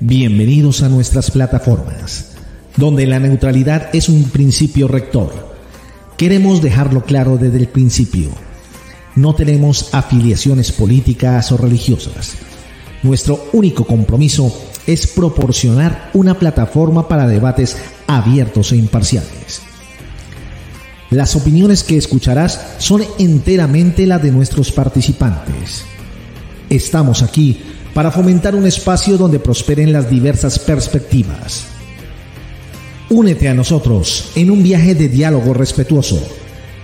Bienvenidos 0.00 0.84
a 0.84 0.88
nuestras 0.88 1.32
plataformas, 1.32 2.36
donde 2.76 3.04
la 3.04 3.18
neutralidad 3.18 3.88
es 3.92 4.08
un 4.08 4.30
principio 4.30 4.86
rector. 4.86 5.32
Queremos 6.16 6.62
dejarlo 6.62 7.02
claro 7.02 7.36
desde 7.36 7.56
el 7.58 7.66
principio. 7.66 8.28
No 9.16 9.34
tenemos 9.34 9.92
afiliaciones 9.92 10.70
políticas 10.70 11.50
o 11.50 11.56
religiosas. 11.56 12.34
Nuestro 13.02 13.48
único 13.52 13.84
compromiso 13.84 14.56
es 14.86 15.08
proporcionar 15.08 16.10
una 16.14 16.34
plataforma 16.38 17.08
para 17.08 17.26
debates 17.26 17.76
abiertos 18.06 18.70
e 18.70 18.76
imparciales. 18.76 19.62
Las 21.10 21.34
opiniones 21.34 21.82
que 21.82 21.96
escucharás 21.96 22.76
son 22.78 23.02
enteramente 23.18 24.06
las 24.06 24.22
de 24.22 24.30
nuestros 24.30 24.70
participantes. 24.70 25.82
Estamos 26.70 27.22
aquí 27.22 27.62
para 27.98 28.12
fomentar 28.12 28.54
un 28.54 28.64
espacio 28.64 29.18
donde 29.18 29.40
prosperen 29.40 29.92
las 29.92 30.08
diversas 30.08 30.60
perspectivas. 30.60 31.64
Únete 33.10 33.48
a 33.48 33.54
nosotros 33.54 34.30
en 34.36 34.52
un 34.52 34.62
viaje 34.62 34.94
de 34.94 35.08
diálogo 35.08 35.52
respetuoso. 35.52 36.22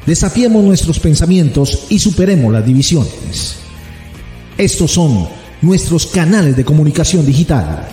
Desafiemos 0.07 0.65
nuestros 0.65 0.99
pensamientos 0.99 1.87
y 1.89 2.01
superemos 2.01 2.53
las 2.53 2.67
divisiones. 2.67 3.55
Estos 4.59 4.91
son 4.91 5.29
nuestros 5.63 6.07
canales 6.07 6.57
de 6.57 6.65
comunicación 6.65 7.25
digital, 7.25 7.87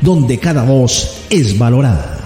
donde 0.00 0.38
cada 0.38 0.64
voz 0.64 1.24
es 1.28 1.58
valorada. 1.58 2.21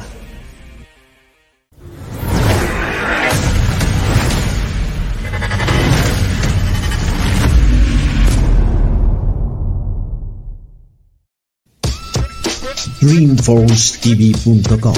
DreamforceTV.com 13.07 14.95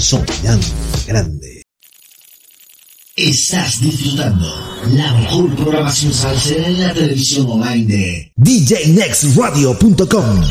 Soñando 0.00 0.66
grande. 1.06 1.62
Estás 3.14 3.80
disfrutando 3.80 4.52
la 4.90 5.14
mejor 5.14 5.54
programación 5.54 6.12
salsera 6.12 6.66
en 6.66 6.80
la 6.80 6.92
televisión 6.92 7.48
online 7.48 7.86
de 7.86 8.32
DJNextRadio.com 8.34 10.42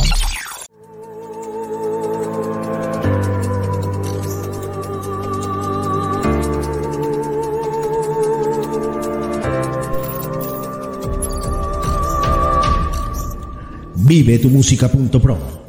Vive 13.96 14.40
tu 14.40 14.50
música.pro. 14.50 15.64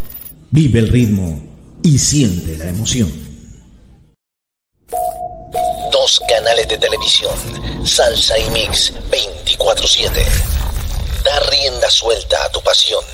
Vive 0.57 0.79
el 0.79 0.89
ritmo 0.89 1.43
y 1.83 1.99
siente 1.99 2.57
la 2.57 2.67
emoción. 2.67 3.13
Dos 5.91 6.21
canales 6.29 6.69
de 6.69 6.79
televisión, 6.79 7.35
Salsa 7.85 8.39
y 8.39 8.49
Mix 8.51 8.93
24/7. 9.11 10.25
Da 11.25 11.41
rienda 11.51 11.91
suelta 11.91 12.45
a 12.45 12.53
tu 12.53 12.63
pasión. 12.63 13.05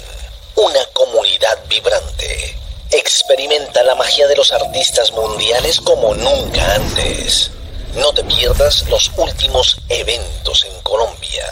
Una 0.55 0.85
comunidad 0.93 1.59
vibrante. 1.67 2.59
Experimenta 2.91 3.83
la 3.85 3.95
magia 3.95 4.29
de 4.29 4.37
los 4.37 4.53
artistas 4.53 5.11
mundiales 5.13 5.81
como 5.81 6.15
nunca 6.15 6.75
antes. 6.75 7.53
No 7.95 8.13
te 8.13 8.23
pierdas 8.25 8.87
los 8.91 9.11
últimos 9.17 9.79
eventos 9.89 10.67
en 10.67 10.79
Colombia. 10.83 11.47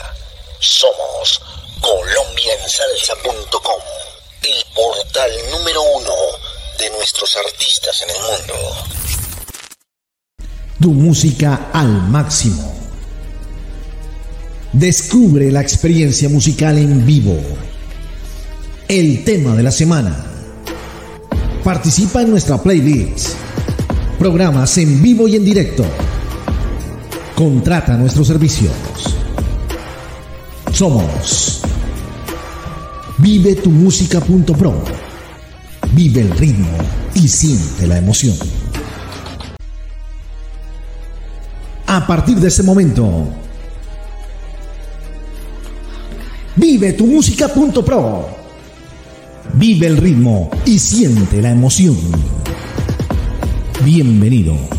Somos 0.60 1.40
colombiansalsa.com, 1.80 3.80
el 4.42 4.74
portal 4.74 5.30
número 5.50 5.80
uno 5.96 6.14
de 6.78 6.90
nuestros 6.90 7.36
artistas 7.36 8.02
en 8.02 8.10
el 8.10 8.16
mundo. 8.16 8.54
Tu 10.80 10.90
música 10.90 11.70
al 11.72 12.02
máximo. 12.08 12.74
Descubre 14.72 15.50
la 15.50 15.60
experiencia 15.60 16.28
musical 16.28 16.78
en 16.78 17.04
vivo. 17.04 17.36
El 18.86 19.24
tema 19.24 19.56
de 19.56 19.62
la 19.62 19.72
semana. 19.72 20.24
Participa 21.64 22.22
en 22.22 22.30
nuestra 22.30 22.62
playlist. 22.62 23.30
Programas 24.18 24.78
en 24.78 25.02
vivo 25.02 25.26
y 25.26 25.36
en 25.36 25.44
directo. 25.44 25.84
Contrata 27.34 27.96
nuestros 27.96 28.26
servicios. 28.26 28.72
Somos 30.72 31.62
vivetumusica.pro. 33.18 34.84
Vive 35.92 36.20
el 36.20 36.30
ritmo 36.30 36.68
y 37.14 37.28
siente 37.28 37.86
la 37.86 37.98
emoción. 37.98 38.36
A 41.86 42.06
partir 42.06 42.38
de 42.38 42.48
este 42.48 42.62
momento, 42.62 43.28
vive 46.56 46.92
tu 46.92 47.06
música.pro. 47.06 48.28
Vive 49.54 49.86
el 49.86 49.96
ritmo 49.96 50.50
y 50.66 50.78
siente 50.78 51.40
la 51.40 51.50
emoción. 51.50 51.96
Bienvenidos. 53.82 54.77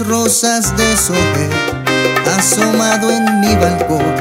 Rosas 0.00 0.74
deshojé 0.76 1.48
asomado 2.36 3.10
en 3.10 3.40
mi 3.40 3.54
balcón, 3.56 4.14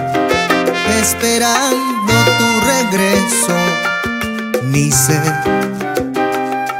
esperando 1.01 2.13
tu 2.37 2.59
regreso. 2.61 3.55
Ni 4.63 4.91
sé, 4.91 5.21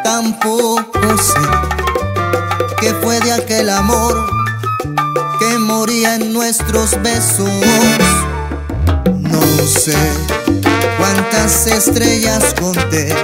tampoco 0.03 1.17
sé 1.17 1.39
qué 2.79 2.93
fue 3.01 3.19
de 3.21 3.33
aquel 3.33 3.69
amor 3.69 4.29
que 5.39 5.57
moría 5.57 6.15
en 6.15 6.33
nuestros 6.33 7.01
besos. 7.01 7.49
No 9.19 9.41
sé 9.67 9.97
cuántas 10.97 11.67
estrellas 11.67 12.53
conté 12.59 13.15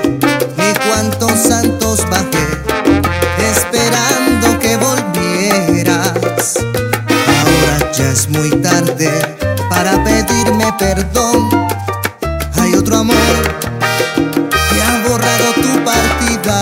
ni 0.58 0.74
cuántos 0.90 1.40
santos 1.40 2.06
bajé 2.10 2.75
es 8.16 8.30
muy 8.30 8.50
tarde 8.62 9.12
para 9.70 10.02
pedirme 10.06 10.72
perdón. 10.80 11.50
Hay 12.54 12.74
otro 12.74 13.00
amor 13.00 13.42
que 14.70 14.82
ha 14.82 15.04
borrado 15.06 15.48
tu 15.56 15.84
partida. 15.84 16.58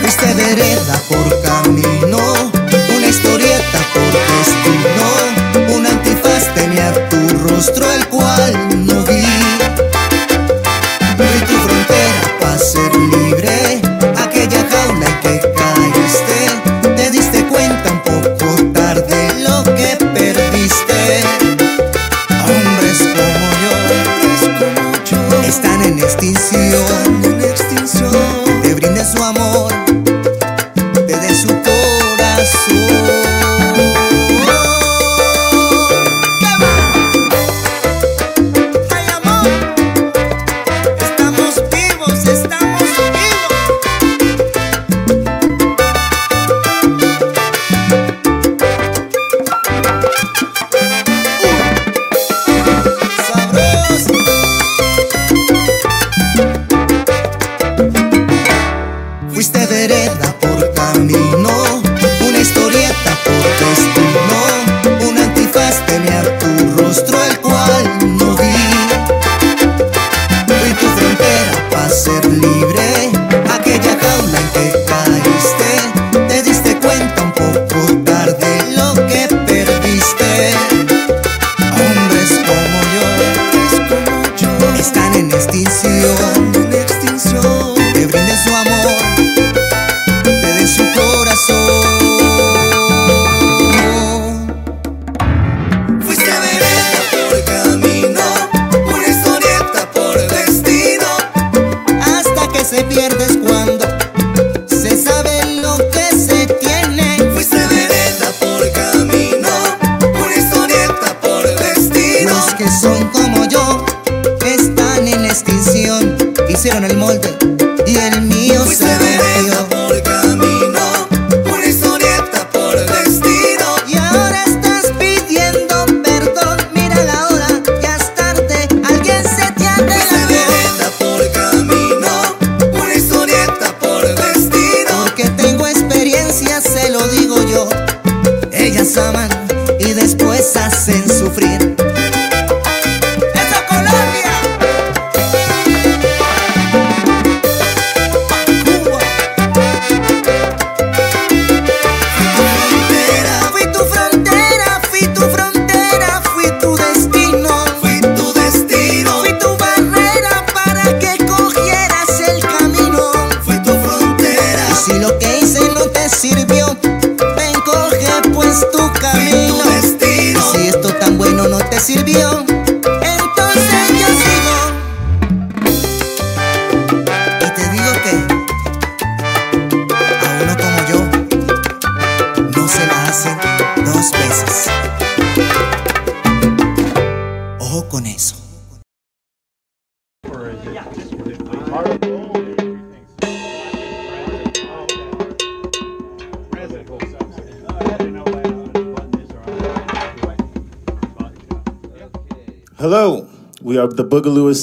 Fuiste 0.00 0.34
vereda 0.34 1.00
por 1.08 1.42
camino, 1.42 2.18
una 2.94 3.06
historieta 3.06 3.78
por 3.94 4.12
destino, 4.34 5.74
un 5.74 5.86
antifaz 5.86 6.54
tenía 6.54 7.08
tu 7.08 7.28
rostro 7.48 7.90
el 7.92 8.06
cual 8.08 8.86
no 8.86 9.05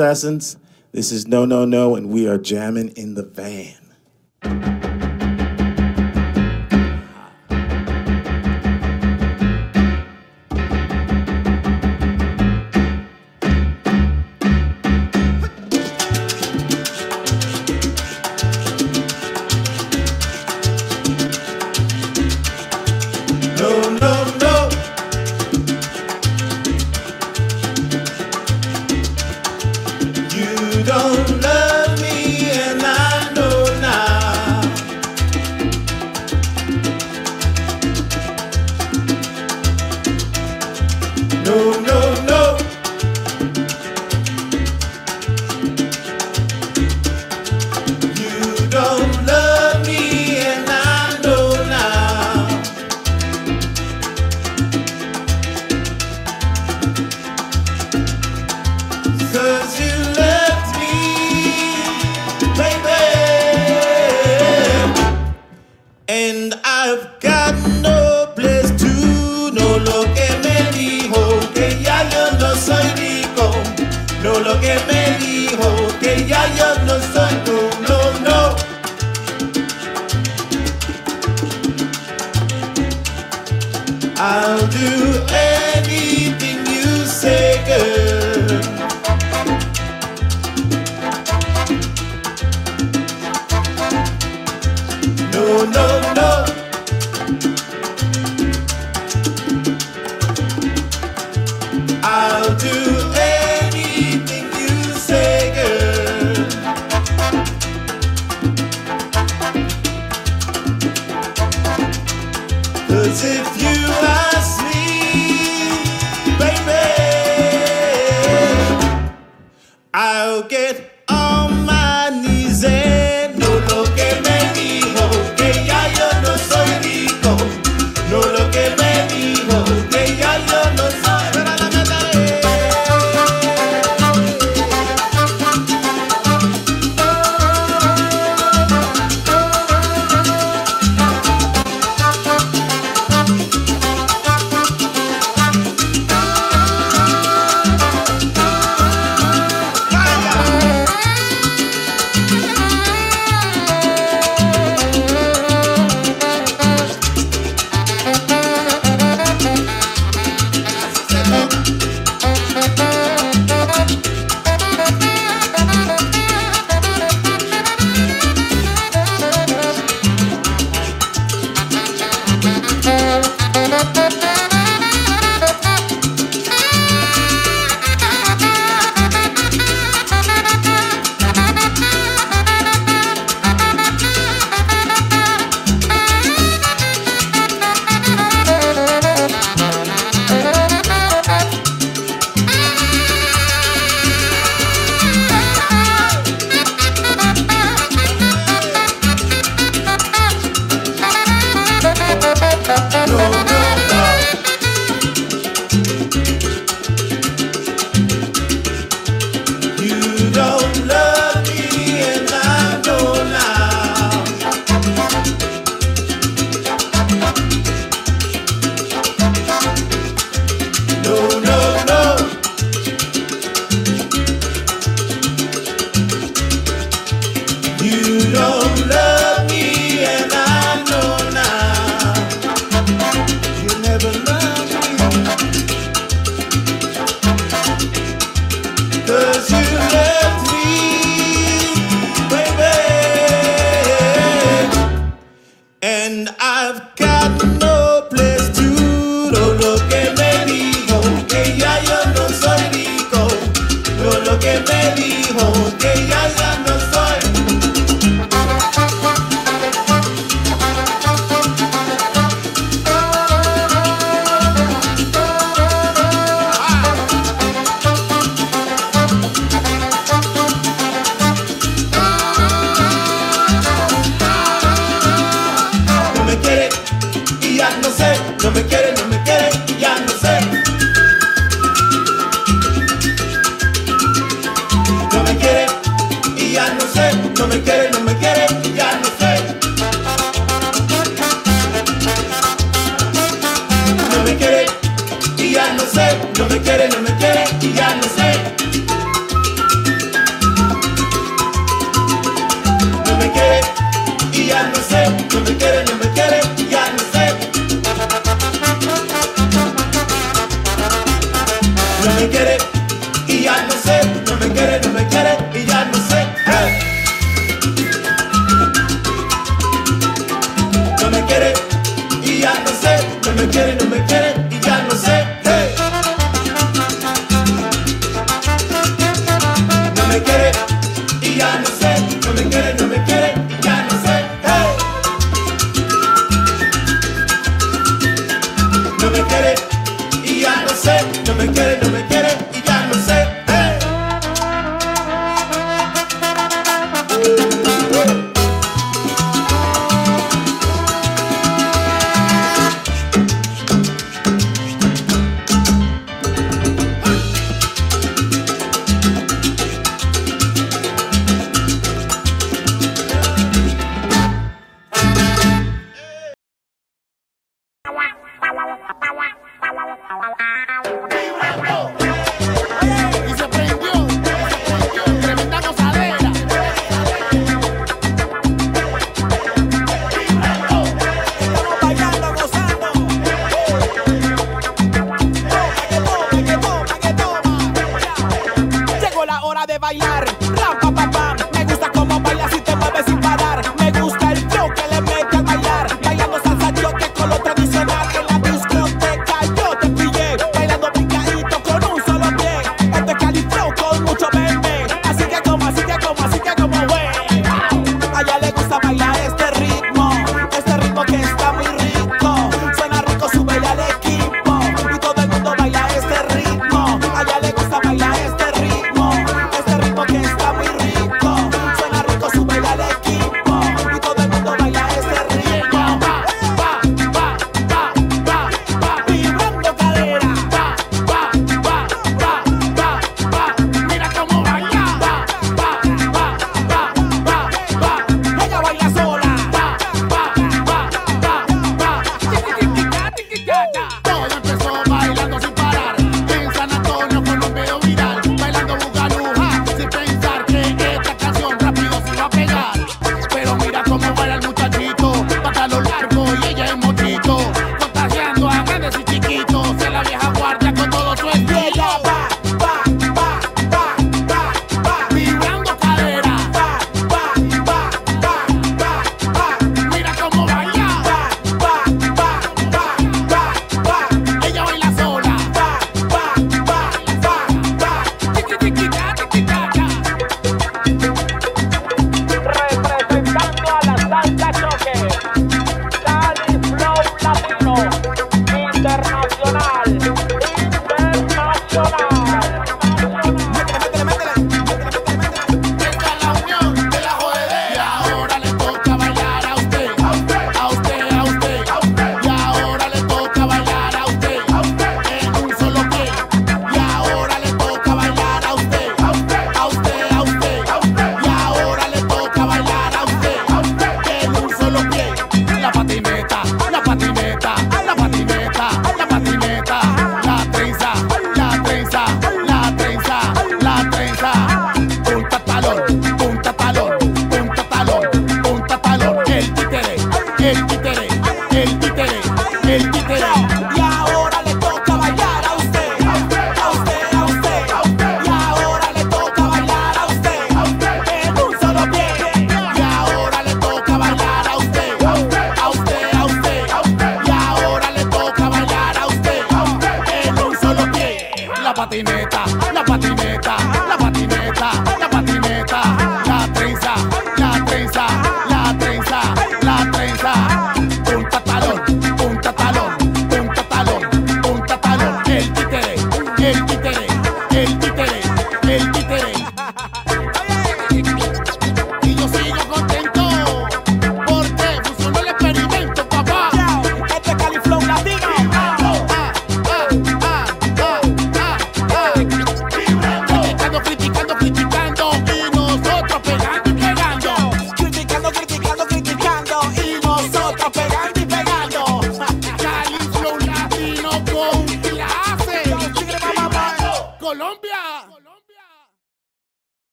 Assassins. 0.00 0.56
This 0.92 1.12
is 1.12 1.28
No 1.28 1.44
No 1.44 1.66
No, 1.66 1.94
and 1.94 2.08
we 2.08 2.26
are 2.26 2.38
jamming 2.38 2.88
in 2.96 3.16
the 3.16 3.22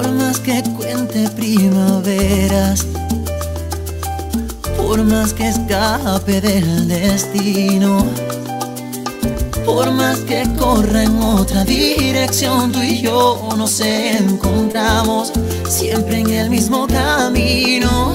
Por 0.00 0.12
más 0.12 0.40
que 0.40 0.62
cuente 0.78 1.28
primaveras, 1.36 2.86
por 4.74 5.04
más 5.04 5.34
que 5.34 5.50
escape 5.50 6.40
del 6.40 6.88
destino, 6.88 8.06
por 9.66 9.90
más 9.90 10.20
que 10.20 10.48
corra 10.58 11.02
en 11.02 11.18
otra 11.18 11.64
dirección, 11.64 12.72
tú 12.72 12.80
y 12.80 13.02
yo 13.02 13.46
nos 13.58 13.78
encontramos 13.82 15.32
siempre 15.68 16.20
en 16.20 16.30
el 16.30 16.48
mismo 16.48 16.86
camino. 16.86 18.14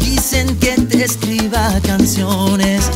Dicen 0.00 0.54
que 0.58 0.72
te 0.82 1.02
escriba 1.02 1.80
canciones 1.82 2.90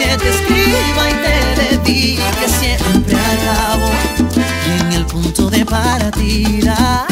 que 0.00 0.16
te 0.16 0.30
escriba 0.30 1.10
y 1.10 1.14
te 1.24 1.90
dedique 1.92 2.48
siempre 2.48 3.16
al 3.16 3.38
cabo 3.44 3.90
y 4.66 4.80
en 4.80 4.92
el 4.92 5.06
punto 5.06 5.50
de 5.50 5.64
partida. 5.64 7.09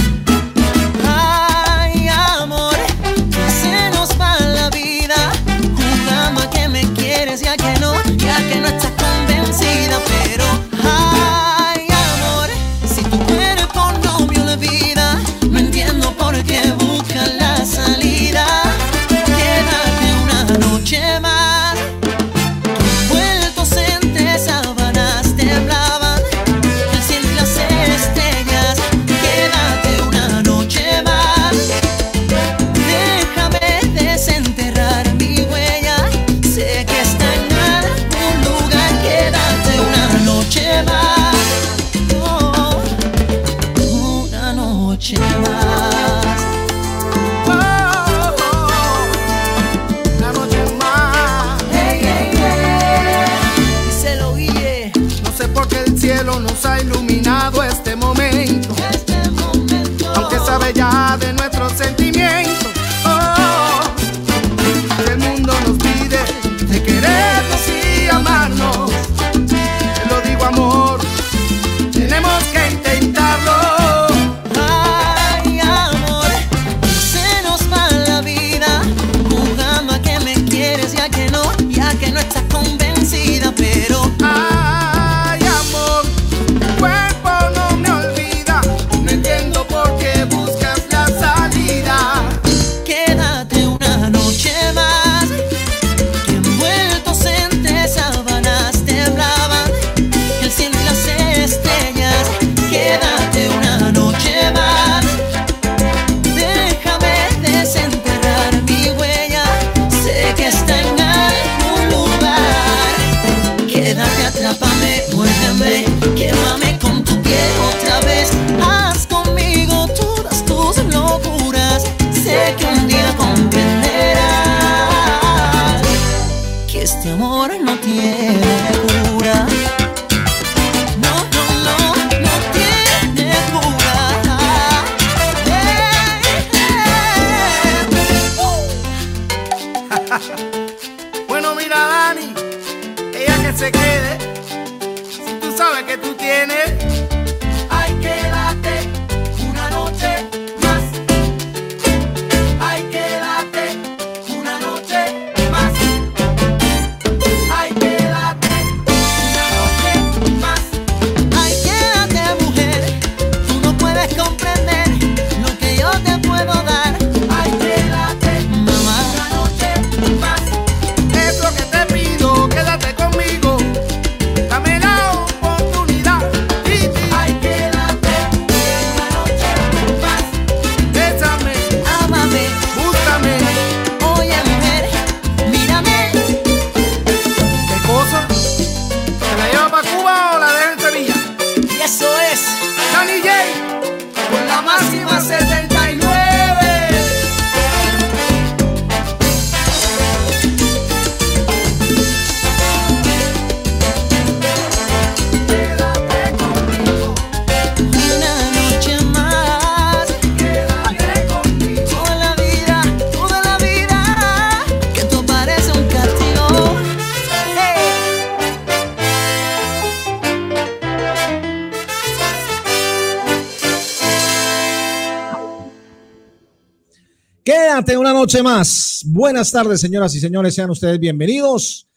Más. 228.43 229.03
Buenas 229.07 229.51
tardes, 229.51 229.81
señoras 229.81 230.15
y 230.15 230.21
señores. 230.21 230.55
Sean 230.55 230.71
ustedes 230.71 231.01
bienvenidos. 231.01 231.89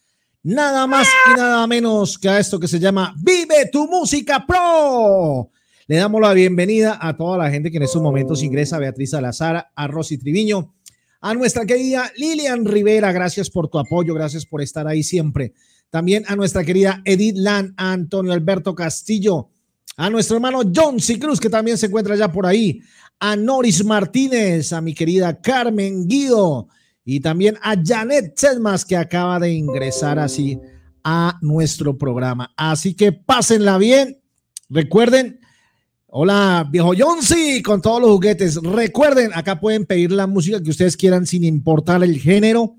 Nada 0.42 0.88
más 0.88 1.08
y 1.32 1.38
nada 1.38 1.68
menos 1.68 2.18
que 2.18 2.30
a 2.30 2.40
esto 2.40 2.60
que 2.60 2.68
se 2.68 2.80
llama 2.80 3.14
Vive 3.22 3.70
tu 3.72 3.88
Música 3.88 4.44
Pro. 4.48 5.52
Le 5.86 5.96
damos 5.98 6.20
la 6.20 6.34
bienvenida 6.34 6.98
a 7.00 7.16
toda 7.16 7.38
la 7.38 7.52
gente 7.52 7.70
que 7.70 7.78
en 7.78 7.84
estos 7.84 8.02
momentos 8.02 8.42
ingresa, 8.42 8.78
a 8.78 8.80
Beatriz 8.80 9.12
Salazar, 9.12 9.68
a 9.76 9.88
Rosy 9.88 10.18
Triviño, 10.18 10.74
a 11.20 11.36
nuestra 11.36 11.66
querida 11.66 12.12
Lilian 12.18 12.66
Rivera. 12.66 13.12
Gracias 13.12 13.52
por 13.52 13.68
tu 13.68 13.78
apoyo, 13.78 14.16
gracias 14.16 14.48
por 14.48 14.64
estar 14.64 14.88
ahí 14.88 15.04
siempre. 15.04 15.54
También 15.92 16.24
a 16.28 16.36
nuestra 16.36 16.64
querida 16.64 17.04
Edith 17.06 17.38
Lan, 17.38 17.76
a 17.78 17.92
Antonio 17.92 18.34
Alberto 18.34 18.74
Castillo, 18.74 19.50
a 20.02 20.10
nuestro 20.10 20.38
hermano 20.38 20.62
John 20.76 21.00
C. 21.00 21.20
Cruz, 21.20 21.40
que 21.40 21.48
también 21.48 21.78
se 21.78 21.86
encuentra 21.86 22.16
ya 22.16 22.32
por 22.32 22.48
ahí, 22.48 22.82
a 23.20 23.36
Noris 23.36 23.86
Martínez, 23.86 24.74
a 24.74 24.82
mi 24.82 24.96
querida 24.96 25.40
Carmen 25.40 26.08
Guido 26.08 26.70
y 27.06 27.20
también 27.20 27.56
a 27.62 27.76
Janet 27.80 28.34
Selmas 28.36 28.84
que 28.84 28.98
acaba 28.98 29.40
de 29.40 29.52
ingresar 29.52 30.18
así 30.18 30.60
a 31.04 31.38
nuestro 31.44 32.00
programa. 32.00 32.52
Así 32.58 32.96
que 32.96 33.12
pásenla 33.12 33.78
bien. 33.78 34.20
Recuerden, 34.70 35.40
hola 36.08 36.68
viejo 36.72 36.94
Jonsi 36.98 37.62
con 37.62 37.80
todos 37.80 38.02
los 38.02 38.10
juguetes. 38.10 38.56
Recuerden, 38.56 39.30
acá 39.36 39.60
pueden 39.60 39.86
pedir 39.86 40.12
la 40.12 40.26
música 40.26 40.64
que 40.64 40.72
ustedes 40.72 40.98
quieran 40.98 41.28
sin 41.28 41.44
importar 41.44 42.04
el 42.04 42.18
género. 42.20 42.76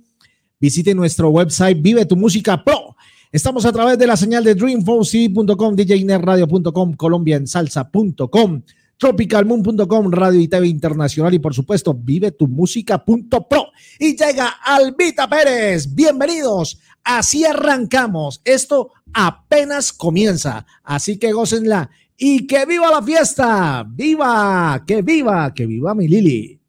Visiten 0.58 0.96
nuestro 0.96 1.30
website 1.30 1.80
Vive 1.80 2.04
tu 2.04 2.16
Música 2.16 2.64
Pro. 2.64 2.96
Estamos 3.32 3.64
a 3.64 3.72
través 3.72 3.96
de 3.96 4.06
la 4.06 4.16
señal 4.16 4.44
de 4.44 4.54
dream4cd.com, 4.54 5.74
djnerradio.com, 5.74 6.92
colombiansalsa.com 6.92 8.62
tropicalmoon.com, 9.02 10.12
radio 10.12 10.38
y 10.38 10.46
TV 10.46 10.68
internacional 10.68 11.34
y 11.34 11.40
por 11.40 11.52
supuesto 11.52 11.92
vive 11.92 12.30
tu 12.30 12.46
música.pro. 12.46 13.72
Y 13.98 14.16
llega 14.16 14.46
Albita 14.64 15.28
Pérez. 15.28 15.92
Bienvenidos. 15.92 16.78
Así 17.02 17.44
arrancamos. 17.44 18.40
Esto 18.44 18.92
apenas 19.12 19.92
comienza. 19.92 20.66
Así 20.84 21.18
que 21.18 21.32
gócenla 21.32 21.90
y 22.16 22.46
que 22.46 22.64
viva 22.64 22.92
la 22.92 23.02
fiesta. 23.02 23.84
Viva, 23.88 24.84
que 24.86 25.02
viva, 25.02 25.52
que 25.52 25.66
viva 25.66 25.96
mi 25.96 26.06
Lili. 26.06 26.61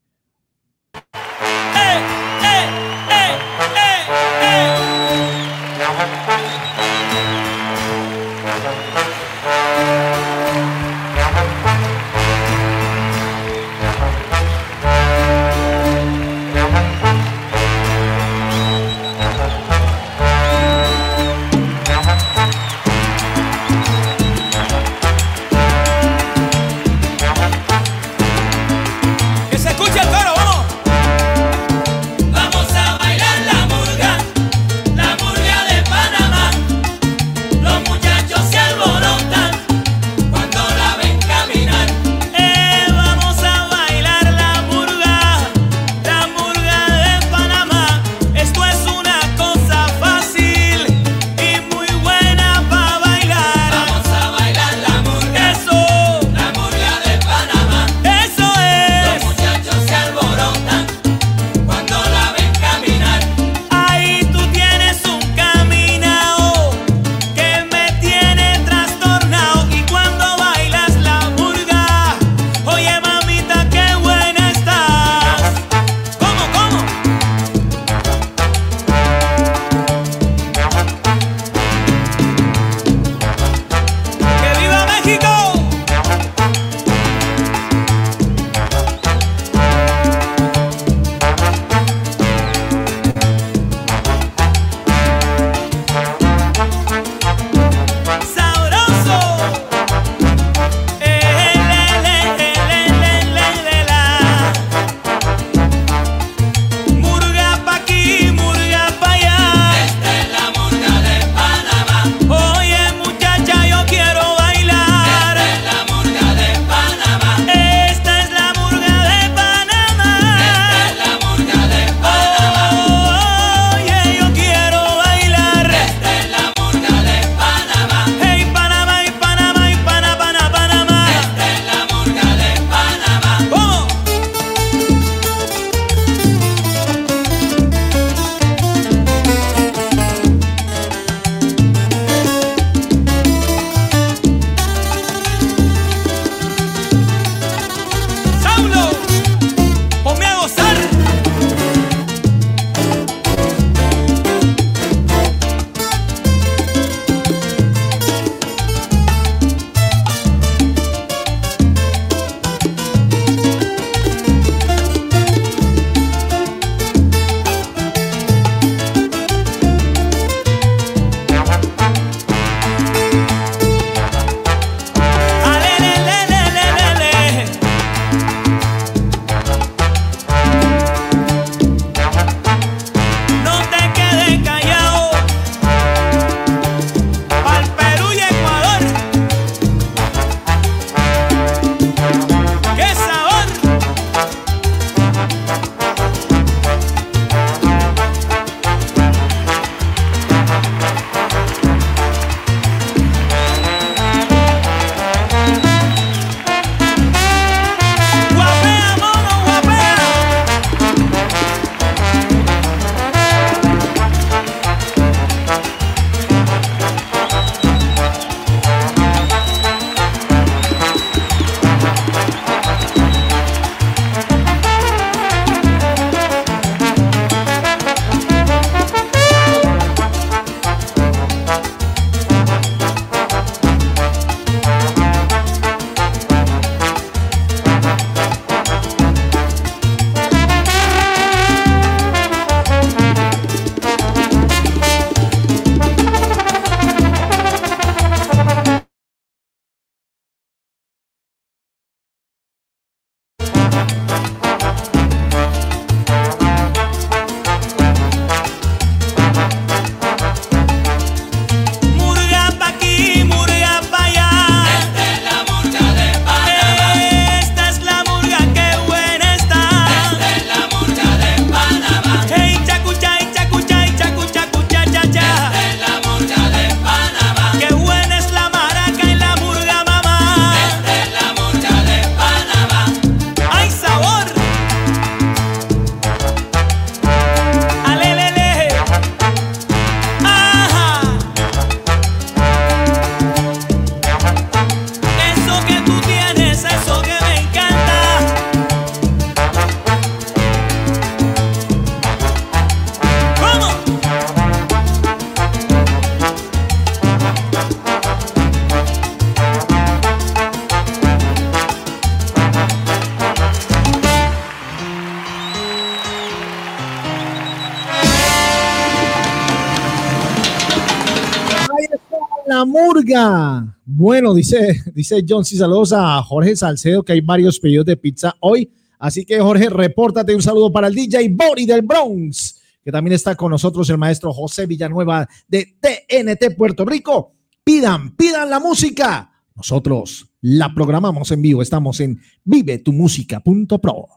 Bueno, 324.04 324.34
dice, 324.34 324.84
dice 324.94 325.24
John, 325.26 325.46
sí, 325.46 325.56
saludos 325.56 325.94
a 325.94 326.22
Jorge 326.24 326.58
Salcedo, 326.58 327.04
que 327.04 327.14
hay 327.14 327.22
varios 327.22 327.58
pedidos 327.58 327.86
de 327.86 327.96
pizza 327.96 328.36
hoy. 328.42 328.70
Así 329.00 329.24
que 329.24 329.40
Jorge, 329.40 329.70
repórtate 329.70 330.36
un 330.36 330.42
saludo 330.42 330.74
para 330.74 330.88
el 330.88 330.94
DJ 330.94 331.30
Bori 331.30 331.66
del 331.66 331.84
Bronx, 331.84 332.62
que 332.84 332.92
también 332.92 333.14
está 333.14 333.34
con 333.38 333.50
nosotros 333.50 333.90
el 333.90 333.98
maestro 333.98 334.34
José 334.34 334.66
Villanueva 334.66 335.26
de 335.48 335.78
TNT 335.80 336.54
Puerto 336.58 336.84
Rico. 336.84 337.36
Pidan, 337.64 338.14
pidan 338.18 338.50
la 338.50 338.60
música. 338.60 339.32
Nosotros 339.56 340.28
la 340.42 340.74
programamos 340.74 341.32
en 341.32 341.42
vivo. 341.42 341.62
Estamos 341.62 342.02
en 342.02 342.20
vivetumusica.pro. 342.44 344.08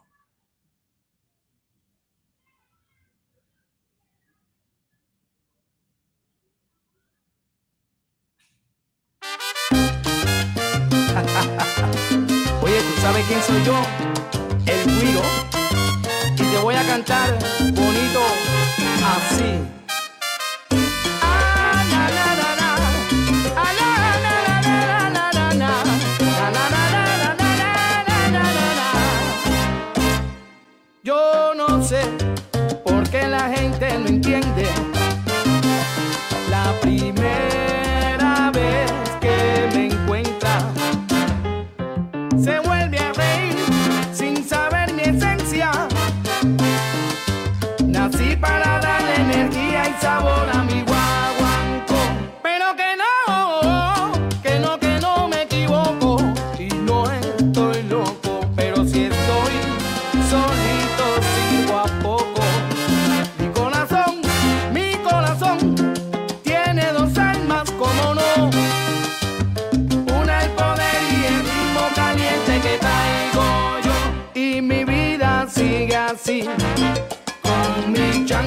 tighter. 17.06 17.55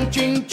marching 0.10 0.49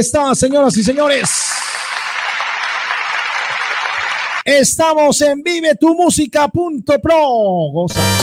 está, 0.00 0.34
señoras 0.34 0.76
y 0.76 0.82
señores. 0.82 1.30
Estamos 4.44 5.20
en. 5.20 5.42
Goza. 7.72 8.00
Yo 8.00 8.19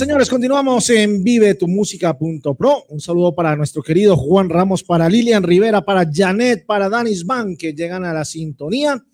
señores, 0.00 0.30
continuamos 0.30 0.88
en 0.88 1.22
vivetumusica.pro. 1.22 2.86
Un 2.88 3.00
saludo 3.02 3.34
para 3.34 3.54
nuestro 3.54 3.82
querido 3.82 4.16
Juan 4.16 4.48
Ramos, 4.48 4.82
para 4.82 5.10
Lilian 5.10 5.42
Rivera, 5.42 5.84
para 5.84 6.10
Janet, 6.10 6.64
para 6.64 6.88
Danis 6.88 7.26
Van, 7.26 7.54
que 7.54 7.74
llegan 7.74 8.06
a 8.06 8.14
la 8.14 8.24
sintonía. 8.24 9.04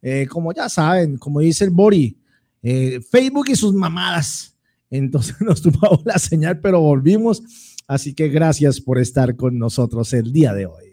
Eh, 0.00 0.28
como 0.30 0.52
ya 0.52 0.68
saben, 0.68 1.18
como 1.18 1.40
dice 1.40 1.64
el 1.64 1.70
Bori, 1.70 2.16
eh, 2.62 3.00
Facebook 3.10 3.46
y 3.48 3.56
sus 3.56 3.74
mamadas. 3.74 4.56
Entonces 4.88 5.34
nos 5.40 5.62
tumbamos 5.62 6.02
la 6.04 6.16
señal, 6.20 6.60
pero 6.60 6.80
volvimos. 6.80 7.42
Así 7.88 8.14
que 8.14 8.28
gracias 8.28 8.80
por 8.80 9.00
estar 9.00 9.34
con 9.34 9.58
nosotros 9.58 10.12
el 10.12 10.32
día 10.32 10.54
de 10.54 10.66
hoy. 10.66 10.89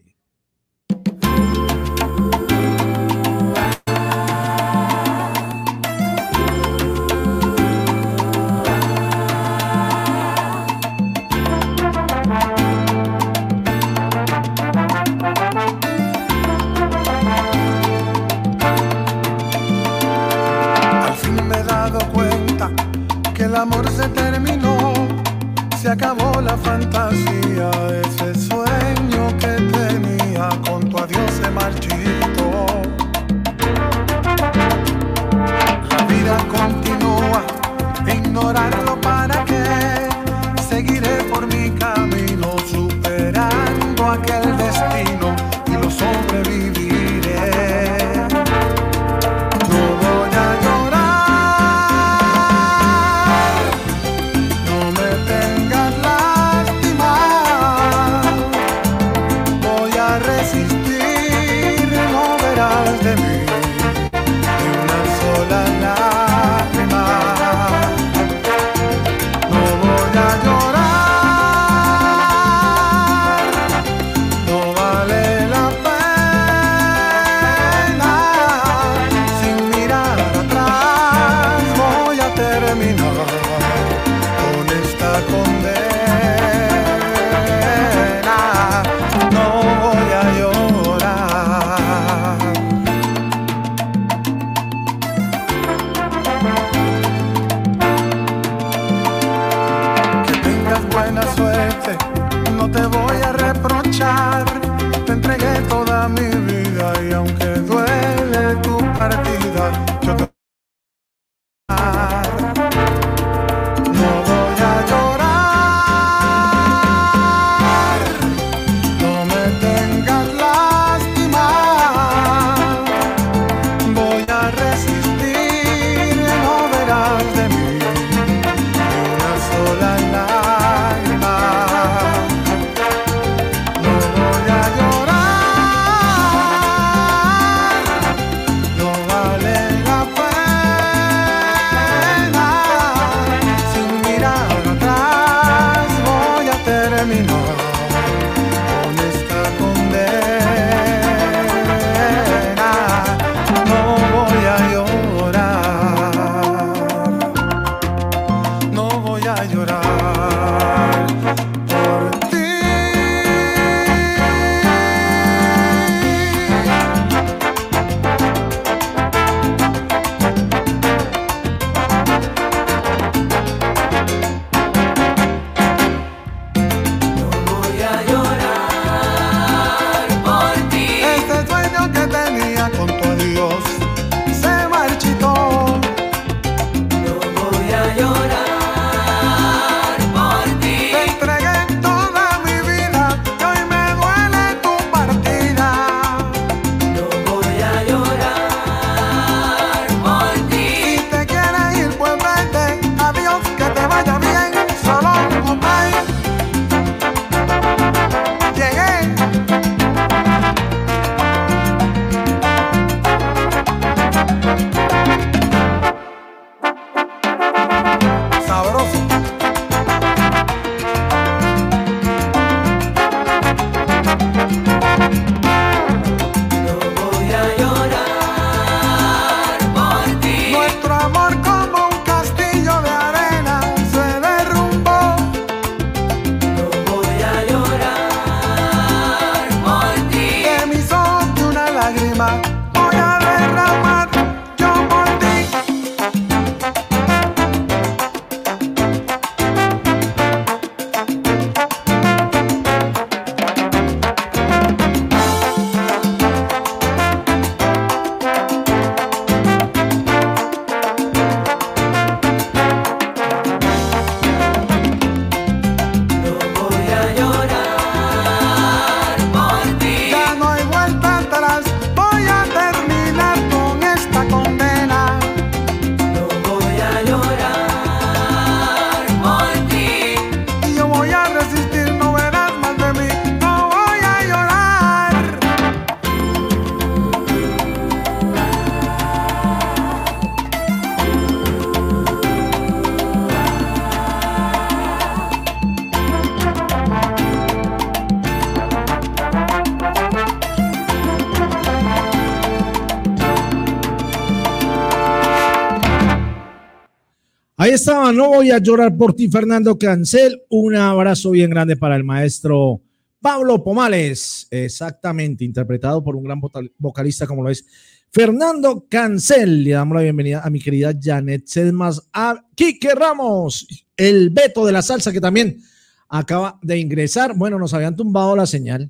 No 308.13 308.29
voy 308.29 308.51
a 308.51 308.59
llorar 308.59 308.95
por 308.95 309.13
ti, 309.13 309.27
Fernando 309.27 309.77
Cancel. 309.77 310.41
Un 310.49 310.75
abrazo 310.75 311.31
bien 311.31 311.49
grande 311.49 311.75
para 311.75 311.95
el 311.95 312.03
maestro 312.03 312.81
Pablo 313.19 313.63
Pomales, 313.63 314.47
exactamente, 314.49 315.43
interpretado 315.43 316.03
por 316.03 316.15
un 316.15 316.23
gran 316.23 316.39
vocal- 316.39 316.71
vocalista 316.77 317.27
como 317.27 317.43
lo 317.43 317.49
es 317.49 317.65
Fernando 318.09 318.85
Cancel. 318.89 319.63
Le 319.63 319.71
damos 319.71 319.95
la 319.95 320.03
bienvenida 320.03 320.41
a 320.43 320.49
mi 320.49 320.59
querida 320.61 320.93
Janet 320.99 321.47
Sedmas, 321.47 322.07
a 322.13 322.45
Quique 322.55 322.95
Ramos, 322.95 323.67
el 323.97 324.29
Beto 324.29 324.65
de 324.65 324.71
la 324.71 324.81
salsa 324.81 325.11
que 325.11 325.19
también 325.19 325.59
acaba 326.07 326.59
de 326.61 326.77
ingresar. 326.77 327.35
Bueno, 327.35 327.59
nos 327.59 327.73
habían 327.73 327.95
tumbado 327.95 328.35
la 328.35 328.45
señal, 328.45 328.89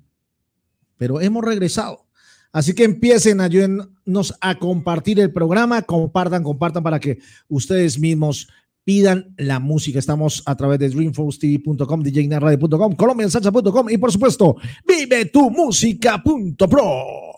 pero 0.98 1.20
hemos 1.22 1.44
regresado. 1.44 2.06
Así 2.52 2.74
que 2.74 2.84
empiecen, 2.84 3.42
ayúdennos 3.42 4.36
a 4.42 4.60
compartir 4.60 5.20
el 5.20 5.32
programa, 5.32 5.82
compartan, 5.82 6.44
compartan 6.44 6.84
para 6.84 7.00
que 7.00 7.20
ustedes 7.48 8.00
mismos 8.00 8.48
pidan 8.88 9.34
la 9.36 9.60
música. 9.60 10.00
Estamos 10.00 10.44
a 10.46 10.56
través 10.56 10.80
de 10.80 10.88
dreamforcetv.com, 10.88 12.04
djnarradio.com, 12.04 12.96
colombiansalsa.com 12.96 13.90
y 13.90 13.98
por 13.98 14.14
supuesto, 14.14 14.56
vive 14.88 15.26
tu 15.26 15.52
música.pro. 15.52 17.37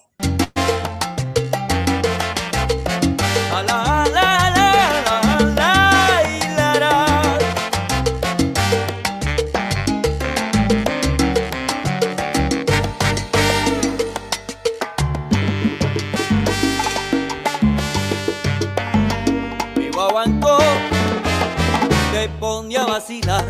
vacilar. 22.90 23.46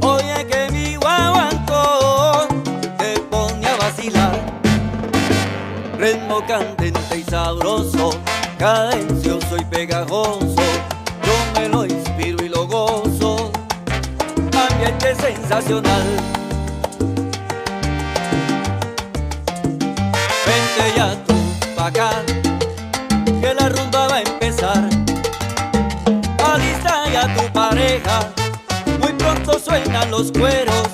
Oye 0.00 0.46
que 0.46 0.70
mi 0.70 0.94
guaguancó 0.94 2.46
te 2.98 3.18
ponía 3.28 3.74
a 3.74 3.76
vacilar. 3.76 4.40
Ritmo 5.98 6.40
candente 6.46 7.18
y 7.18 7.22
sabroso, 7.24 8.10
cadencioso 8.56 9.56
y 9.56 9.64
pegajoso. 9.64 10.64
Yo 11.26 11.60
me 11.60 11.68
lo 11.68 11.84
inspiro 11.84 12.44
y 12.44 12.48
lo 12.48 12.66
gozo. 12.68 13.50
Ambiente 14.68 15.16
sensacional. 15.16 16.04
Vente 20.46 20.96
ya 20.96 21.16
tú 21.26 21.34
pa' 21.74 21.86
acá, 21.86 22.10
que 23.40 23.52
la 23.52 23.68
rumba 23.68 24.06
va 24.06 24.16
a 24.16 24.20
empezar. 24.20 24.88
Alista 26.52 27.08
ya 27.12 27.34
tu 27.34 27.52
pareja, 27.52 28.20
suenan 29.64 30.10
los 30.10 30.30
cueros. 30.30 30.88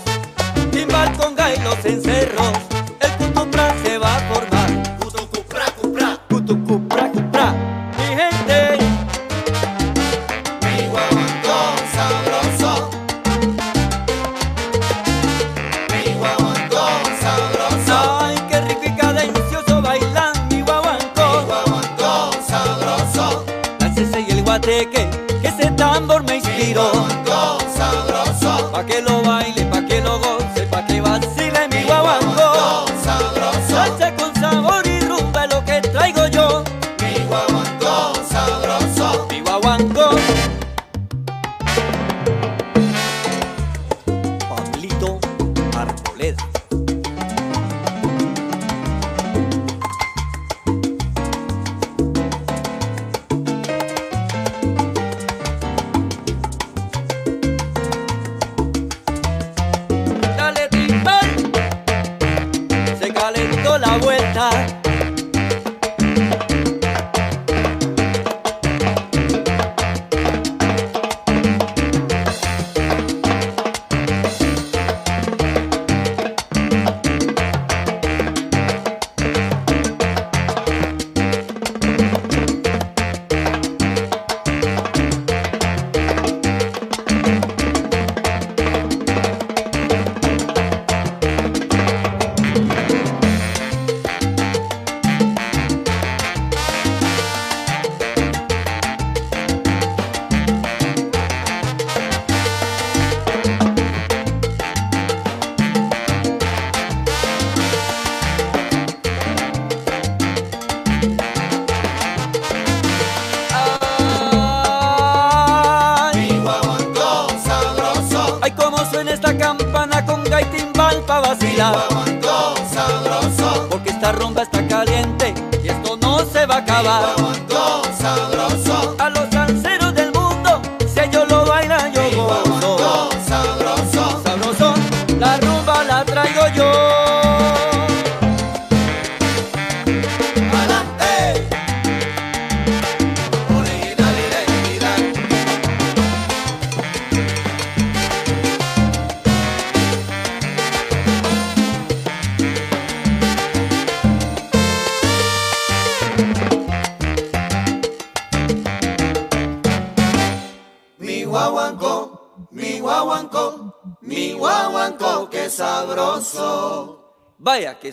Timbal 0.70 1.12
con 1.16 1.32
y 1.32 1.60
los 1.62 1.84
encerros, 1.84 2.52
el 3.00 3.10
cutuprá 3.18 3.74
se 3.82 3.98
va 3.98 4.16
a 4.16 4.20
formar. 4.32 4.98
Cutucupra, 5.00 5.66
cupra, 5.80 6.18
cutucupra, 6.28 6.89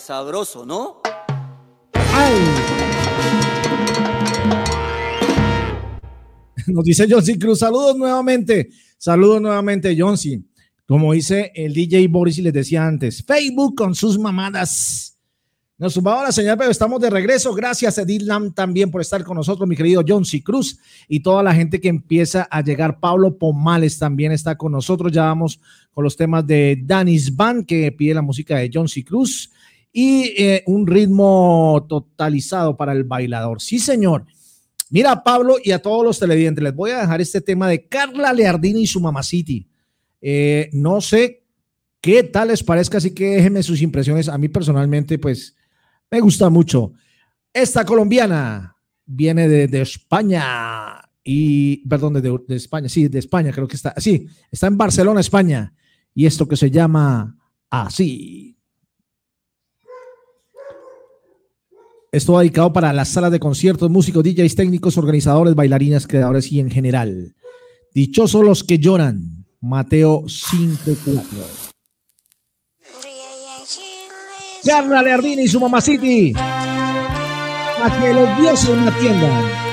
sabroso, 0.08 0.66
¿no? 0.66 1.02
Nos 6.68 6.86
dice 6.86 7.08
Johnson 7.10 7.36
Cruz, 7.36 7.60
saludos 7.60 7.98
nuevamente, 7.98 8.70
saludos 8.98 9.42
nuevamente 9.42 9.94
Johnson. 10.00 10.48
Como 10.86 11.12
dice 11.12 11.52
el 11.54 11.74
DJ 11.74 12.08
Boris 12.08 12.38
y 12.38 12.42
les 12.42 12.54
decía 12.54 12.88
antes, 12.88 13.22
Facebook 13.22 13.76
con 13.76 13.94
sus 13.96 14.18
mamadas. 14.18 15.18
Nos 15.78 15.94
sumaba 15.94 16.24
la 16.24 16.32
señal, 16.32 16.58
pero 16.58 16.72
estamos 16.72 17.02
de 17.02 17.10
regreso. 17.10 17.54
Gracias, 17.54 17.98
Edith 17.98 18.22
Lam, 18.22 18.54
también 18.54 18.90
por 18.90 19.02
estar 19.02 19.26
con 19.26 19.36
nosotros, 19.36 19.68
mi 19.68 19.76
querido 19.76 20.04
John 20.08 20.24
C. 20.24 20.42
Cruz 20.42 20.80
y 21.10 21.20
toda 21.20 21.44
la 21.44 21.54
gente 21.54 21.82
que 21.82 21.90
empieza 21.90 22.48
a 22.50 22.62
llegar. 22.62 23.02
Pablo 23.02 23.38
Pomales 23.38 24.00
también 24.00 24.32
está 24.32 24.58
con 24.58 24.72
nosotros. 24.72 25.12
Ya 25.12 25.24
vamos 25.24 25.60
con 25.92 26.06
los 26.06 26.16
temas 26.16 26.48
de 26.48 26.82
Danis 26.82 27.36
Van, 27.36 27.66
que 27.66 27.92
pide 27.92 28.14
la 28.14 28.22
música 28.22 28.58
de 28.58 28.72
John 28.74 28.88
C. 28.88 29.04
Cruz 29.04 29.52
y 30.00 30.36
eh, 30.38 30.64
un 30.68 30.86
ritmo 30.86 31.84
totalizado 31.90 32.78
para 32.78 32.92
el 32.92 33.04
bailador. 33.04 33.60
Sí, 33.60 33.80
señor. 33.80 34.28
Mira, 34.92 35.24
Pablo 35.24 35.56
y 35.64 35.72
a 35.72 35.82
todos 35.82 36.06
los 36.06 36.20
televidentes, 36.20 36.64
les 36.64 36.76
voy 36.76 36.92
a 36.92 37.00
dejar 37.00 37.20
este 37.20 37.42
tema 37.42 37.68
de 37.68 37.88
Carla 37.88 38.32
Leardini 38.32 38.84
y 38.84 38.86
su 38.86 39.02
mamaciti. 39.02 39.68
Eh, 40.22 40.70
no 40.72 41.02
sé 41.02 41.42
qué 42.00 42.22
tal 42.22 42.50
les 42.50 42.62
parezca, 42.62 43.00
así 43.00 43.10
que 43.10 43.38
déjenme 43.38 43.64
sus 43.64 43.82
impresiones. 43.82 44.30
A 44.30 44.38
mí 44.38 44.50
personalmente, 44.50 45.18
pues, 45.18 45.56
me 46.12 46.20
gusta 46.20 46.52
mucho. 46.52 46.94
Esta 47.52 47.84
colombiana 47.84 48.76
viene 49.04 49.48
de, 49.48 49.82
España 49.82 51.10
y, 51.24 51.78
perdón, 51.88 52.22
de, 52.22 52.40
de, 52.48 52.56
España, 52.56 52.88
sí, 52.88 53.08
de 53.08 53.18
España 53.18 53.52
creo 53.52 53.68
que 53.68 53.78
está, 53.78 53.96
sí, 53.98 54.28
está 54.52 54.68
en 54.68 54.78
Barcelona, 54.78 55.22
España. 55.22 55.74
Y 56.14 56.28
esto 56.28 56.48
que 56.48 56.56
se 56.56 56.70
llama 56.70 57.36
así. 57.72 58.47
Esto 62.18 62.34
va 62.34 62.40
dedicado 62.40 62.74
para 62.74 62.92
las 62.94 63.10
salas 63.10 63.32
de 63.32 63.40
conciertos, 63.40 63.92
músicos, 63.92 64.24
DJs, 64.24 64.56
técnicos, 64.56 64.98
organizadores, 64.98 65.54
bailarinas, 65.54 66.08
creadores 66.08 66.52
y 66.52 66.60
en 66.60 66.72
general. 66.72 67.36
Dichosos 67.94 68.44
los 68.44 68.64
que 68.64 68.80
lloran. 68.80 69.46
Mateo 69.62 70.24
5.4. 70.24 71.72
Carla 74.66 75.04
Leardini 75.04 75.44
y 75.44 75.48
su 75.48 75.60
mamaciti. 75.60 76.34
A 76.36 78.00
que 78.02 78.14
los 78.14 78.40
dioses 78.40 78.76
me 78.76 78.88
atiendan. 78.88 79.67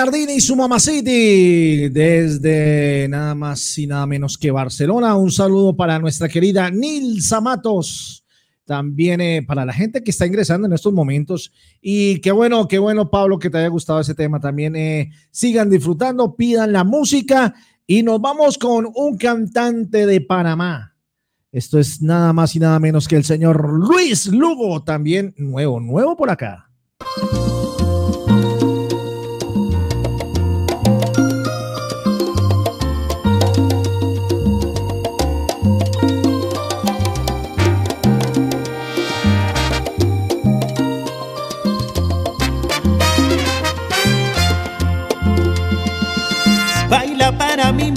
Carla 0.00 0.12
Lardini 0.12 0.36
y 0.36 0.40
su 0.40 0.56
Mama 0.56 0.80
City 0.80 1.90
desde 1.90 3.06
nada 3.10 3.34
más 3.34 3.76
y 3.76 3.86
nada 3.86 4.06
menos 4.06 4.38
que 4.38 4.50
Barcelona. 4.50 5.14
Un 5.14 5.30
saludo 5.30 5.76
para 5.76 5.98
nuestra 5.98 6.26
querida 6.26 6.70
Nilsa 6.70 7.42
Matos. 7.42 8.24
También 8.64 9.20
eh, 9.20 9.44
para 9.46 9.66
la 9.66 9.74
gente 9.74 10.02
que 10.02 10.10
está 10.10 10.24
ingresando 10.24 10.66
en 10.66 10.72
estos 10.72 10.94
momentos. 10.94 11.52
Y 11.82 12.18
qué 12.22 12.32
bueno, 12.32 12.66
qué 12.66 12.78
bueno, 12.78 13.10
Pablo, 13.10 13.38
que 13.38 13.50
te 13.50 13.58
haya 13.58 13.68
gustado 13.68 14.00
ese 14.00 14.14
tema. 14.14 14.40
También 14.40 14.74
eh, 14.74 15.10
sigan 15.30 15.68
disfrutando, 15.68 16.34
pidan 16.34 16.72
la 16.72 16.82
música 16.82 17.52
y 17.86 18.02
nos 18.02 18.22
vamos 18.22 18.56
con 18.56 18.88
un 18.94 19.18
cantante 19.18 20.06
de 20.06 20.22
Panamá. 20.22 20.96
Esto 21.52 21.78
es 21.78 22.00
nada 22.00 22.32
más 22.32 22.56
y 22.56 22.58
nada 22.58 22.78
menos 22.78 23.06
que 23.06 23.16
el 23.16 23.24
señor 23.24 23.70
Luis 23.70 24.28
Lugo, 24.28 24.82
también 24.82 25.34
nuevo, 25.36 25.78
nuevo 25.78 26.16
por 26.16 26.30
acá. 26.30 26.69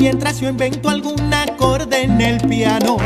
Mientras 0.04 0.42
yo 0.42 0.50
invento 0.50 0.90
algún 0.90 1.34
acorde 1.34 2.02
en 2.02 2.20
el 2.20 2.38
piano. 2.50 2.98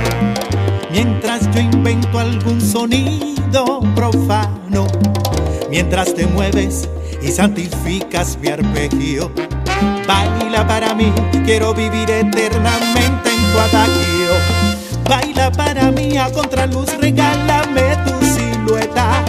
Mientras 0.92 1.48
yo 1.54 1.60
invento 1.60 2.18
algún 2.18 2.60
sonido 2.60 3.82
profano. 3.94 4.88
Mientras 5.70 6.16
te 6.16 6.26
mueves 6.26 6.90
y 7.22 7.28
santificas 7.28 8.40
mi 8.42 8.48
arpegio. 8.48 9.32
Baila 10.08 10.66
para 10.66 10.96
mí, 10.96 11.14
quiero 11.46 11.72
vivir 11.76 12.10
eternamente 12.10 13.30
en 13.30 13.52
tu 13.52 13.60
adagio. 13.60 14.32
Baila 15.08 15.52
para 15.52 15.92
mí 15.92 16.18
a 16.18 16.32
contraluz, 16.32 16.98
regálame 17.00 17.96
tu 18.08 18.26
silueta. 18.26 19.24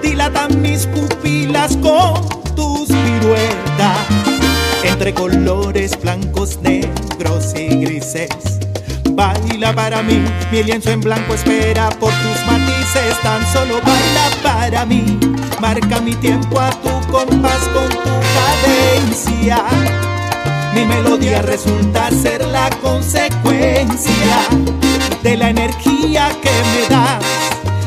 Dilata 0.00 0.46
mis 0.50 0.86
pupilas 0.86 1.76
con 1.78 2.14
tus 2.54 2.86
piruetas 2.86 4.25
entre 4.96 5.12
colores 5.12 5.92
blancos, 6.00 6.58
negros 6.62 7.52
y 7.54 7.66
grises. 7.66 8.30
Baila 9.10 9.74
para 9.74 10.02
mí, 10.02 10.24
mi 10.50 10.62
lienzo 10.62 10.90
en 10.90 11.02
blanco 11.02 11.34
espera 11.34 11.90
por 12.00 12.10
tus 12.10 12.46
matices. 12.46 13.20
Tan 13.22 13.46
solo 13.52 13.74
baila 13.84 14.30
para 14.42 14.86
mí, 14.86 15.20
marca 15.60 16.00
mi 16.00 16.14
tiempo 16.14 16.58
a 16.58 16.70
tu 16.70 17.12
compás 17.12 17.60
con 17.74 17.90
tu 17.90 18.10
cadencia. 18.38 19.62
Mi 20.72 20.86
melodía 20.86 21.42
resulta 21.42 22.10
ser 22.10 22.42
la 22.46 22.70
consecuencia 22.80 24.48
de 25.22 25.36
la 25.36 25.50
energía 25.50 26.30
que 26.40 26.50
me 26.72 26.88
das, 26.88 27.22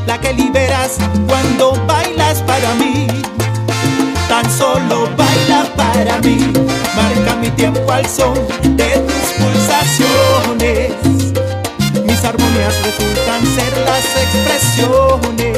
la 0.05 0.21
que 0.21 0.31
liberas 0.33 0.99
cuando 1.27 1.73
bailas 1.87 2.43
para 2.43 2.71
mí 2.75 3.07
tan 4.29 4.49
solo 4.51 5.09
baila 5.17 5.65
para 5.75 6.19
mí. 6.19 6.58
Marca 6.99 7.35
mi 7.35 7.49
tiempo 7.51 7.89
al 7.89 8.05
son 8.05 8.33
de 8.75 8.89
tus 9.07 9.27
pulsaciones. 9.39 10.91
Mis 12.05 12.25
armonías 12.25 12.75
resultan 12.83 13.41
ser 13.55 13.71
las 13.89 14.05
expresiones 14.25 15.57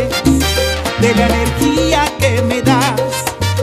de 1.02 1.16
la 1.16 1.26
energía 1.26 2.06
que 2.20 2.44
me 2.44 2.62
das, 2.62 3.02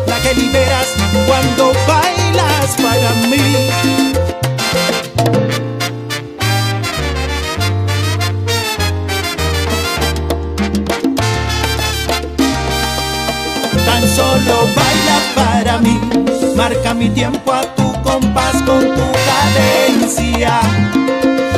la 0.09 0.19
que 0.23 0.35
liberas 0.35 0.89
cuando 1.29 1.73
bailas 1.87 2.69
para 2.83 3.11
mí. 3.29 3.47
tan 13.87 14.09
solo 14.17 14.69
baila 14.75 15.19
para 15.37 15.79
mí. 15.79 16.38
Marca 16.59 16.93
mi 16.93 17.09
tiempo 17.11 17.53
a 17.53 17.61
tu 17.77 17.93
compás 18.03 18.61
con 18.67 18.81
tu 18.81 19.07
cadencia. 19.31 20.61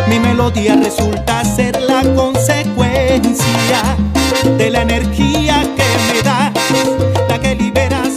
Mi 0.06 0.18
melodía 0.18 0.76
resulta 0.76 1.42
ser 1.42 1.80
la 1.80 2.02
consecuencia 2.14 3.96
de 4.58 4.68
la 4.68 4.82
energía 4.82 5.62
que 5.74 5.84
me 6.12 6.22
das, 6.22 6.52
la 7.30 7.40
que 7.40 7.54
liberas 7.54 8.09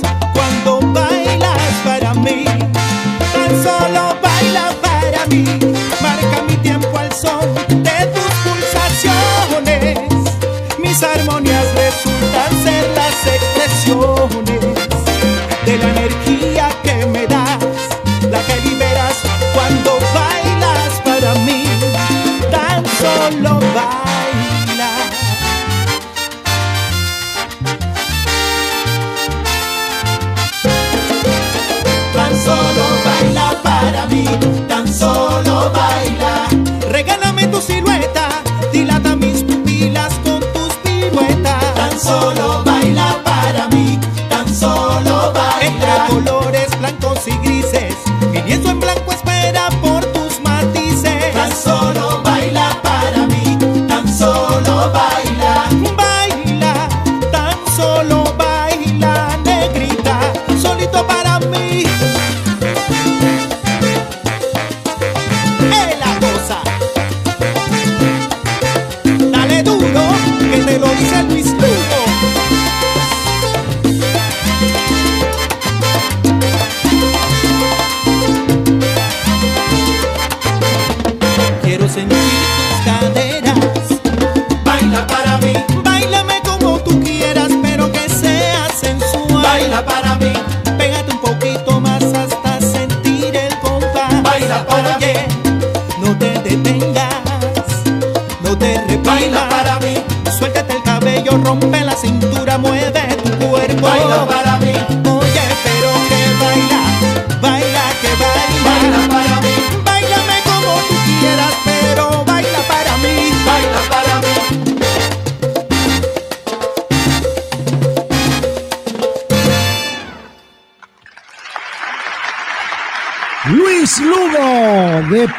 para 34.40 34.52
mí, 34.52 34.63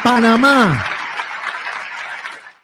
Panamá. 0.05 0.83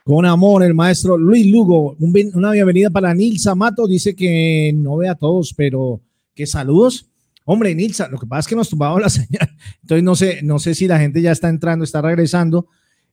Con 0.04 0.28
amor, 0.28 0.62
el 0.62 0.76
maestro 0.76 1.18
Luis 1.18 1.48
Lugo. 1.48 1.96
Una 2.00 2.52
bienvenida 2.52 2.92
para 2.92 3.16
Nilsa 3.16 3.56
Mato. 3.56 3.88
Dice 3.88 4.16
que 4.16 4.72
no 4.76 4.98
ve 4.98 5.10
a 5.10 5.16
todos, 5.16 5.52
pero 5.58 6.02
que 6.36 6.46
saludos. 6.46 7.10
Hombre, 7.44 7.74
Nilsa, 7.74 8.08
lo 8.10 8.20
que 8.20 8.28
pasa 8.28 8.42
es 8.42 8.48
que 8.48 8.56
nos 8.56 8.70
tumbaba 8.70 9.00
la 9.00 9.10
señal. 9.10 9.50
Entonces 9.82 10.04
no 10.04 10.16
sé, 10.16 10.42
no 10.44 10.60
sé 10.60 10.76
si 10.76 10.88
la 10.88 11.00
gente 11.00 11.20
ya 11.20 11.32
está 11.32 11.50
entrando, 11.50 11.84
está 11.84 12.00
regresando. 12.00 12.68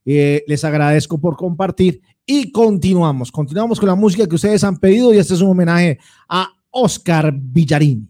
Eh, 0.05 0.43
les 0.45 0.63
agradezco 0.63 1.19
por 1.19 1.35
compartir 1.35 1.99
y 2.23 2.51
continuamos. 2.51 3.31
Continuamos 3.31 3.79
con 3.79 3.89
la 3.89 3.95
música 3.95 4.27
que 4.27 4.35
ustedes 4.35 4.63
han 4.63 4.77
pedido 4.77 5.11
y 5.11 5.17
este 5.17 5.33
es 5.33 5.41
un 5.41 5.49
homenaje 5.49 5.97
a 6.27 6.49
Oscar 6.69 7.33
Villarín. 7.35 8.07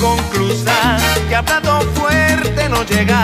Inconclusa 0.00 0.96
que 1.28 1.36
a 1.36 1.42
plato 1.42 1.80
fuerte 1.94 2.68
no 2.70 2.82
llega. 2.84 3.22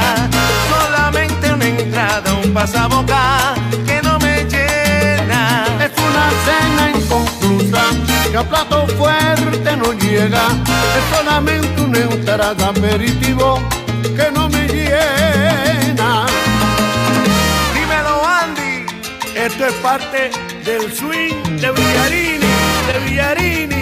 Solamente 0.68 1.52
una 1.52 1.66
entrada, 1.66 2.34
un 2.44 2.52
pasaboca 2.52 3.54
que 3.86 4.02
no 4.02 4.18
me 4.18 4.44
llena. 4.44 5.64
Es 5.80 5.92
una 6.08 6.26
cena 6.46 6.90
inconclusa 6.94 7.82
que 8.30 8.36
a 8.36 8.44
plato 8.44 8.86
fuerte 8.98 9.76
no 9.76 9.92
llega. 9.94 10.44
Es 10.98 11.16
solamente 11.16 11.80
una 11.80 11.98
entrada 11.98 12.68
aperitivo 12.68 13.58
que 14.02 14.30
no 14.34 14.48
me 14.50 14.68
llena. 14.68 16.26
Dímelo, 17.74 18.16
Andy. 18.42 18.84
Esto 19.34 19.66
es 19.66 19.74
parte 19.74 20.30
del 20.64 20.92
swing 20.92 21.42
de 21.62 21.70
Villarini, 21.72 22.52
de 22.86 22.98
Villarini, 23.04 23.75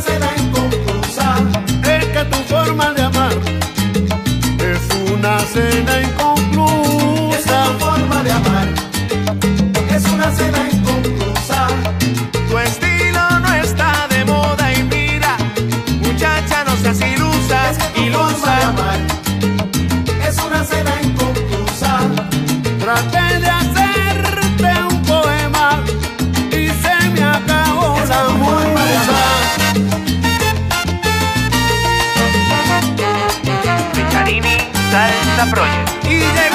Cena 0.00 0.30
inconclusa. 0.36 1.36
Es 1.82 2.04
que 2.06 2.24
tu 2.26 2.38
forma 2.54 2.92
de 2.92 3.02
amar 3.02 3.32
es 4.60 5.12
una 5.12 5.40
cena 5.40 6.00
inconclusa. 6.02 6.27
Salsa 35.38 35.54
Project. 35.54 36.47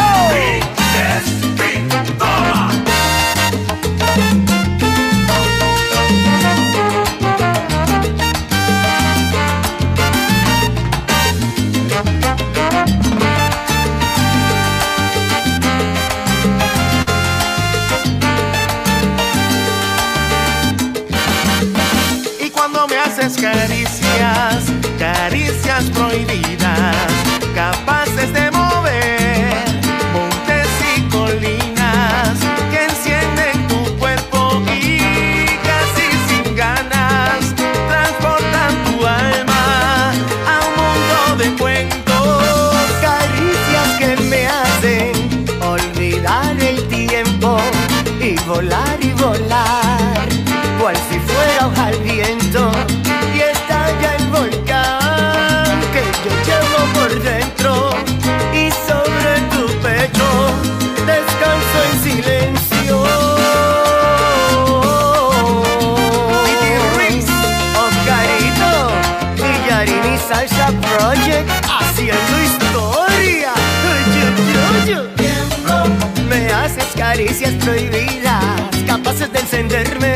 Caricias 77.34 77.64
prohibidas, 77.64 78.44
capaces 78.86 79.32
de 79.32 79.40
encenderme. 79.40 80.16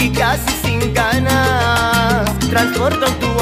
Y 0.00 0.10
casi 0.10 0.50
sin 0.62 0.92
ganas 0.92 2.36
transportan 2.50 3.14
tu 3.20 3.35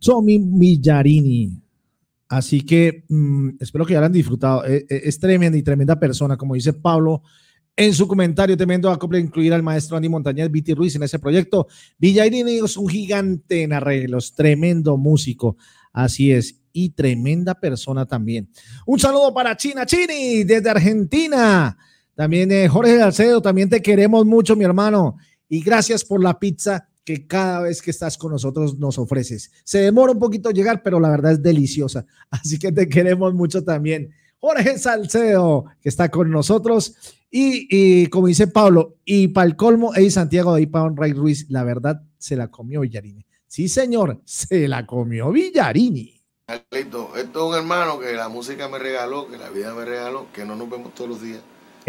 Tommy 0.00 0.38
Millarini. 0.38 1.62
Así 2.28 2.60
que 2.62 3.04
mm, 3.08 3.50
espero 3.60 3.84
que 3.84 3.96
hayan 3.96 4.12
disfrutado. 4.12 4.64
E- 4.64 4.86
e- 4.88 5.02
Es, 5.04 5.18
tremenda 5.18 5.58
y 5.58 5.62
tremenda 5.62 5.98
persona, 5.98 6.36
como 6.36 6.54
dice 6.54 6.72
Pablo 6.72 7.22
en 7.76 7.92
su 7.92 8.06
comentario. 8.06 8.56
Tremendo 8.56 8.90
acople 8.90 9.18
incluir 9.18 9.52
al 9.52 9.62
maestro 9.62 9.96
Andy 9.96 10.08
Montañez, 10.08 10.50
Viti 10.50 10.74
Ruiz 10.74 10.94
en 10.96 11.02
ese 11.02 11.18
proyecto. 11.18 11.66
Villarini 11.98 12.58
es 12.58 12.76
un 12.76 12.88
gigante 12.88 13.62
en 13.62 13.72
arreglos, 13.72 14.34
tremendo 14.34 14.96
músico. 14.96 15.56
Así 15.92 16.30
es. 16.32 16.56
Y 16.72 16.90
tremenda 16.90 17.56
persona 17.56 18.06
también. 18.06 18.48
Un 18.86 19.00
saludo 19.00 19.34
para 19.34 19.56
China 19.56 19.84
Chini 19.84 20.44
desde 20.44 20.70
Argentina. 20.70 21.76
También 22.14 22.52
eh, 22.52 22.68
Jorge 22.68 22.96
Salcedo, 22.98 23.42
también 23.42 23.68
te 23.68 23.82
queremos 23.82 24.24
mucho, 24.24 24.54
mi 24.54 24.64
hermano. 24.64 25.16
Y 25.48 25.62
gracias 25.62 26.04
por 26.04 26.22
la 26.22 26.38
pizza 26.38 26.89
que 27.10 27.26
cada 27.26 27.60
vez 27.62 27.82
que 27.82 27.90
estás 27.90 28.16
con 28.16 28.32
nosotros 28.32 28.78
nos 28.78 28.98
ofreces. 28.98 29.50
Se 29.64 29.78
demora 29.78 30.12
un 30.12 30.18
poquito 30.18 30.50
llegar, 30.50 30.82
pero 30.82 31.00
la 31.00 31.10
verdad 31.10 31.32
es 31.32 31.42
deliciosa. 31.42 32.06
Así 32.30 32.58
que 32.58 32.70
te 32.70 32.88
queremos 32.88 33.34
mucho 33.34 33.64
también. 33.64 34.10
Jorge 34.38 34.78
Salcedo, 34.78 35.64
que 35.80 35.88
está 35.88 36.08
con 36.08 36.30
nosotros. 36.30 36.94
Y, 37.30 37.66
y 37.70 38.06
como 38.06 38.28
dice 38.28 38.46
Pablo, 38.46 38.96
y 39.04 39.28
para 39.28 39.46
el 39.46 39.56
colmo, 39.56 39.94
Ey 39.94 40.10
Santiago 40.10 40.54
de 40.54 40.62
Ipan 40.62 40.96
Ray 40.96 41.12
Ruiz, 41.12 41.46
la 41.48 41.64
verdad 41.64 42.02
se 42.18 42.36
la 42.36 42.48
comió 42.48 42.80
Villarini. 42.80 43.24
Sí, 43.46 43.68
señor, 43.68 44.20
se 44.24 44.68
la 44.68 44.86
comió 44.86 45.30
Villarini. 45.30 46.22
Carlito, 46.46 47.16
esto 47.16 47.40
es 47.40 47.50
un 47.50 47.54
hermano 47.54 48.00
que 48.00 48.12
la 48.12 48.28
música 48.28 48.68
me 48.68 48.78
regaló, 48.78 49.28
que 49.28 49.36
la 49.36 49.50
vida 49.50 49.74
me 49.74 49.84
regaló, 49.84 50.26
que 50.32 50.44
no 50.44 50.56
nos 50.56 50.68
vemos 50.68 50.94
todos 50.94 51.10
los 51.10 51.22
días. 51.22 51.40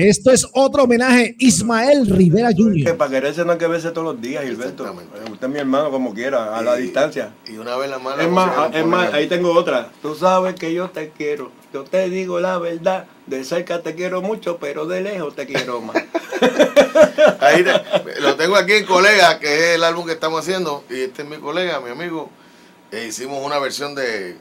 Esto 0.09 0.31
es 0.31 0.47
otro 0.53 0.83
homenaje, 0.83 1.35
Ismael 1.37 2.07
Rivera 2.07 2.49
Que 2.49 2.63
Jr. 2.63 2.97
para 2.97 3.11
quererse 3.11 3.45
no 3.45 3.51
hay 3.51 3.57
que 3.59 3.67
verse 3.67 3.91
todos 3.91 4.13
los 4.15 4.21
días, 4.21 4.43
Gilberto. 4.43 4.83
Usted 5.31 5.47
es 5.47 5.53
mi 5.53 5.59
hermano 5.59 5.91
como 5.91 6.13
quiera, 6.13 6.57
a 6.57 6.61
la 6.63 6.75
distancia. 6.75 7.33
Y 7.47 7.57
una 7.57 7.75
vez 7.77 7.89
la 7.89 7.99
mala 7.99 8.23
Es 8.23 8.29
más, 8.29 8.51
ah, 8.57 8.69
es 8.73 8.85
más, 8.85 9.13
ahí 9.13 9.27
tengo 9.27 9.51
otra. 9.53 9.89
Tú 10.01 10.15
sabes 10.15 10.55
que 10.55 10.73
yo 10.73 10.89
te 10.89 11.09
quiero. 11.09 11.51
Yo 11.73 11.83
te 11.83 12.09
digo 12.09 12.39
la 12.39 12.57
verdad. 12.57 13.05
De 13.27 13.43
cerca 13.43 13.81
te 13.81 13.93
quiero 13.95 14.21
mucho, 14.21 14.57
pero 14.57 14.87
de 14.87 15.01
lejos 15.01 15.35
te 15.35 15.45
quiero 15.45 15.79
más. 15.81 15.95
Ahí 17.39 17.63
te- 17.63 18.19
lo 18.21 18.35
tengo 18.35 18.55
aquí 18.55 18.73
en 18.73 18.85
colega, 18.85 19.39
que 19.39 19.53
es 19.71 19.75
el 19.75 19.83
álbum 19.83 20.05
que 20.05 20.13
estamos 20.13 20.41
haciendo, 20.41 20.83
y 20.89 21.01
este 21.01 21.21
es 21.21 21.27
mi 21.29 21.37
colega, 21.37 21.79
mi 21.79 21.91
amigo. 21.91 22.29
E 22.91 23.05
hicimos 23.07 23.45
una 23.45 23.57
versión 23.59 23.95
de 23.95 24.35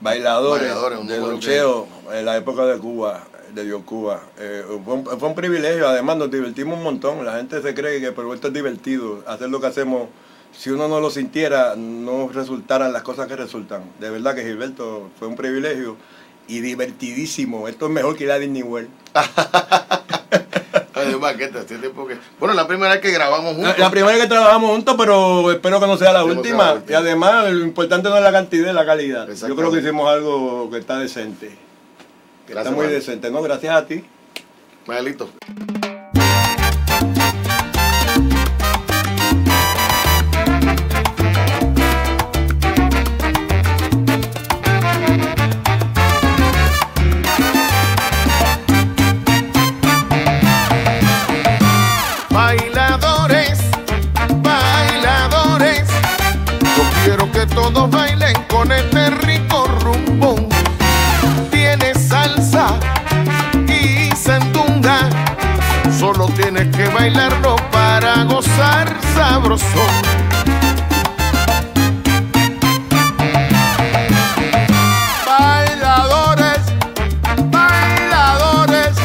Bailadores, 0.00 0.62
Bailadores, 0.68 0.98
un 0.98 1.06
de 1.06 1.18
Don 1.18 1.38
que- 1.38 1.46
Cheo, 1.46 1.86
en 2.12 2.24
la 2.24 2.36
época 2.36 2.64
de 2.66 2.78
Cuba, 2.78 3.24
de 3.54 3.64
Dios 3.64 3.82
Cuba. 3.84 4.22
Eh, 4.38 4.64
fue, 4.84 4.94
un, 4.94 5.04
fue 5.04 5.28
un 5.28 5.34
privilegio, 5.34 5.88
además 5.88 6.16
nos 6.16 6.30
divertimos 6.30 6.76
un 6.78 6.84
montón. 6.84 7.24
La 7.24 7.36
gente 7.36 7.62
se 7.62 7.74
cree 7.74 8.00
que 8.00 8.12
pero 8.12 8.34
esto 8.34 8.48
es 8.48 8.54
divertido, 8.54 9.22
hacer 9.26 9.48
lo 9.48 9.60
que 9.60 9.68
hacemos. 9.68 10.08
Si 10.52 10.70
uno 10.70 10.86
no 10.86 11.00
lo 11.00 11.10
sintiera, 11.10 11.74
no 11.76 12.28
resultaran 12.28 12.92
las 12.92 13.02
cosas 13.02 13.26
que 13.26 13.34
resultan. 13.36 13.82
De 13.98 14.10
verdad 14.10 14.34
que 14.34 14.42
Gilberto 14.42 15.10
fue 15.18 15.26
un 15.26 15.34
privilegio 15.34 15.96
y 16.46 16.60
divertidísimo. 16.60 17.66
Esto 17.66 17.86
es 17.86 17.92
mejor 17.92 18.16
que 18.16 18.26
la 18.26 18.38
Disney 18.38 18.62
World. 18.62 18.88
Además, 20.94 21.34
que 21.34 21.44
este 21.44 21.58
hace 21.58 21.78
tiempo 21.78 22.06
que. 22.06 22.16
Bueno, 22.38 22.54
la 22.54 22.68
primera 22.68 22.92
vez 22.92 23.00
que 23.00 23.10
grabamos 23.10 23.56
juntos. 23.56 23.76
la 23.78 23.90
primera 23.90 24.12
vez 24.12 24.22
que 24.22 24.28
trabajamos 24.28 24.70
juntos, 24.70 24.94
pero 24.96 25.50
espero 25.50 25.80
que 25.80 25.86
no 25.86 25.96
sea 25.96 26.12
la 26.12 26.24
última. 26.24 26.64
la 26.64 26.74
última. 26.74 26.92
Y 26.92 26.94
además, 26.94 27.50
lo 27.50 27.64
importante 27.64 28.08
no 28.08 28.16
es 28.16 28.22
la 28.22 28.32
cantidad, 28.32 28.68
es 28.68 28.74
la 28.74 28.86
calidad. 28.86 29.28
Yo 29.28 29.56
creo 29.56 29.72
que 29.72 29.80
hicimos 29.80 30.08
algo 30.08 30.70
que 30.70 30.78
está 30.78 30.98
decente. 30.98 31.64
Que 32.46 32.52
Gracias, 32.52 32.72
está 32.72 32.82
muy 32.82 32.92
decente, 32.92 33.30
¿no? 33.30 33.40
Gracias 33.42 33.74
a 33.74 33.86
ti. 33.86 34.04
Miguelito. 34.86 35.30
Bailadores, 52.28 53.58
bailadores, 54.42 55.88
yo 56.60 56.82
quiero 57.04 57.32
que 57.32 57.46
todos 57.46 57.90
bailen 57.90 58.34
con 58.50 58.70
este 58.70 59.08
rico 59.10 59.66
rumbo. 59.80 60.53
Y 63.84 64.10
sandunga, 64.16 65.10
solo 65.98 66.26
tienes 66.28 66.74
que 66.74 66.88
bailarlo 66.88 67.56
para 67.70 68.24
gozar 68.24 68.88
sabroso. 69.14 69.64
Bailadores, 75.26 76.60
bailadores, 77.50 78.96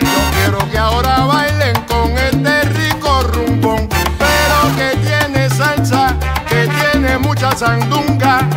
yo 0.00 0.20
quiero 0.34 0.70
que 0.70 0.78
ahora 0.78 1.26
bailen 1.26 1.76
con 1.86 2.10
este 2.16 2.62
rico 2.70 3.22
rumbón, 3.32 3.88
pero 4.18 4.76
que 4.76 4.96
tiene 5.06 5.50
salsa, 5.50 6.16
que 6.48 6.68
tiene 6.68 7.18
mucha 7.18 7.54
sandunga. 7.54 8.48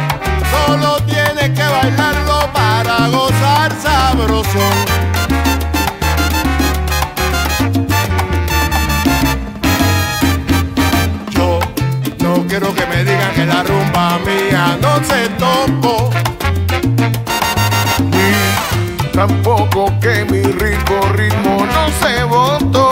Solo 0.51 1.01
tienes 1.03 1.49
que 1.51 1.67
bailarlo 1.67 2.51
para 2.53 3.07
gozar 3.09 3.71
sabroso. 3.81 5.08
No 14.77 15.03
se 15.03 15.29
tocó. 15.37 16.09
Ni 18.11 19.11
tampoco 19.11 19.91
que 19.99 20.25
mi 20.25 20.41
rico 20.41 20.99
ritmo 21.13 21.65
no 21.65 21.89
se 22.01 22.23
votó. 22.23 22.89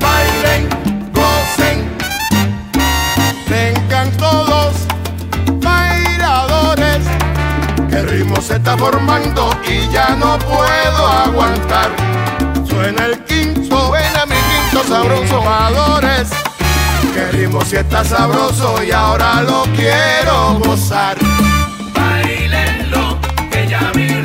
Bailen, 0.00 0.68
gocen, 1.12 1.88
vengan 3.48 4.10
todos, 4.16 4.74
bailadores, 5.62 7.06
que 7.90 7.96
el 7.96 8.08
ritmo 8.08 8.40
se 8.40 8.56
está 8.56 8.76
formando 8.76 9.50
y 9.68 9.88
ya 9.92 10.10
no 10.16 10.38
puedo 10.38 11.06
aguantar. 11.08 11.90
Suena 12.68 13.06
el 13.06 13.24
quinto, 13.24 13.88
suena 13.88 14.26
mi 14.26 14.36
quinto 14.36 14.84
sabroso, 14.88 15.42
bailadores, 15.42 16.28
que 17.18 17.24
el 17.24 17.32
ritmo 17.32 17.60
sí 17.64 17.76
está 17.76 18.04
sabroso 18.04 18.82
y 18.82 18.92
ahora 18.92 19.42
lo 19.42 19.64
quiero 19.74 20.58
gozar. 20.60 21.16
Bailenlo, 21.94 23.18
que 23.50 23.66
ya 23.66 23.90
mi 23.94 24.17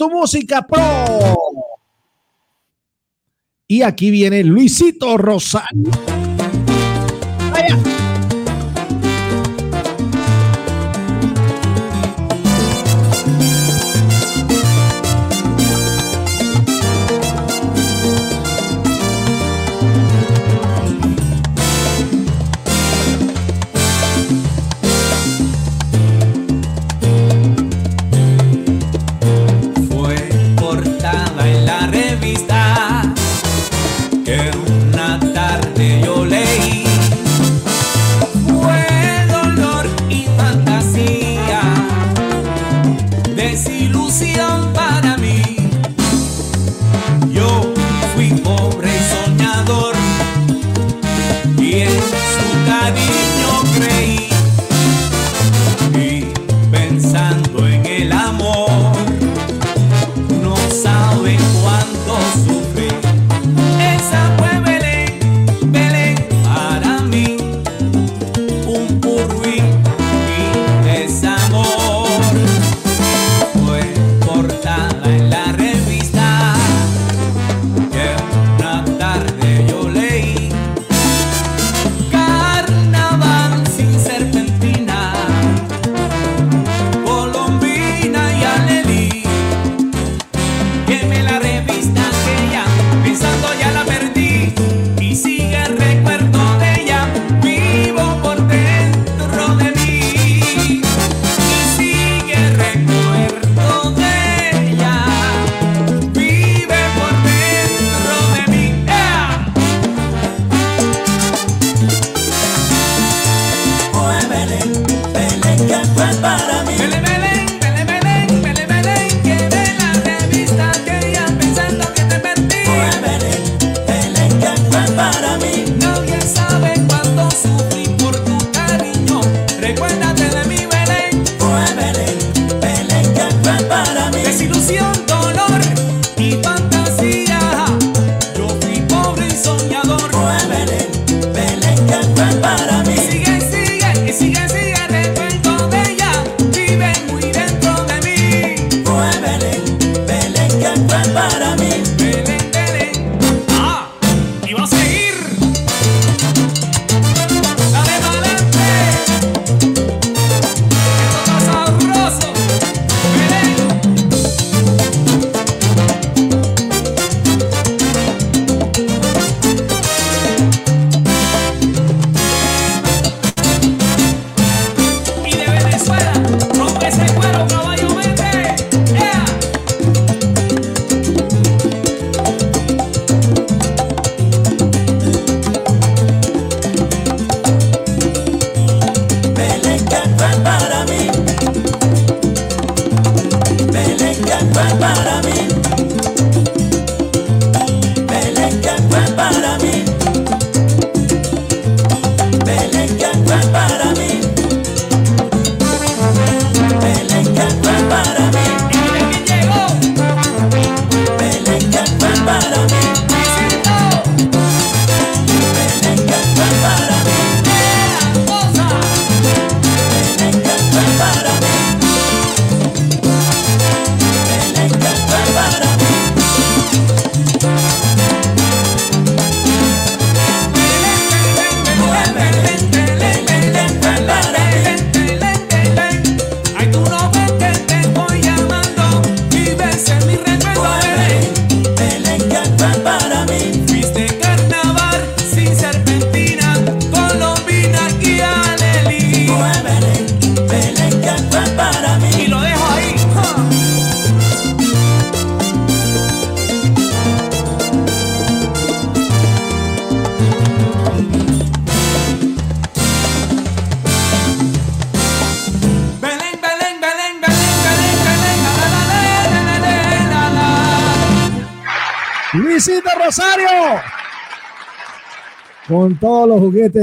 tu 0.00 0.08
Música 0.08 0.66
Pro. 0.66 1.36
Y 3.68 3.82
aquí 3.82 4.10
viene 4.10 4.42
Luisito 4.42 5.18
Rosario. 5.18 6.09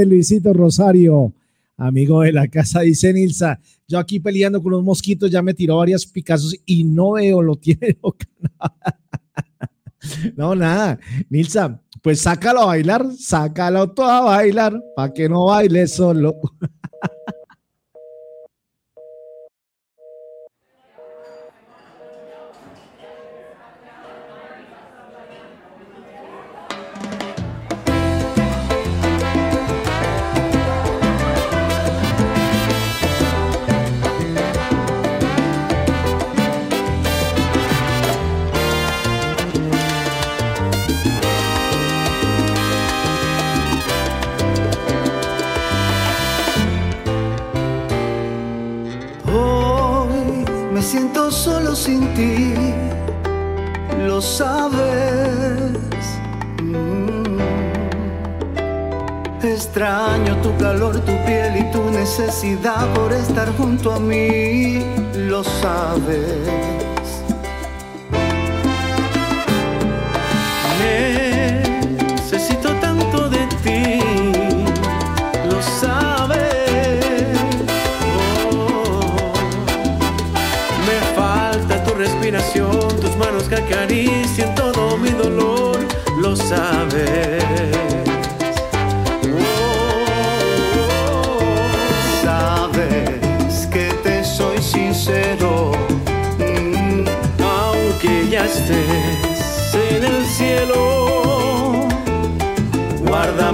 Luisito 0.06 0.52
Rosario, 0.52 1.32
amigo 1.76 2.22
de 2.22 2.32
la 2.32 2.48
casa, 2.48 2.80
dice 2.80 3.12
Nilsa. 3.12 3.60
Yo 3.86 3.98
aquí 3.98 4.20
peleando 4.20 4.62
con 4.62 4.72
los 4.72 4.84
mosquitos 4.84 5.30
ya 5.30 5.42
me 5.42 5.54
tiró 5.54 5.78
varias 5.78 6.06
picazos 6.06 6.54
y 6.66 6.84
no 6.84 7.12
veo, 7.12 7.42
lo 7.42 7.56
tiene 7.56 7.96
No, 10.36 10.54
nada. 10.54 10.98
Nilsa, 11.28 11.80
pues 12.02 12.20
sácalo 12.20 12.62
a 12.62 12.66
bailar, 12.66 13.06
sácalo 13.18 13.90
todo 13.90 14.06
a 14.06 14.20
bailar, 14.20 14.80
para 14.94 15.12
que 15.12 15.28
no 15.28 15.46
baile 15.46 15.86
solo. 15.86 16.36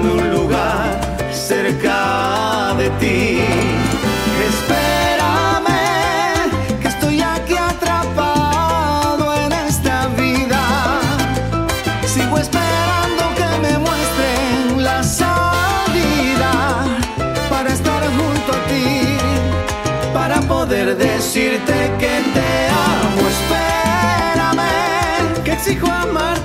Un 0.04 0.30
lugar 0.30 1.00
cerca 1.32 2.74
de 2.76 2.90
ti. 3.00 3.40
Espérame, 4.50 5.80
que 6.82 6.88
estoy 6.88 7.22
aquí 7.22 7.54
atrapado 7.56 9.34
en 9.34 9.52
esta 9.52 10.08
vida. 10.08 10.60
Sigo 12.06 12.36
esperando 12.36 13.22
que 13.38 13.48
me 13.64 13.78
muestren 13.78 14.84
la 14.84 15.02
salida 15.02 16.52
para 17.48 17.70
estar 17.72 18.02
junto 18.18 18.52
a 18.52 18.60
ti, 18.70 19.16
para 20.12 20.36
poder 20.42 20.96
decirte 20.98 21.76
que 21.98 22.14
te 22.34 22.50
amo. 22.68 23.22
Espérame, 23.36 24.72
que 25.44 25.52
exijo 25.52 25.90
amarte 25.90 26.43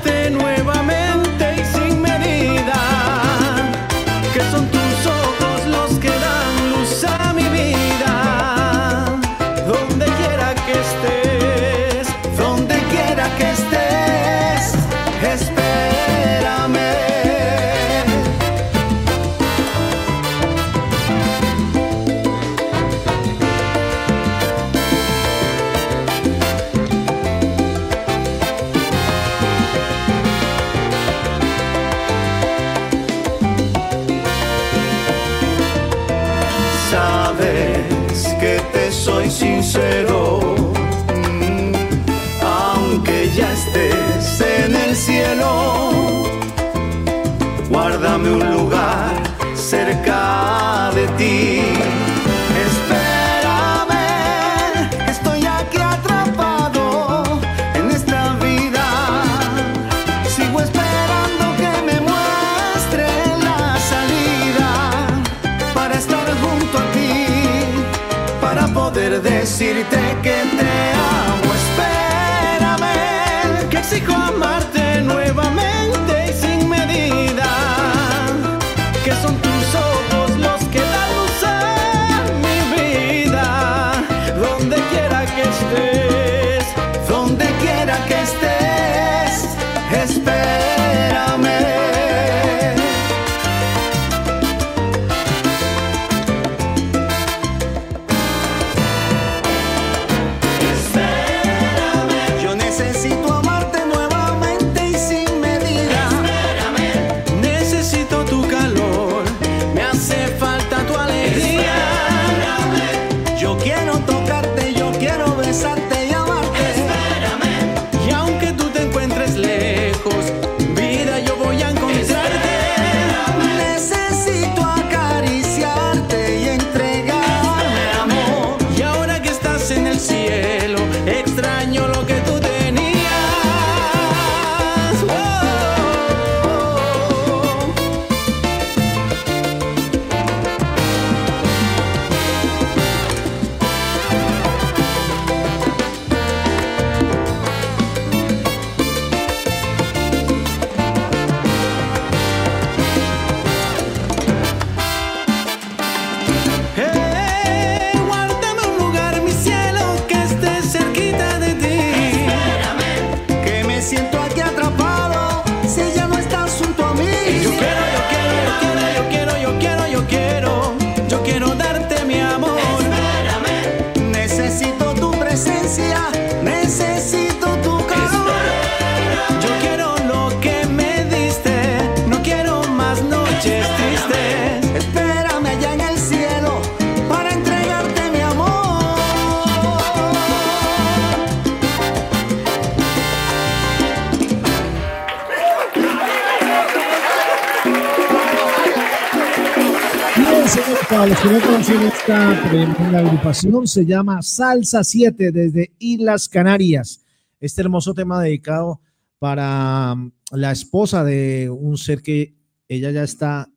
se 203.33 203.85
llama 203.85 204.21
Salsa 204.23 204.83
7 204.83 205.31
desde 205.31 205.75
Islas 205.77 206.27
Canarias. 206.27 207.01
Este 207.39 207.61
hermoso 207.61 207.93
tema 207.93 208.21
dedicado 208.21 208.81
para 209.19 209.93
mm, 209.93 210.11
la 210.31 210.51
esposa 210.51 211.03
de 211.03 211.49
un 211.49 211.77
ser 211.77 212.01
que 212.01 212.35
ella 212.67 212.89
ya 212.89 213.03
está 213.03 213.47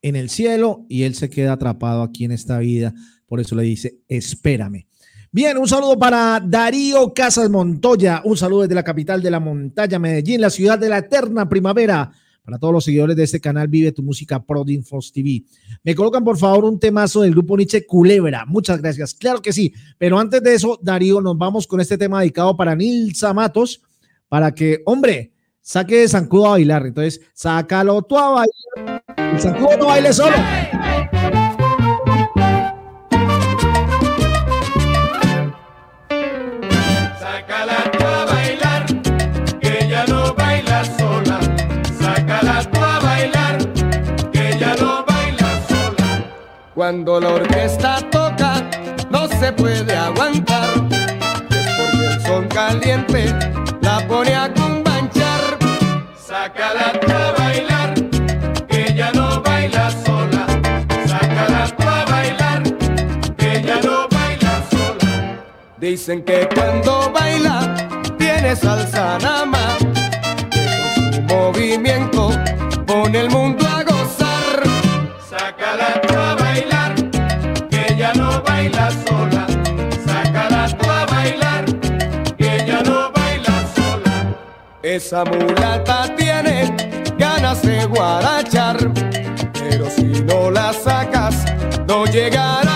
en 0.00 0.14
el 0.14 0.30
cielo 0.30 0.86
y 0.88 1.02
él 1.02 1.16
se 1.16 1.28
queda 1.28 1.54
atrapado 1.54 2.02
aquí 2.02 2.24
en 2.24 2.30
esta 2.30 2.58
vida. 2.58 2.94
Por 3.26 3.40
eso 3.40 3.56
le 3.56 3.64
dice, 3.64 3.98
espérame. 4.06 4.86
Bien, 5.32 5.58
un 5.58 5.66
saludo 5.66 5.98
para 5.98 6.40
Darío 6.40 7.12
Casas 7.12 7.50
Montoya, 7.50 8.22
un 8.24 8.36
saludo 8.36 8.62
desde 8.62 8.76
la 8.76 8.84
capital 8.84 9.20
de 9.20 9.30
la 9.30 9.40
montaña, 9.40 9.98
Medellín, 9.98 10.40
la 10.40 10.50
ciudad 10.50 10.78
de 10.78 10.88
la 10.88 10.98
eterna 10.98 11.48
primavera. 11.48 12.12
Para 12.48 12.58
todos 12.58 12.72
los 12.72 12.84
seguidores 12.84 13.14
de 13.14 13.24
este 13.24 13.42
canal, 13.42 13.68
Vive 13.68 13.92
tu 13.92 14.02
música 14.02 14.42
Prodinfos 14.42 15.12
TV. 15.12 15.44
Me 15.84 15.94
colocan 15.94 16.24
por 16.24 16.38
favor 16.38 16.64
un 16.64 16.80
temazo 16.80 17.20
del 17.20 17.32
grupo 17.32 17.58
Nietzsche 17.58 17.84
Culebra. 17.84 18.46
Muchas 18.46 18.80
gracias. 18.80 19.12
Claro 19.12 19.42
que 19.42 19.52
sí. 19.52 19.74
Pero 19.98 20.18
antes 20.18 20.42
de 20.42 20.54
eso, 20.54 20.78
Darío, 20.80 21.20
nos 21.20 21.36
vamos 21.36 21.66
con 21.66 21.78
este 21.78 21.98
tema 21.98 22.20
dedicado 22.20 22.56
para 22.56 22.74
Nilsa 22.74 23.34
Matos, 23.34 23.82
para 24.30 24.54
que, 24.54 24.80
hombre, 24.86 25.30
saque 25.60 25.96
de 25.96 26.08
Zancudo 26.08 26.46
a 26.46 26.50
bailar. 26.52 26.86
Entonces, 26.86 27.20
sácalo 27.34 28.00
tú 28.00 28.16
a 28.16 28.30
bailar. 28.30 29.04
El 29.34 29.40
Zancudo 29.40 29.76
no 29.76 29.86
baile 29.88 30.10
solo. 30.14 30.36
Sácala 30.36 31.47
Cuando 46.78 47.18
la 47.18 47.30
orquesta 47.30 47.98
toca, 48.08 48.62
no 49.10 49.26
se 49.26 49.50
puede 49.52 49.96
aguantar. 49.96 50.68
Es 51.50 51.66
porque 51.76 52.06
el 52.06 52.20
son 52.22 52.46
caliente 52.46 53.34
la 53.80 54.06
pone 54.06 54.32
a 54.32 54.48
cumbanchar. 54.54 55.58
Sácala 56.16 56.92
a 56.92 57.32
bailar, 57.36 57.94
que 58.68 58.92
ella 58.92 59.10
no 59.12 59.42
baila 59.42 59.90
sola. 59.90 60.46
Sácala 61.04 61.64
a 61.64 62.04
bailar, 62.12 62.62
que 63.36 63.58
ella 63.58 63.80
no 63.82 64.06
baila 64.08 64.62
sola. 64.70 65.42
Dicen 65.78 66.22
que 66.22 66.48
cuando 66.54 67.10
baila 67.10 67.74
tiene 68.18 68.54
salsa 68.54 69.18
nada 69.18 69.44
más. 69.44 69.78
Su 71.12 71.22
movimiento 71.22 72.30
pone 72.86 73.18
el 73.18 73.30
mundo 73.30 73.67
Esa 84.98 85.24
mulata 85.24 86.12
tiene 86.16 86.74
ganas 87.16 87.62
de 87.62 87.86
guarachar. 87.86 88.76
Pero 89.52 89.88
si 89.88 90.24
no 90.24 90.50
la 90.50 90.72
sacas, 90.72 91.36
no 91.86 92.04
llegará 92.04 92.67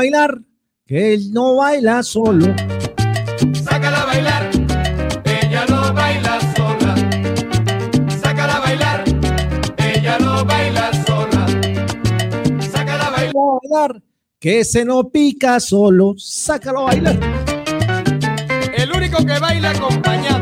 bailar, 0.00 0.38
que 0.86 1.12
él 1.12 1.30
no 1.30 1.56
baila 1.56 2.02
solo. 2.02 2.46
Sácala 3.52 4.00
a 4.00 4.06
bailar. 4.06 4.50
Ella 5.24 5.66
no 5.68 5.92
baila 5.92 6.40
sola. 6.56 6.94
Sácala 8.22 8.56
a 8.56 8.60
bailar. 8.60 9.04
Ella 9.76 10.18
no 10.18 10.42
baila 10.46 10.90
sola. 11.06 11.46
Sácala 12.72 13.08
a 13.08 13.10
bailar. 13.10 13.34
a 13.36 13.58
bailar, 13.60 14.02
que 14.38 14.64
se 14.64 14.86
no 14.86 15.10
pica 15.10 15.60
solo. 15.60 16.14
Sácalo 16.16 16.80
a 16.80 16.84
bailar. 16.84 17.18
El 18.74 18.90
único 18.92 19.18
que 19.26 19.38
baila 19.38 19.72
acompañado, 19.72 20.39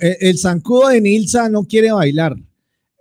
No, 0.00 0.08
el, 0.20 0.38
zancudo 0.38 0.88
de 0.88 1.00
Nilsa 1.00 1.48
no 1.48 1.64
quiere 1.64 1.92
bailar. 1.92 2.36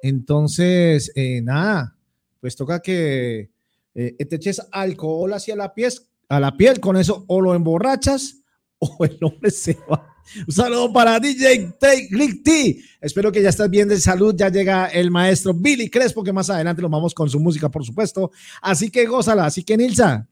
Entonces, 0.01 1.11
eh, 1.15 1.41
nada, 1.41 1.97
pues 2.39 2.55
toca 2.55 2.81
que 2.81 3.49
eh, 3.95 4.25
te 4.25 4.35
eches 4.35 4.61
alcohol 4.71 5.33
hacia 5.33 5.55
la 5.55 5.73
piel, 5.73 5.91
a 6.29 6.39
la 6.39 6.55
piel, 6.55 6.79
con 6.79 6.97
eso 6.97 7.25
o 7.27 7.41
lo 7.41 7.55
emborrachas 7.55 8.37
o 8.79 9.05
el 9.05 9.17
hombre 9.21 9.51
se 9.51 9.77
va. 9.89 10.13
Un 10.45 10.53
saludo 10.53 10.91
para 10.91 11.19
DJ 11.19 11.73
Rick 12.11 12.43
T. 12.43 12.79
Espero 12.99 13.31
que 13.31 13.41
ya 13.41 13.49
estés 13.49 13.69
bien 13.69 13.87
de 13.87 13.99
salud. 13.99 14.35
Ya 14.37 14.49
llega 14.49 14.87
el 14.87 15.09
maestro 15.09 15.53
Billy 15.53 15.89
Crespo, 15.89 16.23
que 16.23 16.33
más 16.33 16.49
adelante 16.49 16.81
lo 16.81 16.89
vamos 16.89 17.13
con 17.13 17.29
su 17.29 17.39
música, 17.39 17.69
por 17.69 17.85
supuesto. 17.85 18.31
Así 18.61 18.91
que 18.91 19.05
gózala. 19.05 19.45
Así 19.45 19.63
que, 19.63 19.77
Nilsa, 19.77 20.27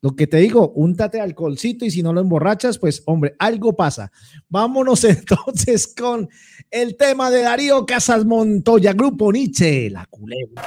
lo 0.00 0.14
que 0.14 0.26
te 0.26 0.36
digo, 0.36 0.72
úntate 0.76 1.20
alcoholcito 1.20 1.84
y 1.84 1.90
si 1.90 2.02
no 2.02 2.12
lo 2.12 2.20
emborrachas, 2.20 2.78
pues, 2.78 3.02
hombre, 3.06 3.34
algo 3.38 3.74
pasa. 3.74 4.12
Vámonos 4.48 5.02
entonces 5.04 5.92
con 5.94 6.28
el 6.70 6.96
tema 6.96 7.30
de 7.30 7.42
Darío 7.42 7.84
Casas 7.84 8.24
Montoya, 8.24 8.92
Grupo 8.92 9.32
Nietzsche, 9.32 9.90
la 9.90 10.06
culebra. 10.06 10.62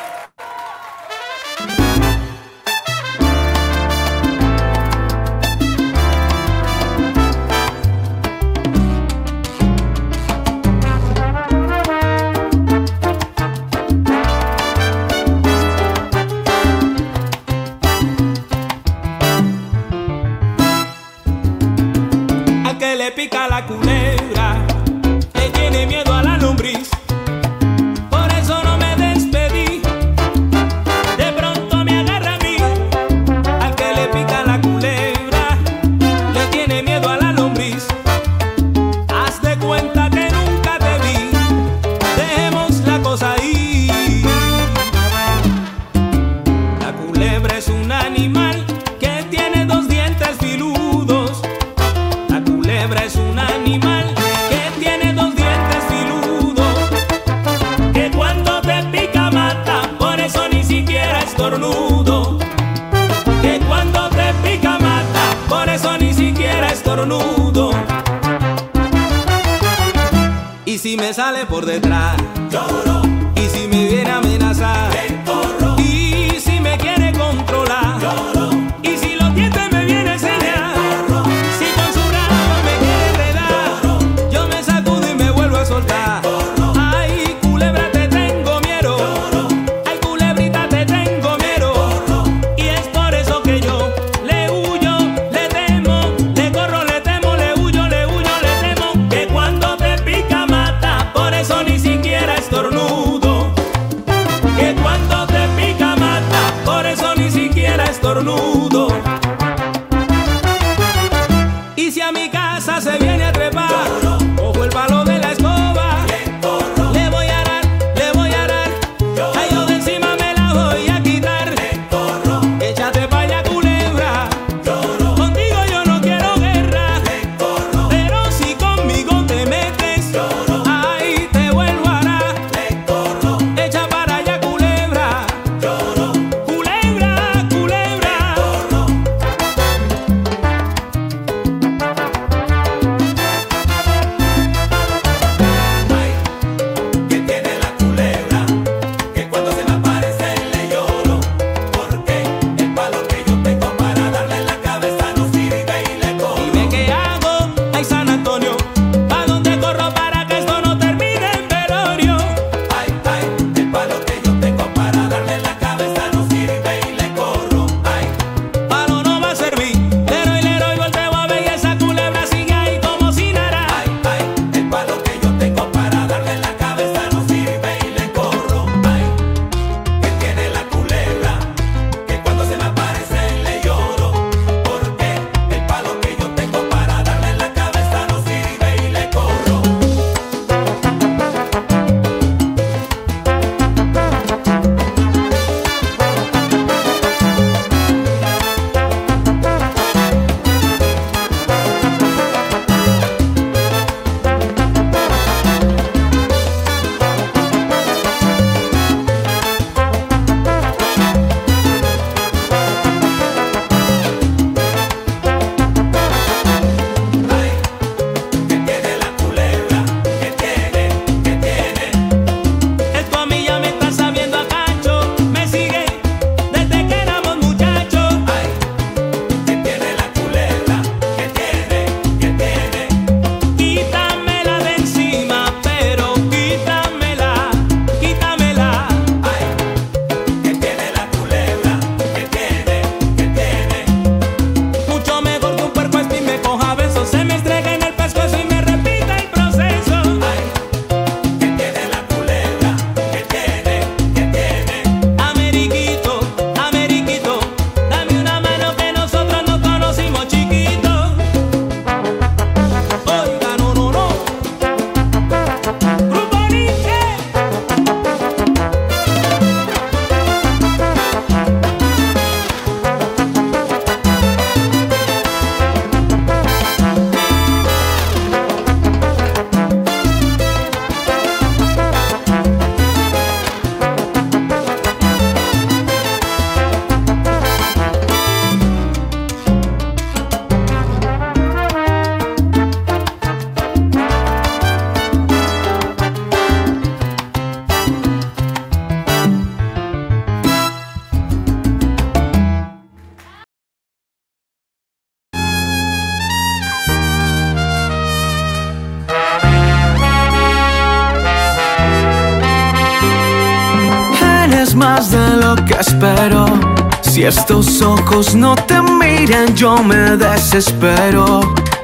Estos 317.32 317.82
ojos 317.82 318.36
no 318.36 318.56
te 318.56 318.82
miran, 318.82 319.56
yo 319.56 319.78
me 319.78 320.18
desespero. 320.18 321.40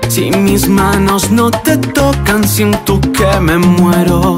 Si 0.10 0.30
mis 0.32 0.68
manos 0.68 1.32
no 1.32 1.50
te 1.50 1.78
tocan, 1.78 2.46
siento 2.46 3.00
que 3.00 3.40
me 3.40 3.58
muero. 3.58 4.36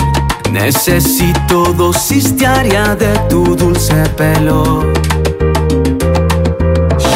Necesito 0.52 1.74
dosis 1.74 2.36
diaria 2.36 2.96
de 2.96 3.12
tu 3.28 3.56
dulce 3.56 4.08
pelo. 4.18 4.86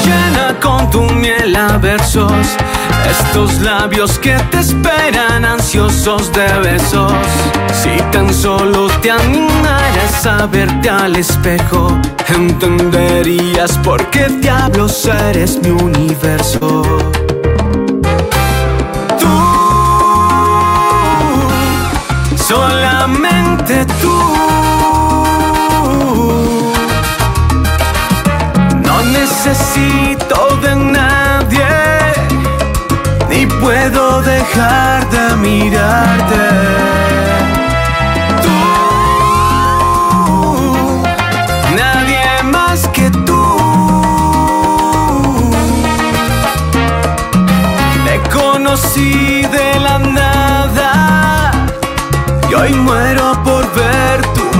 Llena 0.03 0.59
con 0.59 0.89
tu 0.89 1.01
miel 1.01 1.55
a 1.55 1.77
versos 1.77 2.47
estos 3.19 3.59
labios 3.61 4.17
que 4.19 4.35
te 4.51 4.59
esperan 4.59 5.45
ansiosos 5.45 6.31
de 6.33 6.47
besos. 6.59 7.13
Si 7.81 7.95
tan 8.11 8.33
solo 8.33 8.87
te 9.01 9.11
animaras 9.11 10.25
a 10.25 10.45
verte 10.47 10.89
al 10.89 11.15
espejo, 11.15 11.97
entenderías 12.27 13.77
por 13.79 14.09
qué 14.09 14.27
diablos 14.27 15.05
eres 15.05 15.59
mi 15.61 15.69
universo. 15.69 16.83
Tú, 19.19 19.35
solamente 22.37 23.85
tú. 24.01 24.17
No 28.87 29.01
necesito 29.03 30.57
de 30.61 30.75
ni 30.75 31.32
puedo 33.63 34.21
dejar 34.21 35.09
de 35.09 35.35
mirarte. 35.37 36.45
Tú, 38.43 38.59
nadie 41.77 42.25
más 42.43 42.87
que 42.89 43.09
tú. 43.09 43.43
Te 48.05 48.15
conocí 48.29 49.43
de 49.43 49.79
la 49.79 49.97
nada 49.99 51.51
y 52.49 52.53
hoy 52.53 52.73
muero 52.73 53.41
por 53.45 53.63
ver 53.73 54.21
tu 54.37 54.52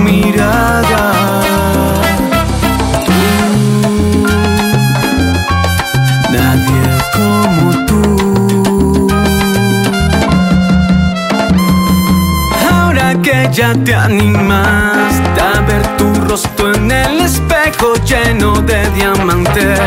ya 13.53 13.73
te 13.85 13.93
animaste 13.93 15.39
a 15.39 15.61
ver 15.61 15.85
tu 15.97 16.11
rostro 16.27 16.73
en 16.73 16.89
el 16.89 17.21
espejo 17.21 17.93
lleno 18.03 18.53
de 18.61 18.89
diamantes. 18.91 19.80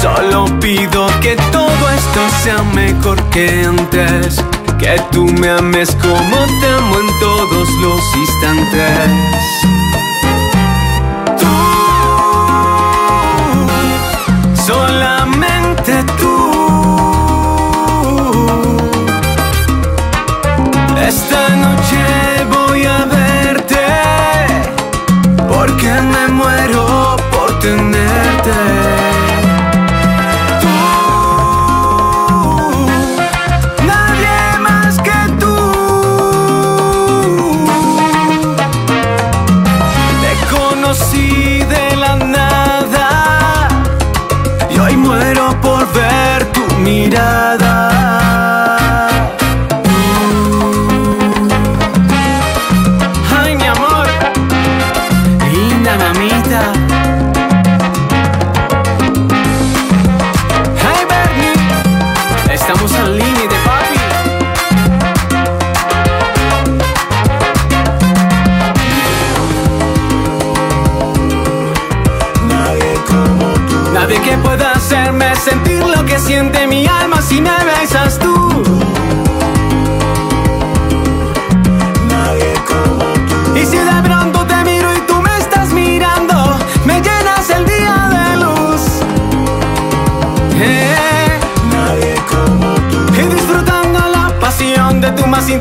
Solo 0.00 0.46
pido 0.58 1.06
que 1.20 1.36
todo 1.52 1.90
esto 1.90 2.20
sea 2.42 2.62
mejor 2.74 3.22
que 3.30 3.64
antes. 3.66 4.42
Que 4.78 5.00
tú 5.12 5.24
me 5.24 5.50
ames 5.50 5.94
como 5.96 6.36
te 6.60 6.66
amo 6.66 6.96
en 7.00 7.20
todos 7.20 7.68
los 7.82 8.16
instantes. 8.16 9.73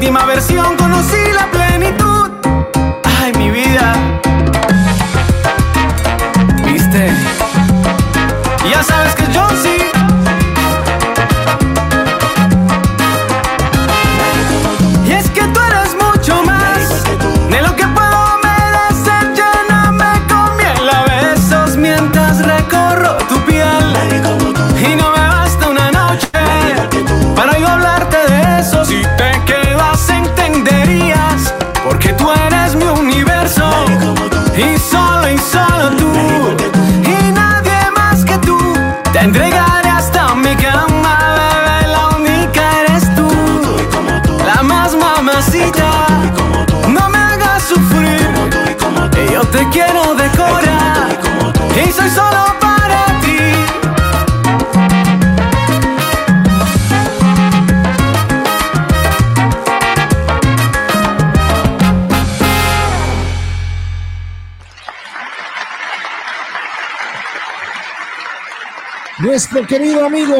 Íntima 0.04 0.26
versión, 0.26 0.63
Nuestro 69.24 69.66
querido 69.66 70.06
amigo, 70.06 70.36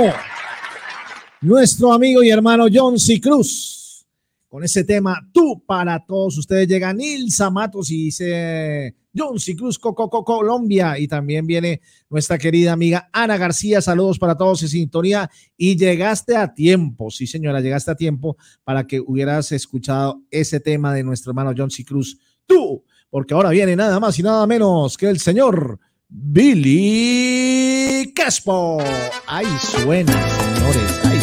nuestro 1.40 1.94
amigo 1.94 2.22
y 2.22 2.30
hermano 2.30 2.66
John 2.72 3.00
C. 3.00 3.22
Cruz, 3.22 4.06
con 4.50 4.62
ese 4.62 4.84
tema 4.84 5.26
Tú 5.32 5.64
para 5.66 6.06
todos 6.06 6.38
ustedes 6.38 6.68
llega 6.68 6.92
Nilsa 6.92 7.50
Matos 7.50 7.90
y 7.92 8.04
dice 8.04 8.94
John 9.16 9.40
C. 9.40 9.56
Cruz, 9.56 9.80
Coco, 9.80 10.10
Colombia, 10.26 11.00
y 11.00 11.08
también 11.08 11.48
viene 11.48 11.80
nuestra 12.10 12.38
querida 12.38 12.74
amiga 12.74 13.10
Ana 13.14 13.38
García, 13.38 13.82
saludos 13.82 14.20
para 14.20 14.36
todos 14.36 14.62
en 14.64 14.68
sintonía, 14.68 15.32
y 15.56 15.78
llegaste 15.78 16.36
a 16.36 16.54
tiempo, 16.54 17.10
sí 17.10 17.26
señora, 17.26 17.62
llegaste 17.62 17.92
a 17.92 17.96
tiempo 17.96 18.36
para 18.66 18.86
que 18.86 19.00
hubieras 19.00 19.54
escuchado 19.54 20.24
ese 20.30 20.60
tema 20.60 20.94
de 20.94 21.04
nuestro 21.04 21.32
hermano 21.32 21.54
John 21.56 21.72
C. 21.72 21.86
Cruz, 21.86 22.18
tú, 22.46 22.84
porque 23.10 23.34
ahora 23.34 23.52
viene 23.52 23.78
nada 23.78 24.02
más 24.02 24.20
y 24.20 24.24
nada 24.24 24.46
menos 24.46 24.98
que 24.98 25.08
el 25.08 25.22
señor 25.22 25.80
Billy 26.16 28.14
Caspo. 28.16 28.78
Ahí 29.26 29.48
suena, 29.60 30.14
señores. 30.14 31.00
Ay. 31.06 31.20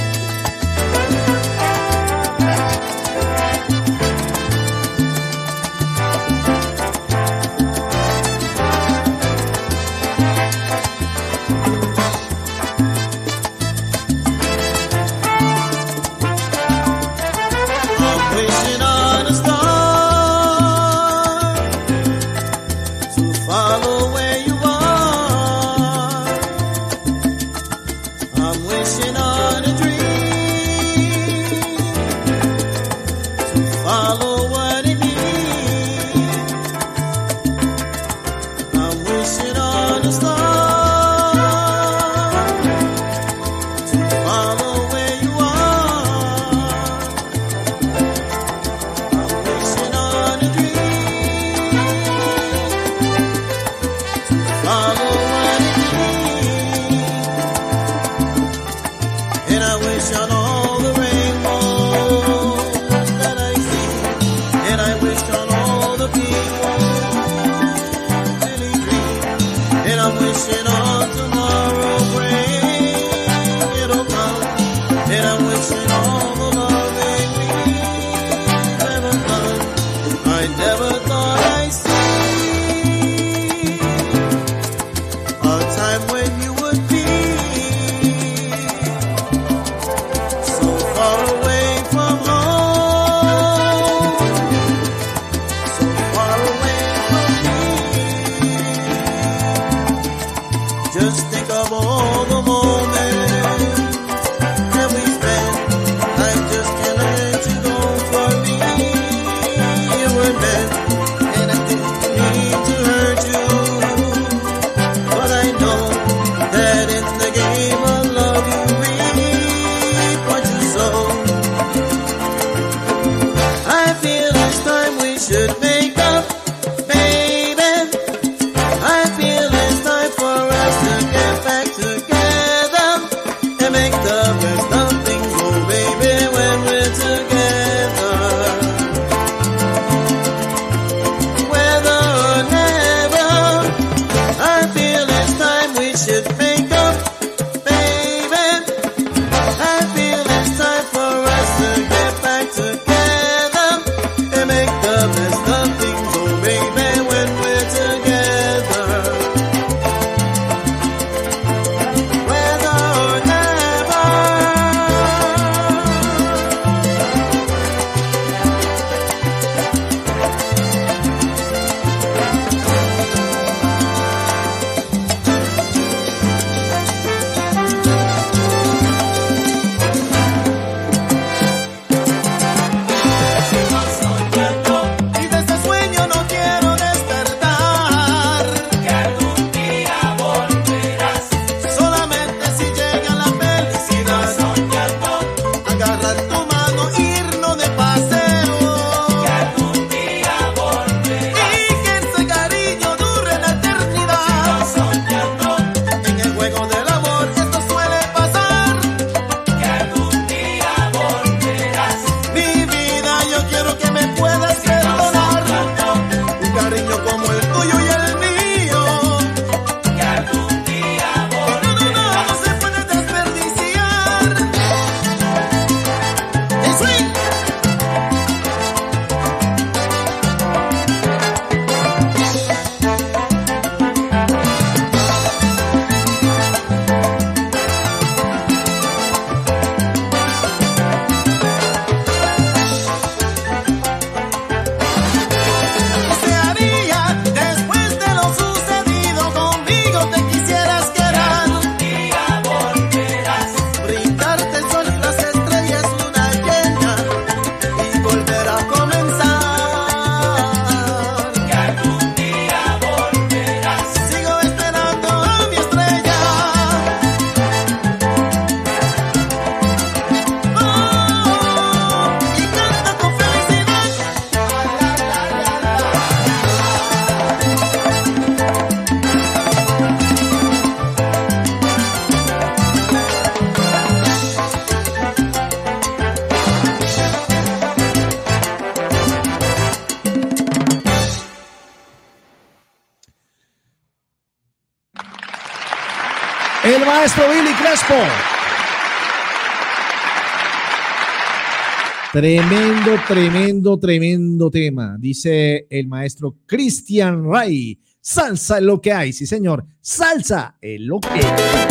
Tremendo, 302.12 302.96
tremendo, 303.06 303.78
tremendo 303.78 304.50
tema, 304.50 304.96
dice 304.98 305.68
el 305.70 305.86
maestro 305.86 306.38
Cristian 306.44 307.24
Ray. 307.24 307.78
Salsa 308.00 308.58
es 308.58 308.64
lo 308.64 308.80
que 308.80 308.92
hay, 308.92 309.12
sí 309.12 309.26
señor. 309.26 309.64
Salsa 309.80 310.56
es 310.60 310.80
lo 310.80 310.98
que 310.98 311.08
hay. 311.08 311.69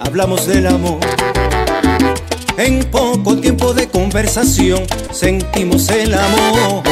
hablamos 0.00 0.46
del 0.46 0.66
amor. 0.66 0.98
En 2.58 2.84
poco 2.90 3.34
tiempo 3.38 3.72
de 3.72 3.88
conversación 3.88 4.82
sentimos 5.10 5.88
el 5.88 6.12
amor. 6.12 6.82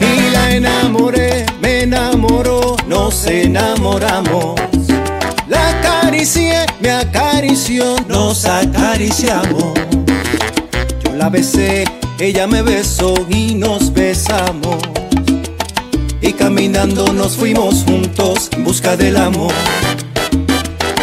Y 0.00 0.30
la 0.30 0.54
enamoré, 0.54 1.44
me 1.60 1.82
enamoró, 1.82 2.76
nos 2.86 3.26
enamoramos. 3.26 4.58
La 5.48 5.68
acaricié, 5.68 6.64
me 6.80 6.92
acarició, 6.92 7.96
nos 8.08 8.46
acariciamos. 8.46 9.74
Yo 11.04 11.12
la 11.12 11.28
besé, 11.28 11.84
ella 12.18 12.46
me 12.46 12.62
besó 12.62 13.14
y 13.28 13.54
nos 13.54 13.92
besamos 13.92 14.87
y 16.20 16.32
caminando 16.32 17.12
nos 17.12 17.36
fuimos 17.36 17.84
juntos 17.84 18.48
en 18.52 18.64
busca 18.64 18.96
del 18.96 19.16
amor. 19.16 19.52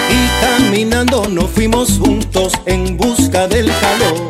Y 0.10 0.42
caminando 0.42 1.28
nos 1.30 1.50
fuimos 1.50 2.00
juntos 2.00 2.54
en 2.66 2.98
busca 2.98 3.48
del 3.48 3.68
calor. 3.68 4.30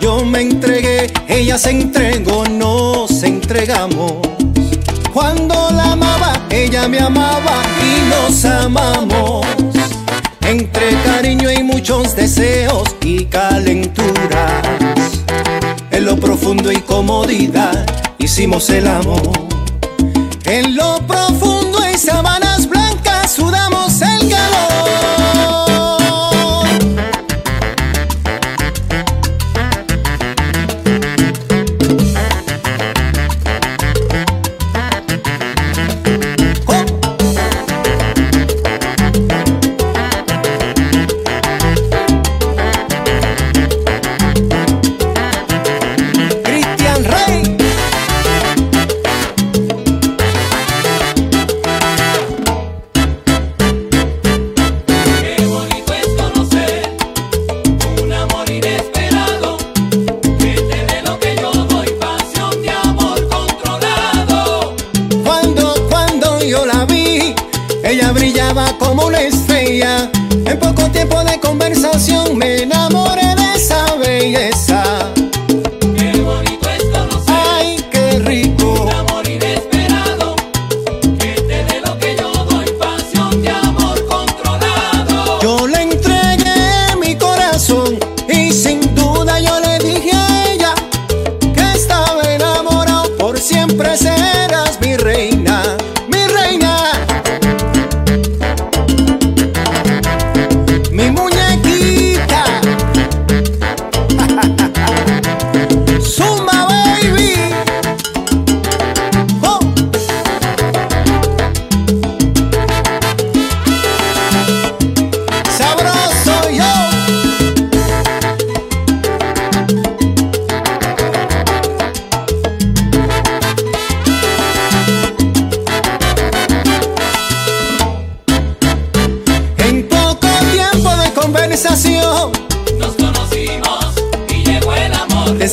Yo 0.00 0.24
me 0.24 0.42
entregué, 0.42 1.12
ella 1.28 1.58
se 1.58 1.70
entregó, 1.70 2.44
nos 2.46 3.22
entregamos. 3.22 4.12
Cuando 5.12 5.70
la 5.72 5.92
amaba, 5.92 6.46
ella 6.50 6.86
me 6.88 7.00
amaba 7.00 7.62
y 7.80 8.08
nos 8.08 8.44
amamos. 8.44 9.46
Entre 10.42 10.92
cariño 11.04 11.50
y 11.50 11.62
muchos 11.62 12.14
deseos 12.16 12.94
y 13.02 13.24
calenturas, 13.26 14.62
en 15.90 16.04
lo 16.04 16.16
profundo 16.16 16.72
y 16.72 16.80
comodidad 16.80 17.84
hicimos 18.18 18.70
el 18.70 18.86
amor. 18.86 19.47
En 20.50 20.74
lo 20.74 20.96
profundo 21.06 21.27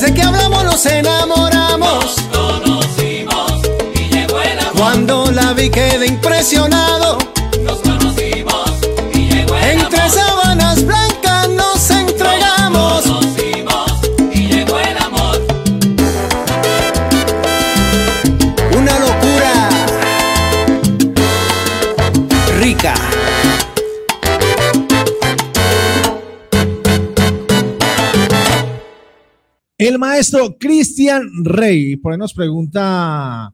desde 0.06 0.14
que 0.14 0.22
hablamos 0.22 0.64
nos 0.64 0.86
enamoramos. 0.86 2.16
Conocimos 2.32 3.52
y 3.94 4.14
llegó 4.14 4.40
el 4.40 4.58
amor. 4.58 4.72
Cuando 4.76 5.30
la 5.32 5.52
vi 5.52 5.70
quedé 5.70 6.06
impresionado. 6.06 7.05
El 29.78 29.98
maestro 29.98 30.56
Cristian 30.58 31.28
Rey, 31.44 31.96
por 31.96 32.12
ahí 32.12 32.18
nos 32.18 32.32
pregunta 32.32 33.52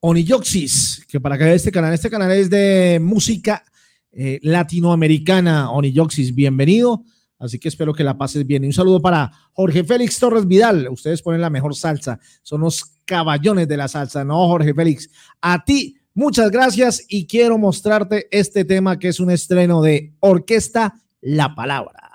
Oniyoxis, 0.00 1.06
que 1.08 1.18
para 1.18 1.38
que 1.38 1.54
este 1.54 1.72
canal, 1.72 1.94
este 1.94 2.10
canal 2.10 2.32
es 2.32 2.50
de 2.50 3.00
música 3.00 3.64
eh, 4.12 4.38
latinoamericana. 4.42 5.70
Oniyoxis, 5.70 6.34
bienvenido. 6.34 7.02
Así 7.38 7.58
que 7.58 7.68
espero 7.68 7.94
que 7.94 8.04
la 8.04 8.18
pases 8.18 8.46
bien. 8.46 8.64
Y 8.64 8.66
un 8.66 8.74
saludo 8.74 9.00
para 9.00 9.32
Jorge 9.54 9.84
Félix 9.84 10.18
Torres 10.18 10.46
Vidal. 10.46 10.86
Ustedes 10.90 11.22
ponen 11.22 11.40
la 11.40 11.48
mejor 11.48 11.74
salsa. 11.74 12.20
Son 12.42 12.60
los 12.60 12.84
caballones 13.06 13.68
de 13.68 13.76
la 13.78 13.88
salsa, 13.88 14.22
¿no, 14.22 14.46
Jorge 14.48 14.74
Félix? 14.74 15.08
A 15.40 15.64
ti, 15.64 15.96
muchas 16.12 16.50
gracias 16.50 17.02
y 17.08 17.26
quiero 17.26 17.56
mostrarte 17.56 18.28
este 18.30 18.66
tema 18.66 18.98
que 18.98 19.08
es 19.08 19.18
un 19.18 19.30
estreno 19.30 19.80
de 19.80 20.12
Orquesta 20.20 20.92
La 21.22 21.54
Palabra. 21.54 22.05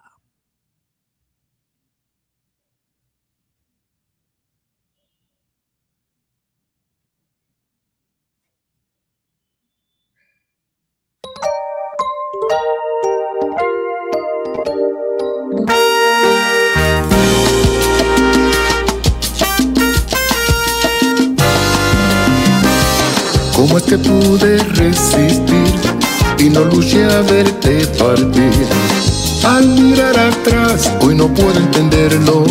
¿Cómo 23.71 23.85
es 23.85 23.85
que 23.85 23.97
pude 23.99 24.57
resistir 24.57 25.73
y 26.37 26.49
no 26.49 26.65
luché 26.65 27.05
a 27.05 27.21
verte 27.21 27.87
partir? 27.97 28.67
Al 29.45 29.65
mirar 29.65 30.13
atrás, 30.19 30.91
hoy 30.99 31.15
no 31.15 31.33
puedo 31.33 31.57
entenderlo. 31.57 32.43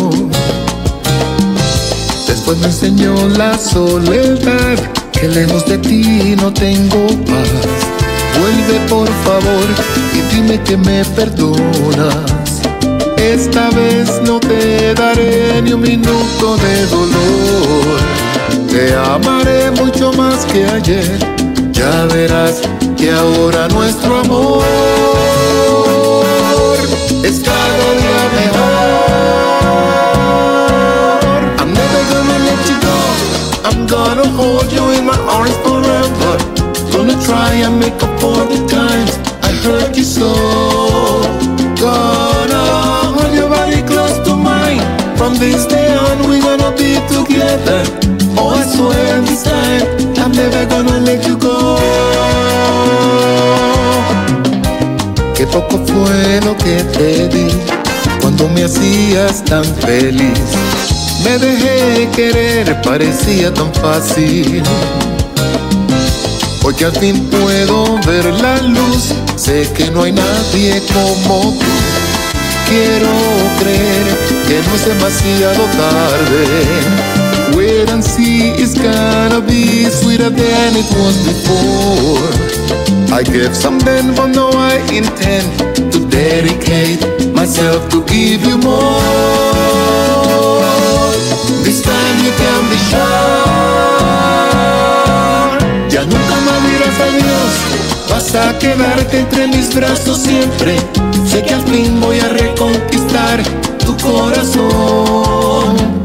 Después 2.27 2.57
me 2.57 2.65
enseñó 2.65 3.13
la 3.37 3.55
soledad, 3.55 4.79
que 5.11 5.27
lejos 5.27 5.63
de 5.67 5.77
ti 5.77 6.35
no 6.41 6.51
tengo 6.51 7.05
paz. 7.05 7.49
Vuelve 8.39 8.79
por 8.89 9.07
favor 9.23 9.67
y 10.15 10.35
dime 10.35 10.59
que 10.63 10.75
me 10.75 11.05
perdonas. 11.05 12.61
Esta 13.17 13.69
vez 13.69 14.09
no 14.25 14.39
te 14.39 14.95
daré 14.95 15.61
ni 15.61 15.73
un 15.73 15.81
minuto 15.81 16.57
de 16.57 16.87
dolor. 16.87 18.30
Te 18.69 18.95
amaré 18.95 19.71
mucho 19.71 20.11
más 20.13 20.45
que 20.45 20.65
ayer. 20.65 21.19
Ya 21.71 22.05
verás 22.05 22.61
que 22.97 23.11
ahora 23.11 23.67
nuestro 23.69 24.19
amor 24.19 24.63
es 27.23 27.39
cada 27.39 27.93
día 28.01 28.29
mejor. 28.39 28.71
I'm 31.59 31.73
never 31.73 32.03
gonna 32.13 32.37
let 32.47 32.61
you 32.69 32.77
go. 32.87 32.97
I'm 33.67 33.87
gonna 33.87 34.27
hold 34.37 34.71
you 34.71 34.91
in 34.97 35.05
my 35.05 35.17
arms 35.29 35.57
forever. 35.63 36.37
Gonna 36.91 37.17
try 37.25 37.53
and 37.65 37.79
make 37.79 38.01
up 38.03 38.19
for 38.19 38.45
the 38.45 38.59
times 38.67 39.19
I 39.41 39.51
hurt 39.63 39.95
you 39.97 40.03
so. 40.03 40.33
Gonna 41.79 42.63
hold 43.15 43.33
your 43.33 43.49
body 43.49 43.81
close 43.83 44.19
to 44.25 44.35
mine. 44.35 44.81
From 45.17 45.37
this 45.37 45.65
day 45.65 45.95
on, 45.95 46.19
we're 46.27 46.41
gonna 46.41 46.71
be 46.77 46.99
together. 47.09 48.10
I'm 50.17 50.31
never 50.33 50.65
gonna 50.67 50.99
let 50.99 51.27
you 51.27 51.37
go. 51.37 51.77
Qué 55.35 55.45
poco 55.47 55.77
fue 55.85 56.39
lo 56.45 56.55
que 56.57 56.83
te 56.95 57.27
di 57.27 57.47
cuando 58.21 58.47
me 58.49 58.63
hacías 58.63 59.43
tan 59.43 59.63
feliz. 59.63 60.39
Me 61.23 61.37
dejé 61.37 62.09
querer, 62.15 62.81
parecía 62.81 63.53
tan 63.53 63.73
fácil. 63.73 64.63
Hoy 66.63 66.75
al 66.83 66.91
fin 66.93 67.27
puedo 67.29 67.99
ver 68.05 68.25
la 68.25 68.61
luz, 68.61 69.13
sé 69.35 69.67
que 69.75 69.89
no 69.91 70.03
hay 70.03 70.13
nadie 70.13 70.81
como 70.93 71.51
tú. 71.53 71.65
Quiero 72.69 73.09
creer 73.59 74.05
que 74.47 74.61
no 74.67 74.75
es 74.75 74.85
demasiado 74.85 75.63
tarde. 75.77 77.30
Wait 77.55 77.89
and 77.89 78.03
see, 78.03 78.51
it's 78.61 78.75
gonna 78.75 79.41
be 79.41 79.89
sweeter 79.89 80.29
than 80.29 80.75
it 80.75 80.89
was 80.99 81.17
before. 81.25 82.29
I 83.13 83.23
gave 83.23 83.55
some 83.55 83.79
then, 83.79 84.13
but 84.15 84.27
now 84.27 84.51
I 84.53 84.77
intend 84.91 85.47
to 85.91 85.99
dedicate 86.09 87.01
myself 87.33 87.89
to 87.91 88.03
give 88.05 88.45
you 88.45 88.57
more. 88.57 89.01
This 91.63 91.81
time 91.81 92.17
you 92.25 92.31
can 92.41 92.69
be 92.69 92.77
sure 92.89 93.61
vas 98.11 98.35
a 98.35 98.57
quedarte 98.57 99.19
entre 99.19 99.47
mis 99.47 99.73
brazos 99.73 100.19
siempre. 100.19 100.75
Sé 101.27 101.41
que 101.43 101.53
al 101.53 101.63
fin 101.63 101.99
voy 101.99 102.19
a 102.19 102.29
reconquistar 102.29 103.41
tu 103.85 103.95
corazón. 103.97 106.00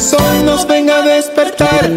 Sol 0.00 0.46
nos 0.46 0.66
venga 0.66 0.96
a 0.96 1.02
despertar, 1.02 1.90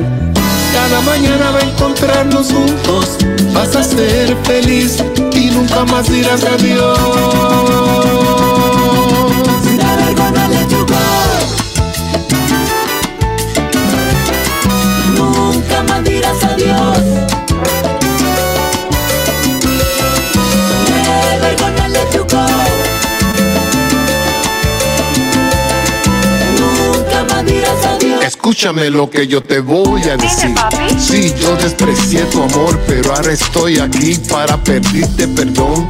cada 0.74 1.02
mañana 1.02 1.52
va 1.52 1.60
a 1.60 1.62
encontrarnos 1.62 2.52
juntos. 2.52 3.18
Vas 3.54 3.74
a 3.78 3.84
ser 3.84 4.36
feliz 4.44 5.02
y 5.32 5.52
nunca 5.52 5.86
más 5.86 6.12
dirás 6.12 6.44
adiós. 6.44 8.23
Escúchame 28.44 28.90
lo 28.90 29.10
que 29.10 29.26
yo 29.26 29.42
te 29.42 29.62
voy 29.62 30.04
a 30.04 30.18
decir. 30.18 30.54
Sí, 31.00 31.34
yo 31.40 31.56
desprecié 31.56 32.24
tu 32.26 32.44
amor, 32.44 32.78
pero 32.86 33.16
ahora 33.16 33.32
estoy 33.32 33.80
aquí 33.80 34.16
para 34.30 34.62
pedirte 34.62 35.30
perdón. 35.30 35.88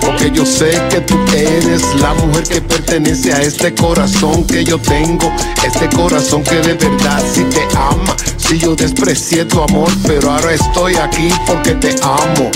Porque 0.00 0.30
yo 0.32 0.46
sé 0.46 0.70
que 0.88 1.02
tú 1.02 1.14
eres 1.36 1.82
la 1.96 2.14
mujer 2.14 2.44
que 2.44 2.62
pertenece 2.62 3.34
a 3.34 3.42
este 3.42 3.74
corazón 3.74 4.44
que 4.44 4.64
yo 4.64 4.78
tengo. 4.78 5.30
Este 5.62 5.94
corazón 5.94 6.42
que 6.42 6.62
de 6.62 6.72
verdad 6.72 7.22
sí 7.34 7.44
te 7.44 7.64
ama. 7.76 8.16
Sí, 8.38 8.58
yo 8.58 8.74
desprecié 8.74 9.44
tu 9.44 9.62
amor, 9.62 9.90
pero 10.06 10.30
ahora 10.30 10.54
estoy 10.54 10.94
aquí 10.94 11.28
porque 11.46 11.72
te 11.72 11.94
amo. 12.02 12.50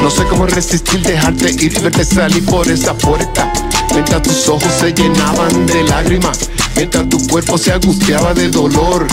No 0.00 0.10
sé 0.10 0.24
cómo 0.24 0.46
resistir, 0.46 1.02
dejarte 1.02 1.50
ir, 1.50 1.78
verte 1.78 2.06
salir 2.06 2.42
por 2.46 2.66
esa 2.70 2.94
puerta. 2.94 3.52
Mientras 3.92 4.22
tus 4.22 4.48
ojos 4.48 4.72
se 4.80 4.94
llenaban 4.94 5.66
de 5.66 5.82
lágrimas, 5.84 6.48
mientras 6.76 7.08
tu 7.08 7.18
cuerpo 7.28 7.58
se 7.58 7.72
angustiaba 7.72 8.34
de 8.34 8.48
dolor. 8.48 9.06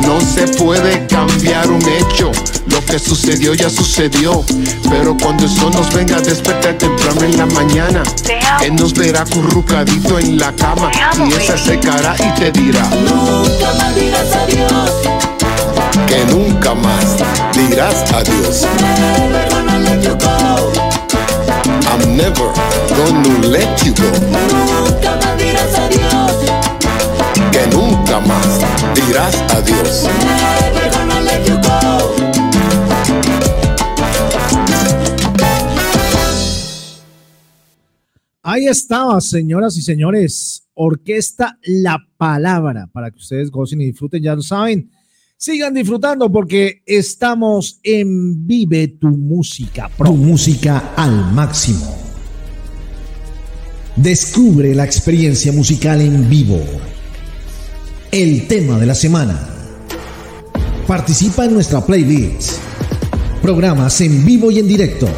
No 0.00 0.20
se 0.20 0.48
puede 0.48 1.06
cambiar 1.06 1.70
un 1.70 1.82
hecho, 1.82 2.32
lo 2.66 2.84
que 2.84 2.98
sucedió 2.98 3.54
ya 3.54 3.70
sucedió. 3.70 4.44
Pero 4.90 5.16
cuando 5.16 5.44
el 5.44 5.50
sol 5.50 5.72
nos 5.72 5.92
venga 5.92 6.16
a 6.16 6.20
despertar 6.20 6.76
temprano 6.78 7.22
en 7.22 7.36
la 7.36 7.46
mañana, 7.46 8.02
él 8.62 8.74
nos 8.74 8.94
verá 8.94 9.24
currucadito 9.24 10.18
en 10.18 10.38
la 10.38 10.52
cama 10.52 10.90
y 11.28 11.32
esa 11.34 11.56
secará 11.56 12.16
y 12.18 12.40
te 12.40 12.50
dirá: 12.52 12.88
Nunca 12.88 13.72
más 13.74 13.94
dirás 13.94 14.34
adiós. 14.34 14.90
Que 16.06 16.24
nunca 16.32 16.74
más 16.74 17.16
dirás 17.54 18.04
adiós. 18.12 18.66
I'm 21.92 22.16
never 22.16 22.50
gonna 22.96 23.48
let 23.48 23.84
you 23.84 23.92
go. 23.92 24.08
Nunca 24.30 25.16
más 25.16 25.36
dirás 25.38 25.78
adiós. 25.78 26.01
Dirás 29.06 29.34
adiós. 29.50 30.08
Ahí 38.44 38.66
estaba, 38.66 39.20
señoras 39.20 39.76
y 39.76 39.82
señores. 39.82 40.64
Orquesta 40.74 41.58
La 41.64 41.98
Palabra, 42.16 42.88
para 42.92 43.10
que 43.10 43.18
ustedes 43.18 43.50
gocen 43.50 43.80
y 43.80 43.86
disfruten, 43.86 44.22
ya 44.22 44.34
lo 44.34 44.42
saben. 44.42 44.90
Sigan 45.36 45.74
disfrutando 45.74 46.30
porque 46.30 46.82
estamos 46.86 47.78
en 47.82 48.46
Vive 48.46 48.88
tu 48.88 49.08
Música. 49.08 49.90
Tu 49.96 50.14
música 50.14 50.92
al 50.96 51.32
máximo. 51.32 51.96
Descubre 53.96 54.74
la 54.74 54.84
experiencia 54.84 55.52
musical 55.52 56.00
en 56.00 56.28
vivo. 56.28 56.60
El 58.12 58.46
tema 58.46 58.78
de 58.78 58.84
la 58.84 58.94
semana. 58.94 59.48
Participa 60.86 61.46
en 61.46 61.54
nuestra 61.54 61.80
playlist. 61.80 62.58
Programas 63.40 64.02
en 64.02 64.22
vivo 64.22 64.50
y 64.50 64.58
en 64.58 64.68
directo. 64.68 65.08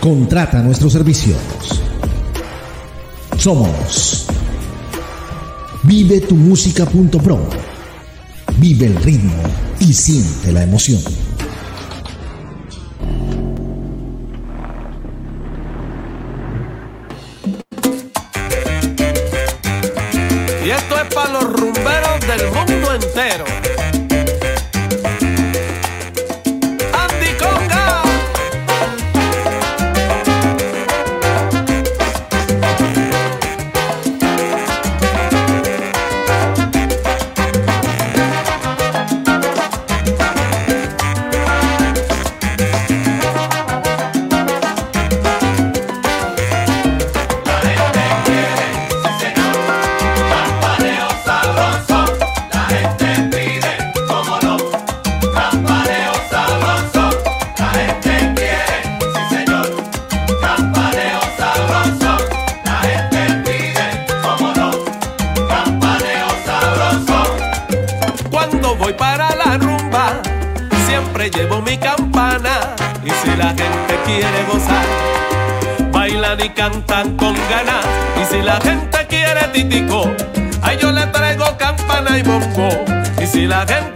Contrata 0.00 0.60
nuestros 0.64 0.92
servicios. 0.92 1.38
Somos 3.38 4.26
vivetumusica.pro. 5.84 7.48
Vive 8.58 8.86
el 8.86 8.96
ritmo 8.96 9.40
y 9.78 9.92
siente 9.92 10.50
la 10.50 10.64
emoción. 10.64 11.00
Rumberos 21.44 22.20
del 22.20 22.50
mundo 22.50 22.63
la 83.64 83.74
gente 83.74 83.93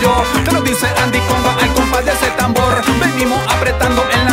yo. 0.00 0.22
Te 0.44 0.52
lo 0.52 0.62
dice 0.62 0.86
Andy 1.02 1.18
Conga 1.20 1.52
al 1.60 1.74
compás 1.74 2.04
de 2.04 2.12
ese 2.12 2.30
tambor. 2.36 2.82
Venimos 3.00 3.40
apretando, 3.52 4.02
en 4.12 4.24
la 4.24 4.29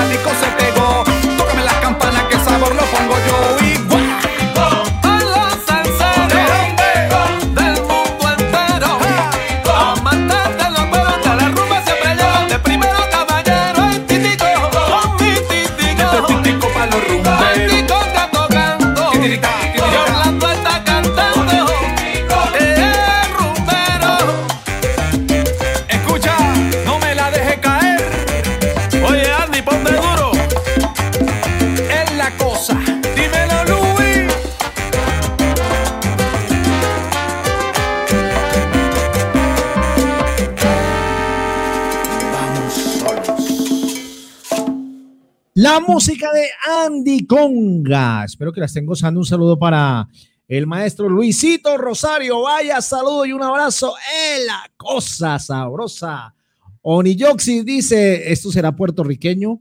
Conga. 47.28 48.24
Espero 48.26 48.52
que 48.52 48.60
la 48.60 48.66
estén 48.66 48.86
gozando. 48.86 49.20
Un 49.20 49.26
saludo 49.26 49.60
para 49.60 50.08
el 50.48 50.66
maestro 50.66 51.10
Luisito 51.10 51.78
Rosario. 51.78 52.41
Vaya 52.41 52.82
saludo 52.82 53.26
y 53.26 53.34
un 53.34 53.44
abrazo. 53.44 53.94
¡Eh, 53.98 54.45
la 54.45 54.72
cosa 54.78 55.38
sabrosa! 55.38 56.34
Oniyoxi 56.82 57.64
dice: 57.64 58.32
Esto 58.32 58.52
será 58.52 58.76
puertorriqueño. 58.76 59.60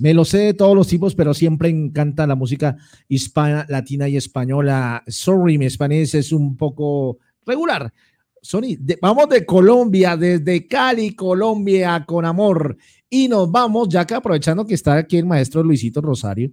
Me 0.00 0.14
lo 0.14 0.24
sé 0.24 0.38
de 0.38 0.54
todos 0.54 0.76
los 0.76 0.86
tipos, 0.86 1.14
pero 1.16 1.34
siempre 1.34 1.68
encanta 1.70 2.24
la 2.26 2.36
música 2.36 2.76
hispana, 3.08 3.66
latina 3.68 4.08
y 4.08 4.16
española. 4.16 5.02
Sorry, 5.08 5.58
mi 5.58 5.66
español 5.66 6.02
es 6.02 6.30
un 6.30 6.56
poco 6.56 7.18
regular. 7.44 7.92
Sony, 8.40 8.76
de- 8.78 8.96
vamos 9.02 9.28
de 9.28 9.44
Colombia, 9.44 10.16
desde 10.16 10.68
Cali, 10.68 11.16
Colombia, 11.16 12.04
con 12.06 12.24
amor. 12.24 12.76
Y 13.10 13.26
nos 13.26 13.50
vamos, 13.50 13.88
ya 13.88 14.06
que 14.06 14.14
aprovechando 14.14 14.64
que 14.64 14.74
está 14.74 14.94
aquí 14.94 15.16
el 15.16 15.26
maestro 15.26 15.64
Luisito 15.64 16.00
Rosario. 16.00 16.52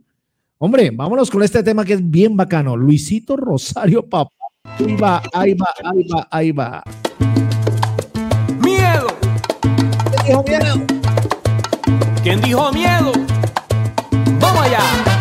Hombre, 0.58 0.90
vámonos 0.90 1.30
con 1.30 1.44
este 1.44 1.62
tema 1.64 1.84
que 1.84 1.94
es 1.94 2.10
bien 2.10 2.38
bacano. 2.38 2.78
Luisito 2.78 3.36
Rosario, 3.36 4.08
papá. 4.08 4.32
Ahí 4.78 4.96
va, 4.96 5.22
ahí 5.34 5.54
va, 5.54 5.68
ahí 5.84 6.08
va, 6.08 6.28
ahí 6.32 6.52
va. 6.52 6.84
Miedo. 8.64 9.08
¿Quién 10.24 10.26
dijo 10.26 10.44
miedo? 10.44 10.86
¿Quién 12.24 12.42
dijo 12.42 12.72
miedo? 12.72 13.12
Vamos 14.40 14.62
allá. 14.62 15.15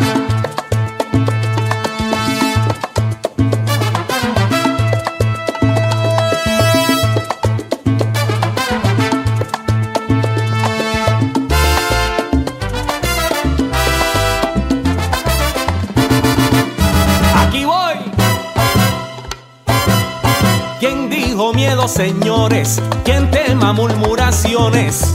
Señores? 21.87 22.81
¿Quién 23.03 23.29
tema 23.29 23.73
murmuraciones? 23.73 25.13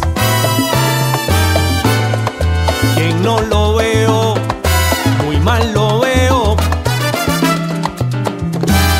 ¿Quién 2.94 3.22
no 3.22 3.40
lo 3.40 3.74
veo? 3.74 4.34
Muy 5.24 5.38
mal 5.40 5.72
lo 5.72 6.00
veo. 6.00 6.56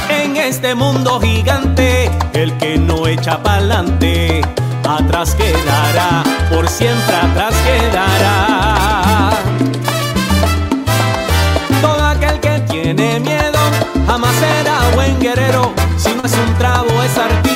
En 0.09 0.37
este 0.37 0.75
mundo 0.75 1.21
gigante, 1.21 2.11
el 2.33 2.57
que 2.59 2.77
no 2.79 3.07
echa 3.07 3.43
pa'lante, 3.43 4.43
atrás 4.89 5.35
quedará, 5.35 6.25
por 6.51 6.69
siempre 6.69 7.15
atrás 7.15 7.55
quedará. 7.65 9.31
Todo 11.81 12.05
aquel 12.05 12.41
que 12.41 12.61
tiene 12.71 13.21
miedo 13.21 13.59
jamás 14.07 14.35
será 14.37 14.81
buen 14.95 15.19
guerrero. 15.21 15.73
Si 15.97 16.13
no 16.15 16.23
es 16.25 16.33
un 16.33 16.55
trabo, 16.59 17.03
es 17.03 17.17
artista. 17.19 17.50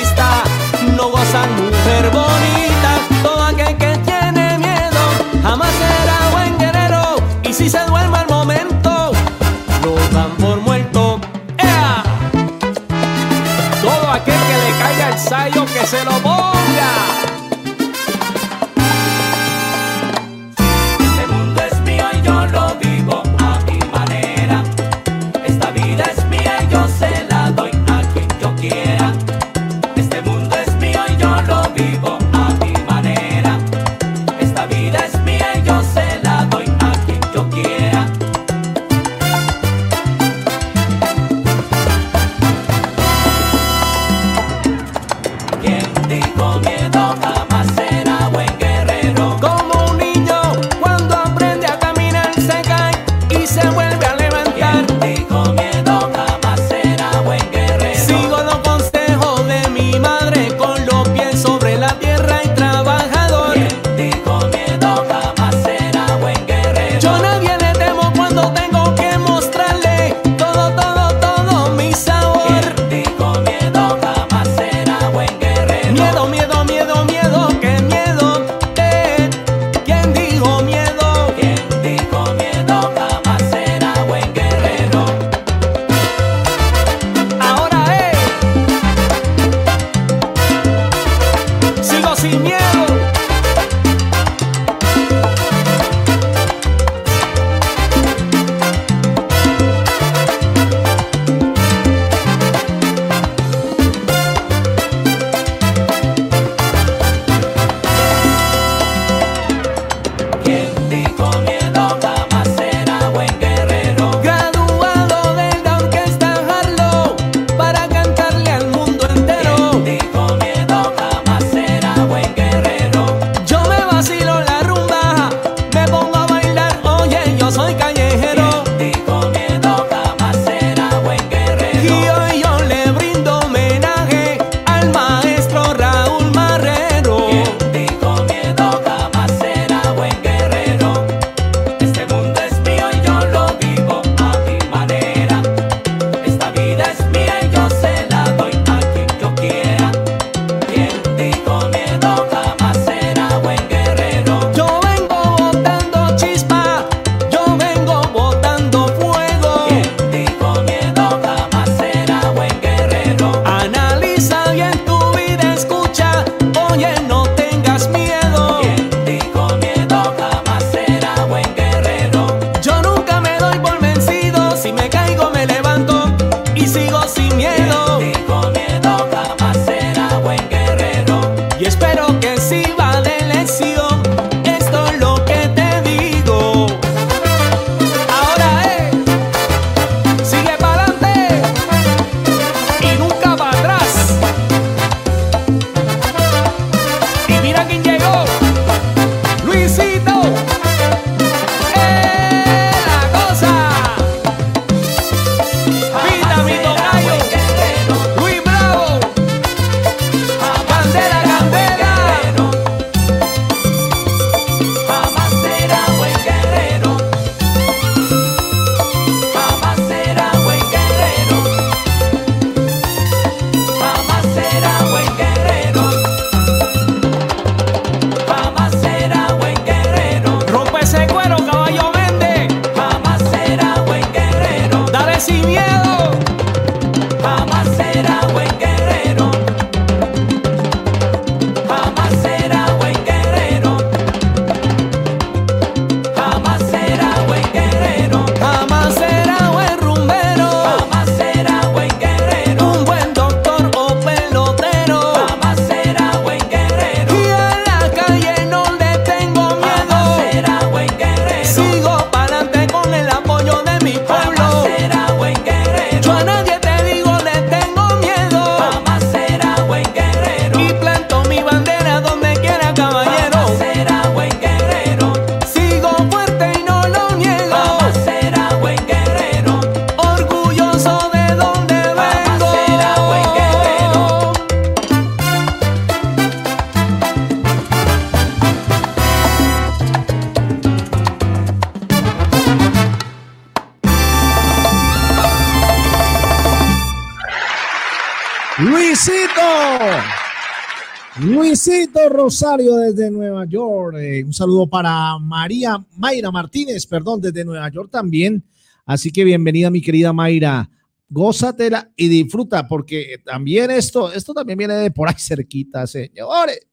Rosario 302.35 302.75
desde 302.75 303.09
Nueva 303.09 303.45
York. 303.45 303.95
Eh, 303.97 304.21
un 304.25 304.33
saludo 304.33 304.67
para 304.67 305.17
María 305.19 305.77
Mayra 305.95 306.31
Martínez, 306.31 306.85
perdón, 306.85 307.21
desde 307.21 307.45
Nueva 307.45 307.69
York 307.69 307.89
también. 307.89 308.43
Así 308.85 309.09
que 309.09 309.23
bienvenida, 309.23 309.69
mi 309.69 309.81
querida 309.81 310.11
Mayra. 310.11 310.69
Gózatela 311.07 311.89
y 311.95 312.09
disfruta, 312.09 312.67
porque 312.67 313.21
también 313.23 313.71
esto, 313.71 314.11
esto 314.11 314.33
también 314.33 314.57
viene 314.57 314.73
de 314.73 314.91
por 314.91 315.07
ahí 315.07 315.15
cerquita, 315.17 315.87
señores. 315.87 316.64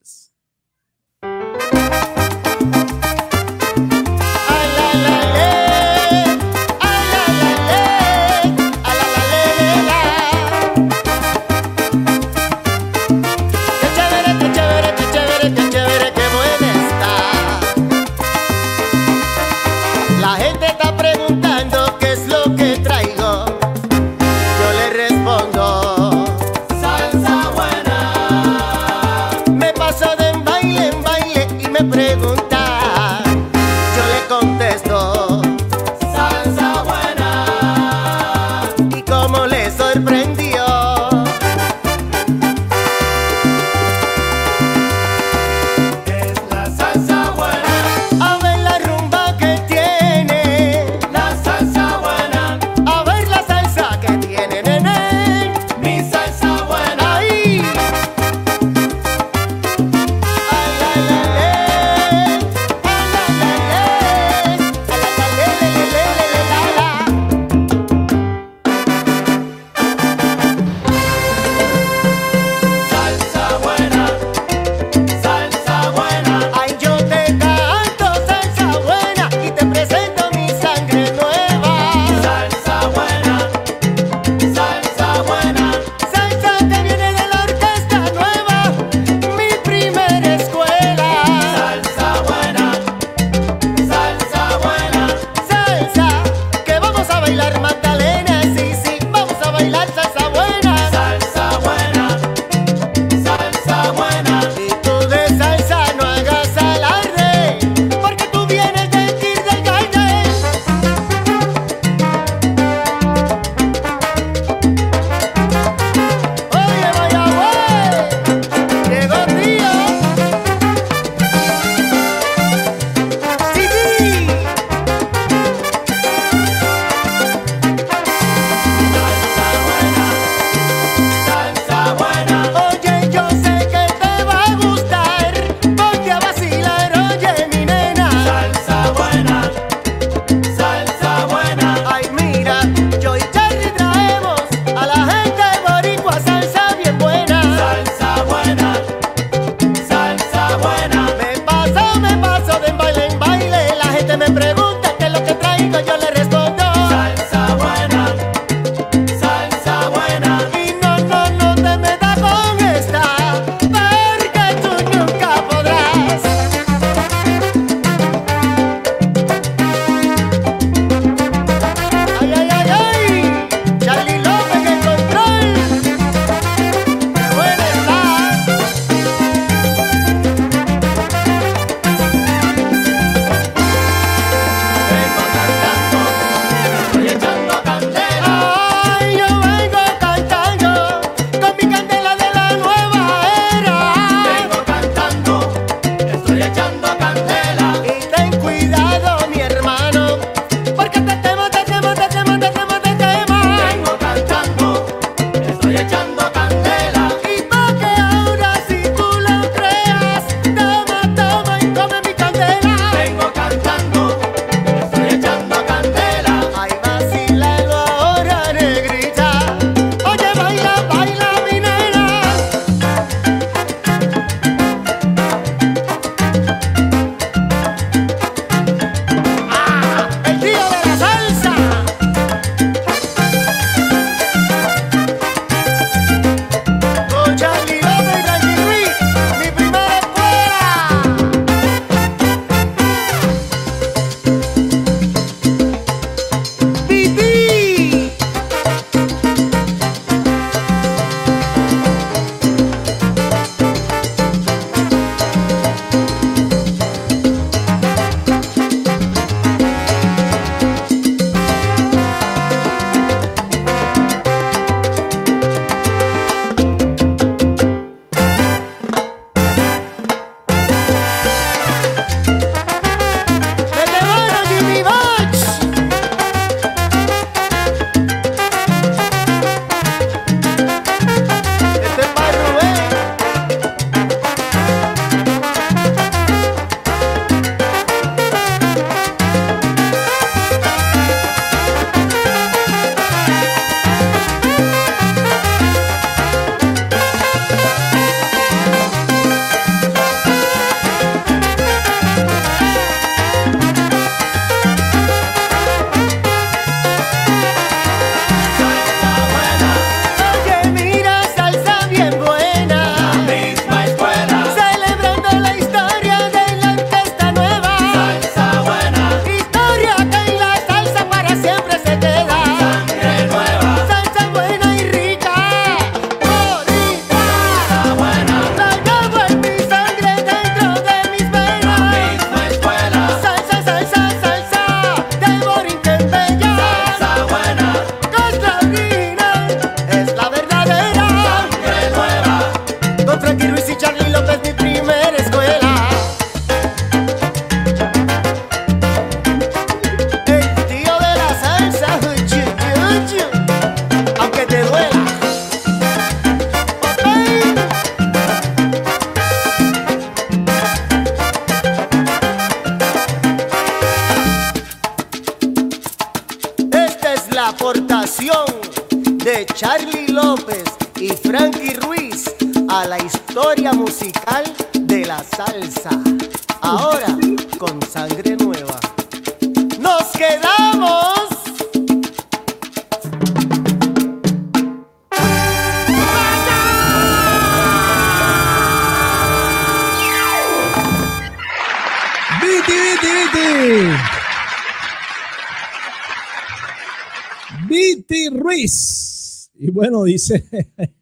dice, 400.13 400.43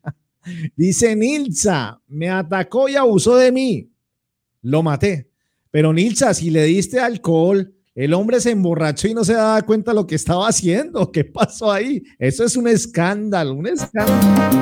dice 0.75 1.15
Nilsa, 1.15 2.01
me 2.07 2.29
atacó 2.29 2.89
y 2.89 2.95
abusó 2.95 3.35
de 3.35 3.51
mí. 3.51 3.91
Lo 4.61 4.83
maté. 4.83 5.29
Pero 5.69 5.93
Nilsa, 5.93 6.33
si 6.33 6.49
le 6.49 6.63
diste 6.65 6.99
alcohol, 6.99 7.73
el 7.95 8.13
hombre 8.13 8.39
se 8.39 8.51
emborrachó 8.51 9.07
y 9.07 9.13
no 9.13 9.23
se 9.23 9.33
daba 9.33 9.61
cuenta 9.63 9.93
lo 9.93 10.07
que 10.07 10.15
estaba 10.15 10.47
haciendo. 10.47 11.11
¿Qué 11.11 11.23
pasó 11.23 11.71
ahí? 11.71 12.03
Eso 12.19 12.43
es 12.43 12.55
un 12.55 12.67
escándalo, 12.67 13.53
un 13.53 13.67
escándalo. 13.67 14.61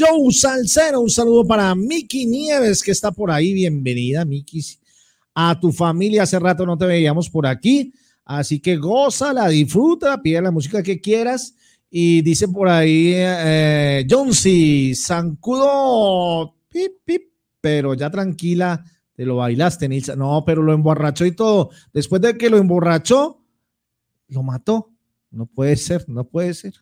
Joe 0.00 0.32
Salcero. 0.32 1.02
Un 1.02 1.10
saludo 1.10 1.44
para 1.44 1.74
Miki 1.74 2.24
Nieves, 2.24 2.82
que 2.82 2.90
está 2.90 3.12
por 3.12 3.30
ahí. 3.30 3.52
Bienvenida, 3.52 4.24
Miki. 4.24 4.64
A 5.34 5.58
tu 5.60 5.72
familia, 5.72 6.22
hace 6.22 6.38
rato 6.38 6.64
no 6.64 6.78
te 6.78 6.86
veíamos 6.86 7.28
por 7.28 7.46
aquí. 7.46 7.92
Así 8.24 8.60
que 8.60 8.76
gózala, 8.76 9.48
disfruta, 9.48 10.22
pide 10.22 10.40
la 10.40 10.50
música 10.50 10.82
que 10.82 11.00
quieras. 11.00 11.54
Y 11.90 12.22
dice 12.22 12.48
por 12.48 12.68
ahí 12.68 13.12
eh, 13.14 14.06
Jonesy, 14.08 14.94
Zancudo, 14.94 16.54
pip, 16.68 16.92
pip, 17.04 17.22
pero 17.60 17.94
ya 17.94 18.10
tranquila, 18.10 18.82
te 19.14 19.26
lo 19.26 19.36
bailaste, 19.36 19.88
Nilsa. 19.88 20.16
No, 20.16 20.44
pero 20.46 20.62
lo 20.62 20.72
emborrachó 20.72 21.26
y 21.26 21.32
todo. 21.32 21.70
Después 21.92 22.22
de 22.22 22.38
que 22.38 22.48
lo 22.48 22.56
emborrachó, 22.56 23.44
lo 24.28 24.42
mató. 24.42 24.92
No 25.30 25.46
puede 25.46 25.76
ser, 25.76 26.08
no 26.08 26.24
puede 26.24 26.54
ser. 26.54 26.74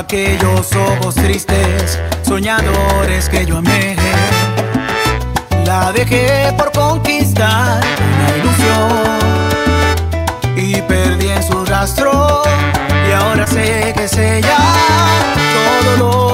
Aquellos 0.00 0.72
ojos 0.74 1.14
tristes, 1.14 1.98
soñadores 2.22 3.28
que 3.28 3.44
yo 3.44 3.58
amé. 3.58 3.96
La 5.66 5.92
dejé 5.92 6.52
por 6.56 6.72
conquistar 6.72 7.80
una 7.84 8.36
ilusión 8.38 9.20
y 10.56 10.80
perdí 10.82 11.28
en 11.28 11.42
su 11.42 11.64
rastro. 11.66 12.42
Y 13.08 13.12
ahora 13.12 13.46
sé 13.46 13.92
que 13.94 14.04
es 14.04 14.16
ella 14.16 14.56
todo 15.54 15.96
lo 15.98 16.29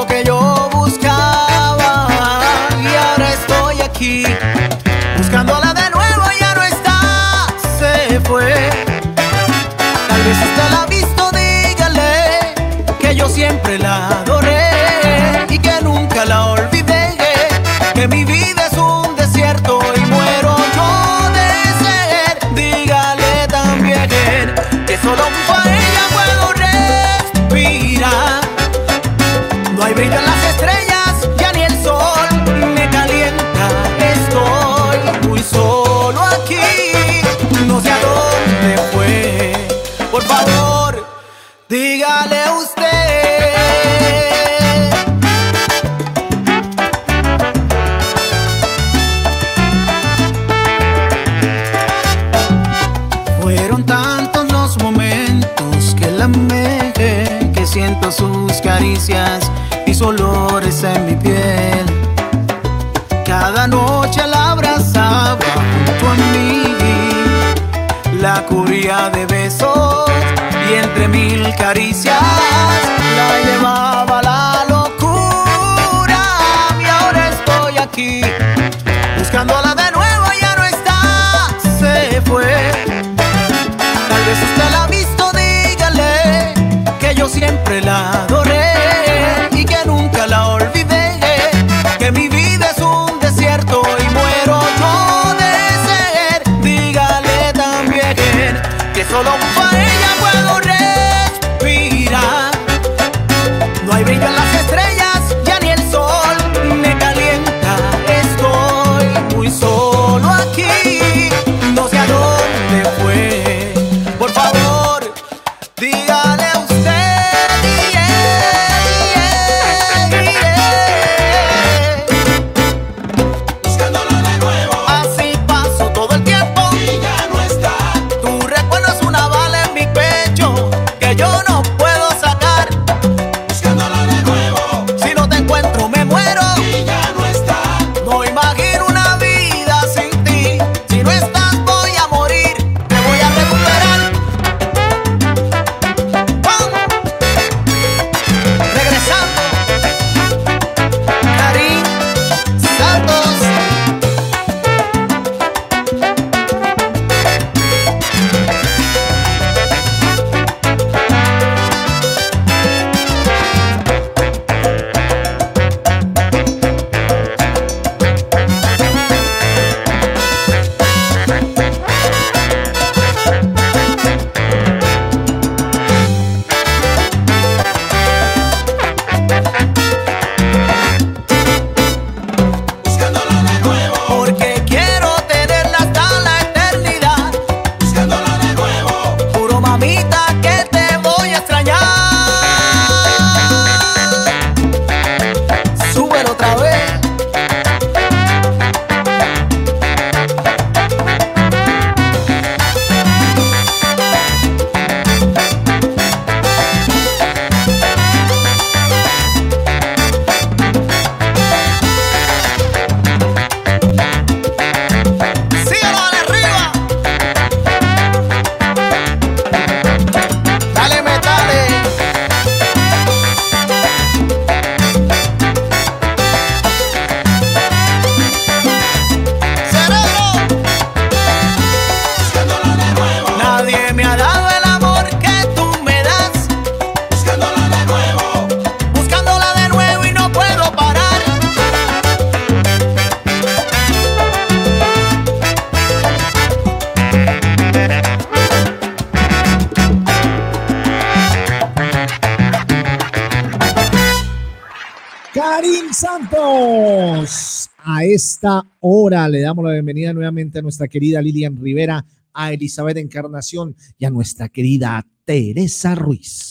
damos 259.47 259.65
la 259.65 259.73
bienvenida 259.75 260.13
nuevamente 260.13 260.59
a 260.59 260.63
nuestra 260.63 260.89
querida 260.89 261.23
Lilian 261.23 261.57
Rivera, 261.57 262.05
a 262.35 262.53
Elizabeth 262.53 262.97
Encarnación 262.97 263.77
y 263.97 264.05
a 264.05 264.11
nuestra 264.11 264.49
querida 264.49 265.07
Teresa 265.25 265.95
Ruiz. 265.95 266.46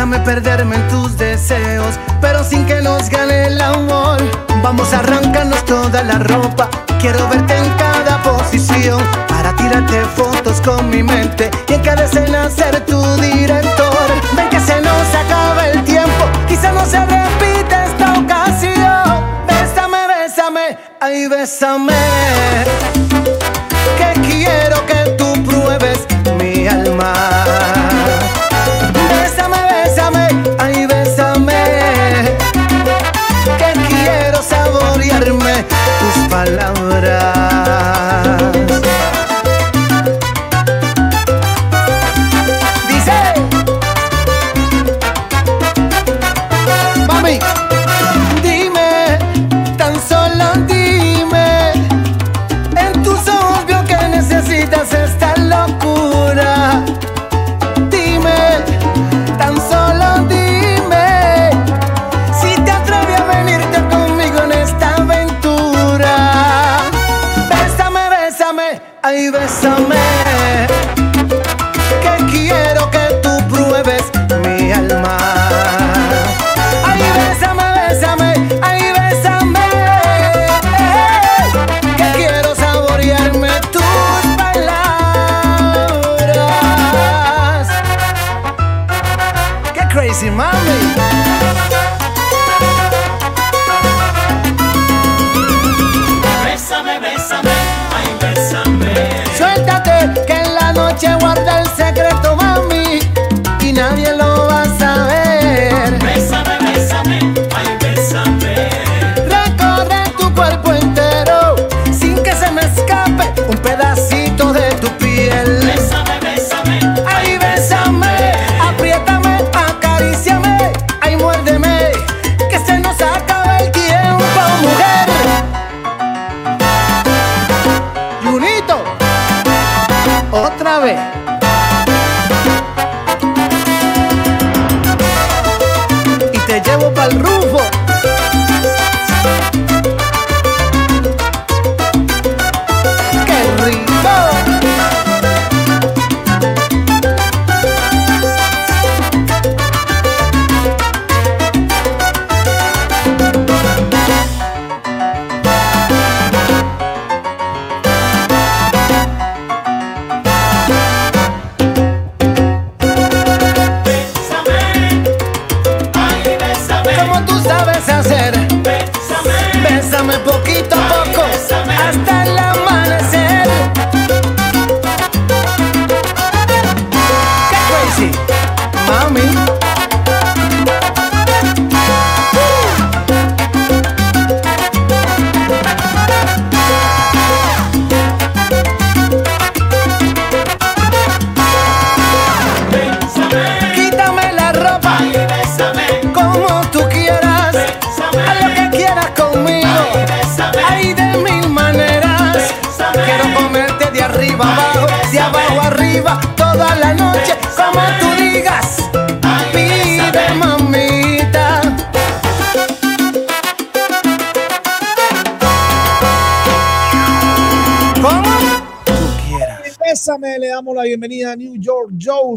Déjame 0.00 0.20
perderme 0.20 0.76
en 0.76 0.88
tus 0.88 1.18
deseos, 1.18 1.94
pero 2.22 2.42
sin 2.42 2.64
que 2.64 2.80
nos 2.80 3.10
gane 3.10 3.48
el 3.48 3.60
amor. 3.60 4.16
Vamos 4.62 4.94
a 4.94 5.00
arrancarnos 5.00 5.62
toda 5.66 6.02
la 6.02 6.18
ropa. 6.20 6.70
Quiero 6.98 7.28
verte 7.28 7.54
en 7.54 7.68
cada 7.74 8.16
posición 8.22 8.98
para 9.28 9.54
tirarte 9.56 10.00
fotos 10.16 10.62
con 10.62 10.88
mi 10.88 11.02
mente 11.02 11.50
y 11.68 11.74
en 11.74 11.82
cada 11.82 12.04
escena 12.04 12.48
ser 12.48 12.80
tu 12.86 12.98
director. 13.16 14.08
Ven 14.34 14.48
que 14.48 14.60
se 14.60 14.80
nos 14.80 15.14
acaba 15.14 15.68
el 15.68 15.84
tiempo, 15.84 16.24
quizá 16.48 16.72
no 16.72 16.86
se 16.86 16.98
repita 17.00 17.84
esta 17.84 18.18
ocasión. 18.20 19.26
Bésame, 19.46 20.06
bésame, 20.06 20.78
ay, 20.98 21.28
bésame. 21.28 22.69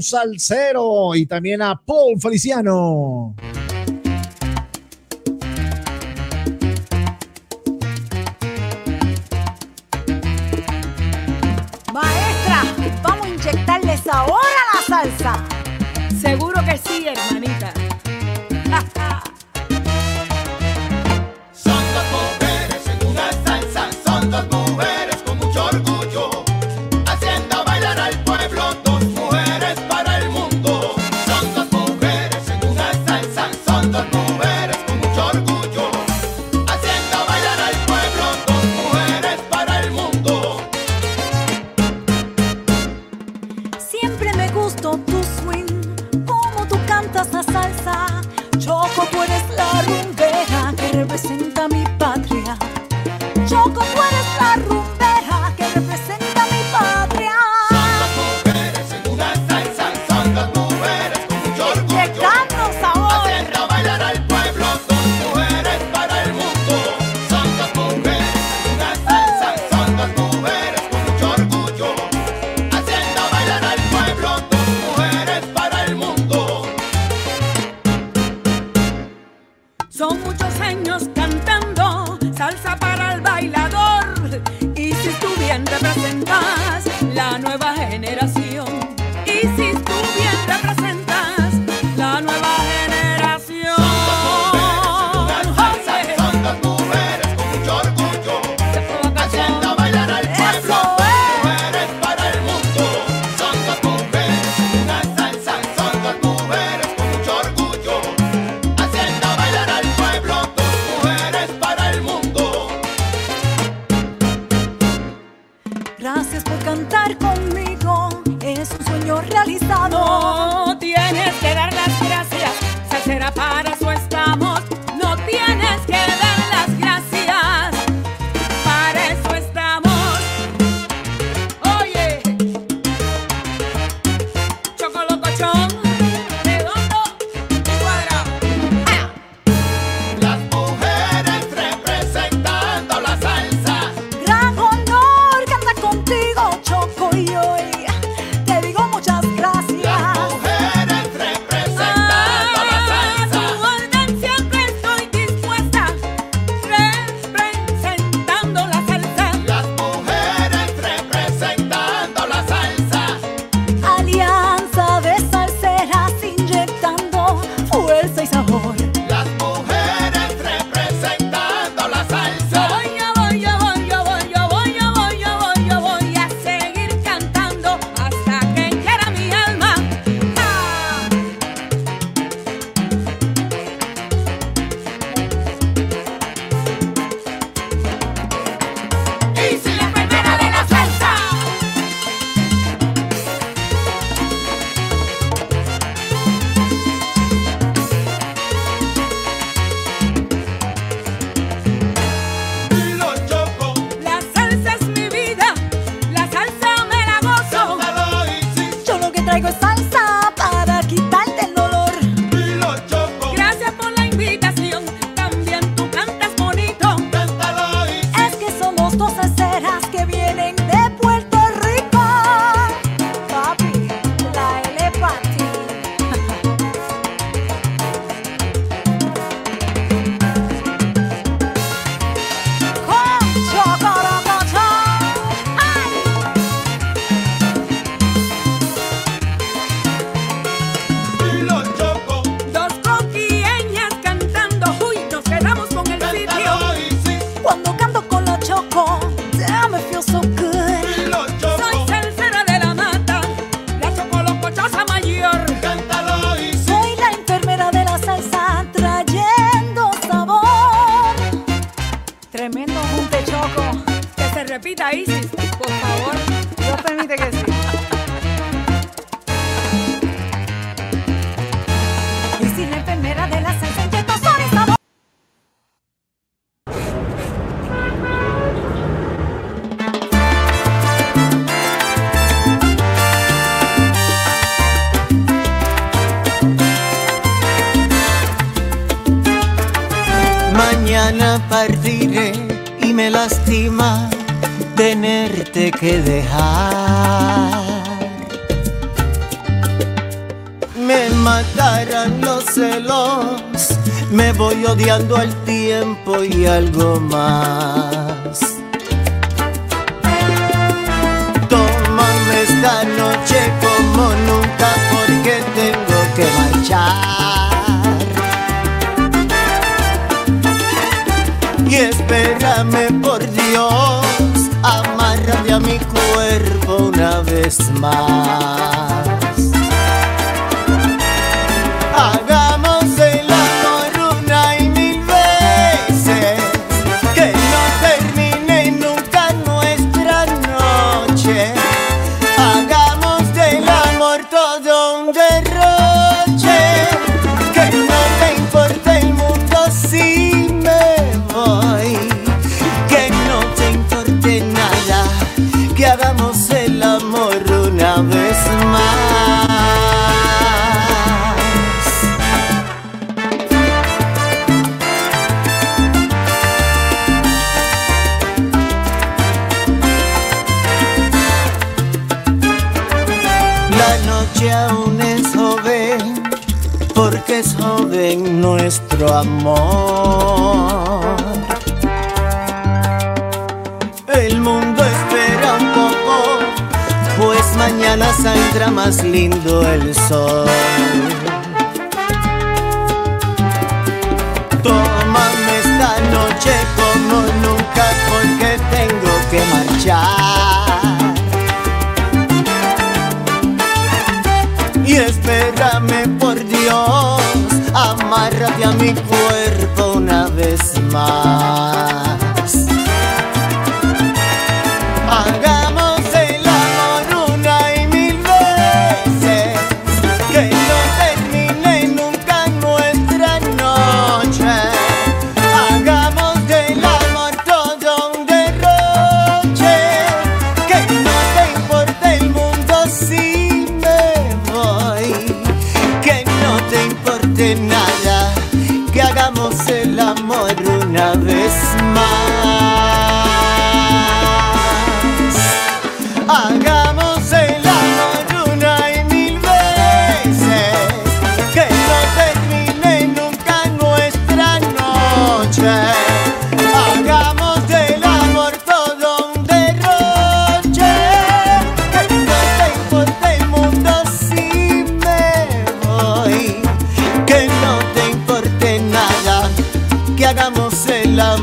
Salcero 0.03 1.15
y 1.15 1.25
también 1.25 1.61
a 1.61 1.79
Paul 1.83 2.19
Feliciano. 2.19 3.35
Maestra, 11.93 12.63
vamos 13.01 13.25
a 13.25 13.29
inyectarle 13.29 13.97
sabor 13.97 14.39
a 14.39 14.75
la 14.75 14.81
salsa. 14.87 15.45
Seguro 16.21 16.61
que 16.65 16.77
sí, 16.77 17.07
hermano. 17.07 17.42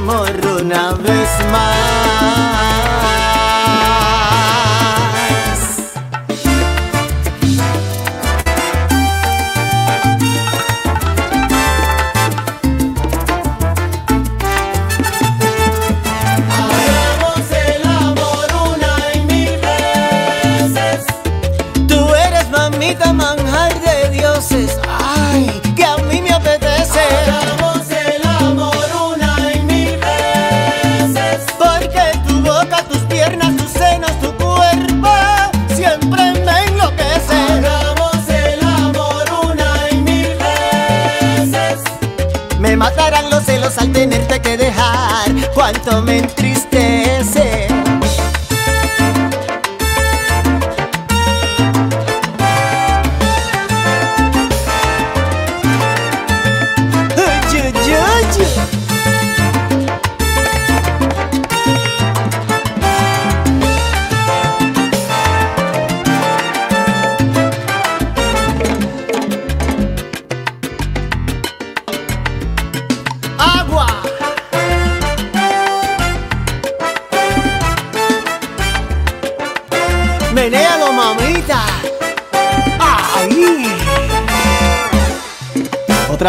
amor 0.01 0.31
una 0.59 0.93
vez 0.93 1.29
más. 1.53 2.00
amém 45.91 46.23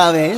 sabe 0.02 0.31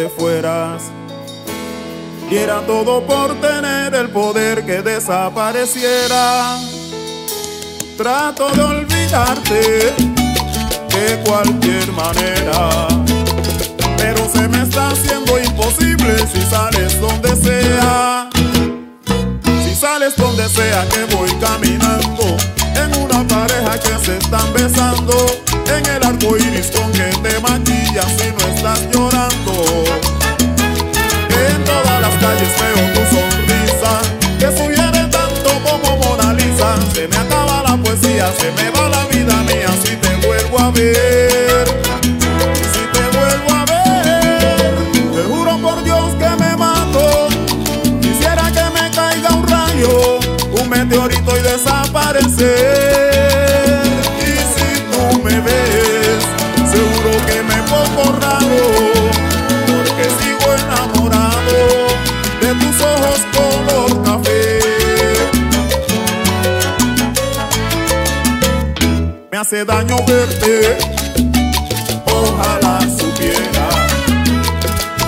te 0.00 0.08
fueras. 0.08 0.84
Diera 2.30 2.62
todo 2.66 3.04
por 3.06 3.38
tener 3.38 3.94
el 3.94 4.08
poder 4.08 4.64
que 4.64 4.80
desapareciera. 4.80 6.56
Trato 7.98 8.48
de 8.52 8.62
olvidarte 8.62 9.60
de 10.94 11.20
cualquier 11.26 11.92
manera. 11.92 12.88
Pero 13.98 14.26
se 14.32 14.48
me 14.48 14.62
está 14.62 14.88
haciendo 14.88 15.38
imposible 15.38 16.16
si 16.32 16.40
sales 16.48 16.98
donde 16.98 17.36
sea. 17.36 18.30
Si 19.64 19.74
sales 19.74 20.16
donde 20.16 20.48
sea 20.48 20.88
que 20.88 21.14
voy 21.14 21.30
caminando. 21.34 22.38
En 22.74 22.96
una 23.02 23.22
pareja 23.28 23.78
que 23.78 24.06
se 24.06 24.16
están 24.16 24.50
besando. 24.54 25.26
En 25.76 25.84
el 25.84 26.02
arco 26.02 26.38
iris 26.38 26.70
con 26.70 26.90
que 26.92 27.10
te 27.22 27.38
maquillas 27.40 28.10
si 28.16 28.30
no 28.32 28.54
estás 28.54 28.80
llorando. 28.92 29.29
Poesía, 38.20 38.32
se 38.38 38.50
me 38.52 38.70
va 38.70 38.88
la 38.88 39.06
vida 39.06 39.42
mía 39.42 39.68
si 39.82 39.96
te 39.96 40.26
vuelvo 40.26 40.58
a 40.58 40.70
ver. 40.70 41.64
Si 42.72 42.82
te 42.92 43.16
vuelvo 43.16 43.50
a 43.50 43.64
ver, 43.64 44.74
te 45.14 45.22
juro 45.24 45.58
por 45.58 45.82
Dios 45.82 46.14
que 46.18 46.28
me 46.42 46.56
mato. 46.56 47.28
Quisiera 48.00 48.50
que 48.52 48.64
me 48.74 48.90
caiga 48.90 49.30
un 49.34 49.46
rayo, 49.46 50.18
un 50.60 50.68
meteorito 50.68 51.36
y 51.36 51.42
desaparecer. 51.42 52.79
Hace 69.50 69.64
daño 69.64 69.96
verte, 70.06 70.78
ojalá 72.06 72.78
supiera. 72.82 73.68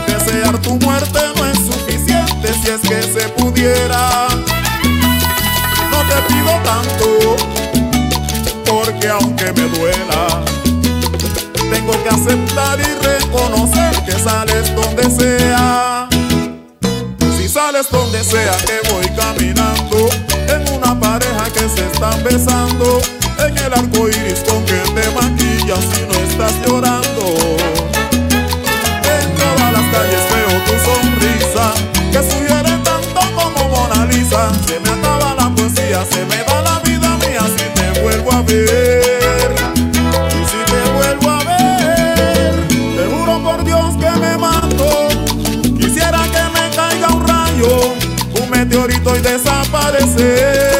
Desear 0.09 0.59
tu 0.59 0.81
muerte 0.81 1.21
no 1.37 1.47
es 1.47 1.59
suficiente 1.59 2.53
si 2.61 2.71
es 2.71 2.81
que 2.81 3.03
se 3.03 3.29
pudiera. 3.29 4.27
No 5.93 5.99
te 6.09 6.23
pido 6.27 6.51
tanto, 6.65 7.37
porque 8.67 9.09
aunque 9.11 9.53
me 9.53 9.69
duela, 9.79 10.43
tengo 11.71 11.93
que 12.03 12.09
aceptar 12.09 12.81
y 12.81 13.07
reconocer 13.07 14.05
que 14.05 14.13
sales 14.13 14.75
donde 14.75 15.05
sea. 15.09 16.09
Si 17.39 17.49
sales 17.49 17.89
donde 17.93 18.25
sea 18.25 18.57
que 18.67 18.81
voy 18.91 19.09
caminando, 19.11 20.09
en 20.49 20.69
una 20.75 20.99
pareja 20.99 21.45
que 21.53 21.69
se 21.69 21.87
están 21.87 22.25
besando, 22.25 23.01
el 23.61 23.73
arco 23.73 24.09
iris 24.09 24.41
con 24.49 24.65
que 24.65 24.81
te 24.95 25.11
maquillas 25.11 25.81
si 25.93 26.03
no 26.07 26.15
estás 26.29 26.53
llorando. 26.67 27.25
En 29.05 29.35
todas 29.35 29.73
las 29.73 29.87
calles 29.93 30.25
veo 30.33 30.53
tu 30.67 30.75
sonrisa, 30.89 31.75
que 32.13 32.21
sugiere 32.23 32.79
tanto 32.85 33.21
como 33.35 33.69
Mona 33.69 34.07
Lisa. 34.07 34.51
Se 34.67 34.81
me 34.81 34.89
acaba 34.91 35.35
la 35.35 35.55
poesía, 35.55 36.05
se 36.11 36.25
me 36.27 36.43
va 36.45 36.63
la 36.63 36.79
vida 36.81 37.17
mía 37.19 37.43
si 37.57 37.65
te 37.81 38.01
vuelvo 38.01 38.33
a 38.33 38.43
ver. 38.43 39.55
Y 40.31 40.45
si 40.51 40.61
te 40.71 40.81
vuelvo 40.97 41.31
a 41.31 41.45
ver, 41.45 42.69
te 42.69 43.05
juro 43.15 43.43
por 43.43 43.65
Dios 43.65 43.97
que 43.97 44.11
me 44.21 44.37
mato. 44.39 45.09
Quisiera 45.79 46.23
que 46.35 46.45
me 46.55 46.71
caiga 46.75 47.09
un 47.09 47.27
rayo, 47.27 47.95
un 48.41 48.51
meteorito 48.51 49.17
y 49.17 49.21
desaparecer. 49.21 50.72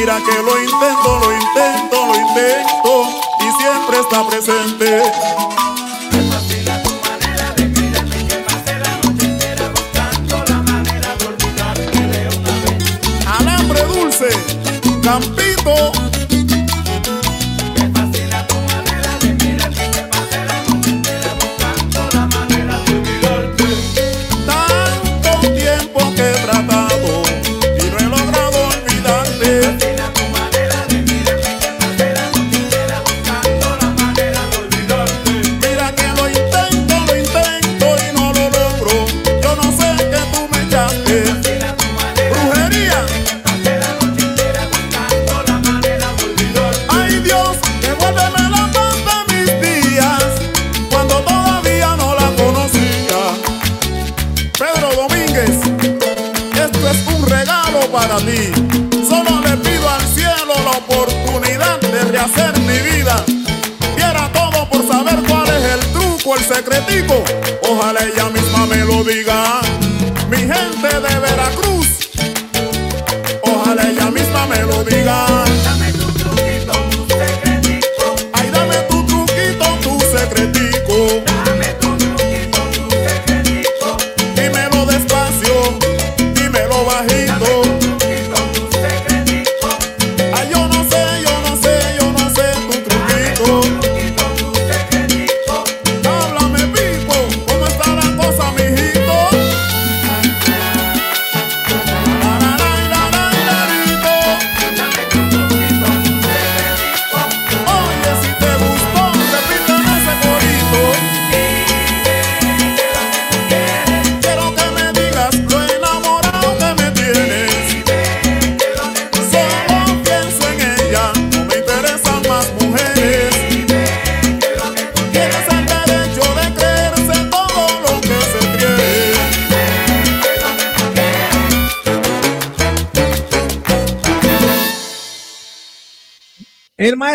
Mira 0.00 0.16
que 0.16 0.42
lo 0.42 0.58
intento, 0.58 1.18
lo 1.18 1.30
intento, 1.30 2.06
lo 2.06 2.14
intento 2.14 3.02
y 3.38 3.62
siempre 3.62 3.98
está 4.00 4.26
presente. 4.26 5.02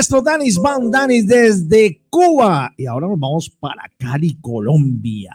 Danis 0.09 0.57
Van 0.57 0.91
Danis 0.91 1.25
desde 1.25 2.01
Cuba. 2.09 2.71
Y 2.77 2.85
ahora 2.85 3.07
nos 3.07 3.19
vamos 3.19 3.49
para 3.49 3.89
Cali, 3.97 4.37
Colombia. 4.39 5.33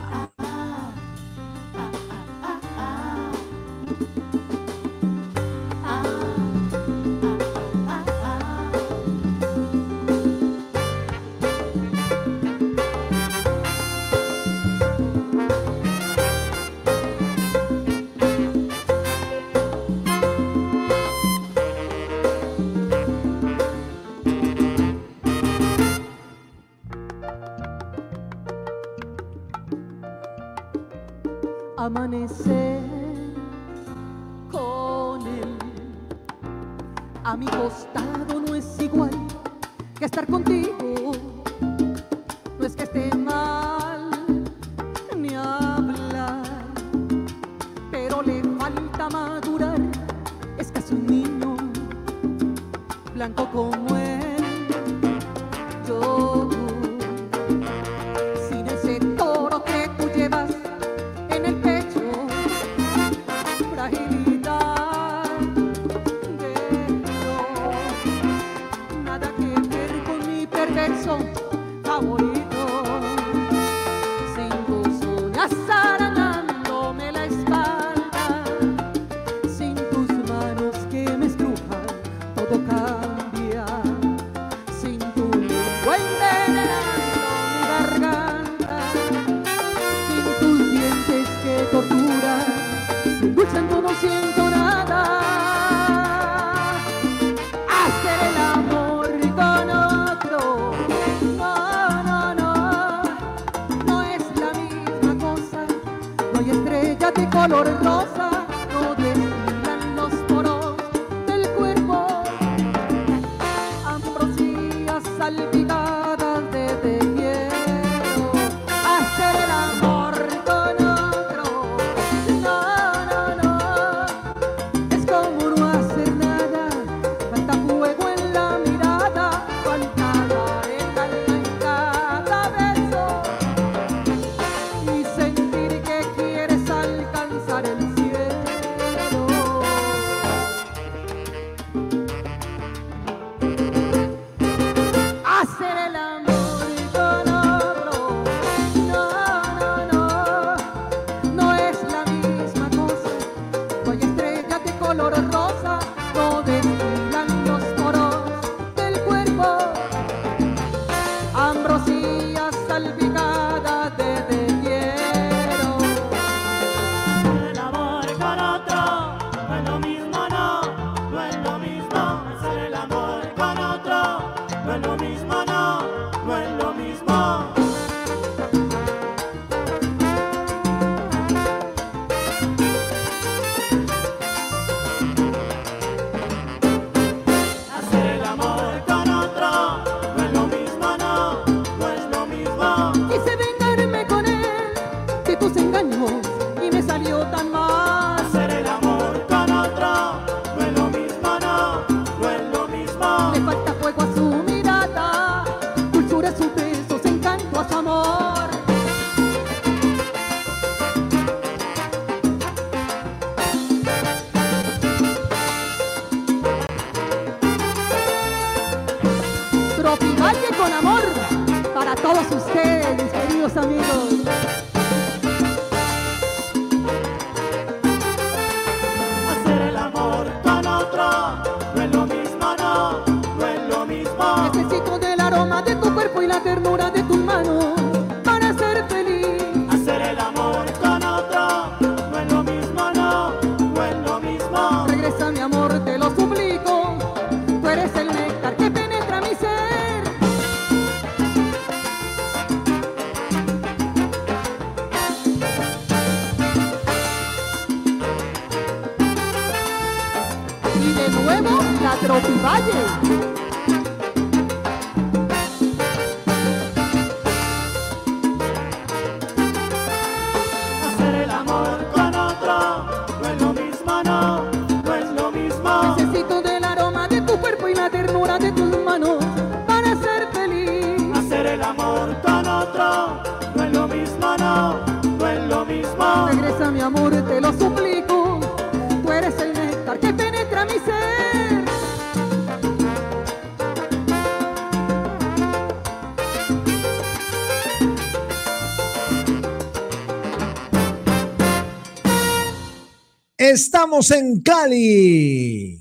Estamos 303.81 304.10
en 304.10 304.42
Cali. 304.42 305.81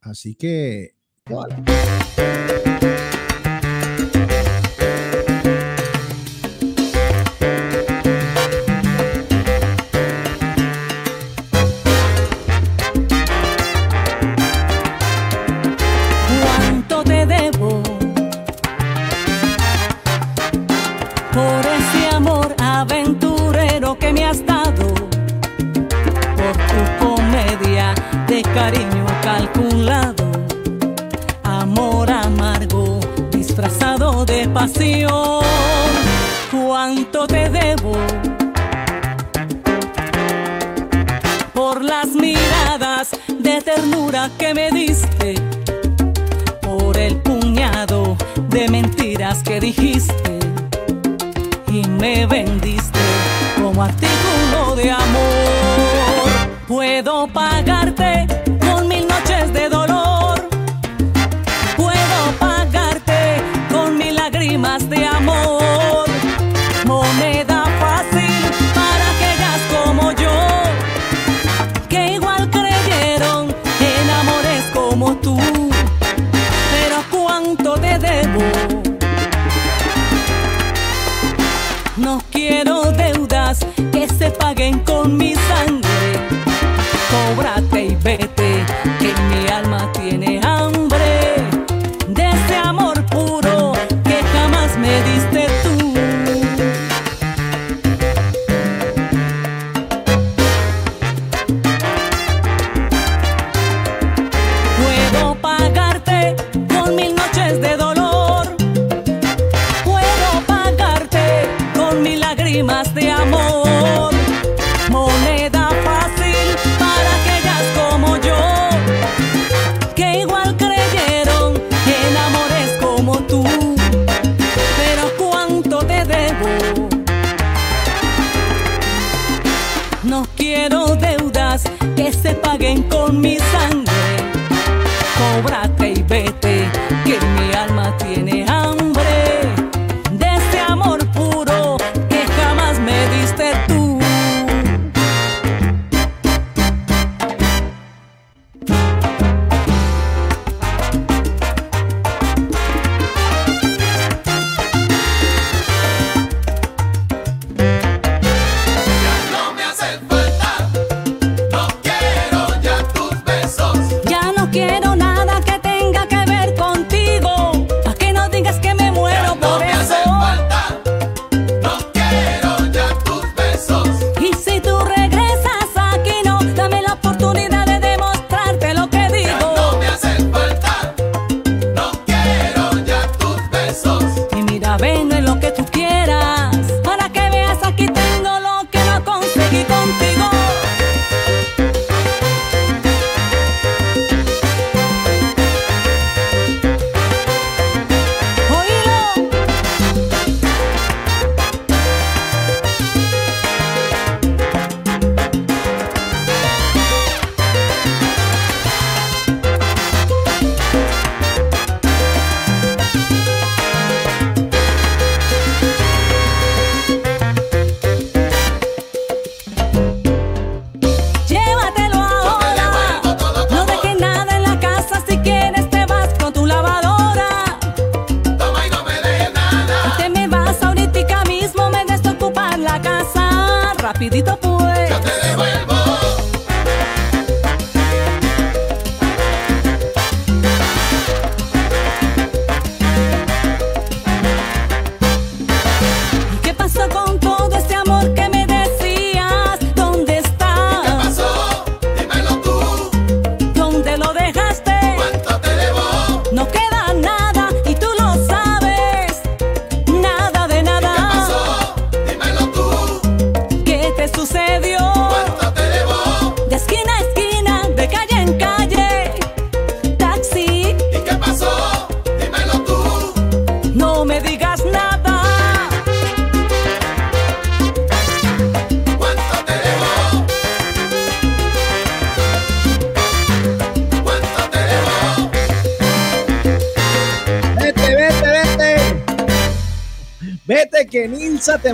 Así 0.00 0.34
que. 0.34 0.91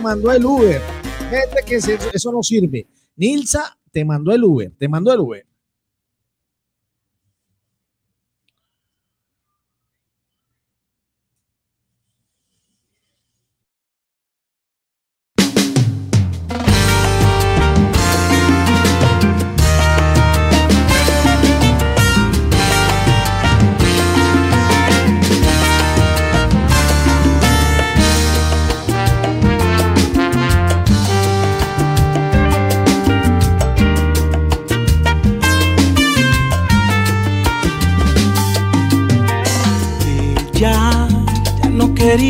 mandó 0.09 0.33
el 0.33 0.43
Uber. 0.43 0.81
Gente 1.28 1.62
que 1.67 1.77
eso 2.15 2.33
no 2.33 2.43
sirve. 2.43 2.87
Nilsa 3.17 3.77
te 3.93 4.07
mandó 4.07 4.33
el 4.33 4.43
Uber, 4.43 4.73
te 4.78 4.89
mandó 4.89 5.12
el 5.12 5.20
Uber. 5.20 5.48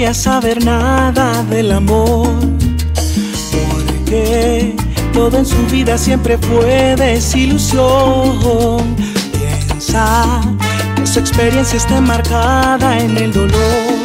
Quería 0.08 0.14
saber 0.14 0.64
nada 0.64 1.42
del 1.50 1.70
amor. 1.70 2.28
Porque 3.52 4.74
todo 5.12 5.38
en 5.38 5.44
su 5.44 5.66
vida 5.66 5.98
siempre 5.98 6.38
fue 6.38 6.96
desilusión. 6.96 8.96
Piensa 9.32 10.40
que 10.96 11.06
su 11.06 11.20
experiencia 11.20 11.76
está 11.76 12.00
marcada 12.00 12.98
en 12.98 13.18
el 13.18 13.34
dolor. 13.34 13.98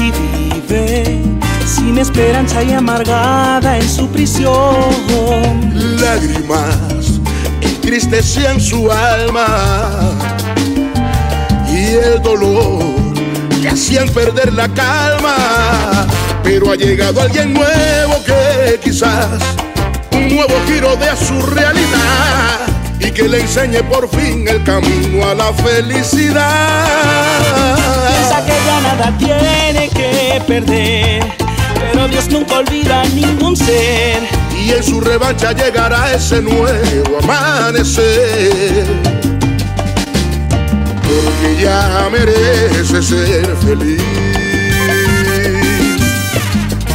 Y 0.00 0.10
vive 0.10 1.20
sin 1.64 1.98
esperanza 1.98 2.64
y 2.64 2.72
amargada 2.72 3.78
en 3.78 3.88
su 3.88 4.08
prisión. 4.08 6.00
Lágrimas 6.00 7.20
entristecían 7.60 8.60
su 8.60 8.90
alma 8.90 9.46
y 11.70 11.94
el 11.94 12.20
dolor 12.22 12.85
le 13.66 13.72
hacían 13.72 14.08
perder 14.10 14.52
la 14.52 14.68
calma. 14.68 16.06
Pero 16.42 16.70
ha 16.70 16.76
llegado 16.76 17.20
alguien 17.20 17.52
nuevo 17.52 18.22
que 18.24 18.78
quizás 18.82 19.26
un 20.12 20.28
nuevo 20.28 20.54
giro 20.66 20.94
de 20.96 21.16
su 21.16 21.40
realidad 21.46 22.60
y 23.00 23.10
que 23.10 23.24
le 23.24 23.40
enseñe 23.40 23.82
por 23.90 24.08
fin 24.08 24.46
el 24.46 24.62
camino 24.62 25.28
a 25.28 25.34
la 25.34 25.52
felicidad. 25.52 26.44
Piensa 28.08 28.44
que 28.46 28.52
ya 28.66 28.80
nada 28.80 29.18
tiene 29.18 29.88
que 29.88 30.40
perder, 30.46 31.24
pero 31.92 32.08
Dios 32.08 32.28
nunca 32.30 32.58
olvida 32.58 33.02
a 33.02 33.08
ningún 33.08 33.56
ser. 33.56 34.22
Y 34.64 34.70
en 34.70 34.82
su 34.82 35.00
revancha 35.00 35.52
llegará 35.52 36.12
ese 36.14 36.40
nuevo 36.40 37.18
amanecer. 37.22 38.86
Ya 41.54 42.08
merece 42.10 43.02
ser 43.02 43.56
feliz. 43.56 44.02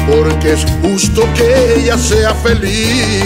Porque 0.07 0.53
es 0.53 0.65
justo 0.81 1.27
que 1.33 1.75
ella 1.77 1.97
sea 1.97 2.33
feliz. 2.35 3.23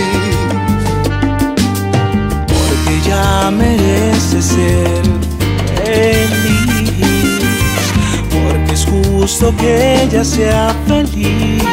Porque 2.47 3.01
ya 3.07 3.51
merece 3.51 4.41
ser 4.41 5.01
feliz. 5.83 6.93
Porque 8.29 8.73
es 8.73 8.85
justo 8.85 9.55
que 9.57 10.03
ella 10.03 10.23
sea 10.23 10.75
feliz. 10.87 11.63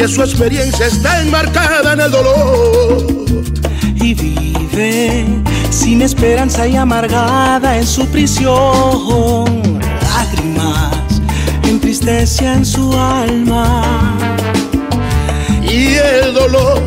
Que 0.00 0.08
su 0.08 0.22
experiencia 0.22 0.86
está 0.86 1.20
enmarcada 1.20 1.92
en 1.92 2.00
el 2.00 2.10
dolor. 2.10 3.06
Y 3.96 4.14
vive 4.14 5.26
sin 5.68 6.00
esperanza 6.00 6.66
y 6.66 6.74
amargada 6.74 7.76
en 7.76 7.86
su 7.86 8.06
prisión. 8.06 9.78
Lágrimas 10.00 11.20
entristecen 11.64 12.64
su 12.64 12.90
alma. 12.94 14.16
Y 15.62 15.96
el 15.96 16.32
dolor 16.32 16.80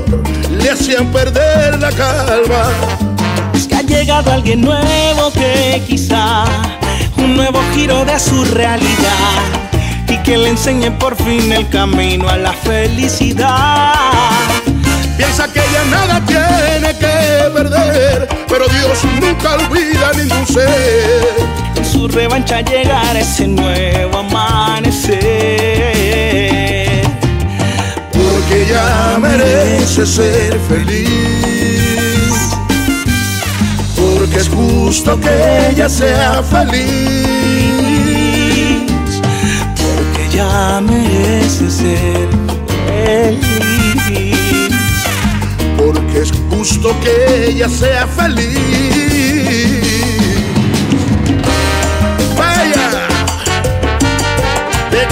le 0.49 0.71
hacían 0.71 1.11
perder 1.11 1.79
la 1.79 1.91
calma. 1.91 2.63
Es 3.53 3.67
que 3.67 3.75
ha 3.75 3.83
llegado 3.83 4.31
alguien 4.31 4.61
nuevo 4.61 5.31
que 5.33 5.83
quizá 5.87 6.45
un 7.17 7.35
nuevo 7.35 7.61
giro 7.75 8.05
de 8.05 8.19
su 8.19 8.43
realidad 8.45 9.62
y 10.13 10.17
que 10.17 10.37
le 10.37 10.49
enseñe 10.49 10.91
por 10.99 11.15
fin 11.15 11.51
el 11.51 11.67
camino 11.69 12.29
a 12.29 12.37
la 12.37 12.53
felicidad. 12.53 13.93
Piensa 15.17 15.47
que 15.51 15.61
ya 15.73 15.83
nada 15.85 16.21
tiene 16.25 16.95
que 16.97 17.49
perder, 17.51 18.27
pero 18.47 18.65
Dios 18.67 18.99
nunca 19.19 19.55
olvida 19.55 20.13
ningún 20.13 20.45
ser. 20.47 21.35
En 21.75 21.85
su 21.85 22.07
revancha 22.07 22.61
llegará 22.61 23.19
ese 23.19 23.47
nuevo 23.47 24.19
amanecer. 24.19 25.17
Porque 28.11 28.67
ya 28.69 29.17
merece 29.19 30.05
ser 30.05 30.59
feliz. 30.69 31.09
Porque 33.95 34.37
es 34.37 34.49
justo 34.49 35.19
que 35.19 35.69
ella 35.71 35.89
sea 35.89 36.43
feliz. 36.43 38.02
Ya 40.33 40.81
merece 40.81 41.69
ser 41.69 42.27
feliz. 42.87 44.73
Porque 45.77 46.21
es 46.21 46.31
justo 46.49 46.95
que 47.01 47.49
ella 47.49 47.69
sea 47.69 48.07
feliz. 48.07 48.57
Vaya, 52.35 53.07
de 54.89 55.05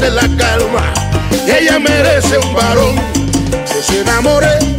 merece 0.00 0.10
la 0.10 0.36
calma. 0.36 0.92
Ella 1.46 1.78
merece 1.78 2.38
un 2.38 2.54
varón 2.54 2.96
que 3.66 3.82
se 3.82 4.00
enamore 4.00 4.75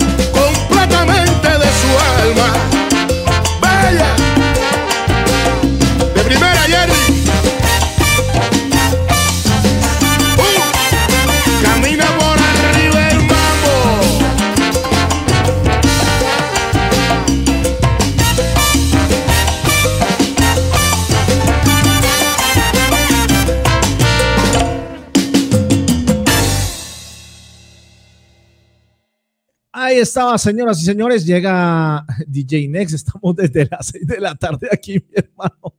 señoras 30.38 30.82
y 30.82 30.86
señores. 30.86 31.26
Llega 31.26 32.06
DJ 32.28 32.68
Next. 32.68 32.96
Estamos 32.96 33.36
desde 33.36 33.68
las 33.70 33.88
6 33.88 34.08
de 34.08 34.20
la 34.20 34.36
tarde 34.36 34.68
aquí, 34.72 34.94
mi 34.94 35.16
hermano. 35.16 35.74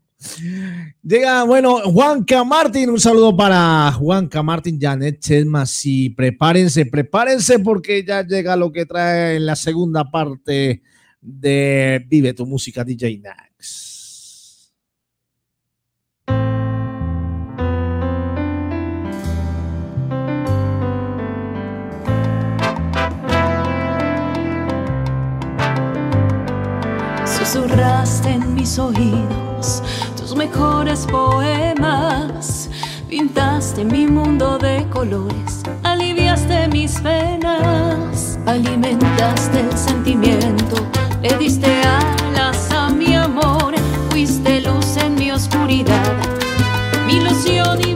Llega, 1.03 1.45
bueno, 1.45 1.79
Juanca 1.81 2.45
Martín. 2.45 2.91
Un 2.91 3.01
saludo 3.01 3.37
para 3.37 3.93
Juanca 3.93 4.43
Martín, 4.43 4.79
Janet 4.81 5.21
Chesmas. 5.21 5.81
Y 5.85 6.11
prepárense, 6.11 6.87
prepárense 6.87 7.59
porque 7.59 8.05
ya 8.05 8.23
llega 8.23 8.57
lo 8.57 8.73
que 8.73 8.87
trae 8.87 9.37
en 9.37 9.47
la 9.47 9.57
segunda 9.57 10.11
parte 10.11 10.83
de 11.21 12.05
Vive 12.09 12.33
tu 12.33 12.47
música, 12.47 12.85
DJ 12.85 13.19
Next. 13.19 13.48
Susurraste 27.49 28.29
en 28.29 28.55
mis 28.55 28.79
oídos 28.79 29.83
tus 30.19 30.37
mejores 30.37 31.07
poemas. 31.07 32.69
Pintaste 33.09 33.87
mi 33.87 34.07
mundo 34.07 34.59
de 34.59 34.87
colores, 34.91 35.63
aliviaste 35.83 36.69
mis 36.69 37.01
penas, 37.01 38.39
alimentaste 38.45 39.61
el 39.61 39.79
sentimiento, 39.79 40.77
le 41.23 41.39
diste 41.39 41.73
alas 41.85 42.71
a 42.71 42.91
mi 42.91 43.15
amor, 43.15 43.75
fuiste 44.11 44.61
luz 44.61 44.99
en 44.99 45.15
mi 45.15 45.31
oscuridad, 45.31 46.17
mi 47.07 47.15
ilusión 47.15 47.81
y 47.81 47.88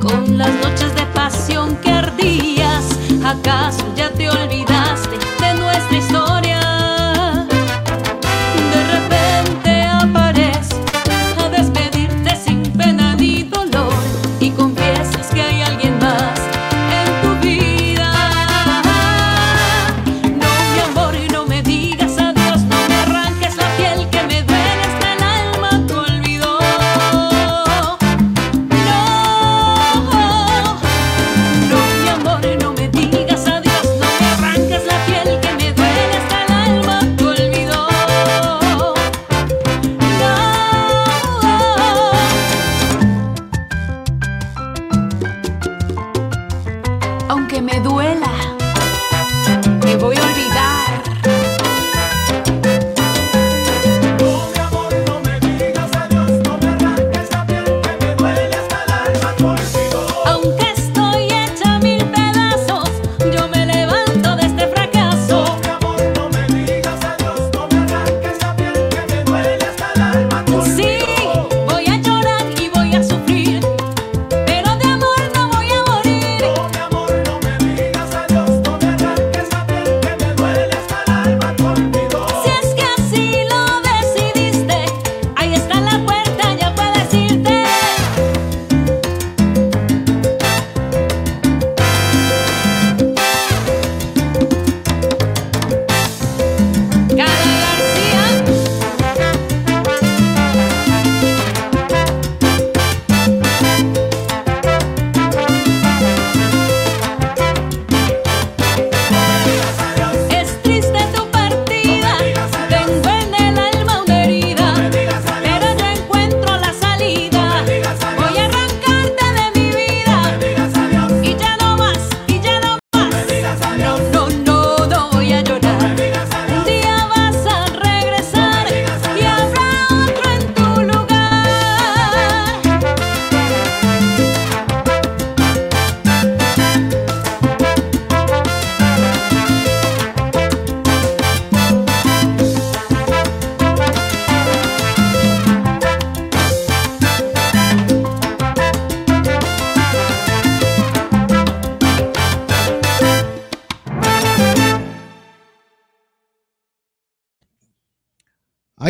con 0.00 0.38
las 0.38 0.50
noches 0.54 0.94
de 0.94 1.04
pasión 1.14 1.76
que 1.76 1.90
ardías? 1.90 2.98
¿Acaso 3.24 3.84
ya 3.94 4.10
te 4.10 4.30
olvidaste 4.30 4.75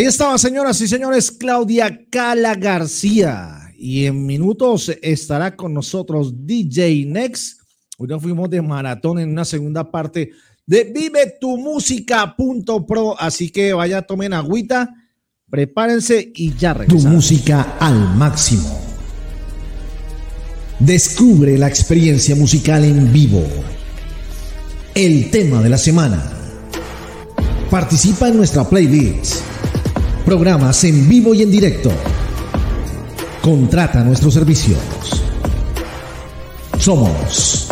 Ahí 0.06 0.10
estaba, 0.10 0.38
señoras 0.38 0.80
y 0.80 0.86
señores, 0.86 1.32
Claudia 1.32 2.06
Cala 2.08 2.54
García. 2.54 3.72
Y 3.76 4.04
en 4.04 4.24
minutos 4.24 4.88
estará 5.02 5.56
con 5.56 5.74
nosotros 5.74 6.46
DJ 6.46 7.06
Next. 7.06 7.58
Hoy 7.98 8.06
nos 8.06 8.22
fuimos 8.22 8.48
de 8.48 8.62
maratón 8.62 9.18
en 9.18 9.30
una 9.30 9.44
segunda 9.44 9.90
parte 9.90 10.30
de 10.64 10.84
Vive 10.84 11.34
tu 11.40 11.58
Música.pro. 11.58 13.20
Así 13.20 13.50
que 13.50 13.72
vaya, 13.72 14.02
tomen 14.02 14.32
agüita, 14.32 14.94
prepárense 15.50 16.30
y 16.36 16.54
ya 16.54 16.72
Tu 16.72 16.78
regresamos. 16.78 17.12
música 17.12 17.76
al 17.80 18.14
máximo. 18.14 18.80
Descubre 20.78 21.58
la 21.58 21.66
experiencia 21.66 22.36
musical 22.36 22.84
en 22.84 23.12
vivo. 23.12 23.42
El 24.94 25.32
tema 25.32 25.60
de 25.64 25.68
la 25.68 25.78
semana. 25.78 26.32
Participa 27.72 28.28
en 28.28 28.36
nuestra 28.36 28.62
playlist. 28.68 29.42
Programas 30.26 30.82
en 30.82 31.08
vivo 31.08 31.34
y 31.34 31.42
en 31.42 31.52
directo. 31.52 31.88
Contrata 33.40 34.02
nuestros 34.02 34.34
servicios. 34.34 34.80
Somos 36.80 37.68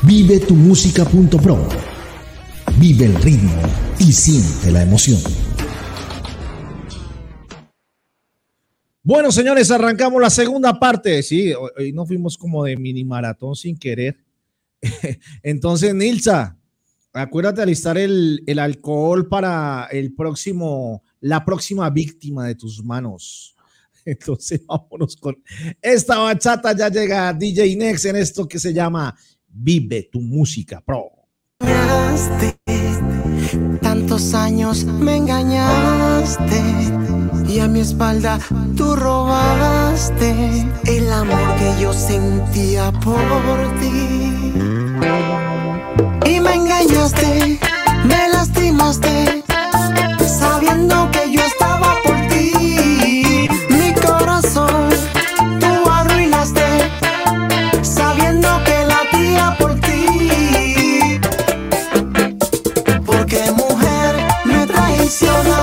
Vive 0.00 0.40
tu 0.40 0.54
Música.pro. 0.54 1.68
Vive 2.78 3.04
el 3.04 3.14
ritmo 3.16 3.52
y 3.98 4.12
siente 4.12 4.72
la 4.72 4.82
emoción. 4.82 5.20
Bueno, 9.02 9.30
señores, 9.30 9.70
arrancamos 9.70 10.22
la 10.22 10.30
segunda 10.30 10.80
parte. 10.80 11.22
Sí, 11.22 11.52
hoy, 11.52 11.70
hoy 11.76 11.92
nos 11.92 12.08
fuimos 12.08 12.38
como 12.38 12.64
de 12.64 12.78
mini 12.78 13.04
maratón 13.04 13.54
sin 13.56 13.76
querer. 13.76 14.16
Entonces, 15.42 15.94
Nilsa, 15.94 16.56
acuérdate 17.14 17.56
de 17.56 17.62
alistar 17.62 17.96
el, 17.96 18.42
el 18.46 18.58
alcohol 18.58 19.28
para 19.28 19.88
el 19.90 20.12
próximo, 20.14 21.02
la 21.20 21.44
próxima 21.44 21.88
víctima 21.88 22.46
de 22.46 22.56
tus 22.56 22.84
manos. 22.84 23.54
Entonces, 24.04 24.60
vámonos 24.66 25.16
con 25.16 25.42
esta 25.80 26.18
bachata. 26.18 26.76
Ya 26.76 26.88
llega 26.88 27.32
DJ 27.32 27.76
Next 27.76 28.04
en 28.06 28.16
esto 28.16 28.46
que 28.46 28.58
se 28.58 28.72
llama 28.72 29.16
Vive 29.48 30.08
tu 30.10 30.20
música 30.20 30.82
pro. 30.84 31.10
tantos 33.80 34.34
años 34.34 34.84
me 34.84 35.16
engañaste 35.16 36.60
y 37.48 37.60
a 37.60 37.68
mi 37.68 37.80
espalda 37.80 38.38
tú 38.76 38.96
robaste 38.96 40.66
el 40.86 41.12
amor 41.12 41.56
que 41.56 41.82
yo 41.82 41.92
sentía 41.92 42.90
por 42.92 43.14
ti. 43.80 44.33
Y 46.24 46.40
me 46.40 46.54
engañaste, 46.54 47.58
me 48.04 48.28
lastimaste, 48.28 49.44
sabiendo 50.26 51.10
que 51.10 51.30
yo 51.32 51.42
estaba 51.42 51.96
por 52.04 52.16
ti. 52.28 53.48
Mi 53.68 53.92
corazón 53.94 54.88
tú 55.60 55.90
arruinaste, 55.90 56.90
sabiendo 57.82 58.48
que 58.64 58.84
latía 58.86 59.56
por 59.58 59.74
ti. 59.80 61.20
Porque 63.04 63.50
mujer 63.52 64.16
traicionaste? 64.66 65.44
Porque 65.44 65.53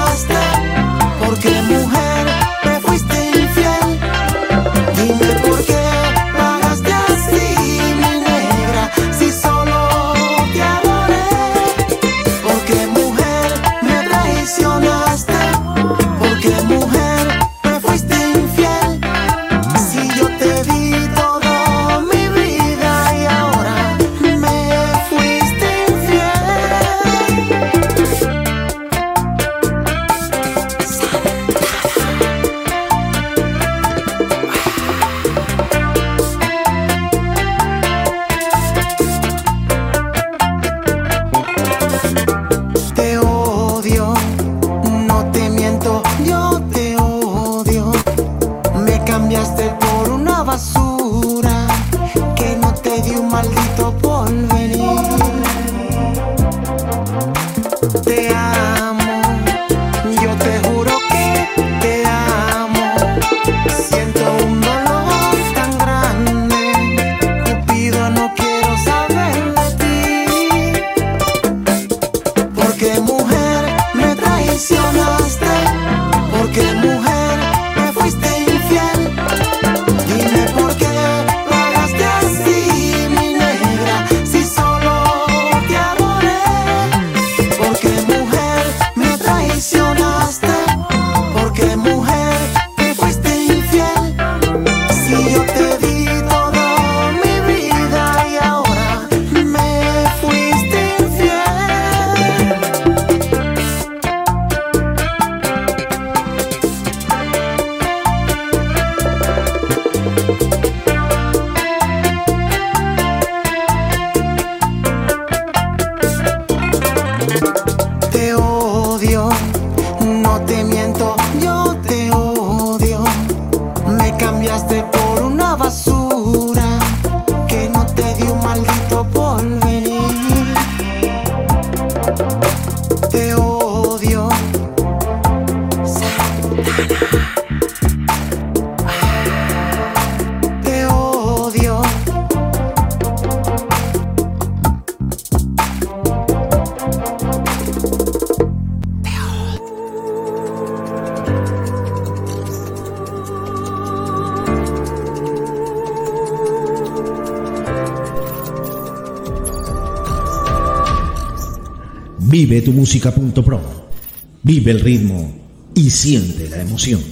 El 164.72 164.80
ritmo 164.80 165.30
y 165.76 165.90
siente 165.90 166.48
la 166.48 166.62
emoción. 166.62 167.04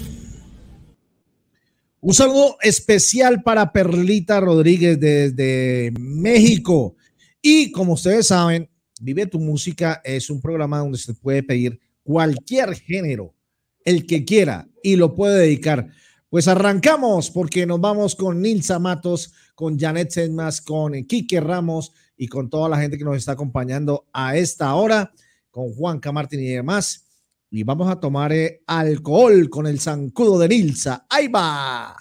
Un 1.99 2.13
saludo 2.13 2.55
especial 2.61 3.43
para 3.43 3.73
Perlita 3.73 4.39
Rodríguez 4.39 4.97
desde 4.97 5.91
México. 5.99 6.95
Y 7.41 7.73
como 7.73 7.95
ustedes 7.95 8.27
saben, 8.27 8.69
Vive 9.01 9.25
tu 9.25 9.39
música 9.39 9.99
es 10.05 10.29
un 10.29 10.39
programa 10.39 10.79
donde 10.79 10.97
se 10.97 11.13
puede 11.13 11.43
pedir 11.43 11.81
cualquier 12.01 12.75
género, 12.75 13.35
el 13.83 14.05
que 14.05 14.23
quiera, 14.23 14.69
y 14.81 14.95
lo 14.95 15.13
puede 15.13 15.39
dedicar. 15.39 15.89
Pues 16.29 16.47
arrancamos 16.47 17.29
porque 17.29 17.65
nos 17.65 17.81
vamos 17.81 18.15
con 18.15 18.41
Nilsa 18.41 18.79
Matos, 18.79 19.33
con 19.53 19.77
Janet 19.77 20.11
Sedmas, 20.11 20.61
con 20.61 20.93
Quique 21.03 21.41
Ramos 21.41 21.91
y 22.15 22.29
con 22.29 22.49
toda 22.49 22.69
la 22.69 22.79
gente 22.79 22.97
que 22.97 23.03
nos 23.03 23.17
está 23.17 23.33
acompañando 23.33 24.07
a 24.13 24.37
esta 24.37 24.73
hora, 24.75 25.11
con 25.51 25.73
Juan 25.73 25.99
Martín 26.13 26.39
y 26.39 26.47
demás. 26.47 27.08
Y 27.51 27.63
vamos 27.63 27.89
a 27.89 27.99
tomar 27.99 28.31
eh, 28.31 28.61
alcohol 28.67 29.49
con 29.49 29.65
el 29.65 29.79
zancudo 29.79 30.37
de 30.37 30.49
Nilsa. 30.49 31.05
¡Ahí 31.09 31.27
va! 31.27 31.95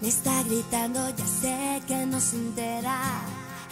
Me 0.00 0.08
está 0.08 0.42
gritando, 0.44 1.00
ya 1.10 1.26
sé 1.26 1.82
que 1.86 2.06
no 2.06 2.18
se 2.18 2.36
entera. 2.36 2.98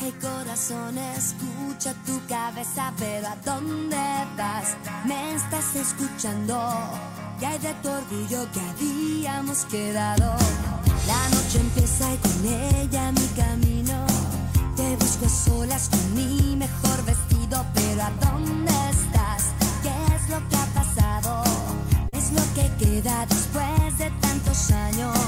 El 0.00 0.15
corazón 0.15 0.97
escucha 0.97 1.92
tu 2.07 2.20
cabeza, 2.28 2.92
pero 2.99 3.26
¿a 3.26 3.36
dónde 3.44 3.97
vas? 4.36 4.76
Me 5.07 5.34
estás 5.34 5.76
escuchando. 5.76 6.58
Y 7.40 7.44
hay 7.44 7.58
de 7.58 7.74
tu 7.82 7.89
orgullo 7.89 8.47
que 8.52 8.60
habíamos 8.60 9.65
quedado. 9.65 10.36
La 11.07 11.28
noche 11.31 11.58
empieza 11.60 12.15
y 12.15 12.16
con 12.18 12.47
ella 12.47 13.12
mi 13.12 13.26
camino. 13.36 14.07
Te 14.76 14.97
busco 14.97 15.26
a 15.26 15.28
solas 15.28 15.89
con 15.89 16.15
mi 16.15 16.57
mejor 16.57 17.05
vestido, 17.05 17.30
pero 17.51 18.03
¿a 18.03 18.11
dónde 18.25 18.73
estás? 18.91 19.51
¿Qué 19.83 20.15
es 20.15 20.29
lo 20.31 20.39
que 20.49 20.57
ha 20.57 20.67
pasado? 20.67 21.43
Es 22.12 22.31
lo 22.33 22.43
que 22.55 22.70
queda 22.79 23.27
después 23.27 23.99
de 23.99 24.11
tantos 24.20 24.70
años. 24.70 25.19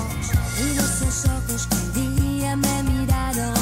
Y 0.58 0.78
esos 0.78 1.26
ojos 1.26 1.66
que 1.66 1.98
un 2.00 2.38
día 2.38 2.56
me 2.56 2.82
miraron. 2.84 3.54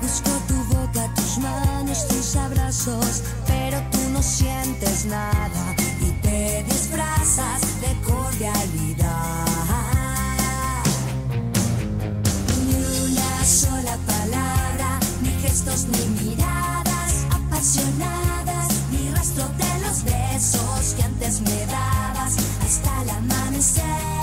Busco 0.00 0.30
tu 0.48 0.54
boca, 0.74 1.12
tus 1.14 1.38
manos, 1.38 2.08
tus 2.08 2.36
abrazos, 2.36 3.22
pero 3.46 3.78
tú 3.92 3.98
no 4.12 4.22
sientes 4.22 5.04
nada 5.04 5.76
y 6.00 6.10
te 6.22 6.64
disfrazas 6.64 7.60
de 7.82 8.00
cordialidad. 8.00 9.44
Ni 12.66 13.12
una 13.12 13.44
sola 13.44 13.98
palabra, 14.06 14.98
ni 15.22 15.30
gestos, 15.42 15.86
ni 15.86 16.24
miradas 16.24 16.39
apasionadas, 17.60 18.68
ni 18.90 19.10
rastro 19.10 19.44
de 19.58 19.86
los 19.86 20.02
besos 20.02 20.94
que 20.96 21.02
antes 21.02 21.42
me 21.42 21.66
dabas 21.66 22.36
hasta 22.64 23.02
el 23.02 23.10
amanecer. 23.10 24.19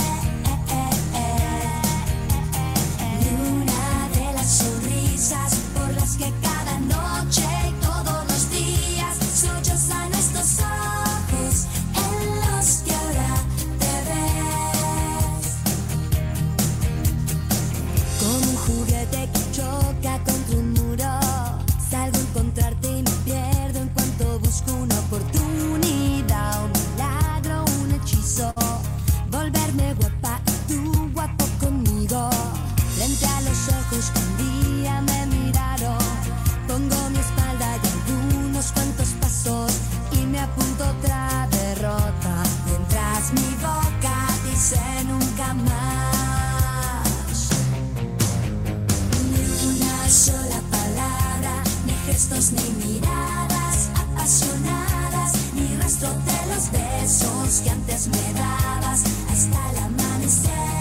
ni 52.29 52.85
miradas 52.85 53.89
apasionadas, 53.95 55.31
ni 55.53 55.77
rastro 55.77 56.09
de 56.09 56.53
los 56.53 56.71
besos 56.71 57.61
que 57.63 57.69
antes 57.69 58.07
me 58.09 58.33
dabas 58.33 59.03
hasta 59.31 59.69
el 59.71 59.77
amanecer. 59.77 60.76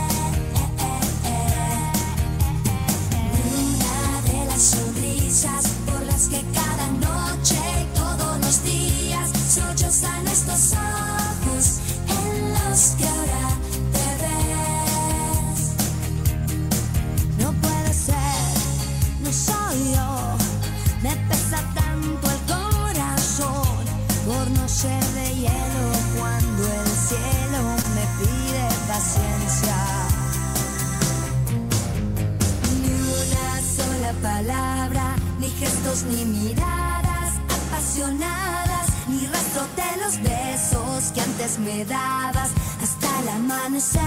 Ni 36.05 36.25
miradas 36.26 37.33
apasionadas, 37.49 38.86
ni 39.08 39.26
rastro 39.26 39.66
de 39.76 39.97
los 40.02 40.20
besos 40.23 41.12
que 41.15 41.20
antes 41.23 41.58
me 41.58 41.84
dabas 41.84 42.50
hasta 42.83 43.20
el 43.20 43.28
amanecer. 43.28 44.02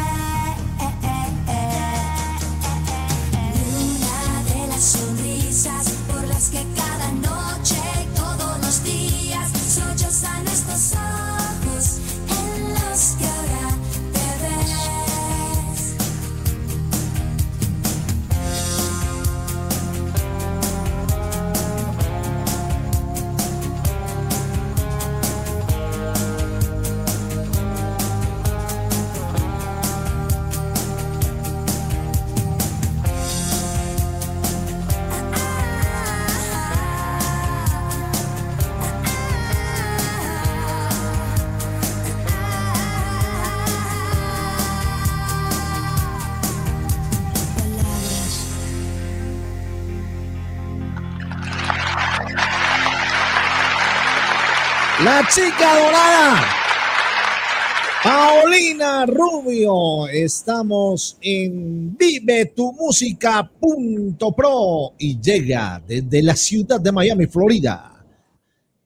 Ni 3.56 3.95
una 3.95 4.43
de 4.53 4.68
las 4.68 4.84
sonrisas 4.84 5.90
por 6.08 6.27
las 6.27 6.50
que 6.50 6.64
cada 6.76 7.11
noche 7.14 7.49
chica 55.30 55.75
dorada. 55.75 56.41
Paulina 58.03 59.06
Rubio. 59.06 60.08
Estamos 60.08 61.17
en 61.22 61.95
vivetumusica.pro 61.98 64.95
y 64.98 65.19
llega 65.19 65.83
desde 65.85 66.24
la 66.24 66.35
ciudad 66.35 66.82
de 66.82 66.91
Miami, 66.91 67.27
Florida, 67.27 68.03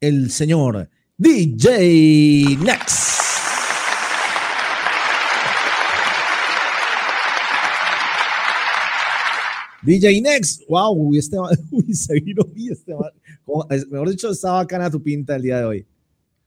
el 0.01 0.29
señor 0.31 0.89
DJ 1.17 2.57
Next. 2.57 3.13
DJ 9.83 10.21
Next, 10.21 10.61
wow, 10.69 10.93
uy, 10.93 11.17
este, 11.19 11.37
uy, 11.71 11.93
se 11.93 12.13
vino 12.19 12.43
bien 12.45 12.73
este, 12.73 12.93
mejor 13.89 14.09
dicho, 14.09 14.31
está 14.31 14.53
bacana 14.53 14.89
tu 14.89 15.03
pinta 15.03 15.35
el 15.35 15.41
día 15.41 15.57
de 15.59 15.65
hoy. 15.65 15.85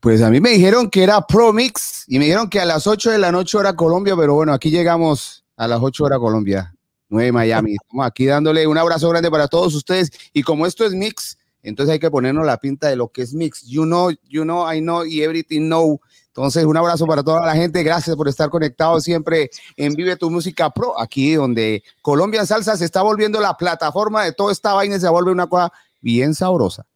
Pues 0.00 0.22
a 0.22 0.30
mí 0.30 0.40
me 0.40 0.50
dijeron 0.50 0.90
que 0.90 1.02
era 1.02 1.26
Pro 1.26 1.52
Mix 1.52 2.04
y 2.06 2.18
me 2.18 2.26
dijeron 2.26 2.48
que 2.48 2.60
a 2.60 2.64
las 2.64 2.86
8 2.86 3.10
de 3.10 3.18
la 3.18 3.32
noche 3.32 3.56
hora 3.56 3.74
Colombia, 3.74 4.14
pero 4.16 4.34
bueno, 4.34 4.52
aquí 4.52 4.70
llegamos 4.70 5.44
a 5.56 5.66
las 5.66 5.80
8 5.82 6.04
hora 6.04 6.18
Colombia, 6.18 6.74
9 7.08 7.32
Miami. 7.32 7.72
Estamos 7.74 8.06
aquí 8.06 8.26
dándole 8.26 8.66
un 8.66 8.78
abrazo 8.78 9.08
grande 9.08 9.30
para 9.30 9.48
todos 9.48 9.74
ustedes 9.74 10.10
y 10.32 10.42
como 10.42 10.66
esto 10.66 10.84
es 10.84 10.92
Mix, 10.92 11.38
entonces 11.66 11.94
hay 11.94 11.98
que 11.98 12.10
ponernos 12.10 12.46
la 12.46 12.58
pinta 12.58 12.88
de 12.88 12.94
lo 12.94 13.08
que 13.08 13.22
es 13.22 13.34
Mix. 13.34 13.62
You 13.66 13.84
know, 13.84 14.10
you 14.28 14.44
know, 14.44 14.72
I 14.72 14.80
know 14.80 15.04
y 15.04 15.22
everything 15.22 15.62
know. 15.62 16.00
Entonces, 16.28 16.64
un 16.64 16.76
abrazo 16.76 17.06
para 17.06 17.24
toda 17.24 17.44
la 17.44 17.56
gente. 17.56 17.82
Gracias 17.82 18.14
por 18.14 18.28
estar 18.28 18.50
conectados 18.50 19.02
siempre 19.02 19.50
en 19.76 19.94
Vive 19.94 20.16
tu 20.16 20.30
Música 20.30 20.70
Pro, 20.70 20.98
aquí 21.00 21.34
donde 21.34 21.82
Colombia 22.02 22.46
Salsa 22.46 22.76
se 22.76 22.84
está 22.84 23.02
volviendo 23.02 23.40
la 23.40 23.56
plataforma 23.56 24.22
de 24.22 24.32
toda 24.32 24.52
esta 24.52 24.74
vaina 24.74 24.96
y 24.96 25.00
se 25.00 25.08
vuelve 25.08 25.32
una 25.32 25.48
cosa 25.48 25.72
bien 26.00 26.34
sabrosa. 26.34 26.86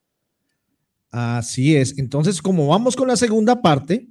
Así 1.10 1.76
es. 1.76 1.98
Entonces, 1.98 2.40
como 2.40 2.68
vamos 2.68 2.94
con 2.96 3.08
la 3.08 3.16
segunda 3.16 3.60
parte. 3.60 4.08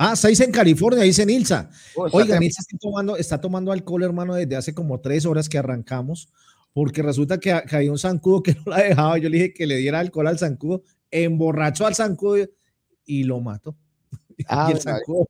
Ah, 0.00 0.14
seis 0.14 0.38
en 0.40 0.52
California, 0.52 1.02
dice 1.02 1.26
Nilsa. 1.26 1.70
Oh, 1.96 2.06
está 2.06 2.18
Oiga, 2.18 2.36
tem- 2.36 2.40
Nilsa 2.40 2.60
está 2.60 2.78
tomando, 2.78 3.16
está 3.16 3.40
tomando 3.40 3.72
alcohol, 3.72 4.04
hermano, 4.04 4.34
desde 4.34 4.54
hace 4.54 4.72
como 4.74 5.00
tres 5.00 5.26
horas 5.26 5.48
que 5.48 5.58
arrancamos, 5.58 6.28
porque 6.72 7.02
resulta 7.02 7.40
que, 7.40 7.60
que 7.68 7.74
había 7.76 7.90
un 7.90 7.98
zancudo 7.98 8.42
que 8.44 8.54
no 8.64 8.70
la 8.70 8.82
dejaba. 8.82 9.18
Yo 9.18 9.28
le 9.28 9.38
dije 9.38 9.52
que 9.52 9.66
le 9.66 9.76
diera 9.78 9.98
alcohol 9.98 10.28
al 10.28 10.38
zancudo, 10.38 10.82
emborrachó 11.10 11.84
al 11.86 11.96
zancudo 11.96 12.46
y 13.04 13.24
lo 13.24 13.40
mató. 13.40 13.76
Ah, 14.48 14.68
y 14.68 14.76
el 14.76 14.78
vale. 14.84 14.98
zancudo 14.98 15.26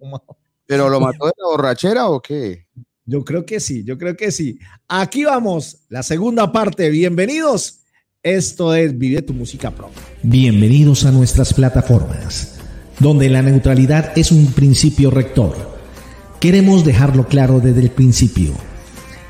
lo 0.00 0.06
mató. 0.06 0.36
¿Pero 0.66 0.88
lo 0.88 1.00
mató 1.00 1.26
de 1.26 1.32
la 1.36 1.46
borrachera 1.48 2.08
o 2.08 2.22
qué? 2.22 2.68
Yo 3.04 3.24
creo 3.24 3.44
que 3.44 3.58
sí, 3.58 3.82
yo 3.82 3.98
creo 3.98 4.16
que 4.16 4.30
sí. 4.30 4.56
Aquí 4.86 5.24
vamos, 5.24 5.84
la 5.88 6.04
segunda 6.04 6.52
parte. 6.52 6.88
Bienvenidos. 6.90 7.80
Esto 8.24 8.72
es 8.72 8.96
Vive 8.96 9.20
tu 9.22 9.34
Música 9.34 9.72
Pro. 9.72 9.90
Bienvenidos 10.22 11.04
a 11.04 11.10
nuestras 11.10 11.52
plataformas, 11.52 12.54
donde 13.00 13.28
la 13.28 13.42
neutralidad 13.42 14.16
es 14.16 14.30
un 14.30 14.46
principio 14.52 15.10
rector. 15.10 15.56
Queremos 16.38 16.84
dejarlo 16.84 17.26
claro 17.26 17.58
desde 17.58 17.80
el 17.80 17.90
principio. 17.90 18.52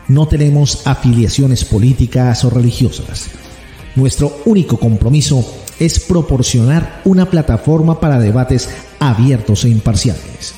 No 0.08 0.28
tenemos 0.28 0.86
afiliaciones 0.86 1.64
políticas 1.64 2.44
o 2.44 2.50
religiosas. 2.50 3.30
Nuestro 3.96 4.42
único 4.44 4.78
compromiso 4.78 5.42
es 5.78 5.98
proporcionar 5.98 7.00
una 7.06 7.30
plataforma 7.30 7.98
para 7.98 8.18
debates 8.20 8.68
abiertos 9.00 9.64
e 9.64 9.70
imparciales. 9.70 10.52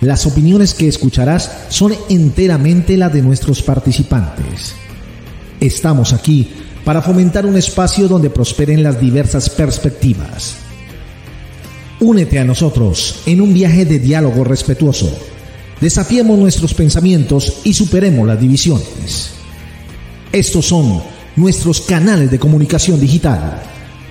Las 0.00 0.26
opiniones 0.26 0.74
que 0.74 0.88
escucharás 0.88 1.66
son 1.68 1.94
enteramente 2.08 2.96
las 2.96 3.12
de 3.12 3.22
nuestros 3.22 3.62
participantes. 3.62 4.74
Estamos 5.60 6.12
aquí 6.12 6.50
para 6.84 7.02
fomentar 7.02 7.46
un 7.46 7.56
espacio 7.56 8.08
donde 8.08 8.30
prosperen 8.30 8.82
las 8.82 9.00
diversas 9.00 9.50
perspectivas. 9.50 10.56
Únete 12.00 12.38
a 12.38 12.44
nosotros 12.44 13.20
en 13.26 13.40
un 13.40 13.52
viaje 13.52 13.84
de 13.84 13.98
diálogo 13.98 14.44
respetuoso. 14.44 15.10
Desafiemos 15.80 16.38
nuestros 16.38 16.74
pensamientos 16.74 17.60
y 17.64 17.74
superemos 17.74 18.26
las 18.26 18.40
divisiones. 18.40 19.32
Estos 20.32 20.66
son 20.66 21.02
nuestros 21.36 21.80
canales 21.80 22.30
de 22.30 22.38
comunicación 22.38 23.00
digital, 23.00 23.62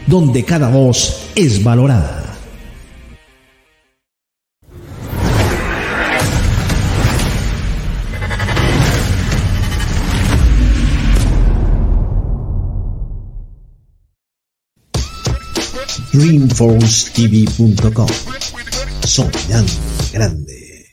donde 0.06 0.43
cada 0.43 0.69
voz 0.69 1.30
es 1.35 1.64
valorada. 1.64 2.28
DreamforceTV.com 16.11 18.07
Soñando 19.05 19.71
grande. 20.11 20.88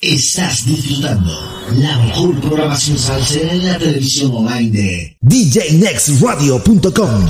Estás 0.00 0.64
disfrutando 0.66 1.32
la 1.76 1.98
mejor 1.98 2.40
programación 2.40 2.96
salsera 2.98 3.52
en 3.54 3.66
la 3.66 3.78
televisión 3.78 4.30
online 4.34 4.70
de 4.70 5.16
DJNextRadio.com 5.22 7.26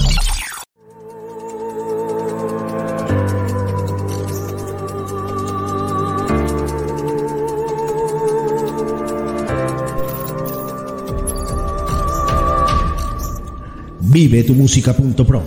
vivetumusica.pro. 14.29 15.43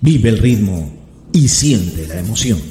Vive 0.00 0.30
el 0.30 0.38
ritmo 0.38 0.90
y 1.34 1.48
siente 1.48 2.06
la 2.06 2.20
emoción. 2.20 2.62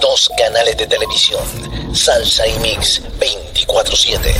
Dos 0.00 0.28
canales 0.36 0.76
de 0.76 0.88
televisión, 0.88 1.44
Salsa 1.94 2.44
y 2.48 2.58
Mix 2.58 3.00
24/7. 3.20 4.34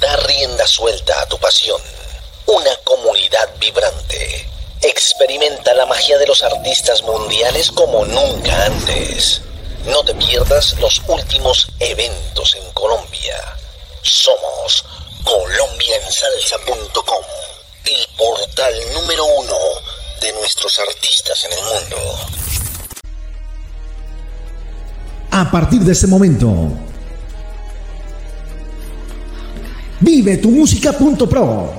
Da 0.00 0.16
rienda 0.28 0.64
suelta 0.66 1.20
a 1.20 1.26
tu 1.26 1.36
pasión. 1.38 1.80
Una 2.46 2.70
comunidad 2.84 3.48
vibrante. 3.60 4.46
Experimenta 4.82 5.74
la 5.74 5.86
magia 5.86 6.16
de 6.18 6.26
los 6.26 6.44
artistas 6.44 7.02
mundiales 7.02 7.72
como 7.72 8.04
nunca 8.04 8.66
antes. 8.66 9.42
No 9.86 10.04
te 10.04 10.14
pierdas 10.14 10.78
los 10.78 11.02
últimos 11.08 11.66
eventos 11.80 12.54
en 12.54 12.70
Colombia. 12.72 13.36
Somos 14.02 14.84
colombiaensalsa.com 15.24 17.24
el 17.84 18.16
portal 18.16 18.72
número 18.94 19.24
uno 19.24 19.56
de 20.20 20.32
nuestros 20.32 20.78
artistas 20.78 21.44
en 21.44 21.52
el 21.52 21.58
mundo. 21.58 21.96
A 25.30 25.50
partir 25.50 25.80
de 25.82 25.92
este 25.92 26.06
momento, 26.06 26.72
vive 30.00 30.36
tu 30.38 30.50
música.pro. 30.50 31.72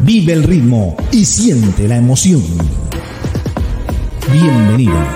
Vive 0.00 0.32
el 0.32 0.42
ritmo 0.42 0.96
y 1.12 1.24
siente 1.24 1.86
la 1.86 1.96
emoción. 1.96 2.42
Bienvenidos. 4.32 5.06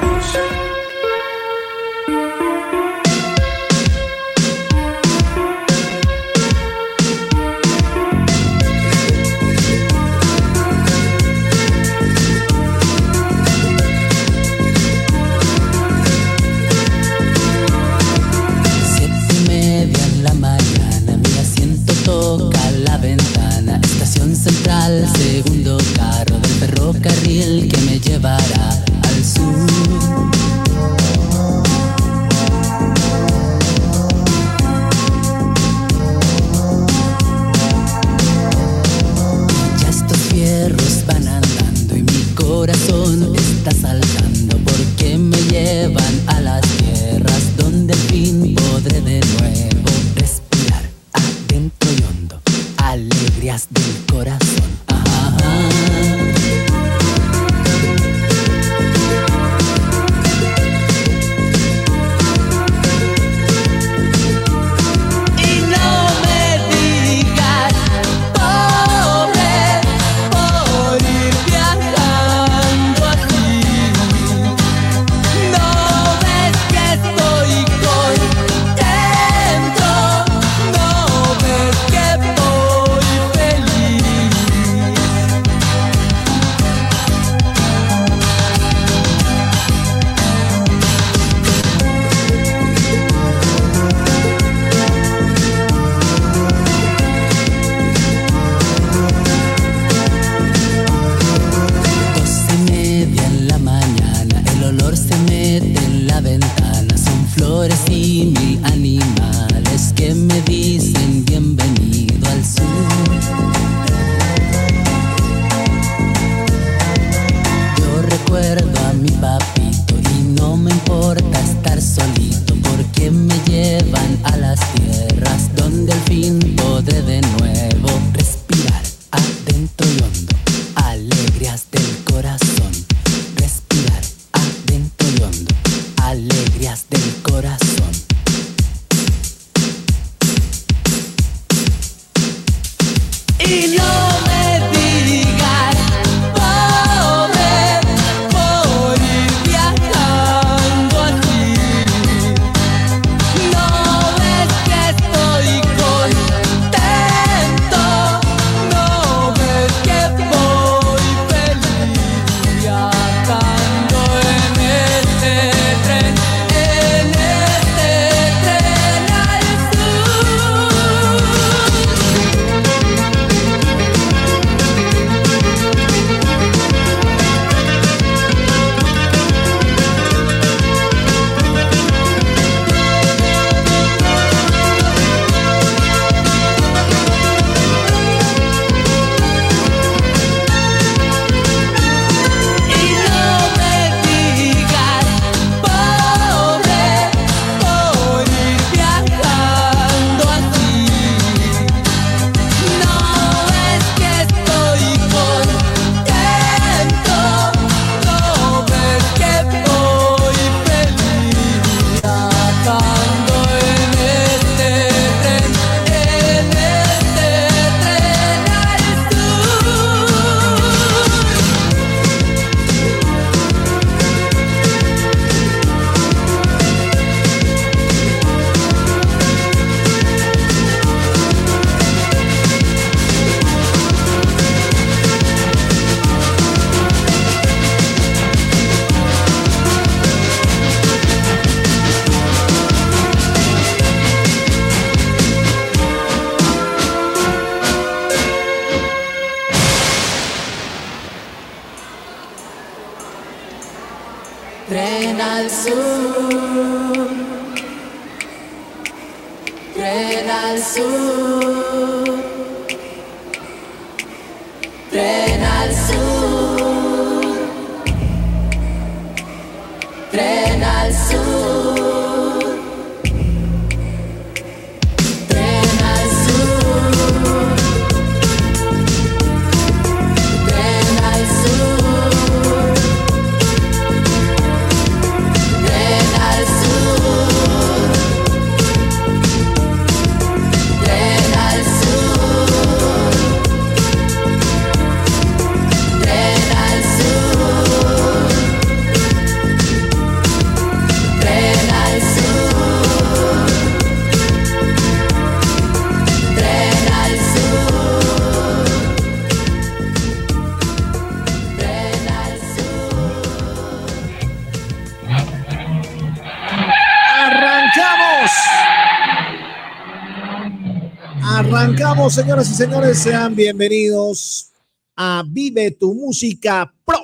Señoras 322.10 322.48
y 322.50 322.54
señores, 322.54 322.98
sean 322.98 323.34
bienvenidos 323.34 324.52
a 324.94 325.24
Vive 325.26 325.72
tu 325.72 325.92
Música 325.92 326.72
Pro. 326.84 327.00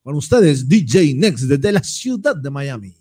Con 0.00 0.14
ustedes, 0.14 0.68
DJ 0.68 1.14
Next 1.16 1.46
desde 1.46 1.72
la 1.72 1.82
ciudad 1.82 2.36
de 2.36 2.48
Miami. 2.48 2.96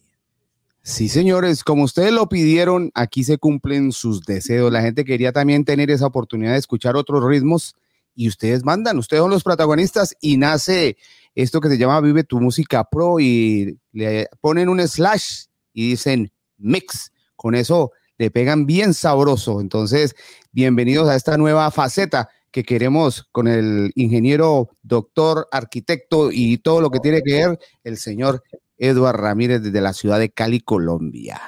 Sí, 0.81 1.07
señores, 1.07 1.63
como 1.63 1.83
ustedes 1.83 2.11
lo 2.11 2.27
pidieron, 2.27 2.89
aquí 2.95 3.23
se 3.23 3.37
cumplen 3.37 3.91
sus 3.91 4.21
deseos. 4.21 4.71
La 4.71 4.81
gente 4.81 5.05
quería 5.05 5.31
también 5.31 5.63
tener 5.63 5.91
esa 5.91 6.07
oportunidad 6.07 6.53
de 6.53 6.57
escuchar 6.57 6.95
otros 6.95 7.23
ritmos 7.23 7.75
y 8.15 8.27
ustedes 8.27 8.63
mandan, 8.63 8.97
ustedes 8.97 9.21
son 9.21 9.29
los 9.29 9.43
protagonistas 9.43 10.15
y 10.19 10.37
nace 10.37 10.97
esto 11.35 11.61
que 11.61 11.69
se 11.69 11.77
llama 11.77 12.01
Vive 12.01 12.23
tu 12.23 12.41
Música 12.41 12.83
Pro 12.83 13.19
y 13.19 13.77
le 13.91 14.27
ponen 14.41 14.69
un 14.69 14.85
slash 14.87 15.45
y 15.71 15.91
dicen 15.91 16.31
mix. 16.57 17.11
Con 17.35 17.53
eso 17.53 17.91
le 18.17 18.31
pegan 18.31 18.65
bien 18.65 18.93
sabroso. 18.93 19.61
Entonces, 19.61 20.15
bienvenidos 20.51 21.07
a 21.09 21.15
esta 21.15 21.37
nueva 21.37 21.69
faceta 21.71 22.29
que 22.51 22.63
queremos 22.63 23.27
con 23.31 23.47
el 23.47 23.91
ingeniero, 23.95 24.69
doctor, 24.81 25.47
arquitecto 25.51 26.29
y 26.31 26.57
todo 26.57 26.81
lo 26.81 26.89
que 26.89 26.99
tiene 26.99 27.21
que 27.21 27.33
ver 27.33 27.59
el 27.83 27.97
señor 27.97 28.41
Eduard 28.77 29.17
Ramírez 29.17 29.61
desde 29.61 29.81
la 29.81 29.93
ciudad 29.93 30.19
de 30.19 30.29
Cali, 30.31 30.61
Colombia. 30.61 31.39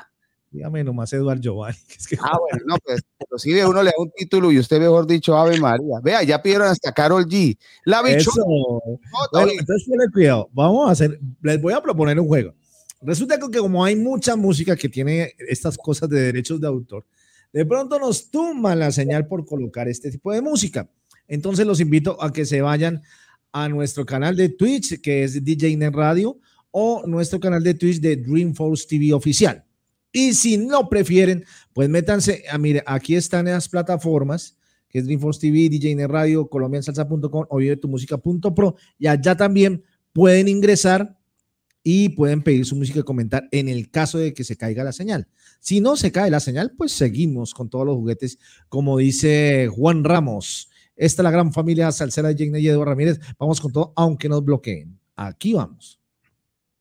Dígame 0.51 0.83
nomás, 0.83 1.13
Eduard 1.13 1.39
Giovanni. 1.39 1.77
Es 1.97 2.07
que- 2.07 2.17
Ah, 2.21 2.37
bueno, 2.39 2.65
no, 2.67 2.75
pues, 2.83 3.01
inclusive 3.19 3.65
uno 3.67 3.83
le 3.83 3.91
da 3.91 3.95
un 3.99 4.11
título 4.15 4.51
y 4.51 4.57
usted 4.59 4.79
mejor 4.79 5.05
dicho 5.05 5.37
Ave 5.37 5.59
María. 5.59 5.99
Vea, 6.03 6.23
ya 6.23 6.41
pidieron 6.41 6.67
hasta 6.67 6.91
Carol 6.91 7.25
G. 7.27 7.55
La 7.85 8.01
bichona. 8.01 8.17
Eso. 8.21 8.99
Bueno, 9.31 9.51
entonces 9.57 9.87
cuidado. 10.11 10.49
Vamos 10.51 10.89
a 10.89 10.91
hacer, 10.91 11.19
les 11.41 11.61
voy 11.61 11.73
a 11.73 11.81
proponer 11.81 12.19
un 12.19 12.27
juego. 12.27 12.53
Resulta 13.01 13.39
que 13.39 13.59
como 13.59 13.83
hay 13.83 13.95
mucha 13.95 14.35
música 14.35 14.75
que 14.75 14.89
tiene 14.89 15.33
estas 15.47 15.77
cosas 15.77 16.09
de 16.09 16.21
derechos 16.21 16.59
de 16.59 16.67
autor, 16.67 17.05
de 17.53 17.65
pronto 17.65 17.97
nos 17.97 18.29
tumban 18.29 18.79
la 18.79 18.91
señal 18.91 19.27
por 19.27 19.45
colocar 19.45 19.87
este 19.87 20.11
tipo 20.11 20.31
de 20.33 20.41
música. 20.41 20.89
Entonces 21.27 21.65
los 21.65 21.79
invito 21.79 22.21
a 22.21 22.33
que 22.33 22.45
se 22.45 22.61
vayan 22.61 23.01
a 23.51 23.69
nuestro 23.69 24.05
canal 24.05 24.35
de 24.35 24.49
Twitch, 24.49 25.01
que 25.01 25.23
es 25.23 25.43
DJ 25.43 25.77
Net 25.77 25.93
Radio, 25.93 26.39
o 26.71 27.05
nuestro 27.07 27.39
canal 27.39 27.63
de 27.63 27.73
Twitch 27.73 27.99
de 27.99 28.17
Dreamforce 28.17 28.85
TV 28.87 29.13
oficial. 29.13 29.63
Y 30.11 30.33
si 30.33 30.57
no 30.57 30.89
prefieren, 30.89 31.45
pues 31.73 31.87
métanse, 31.89 32.43
a, 32.49 32.57
mire, 32.57 32.83
aquí 32.85 33.15
están 33.15 33.45
las 33.45 33.69
plataformas, 33.69 34.57
que 34.87 34.99
es 34.99 35.05
Dreamforce 35.05 35.39
TV, 35.39 35.69
DJ 35.69 35.95
Net 35.95 36.07
Radio, 36.07 36.47
colombiansalsa.com 36.49 37.45
o 37.49 37.57
vivetumusica.pro, 37.57 38.75
y 38.97 39.07
allá 39.07 39.35
también 39.35 39.83
pueden 40.13 40.47
ingresar 40.47 41.18
y 41.91 42.09
pueden 42.09 42.43
pedir 42.43 42.67
su 42.67 42.75
música 42.75 42.99
y 42.99 43.03
comentar 43.03 43.47
en 43.51 43.67
el 43.67 43.89
caso 43.89 44.19
de 44.19 44.35
que 44.35 44.43
se 44.43 44.55
caiga 44.55 44.83
la 44.83 44.91
señal. 44.91 45.27
Si 45.59 45.81
no 45.81 45.95
se 45.95 46.11
cae 46.11 46.29
la 46.29 46.39
señal, 46.39 46.73
pues 46.77 46.91
seguimos 46.91 47.55
con 47.55 47.67
todos 47.67 47.83
los 47.83 47.95
juguetes, 47.95 48.37
como 48.67 48.99
dice 48.99 49.67
Juan 49.71 50.03
Ramos. 50.03 50.69
Esta 50.95 51.23
es 51.23 51.23
la 51.23 51.31
gran 51.31 51.51
familia 51.51 51.91
salsera 51.91 52.31
de 52.31 52.59
y 52.59 52.67
Eduardo 52.67 52.85
Ramírez. 52.85 53.19
Vamos 53.39 53.59
con 53.59 53.71
todo, 53.71 53.91
aunque 53.95 54.29
nos 54.29 54.45
bloqueen. 54.45 54.99
Aquí 55.15 55.53
vamos. 55.53 55.98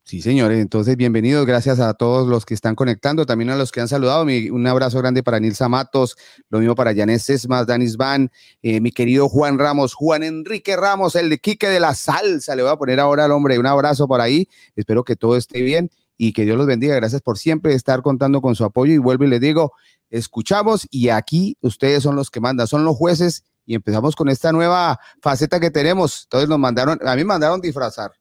Sí, 0.08 0.22
señores. 0.22 0.58
Entonces, 0.58 0.96
bienvenidos. 0.96 1.44
Gracias 1.44 1.80
a 1.80 1.92
todos 1.92 2.26
los 2.26 2.46
que 2.46 2.54
están 2.54 2.74
conectando, 2.74 3.26
también 3.26 3.50
a 3.50 3.56
los 3.56 3.70
que 3.70 3.82
han 3.82 3.88
saludado. 3.88 4.22
Un 4.24 4.66
abrazo 4.66 4.96
grande 5.00 5.22
para 5.22 5.38
Nilsa 5.38 5.68
Matos, 5.68 6.16
lo 6.48 6.60
mismo 6.60 6.74
para 6.74 6.94
Janet 6.94 7.20
Sesmas, 7.20 7.66
Danis 7.66 7.98
Van, 7.98 8.30
eh, 8.62 8.80
mi 8.80 8.90
querido 8.90 9.28
Juan 9.28 9.58
Ramos, 9.58 9.92
Juan 9.92 10.22
Enrique 10.22 10.78
Ramos, 10.78 11.14
el 11.14 11.28
de 11.28 11.36
Quique 11.36 11.68
de 11.68 11.78
la 11.78 11.94
Salsa. 11.94 12.56
Le 12.56 12.62
voy 12.62 12.72
a 12.72 12.76
poner 12.76 13.00
ahora 13.00 13.26
al 13.26 13.32
hombre 13.32 13.58
un 13.58 13.66
abrazo 13.66 14.08
por 14.08 14.22
ahí. 14.22 14.48
Espero 14.76 15.04
que 15.04 15.14
todo 15.14 15.36
esté 15.36 15.60
bien 15.60 15.90
y 16.16 16.32
que 16.32 16.46
Dios 16.46 16.56
los 16.56 16.66
bendiga. 16.66 16.94
Gracias 16.94 17.20
por 17.20 17.36
siempre 17.36 17.74
estar 17.74 18.00
contando 18.00 18.40
con 18.40 18.56
su 18.56 18.64
apoyo. 18.64 18.94
Y 18.94 18.96
vuelvo 18.96 19.24
y 19.24 19.28
les 19.28 19.42
digo, 19.42 19.74
escuchamos 20.08 20.88
y 20.90 21.10
aquí 21.10 21.58
ustedes 21.60 22.02
son 22.02 22.16
los 22.16 22.30
que 22.30 22.40
mandan, 22.40 22.66
son 22.66 22.82
los 22.86 22.96
jueces. 22.96 23.44
Y 23.66 23.74
empezamos 23.74 24.16
con 24.16 24.30
esta 24.30 24.52
nueva 24.52 25.00
faceta 25.20 25.60
que 25.60 25.70
tenemos. 25.70 26.22
Entonces 26.22 26.48
nos 26.48 26.58
mandaron, 26.58 26.98
a 27.06 27.14
mí 27.14 27.18
me 27.18 27.24
mandaron 27.26 27.60
disfrazar 27.60 28.12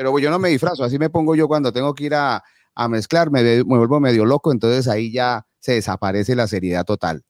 pero 0.00 0.18
yo 0.18 0.30
no 0.30 0.38
me 0.38 0.48
disfrazo, 0.48 0.82
así 0.82 0.98
me 0.98 1.10
pongo 1.10 1.34
yo 1.34 1.46
cuando 1.46 1.74
tengo 1.74 1.94
que 1.94 2.04
ir 2.04 2.14
a, 2.14 2.42
a 2.74 2.88
mezclar, 2.88 3.30
me, 3.30 3.60
vuelvo 3.60 4.00
medio 4.00 4.24
loco, 4.24 4.50
entonces 4.50 4.88
ahí 4.88 5.12
ya 5.12 5.46
se 5.58 5.72
desaparece 5.72 6.34
la 6.34 6.46
seriedad 6.46 6.86
total. 6.86 7.22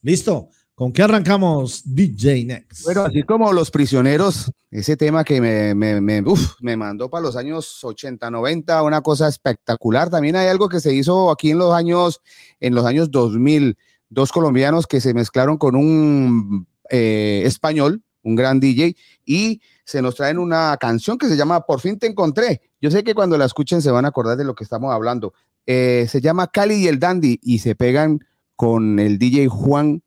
Listo. 0.00 0.48
¿Con 0.74 0.94
qué 0.94 1.02
arrancamos, 1.02 1.82
DJ 1.84 2.46
Next? 2.46 2.84
Bueno, 2.84 3.02
así 3.02 3.22
como 3.22 3.52
Los 3.52 3.70
Prisioneros, 3.70 4.50
ese 4.70 4.96
tema 4.96 5.24
que 5.24 5.42
me, 5.42 5.74
me, 5.74 6.00
me, 6.00 6.22
uf, 6.22 6.54
me 6.60 6.74
mandó 6.74 7.10
para 7.10 7.24
los 7.24 7.36
años 7.36 7.84
80, 7.84 8.30
90, 8.30 8.82
una 8.82 9.02
cosa 9.02 9.28
espectacular. 9.28 10.08
También 10.08 10.36
hay 10.36 10.48
algo 10.48 10.70
que 10.70 10.80
se 10.80 10.94
hizo 10.94 11.30
aquí 11.30 11.50
en 11.50 11.58
los 11.58 11.74
años, 11.74 12.22
en 12.60 12.74
los 12.74 12.86
años 12.86 13.10
2000, 13.10 13.76
dos 14.08 14.32
colombianos 14.32 14.86
que 14.86 15.02
se 15.02 15.12
mezclaron 15.12 15.58
con 15.58 15.76
un 15.76 16.66
eh, 16.88 17.42
español, 17.44 18.02
un 18.26 18.34
gran 18.36 18.60
DJ, 18.60 18.96
y 19.24 19.60
se 19.84 20.02
nos 20.02 20.16
traen 20.16 20.38
una 20.38 20.76
canción 20.78 21.16
que 21.16 21.28
se 21.28 21.36
llama 21.36 21.60
Por 21.64 21.80
fin 21.80 21.98
te 21.98 22.06
encontré. 22.08 22.60
Yo 22.80 22.90
sé 22.90 23.04
que 23.04 23.14
cuando 23.14 23.38
la 23.38 23.44
escuchen 23.46 23.80
se 23.80 23.90
van 23.90 24.04
a 24.04 24.08
acordar 24.08 24.36
de 24.36 24.44
lo 24.44 24.54
que 24.54 24.64
estamos 24.64 24.92
hablando. 24.92 25.32
Eh, 25.64 26.06
se 26.08 26.20
llama 26.20 26.48
Cali 26.48 26.74
y 26.74 26.88
el 26.88 26.98
Dandy 26.98 27.38
y 27.42 27.60
se 27.60 27.74
pegan 27.74 28.20
con 28.56 28.98
el 28.98 29.18
DJ 29.18 29.48
Juan. 29.48 30.02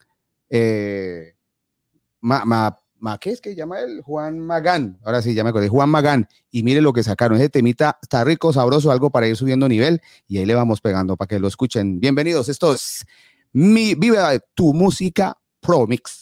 Eh, 0.49 1.33
Ma, 2.22 2.43
Ma- 2.45 3.17
¿qué 3.17 3.30
es 3.31 3.39
que 3.39 3.56
llama 3.56 3.80
él? 3.80 4.01
Juan 4.01 4.39
Magán. 4.39 4.99
Ahora 5.06 5.22
sí, 5.22 5.33
ya 5.33 5.43
me 5.45 5.51
acordé. 5.51 5.69
Juan 5.69 5.89
Magán. 5.89 6.27
Y 6.51 6.64
mire 6.64 6.81
lo 6.81 6.91
que 6.91 7.01
sacaron. 7.03 7.38
Ese 7.38 7.48
temita 7.49 7.98
está 8.01 8.25
rico, 8.25 8.51
sabroso, 8.51 8.91
algo 8.91 9.09
para 9.09 9.27
ir 9.30 9.38
subiendo 9.38 9.69
nivel. 9.69 10.01
Y 10.27 10.38
ahí 10.39 10.45
le 10.45 10.56
vamos 10.56 10.81
pegando 10.81 11.15
para 11.15 11.27
que 11.30 11.39
lo 11.39 11.48
escuchen. 11.48 12.01
Bienvenidos. 12.01 12.49
Esto 12.49 12.73
es 12.73 13.06
mi 13.53 13.95
Vive 13.95 14.41
tu 14.53 14.73
música 14.73 15.38
Pro 15.61 15.88
Mix. 15.88 16.18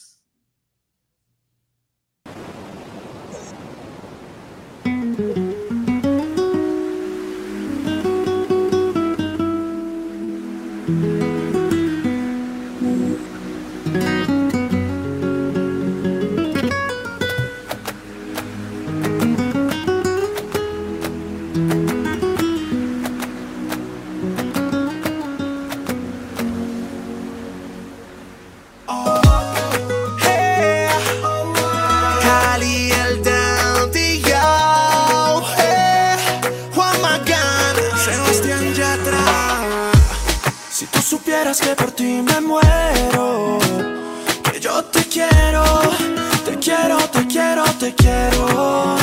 Que 41.55 41.75
por 41.77 41.91
ti 41.91 42.21
me 42.21 42.41
muero, 42.41 43.57
que 44.51 44.59
yo 44.59 44.83
te 44.83 45.01
quiero, 45.05 45.63
te 46.43 46.57
quiero, 46.59 46.97
te 46.97 47.25
quiero, 47.25 47.63
te 47.79 47.95
quiero. 47.95 48.97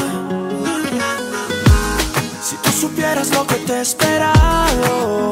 Si 2.42 2.56
tú 2.56 2.70
supieras 2.70 3.30
lo 3.30 3.46
que 3.46 3.54
te 3.54 3.72
he 3.72 3.80
esperado, 3.80 5.30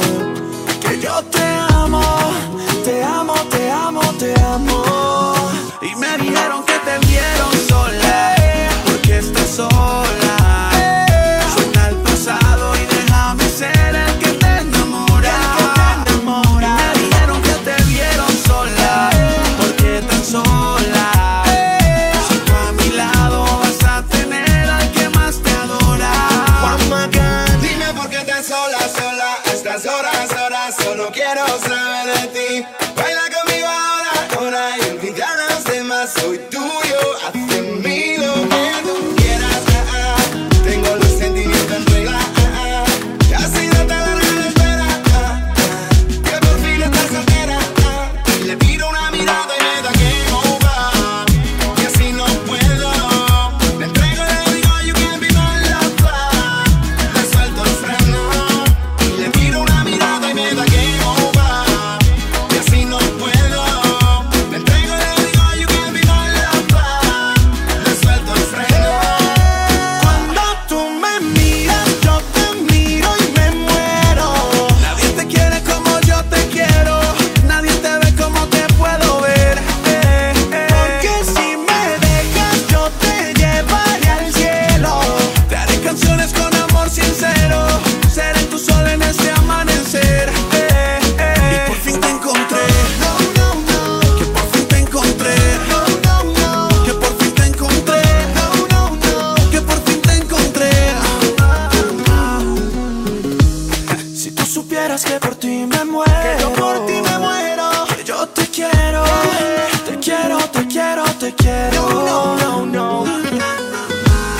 quiero. 111.36 111.88
No, 111.88 112.36
no, 112.36 112.66
no, 112.66 113.04
no. 113.04 113.04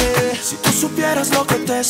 Eh, 0.01 0.39
Si 0.43 0.57
tú 0.57 0.71
supieras 0.71 1.31
lo 1.31 1.47
que 1.47 1.57
te 1.57 1.79
he 1.79 1.81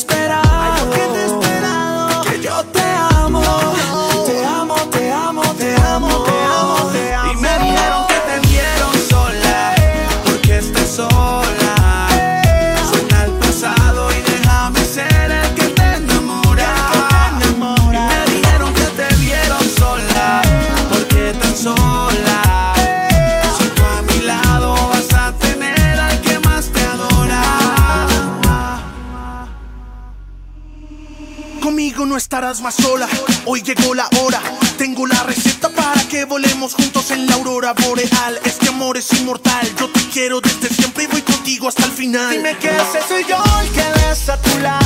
Más 32.61 32.75
sola. 32.75 33.09
Hoy 33.45 33.63
llegó 33.63 33.95
la 33.95 34.07
hora. 34.21 34.39
Tengo 34.77 35.07
la 35.07 35.23
receta 35.23 35.69
para 35.69 35.99
que 36.07 36.25
volemos 36.25 36.75
juntos 36.75 37.09
en 37.09 37.25
la 37.25 37.33
aurora 37.33 37.73
boreal. 37.73 38.39
Este 38.45 38.69
amor 38.69 38.95
es 38.95 39.11
inmortal. 39.13 39.67
Yo 39.75 39.89
te 39.89 39.99
quiero 40.09 40.39
desde 40.39 40.69
siempre 40.69 41.05
y 41.05 41.07
voy 41.07 41.21
contigo 41.23 41.67
hasta 41.67 41.85
el 41.85 41.91
final. 41.91 42.29
Dime 42.29 42.55
que 42.59 42.69
ese 42.69 43.01
soy 43.07 43.25
yo 43.27 43.37
el 43.59 43.69
que 43.71 43.83
ves 43.99 44.29
a 44.29 44.39
tu 44.39 44.59
lado. 44.59 44.82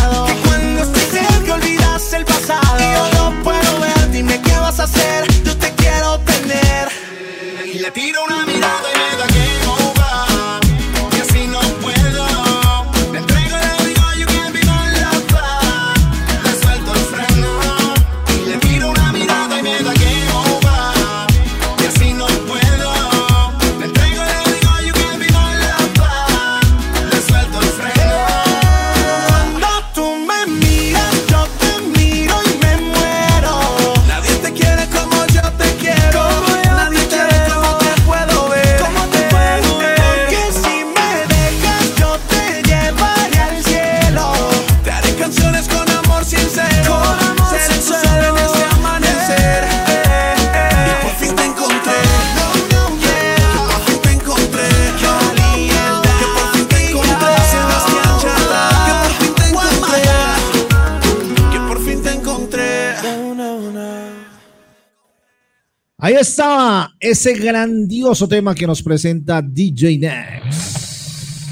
Estaba 66.20 66.94
ese 67.00 67.34
grandioso 67.34 68.28
tema 68.28 68.56
que 68.56 68.68
nos 68.68 68.82
presenta 68.82 69.42
DJ 69.42 69.98
Next. 70.00 71.48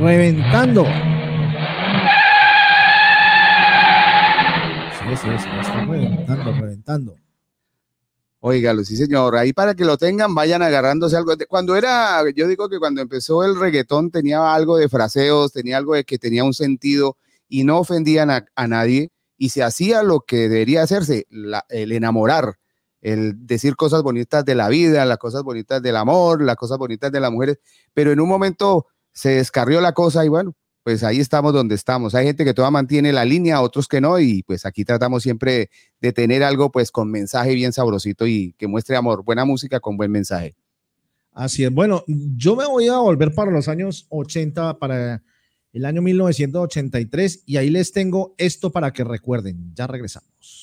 Reventando. 0.00 0.84
Sí, 4.98 5.16
sí, 5.16 5.28
sí, 5.38 5.48
está 5.60 5.84
reventando, 5.84 6.52
reventando. 6.52 7.16
Óigalo, 8.40 8.84
sí 8.84 8.96
señor. 8.96 9.36
Ahí 9.36 9.52
para 9.52 9.74
que 9.74 9.84
lo 9.84 9.96
tengan, 9.96 10.34
vayan 10.34 10.62
agarrándose 10.62 11.16
algo. 11.16 11.34
Cuando 11.48 11.76
era, 11.76 12.28
yo 12.34 12.48
digo 12.48 12.68
que 12.68 12.80
cuando 12.80 13.00
empezó 13.00 13.44
el 13.44 13.58
reggaetón 13.58 14.10
tenía 14.10 14.52
algo 14.52 14.78
de 14.78 14.88
fraseos, 14.88 15.52
tenía 15.52 15.76
algo 15.76 15.94
de 15.94 16.02
que 16.02 16.18
tenía 16.18 16.42
un 16.42 16.54
sentido 16.54 17.16
y 17.48 17.62
no 17.62 17.78
ofendían 17.78 18.30
a, 18.30 18.66
nadie 18.66 19.12
y 19.38 19.50
se 19.50 19.62
hacía 19.62 20.02
lo 20.02 20.20
que 20.20 20.48
debería 20.48 20.82
hacerse, 20.82 21.26
el 21.68 21.92
enamorar, 21.92 22.56
el 23.02 23.46
decir 23.46 23.76
cosas 23.76 24.02
bonitas 24.02 24.44
de 24.44 24.54
la 24.54 24.68
vida, 24.68 25.04
las 25.04 25.18
cosas 25.18 25.42
bonitas 25.42 25.82
del 25.82 25.96
amor, 25.96 26.42
las 26.42 26.56
cosas 26.56 26.78
bonitas 26.78 27.12
de 27.12 27.20
las 27.20 27.30
mujeres, 27.30 27.58
pero 27.92 28.12
en 28.12 28.20
un 28.20 28.28
momento 28.28 28.86
se 29.12 29.30
descarrió 29.30 29.80
la 29.80 29.92
cosa 29.92 30.24
y 30.24 30.28
bueno, 30.28 30.56
pues 30.84 31.04
ahí 31.04 31.20
estamos 31.20 31.52
donde 31.52 31.74
estamos. 31.74 32.14
Hay 32.14 32.26
gente 32.26 32.44
que 32.44 32.54
todavía 32.54 32.72
mantiene 32.72 33.12
la 33.12 33.24
línea, 33.24 33.60
otros 33.60 33.86
que 33.86 34.00
no, 34.00 34.18
y 34.18 34.42
pues 34.44 34.64
aquí 34.64 34.84
tratamos 34.84 35.22
siempre 35.22 35.70
de 36.00 36.12
tener 36.12 36.42
algo 36.42 36.72
pues 36.72 36.90
con 36.90 37.10
mensaje 37.10 37.54
bien 37.54 37.72
sabrosito 37.72 38.26
y 38.26 38.54
que 38.54 38.66
muestre 38.66 38.96
amor, 38.96 39.24
buena 39.24 39.44
música 39.44 39.80
con 39.80 39.96
buen 39.96 40.10
mensaje. 40.10 40.56
Así 41.32 41.64
es. 41.64 41.72
Bueno, 41.72 42.04
yo 42.06 42.56
me 42.56 42.66
voy 42.66 42.88
a 42.88 42.98
volver 42.98 43.34
para 43.34 43.50
los 43.50 43.68
años 43.68 44.06
80, 44.10 44.78
para 44.78 45.22
el 45.72 45.84
año 45.84 46.02
1983, 46.02 47.44
y 47.46 47.56
ahí 47.56 47.70
les 47.70 47.92
tengo 47.92 48.34
esto 48.36 48.70
para 48.70 48.92
que 48.92 49.04
recuerden. 49.04 49.72
Ya 49.74 49.86
regresamos. 49.86 50.61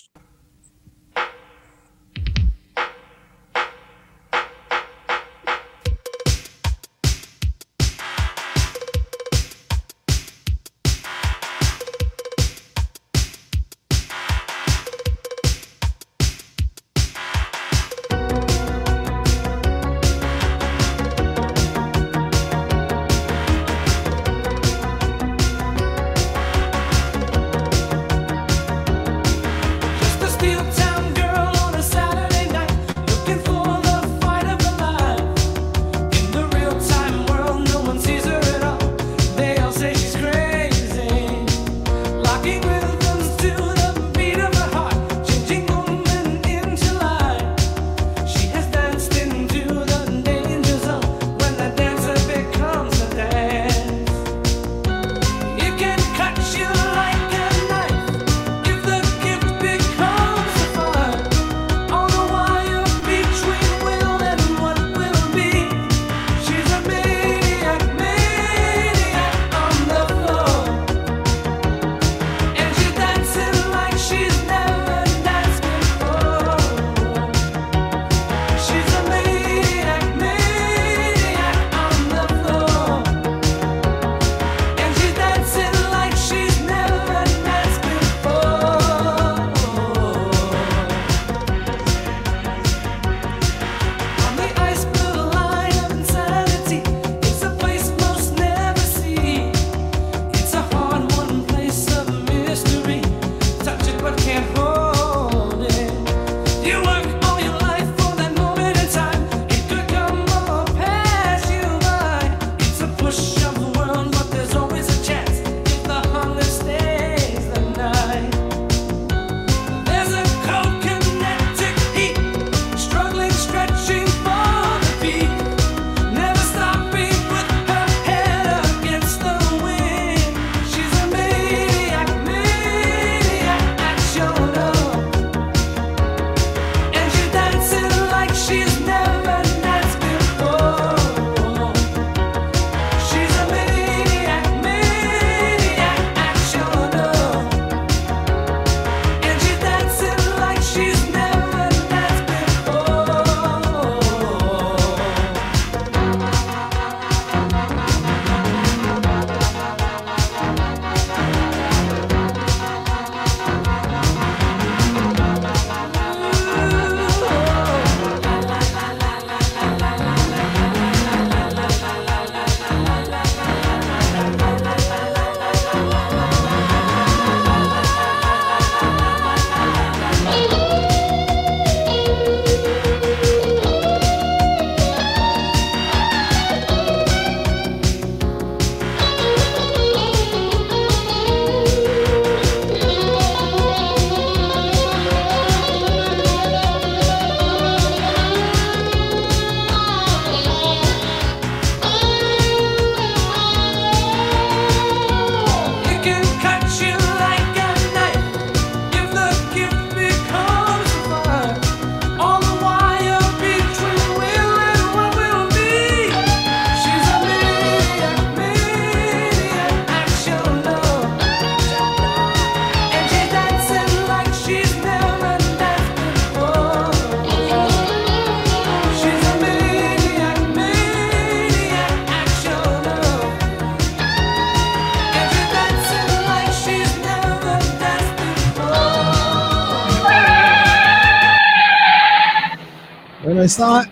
Estaba 243.49 243.83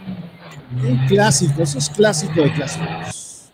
un 0.83 1.07
clásico, 1.07 1.63
eso 1.63 1.79
es 1.79 1.89
clásico 1.89 2.41
de 2.41 2.53
clásicos. 2.53 3.51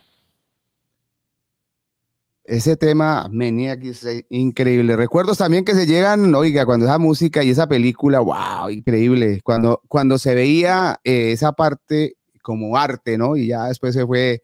Ese 2.43 2.75
tema 2.75 3.29
Maniac 3.31 3.81
es 3.85 4.05
increíble. 4.29 4.97
Recuerdos 4.97 5.37
también 5.37 5.63
que 5.63 5.73
se 5.73 5.87
llegan, 5.87 6.35
oiga, 6.35 6.65
cuando 6.65 6.85
esa 6.85 6.97
música 6.97 7.41
y 7.41 7.51
esa 7.51 7.67
película, 7.67 8.19
wow, 8.19 8.69
increíble. 8.69 9.39
Cuando, 9.43 9.81
cuando 9.87 10.17
se 10.17 10.35
veía 10.35 10.99
eh, 11.05 11.31
esa 11.31 11.53
parte 11.53 12.17
como 12.41 12.75
arte, 12.75 13.17
¿no? 13.17 13.37
Y 13.37 13.47
ya 13.47 13.67
después 13.67 13.93
se 13.93 14.05
fue 14.05 14.43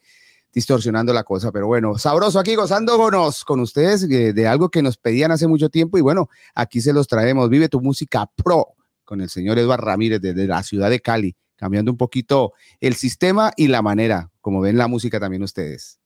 distorsionando 0.54 1.12
la 1.12 1.26
cosa. 1.26 1.52
Pero 1.52 1.68
bueno, 1.68 1.98
sabroso 1.98 2.40
aquí 2.40 2.56
gozándonos 2.56 3.44
con 3.44 3.60
ustedes 3.60 4.04
eh, 4.04 4.32
de 4.32 4.48
algo 4.48 4.70
que 4.70 4.82
nos 4.82 4.98
pedían 4.98 5.32
hace 5.32 5.48
mucho 5.48 5.70
tiempo 5.70 5.98
y 5.98 6.02
bueno, 6.02 6.30
aquí 6.56 6.80
se 6.80 6.94
los 6.94 7.06
traemos. 7.06 7.50
Vive 7.50 7.68
tu 7.68 7.82
música 7.82 8.32
pro 8.34 8.76
con 9.10 9.22
el 9.22 9.30
señor 9.30 9.58
Eduardo 9.58 9.86
Ramírez 9.86 10.22
desde 10.22 10.46
la 10.46 10.62
ciudad 10.62 10.88
de 10.88 11.00
Cali, 11.00 11.36
cambiando 11.60 11.92
un 11.92 11.98
poquito 11.98 12.54
el 12.80 12.96
sistema 12.96 13.52
y 13.58 13.68
la 13.68 13.82
manera, 13.82 14.32
como 14.42 14.62
ven 14.62 14.78
la 14.78 14.88
música 14.88 15.20
también 15.20 15.44
ustedes. 15.44 16.00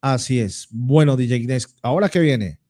Así 0.00 0.38
es. 0.40 0.68
Bueno, 0.70 1.16
DJ 1.16 1.36
Inés, 1.36 1.74
¿ahora 1.82 2.08
qué 2.08 2.20
viene? 2.20 2.60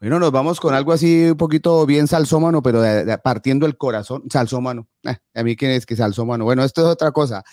Bueno, 0.00 0.18
nos 0.18 0.32
vamos 0.32 0.58
con 0.58 0.74
algo 0.74 0.92
así 0.92 1.26
un 1.30 1.36
poquito 1.36 1.86
bien 1.86 2.08
salsómano, 2.08 2.60
pero 2.60 2.82
de- 2.82 3.04
de- 3.04 3.18
partiendo 3.18 3.66
el 3.66 3.76
corazón, 3.76 4.24
salsómano. 4.30 4.88
Eh, 5.04 5.16
a 5.34 5.44
mí 5.44 5.54
quién 5.54 5.70
es 5.70 5.86
que 5.86 5.94
salsómano. 5.94 6.44
Bueno, 6.44 6.64
esto 6.64 6.80
es 6.80 6.88
otra 6.88 7.12
cosa. 7.12 7.44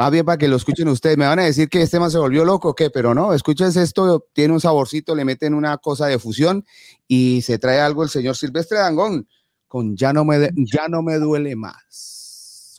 Va 0.00 0.08
bien 0.08 0.24
para 0.24 0.38
que 0.38 0.48
lo 0.48 0.56
escuchen 0.56 0.88
ustedes. 0.88 1.18
Me 1.18 1.26
van 1.26 1.38
a 1.38 1.44
decir 1.44 1.68
que 1.68 1.82
este 1.82 2.00
man 2.00 2.10
se 2.10 2.16
volvió 2.16 2.46
loco, 2.46 2.70
o 2.70 2.74
¿qué? 2.74 2.88
Pero 2.88 3.12
no, 3.14 3.34
escuchen 3.34 3.66
esto, 3.76 4.26
tiene 4.32 4.54
un 4.54 4.60
saborcito, 4.60 5.14
le 5.14 5.26
meten 5.26 5.52
una 5.52 5.76
cosa 5.76 6.06
de 6.06 6.18
fusión 6.18 6.64
y 7.06 7.42
se 7.42 7.58
trae 7.58 7.78
algo 7.78 8.02
el 8.02 8.08
señor 8.08 8.36
Silvestre 8.36 8.78
Dangón 8.78 9.28
con 9.68 9.94
Ya 9.94 10.14
no 10.14 10.24
me, 10.24 10.48
ya 10.56 10.88
no 10.88 11.02
me 11.02 11.18
duele 11.18 11.56
más. 11.56 12.21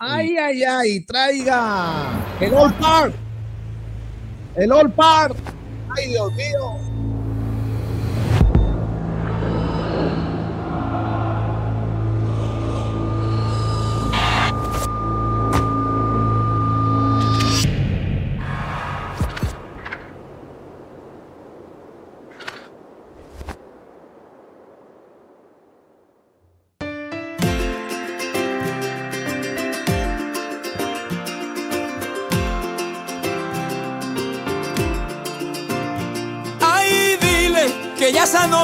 Ay, 0.06 0.35
ay, 0.35 0.64
ay, 0.64 0.99
traiga 1.06 2.11
el 2.41 2.53
All 2.53 2.73
Park. 2.73 3.14
El 4.57 4.72
All 4.73 4.91
Park. 4.91 5.38
Ay, 5.95 6.09
Dios 6.09 6.33
mío. 6.33 6.83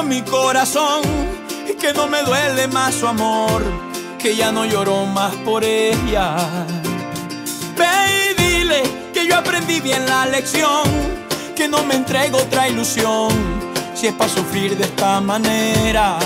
Mi 0.02 0.22
corazón 0.22 1.02
que 1.80 1.92
no 1.94 2.06
me 2.06 2.22
duele 2.22 2.68
más 2.68 2.94
su 2.94 3.06
amor, 3.06 3.62
que 4.18 4.36
ya 4.36 4.52
no 4.52 4.66
lloro 4.66 5.06
más 5.06 5.34
por 5.36 5.64
ella. 5.64 6.36
Ve 7.76 8.30
y 8.30 8.42
dile 8.42 8.82
que 9.14 9.26
yo 9.26 9.36
aprendí 9.36 9.80
bien 9.80 10.04
la 10.06 10.26
lección, 10.26 10.82
que 11.56 11.68
no 11.68 11.82
me 11.84 11.94
entrego 11.94 12.38
otra 12.38 12.68
ilusión, 12.68 13.30
si 13.94 14.08
es 14.08 14.12
para 14.12 14.30
sufrir 14.30 14.76
de 14.76 14.84
esta 14.84 15.20
manera. 15.20 16.18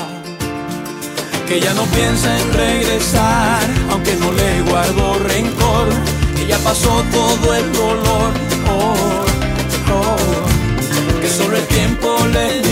Que 1.47 1.61
ya 1.61 1.73
no 1.75 1.85
piensa 1.85 2.36
en 2.36 2.53
regresar, 2.53 3.62
aunque 3.91 4.17
no 4.17 4.33
le 4.33 4.62
guardo 4.62 5.19
rencor, 5.20 5.89
que 6.36 6.47
ya 6.47 6.59
pasó 6.59 7.05
todo 7.12 7.55
el 7.55 7.73
dolor. 7.73 8.33
Oh, 8.69 8.94
oh 9.93 11.20
que 11.20 11.28
solo 11.28 11.57
el 11.57 11.67
tiempo 11.69 12.17
le 12.33 12.64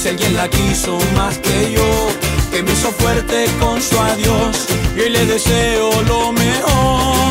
si 0.00 0.08
alguien 0.08 0.34
la 0.34 0.48
quiso 0.48 0.98
más 1.14 1.36
que 1.38 1.72
yo, 1.72 2.08
que 2.50 2.62
me 2.62 2.72
hizo 2.72 2.90
fuerte 2.90 3.44
con 3.60 3.82
su 3.82 3.98
adiós 4.00 4.66
y 4.96 5.10
le 5.10 5.26
deseo 5.26 5.90
lo 6.04 6.32
mejor. 6.32 7.29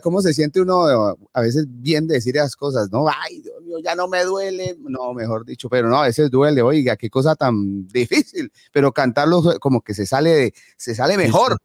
cómo 0.00 0.20
se 0.22 0.34
siente 0.34 0.60
uno 0.60 0.90
eh, 0.90 1.14
a 1.32 1.40
veces 1.40 1.66
bien 1.68 2.06
decir 2.06 2.36
esas 2.36 2.56
cosas, 2.56 2.90
¿no? 2.90 3.06
Ay, 3.08 3.40
Dios 3.40 3.62
mío, 3.62 3.78
ya 3.82 3.94
no 3.94 4.08
me 4.08 4.24
duele. 4.24 4.76
No, 4.80 5.14
mejor 5.14 5.44
dicho, 5.44 5.68
pero 5.68 5.88
no, 5.88 5.98
a 5.98 6.06
veces 6.06 6.30
duele, 6.30 6.62
oiga, 6.62 6.96
qué 6.96 7.08
cosa 7.08 7.36
tan 7.36 7.86
difícil. 7.92 8.52
Pero 8.72 8.92
cantarlo 8.92 9.58
como 9.60 9.82
que 9.82 9.94
se 9.94 10.06
sale, 10.06 10.52
se 10.76 10.94
sale 10.94 11.16
mejor. 11.16 11.58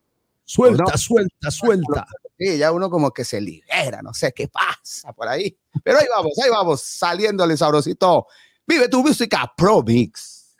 Suelta, 0.43 0.95
suelta, 0.97 1.49
suelta. 1.49 2.05
Sí, 2.37 2.57
ya 2.57 2.71
uno 2.71 2.89
como 2.89 3.11
que 3.11 3.23
se 3.23 3.41
libera, 3.41 4.01
no 4.03 4.13
sé 4.13 4.31
qué 4.33 4.47
pasa 4.47 5.11
por 5.13 5.27
ahí. 5.27 5.57
Pero 5.83 5.97
ahí 5.97 6.05
vamos, 6.09 6.33
ahí 6.43 6.49
vamos, 6.49 6.81
saliéndole 6.81 7.57
sabrosito. 7.57 8.27
Vive 8.67 8.89
tu 8.89 9.01
música 9.01 9.51
Pro 9.57 9.81
Mix. 9.81 10.55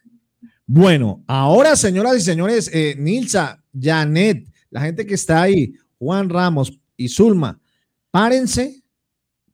Bueno, 0.66 1.24
ahora, 1.28 1.76
señoras 1.76 2.16
y 2.18 2.22
señores, 2.22 2.72
eh, 2.74 2.96
Nilsa, 2.98 3.64
Janet, 3.80 4.48
la 4.72 4.82
gente 4.82 5.06
que 5.06 5.14
está 5.14 5.44
ahí, 5.44 5.74
Juan 6.00 6.30
Ramos 6.30 6.80
y 6.98 7.10
Zulma, 7.10 7.60
párense, 8.16 8.82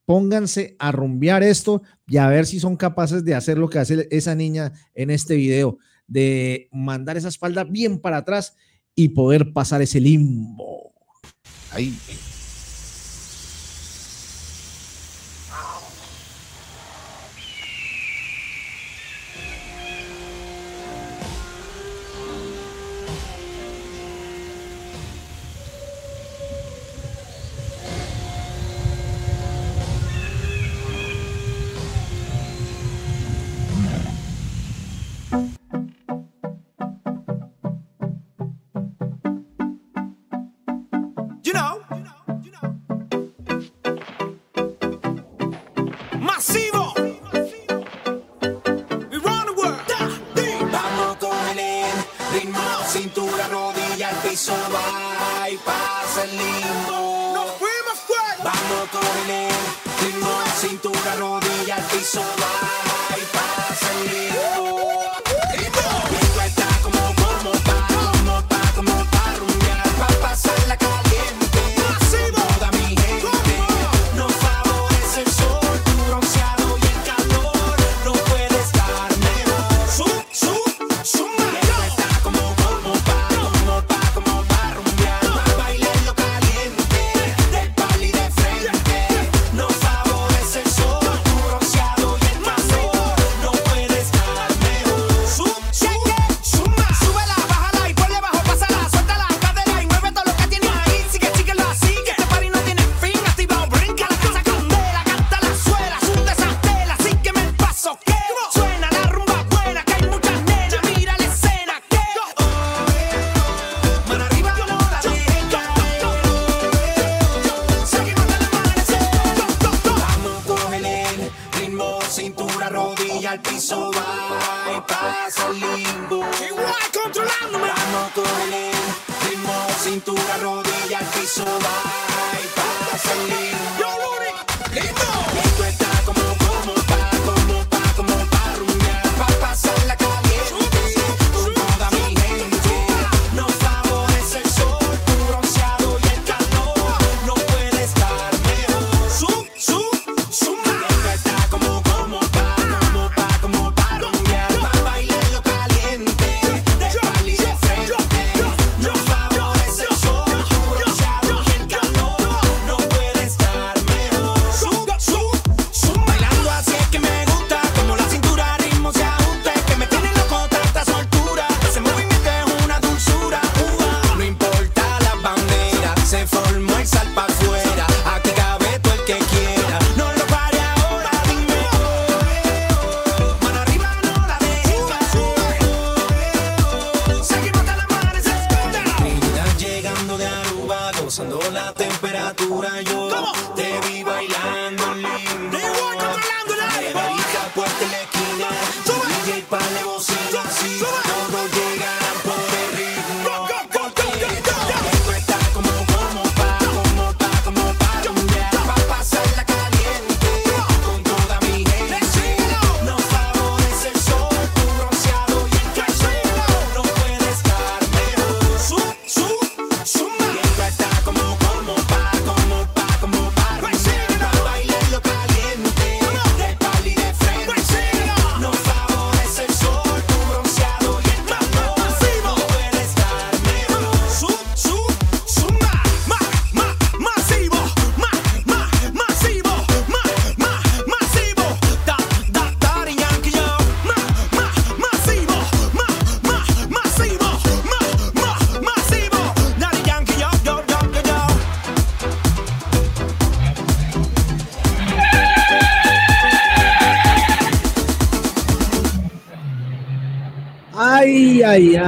pónganse 0.06 0.76
a 0.78 0.92
rumbear 0.92 1.42
esto 1.42 1.82
y 2.06 2.18
a 2.18 2.28
ver 2.28 2.46
si 2.46 2.60
son 2.60 2.78
capaces 2.78 3.26
de 3.26 3.34
hacer 3.34 3.58
lo 3.58 3.68
que 3.68 3.80
hace 3.80 4.08
esa 4.12 4.36
niña 4.36 4.72
en 4.94 5.10
este 5.10 5.36
video, 5.36 5.80
de 6.06 6.70
mandar 6.72 7.18
esa 7.18 7.30
espalda 7.30 7.64
bien 7.64 7.98
para 7.98 8.18
atrás 8.18 8.56
y 8.94 9.10
poder 9.10 9.52
pasar 9.52 9.82
ese 9.82 10.00
limbo. 10.00 10.94
Ahí. 11.72 11.98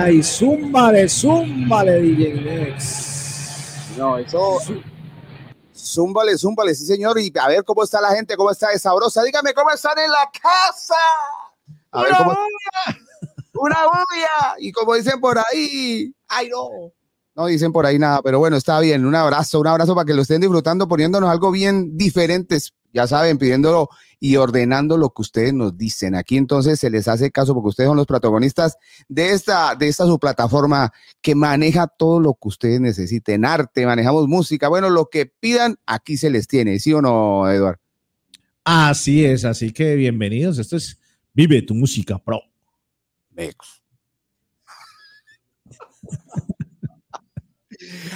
Ay, 0.04 0.22
zúmbale, 0.22 1.08
zúmbale, 1.08 2.02
DJ 2.02 2.34
Nex. 2.42 3.96
No, 3.98 4.18
eso. 4.18 4.60
Zúmbale, 5.74 6.38
zúmbale, 6.38 6.76
sí, 6.76 6.86
señor. 6.86 7.18
Y 7.22 7.32
a 7.40 7.48
ver 7.48 7.64
cómo 7.64 7.84
está 7.84 8.02
la 8.02 8.10
gente, 8.10 8.36
cómo 8.36 8.52
está 8.52 8.68
de 8.68 8.80
sabrosa. 8.80 9.24
Dígame 9.24 9.54
cómo 9.54 9.72
están 9.72 9.98
en 9.98 10.12
la 10.12 10.30
casa. 10.42 10.96
A 11.92 12.02
ver 12.02 12.10
Una 12.10 12.18
cómo. 12.18 12.38
Una 13.54 13.86
bulla. 13.86 14.56
Y 14.58 14.74
como 14.74 14.94
dicen 14.96 15.22
por 15.22 15.38
ahí, 15.40 16.14
ay 16.28 16.50
no. 16.50 16.92
No 17.34 17.46
dicen 17.46 17.72
por 17.72 17.86
ahí 17.86 17.98
nada, 17.98 18.22
pero 18.22 18.40
bueno, 18.40 18.58
está 18.58 18.82
bien. 18.82 19.06
Un 19.06 19.16
abrazo, 19.16 19.62
un 19.62 19.68
abrazo 19.68 19.96
para 19.96 20.04
que 20.04 20.14
lo 20.14 20.24
estén 20.24 20.42
disfrutando, 20.42 20.86
poniéndonos 20.86 21.30
algo 21.30 21.50
bien 21.50 21.98
diferentes. 21.98 22.74
Ya 22.92 23.08
saben, 23.08 23.38
pidiéndolo 23.38 23.88
y 24.24 24.38
ordenando 24.38 24.96
lo 24.96 25.10
que 25.10 25.22
ustedes 25.22 25.54
nos 25.54 25.78
dicen. 25.78 26.16
Aquí 26.16 26.38
entonces 26.38 26.80
se 26.80 26.90
les 26.90 27.10
hace 27.10 27.30
caso 27.30 27.54
porque 27.54 27.68
ustedes 27.68 27.90
son 27.90 27.98
los 27.98 28.08
protagonistas 28.08 28.78
de 29.10 29.32
esta, 29.32 29.76
de 29.76 29.90
esta 29.90 30.06
su 30.06 30.18
plataforma 30.18 30.94
que 31.22 31.36
maneja 31.36 31.88
todo 31.88 32.22
lo 32.22 32.34
que 32.36 32.48
ustedes 32.48 32.80
necesiten. 32.80 33.44
Arte, 33.44 33.86
manejamos 33.86 34.30
música. 34.30 34.70
Bueno, 34.70 34.90
lo 34.90 35.10
que 35.10 35.26
pidan, 35.26 35.78
aquí 35.86 36.16
se 36.16 36.30
les 36.30 36.48
tiene. 36.48 36.80
¿Sí 36.80 36.94
o 36.94 37.02
no, 37.02 37.52
Eduardo? 37.52 37.82
Así 38.64 39.26
es, 39.26 39.44
así 39.44 39.74
que 39.74 39.96
bienvenidos. 39.96 40.58
Esto 40.58 40.78
es 40.78 40.98
Vive 41.34 41.62
tu 41.64 41.76
música, 41.76 42.18
pro. 42.18 42.40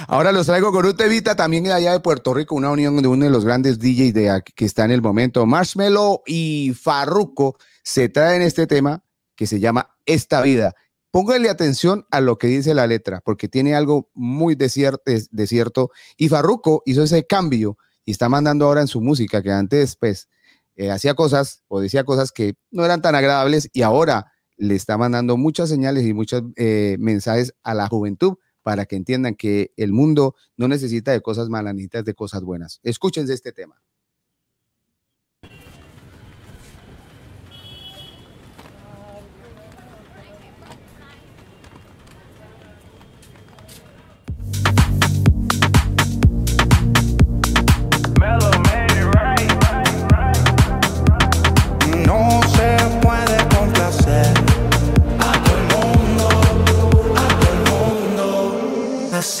Ahora 0.06 0.32
los 0.32 0.46
traigo 0.46 0.72
con 0.72 0.86
un 0.86 0.96
también 1.36 1.66
allá 1.70 1.92
de 1.92 2.00
Puerto 2.00 2.34
Rico, 2.34 2.54
una 2.54 2.70
unión 2.70 3.00
de 3.00 3.08
uno 3.08 3.24
de 3.24 3.30
los 3.30 3.44
grandes 3.44 3.78
DJs 3.78 4.14
de 4.14 4.30
aquí 4.30 4.52
que 4.54 4.64
está 4.64 4.84
en 4.84 4.90
el 4.90 5.02
momento. 5.02 5.46
Marshmello 5.46 6.22
y 6.26 6.72
Farruko 6.80 7.56
se 7.82 8.08
traen 8.08 8.42
este 8.42 8.66
tema 8.66 9.02
que 9.36 9.46
se 9.46 9.60
llama 9.60 9.96
Esta 10.06 10.40
Vida. 10.42 10.74
Pónganle 11.10 11.48
atención 11.48 12.06
a 12.10 12.20
lo 12.20 12.36
que 12.38 12.48
dice 12.48 12.74
la 12.74 12.86
letra, 12.86 13.20
porque 13.24 13.48
tiene 13.48 13.74
algo 13.74 14.10
muy 14.14 14.54
de 14.54 14.66
cier- 14.66 15.00
de- 15.04 15.46
cierto. 15.46 15.90
Y 16.16 16.28
Farruko 16.28 16.82
hizo 16.86 17.02
ese 17.02 17.26
cambio 17.26 17.78
y 18.04 18.10
está 18.10 18.28
mandando 18.28 18.66
ahora 18.66 18.80
en 18.82 18.88
su 18.88 19.00
música, 19.00 19.42
que 19.42 19.50
antes 19.52 19.96
pues 19.96 20.28
eh, 20.76 20.90
hacía 20.90 21.14
cosas 21.14 21.62
o 21.68 21.80
decía 21.80 22.04
cosas 22.04 22.30
que 22.30 22.54
no 22.70 22.84
eran 22.84 23.00
tan 23.02 23.14
agradables 23.14 23.68
y 23.72 23.82
ahora 23.82 24.32
le 24.56 24.74
está 24.74 24.98
mandando 24.98 25.36
muchas 25.36 25.68
señales 25.68 26.04
y 26.06 26.12
muchos 26.14 26.42
eh, 26.56 26.96
mensajes 26.98 27.54
a 27.62 27.74
la 27.74 27.86
juventud 27.88 28.34
para 28.68 28.84
que 28.84 28.96
entiendan 28.96 29.34
que 29.34 29.72
el 29.78 29.94
mundo 29.94 30.34
no 30.58 30.68
necesita 30.68 31.10
de 31.12 31.22
cosas 31.22 31.48
malas, 31.48 31.72
necesita 31.72 32.02
de 32.02 32.12
cosas 32.12 32.42
buenas. 32.42 32.80
Escúchense 32.82 33.32
este 33.32 33.50
tema. 33.50 33.80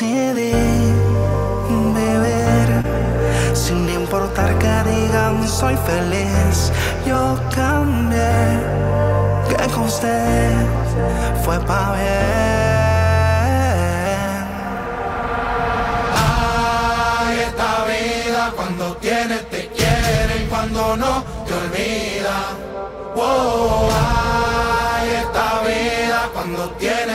Mundo. 0.00 0.28
Decidí 0.28 0.52
beber 1.94 2.82
sin 3.54 3.88
importar 3.88 4.56
que 4.58 4.90
digan 4.90 5.46
soy 5.48 5.76
feliz. 5.76 6.72
Yo 7.06 7.38
cambié, 7.54 8.60
que 9.48 9.56
con 9.72 9.84
usted 9.84 10.52
fue 11.44 11.58
pa' 11.60 11.94
bien. 11.94 12.08
Ay, 16.14 17.40
esta 17.46 17.84
vida 17.86 18.52
cuando 18.54 18.96
tienes 18.96 19.48
te 19.50 19.68
quieren, 19.68 20.48
cuando 20.48 20.96
no 20.96 21.24
te 21.46 21.54
olvida. 21.54 22.38
Wow, 23.16 23.88
ay, 23.90 25.08
esta 25.22 25.60
vida 25.66 26.30
cuando 26.32 26.70
tienes 26.78 27.07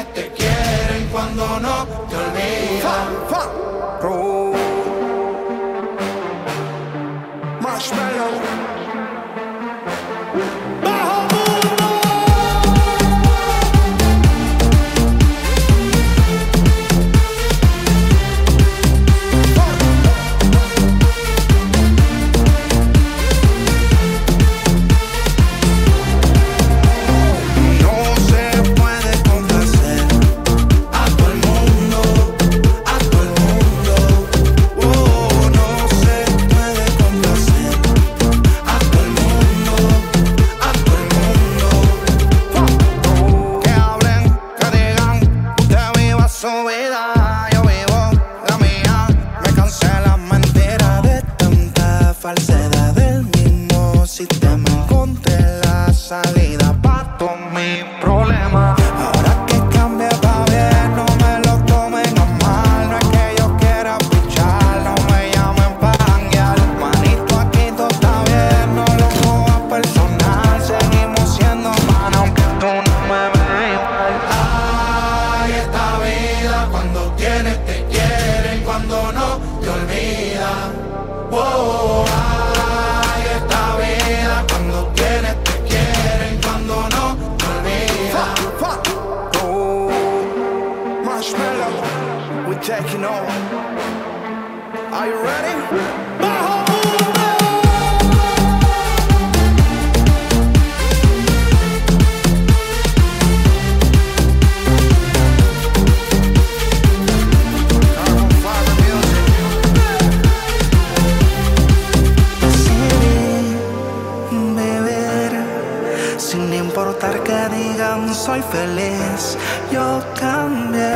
feliz. 118.54 119.38
Yo 119.72 120.04
cambié, 120.20 120.96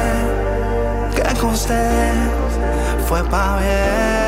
que 1.16 1.40
con 1.40 1.52
usted 1.52 2.14
fue 3.08 3.24
pa' 3.24 3.58
bien. 3.58 4.27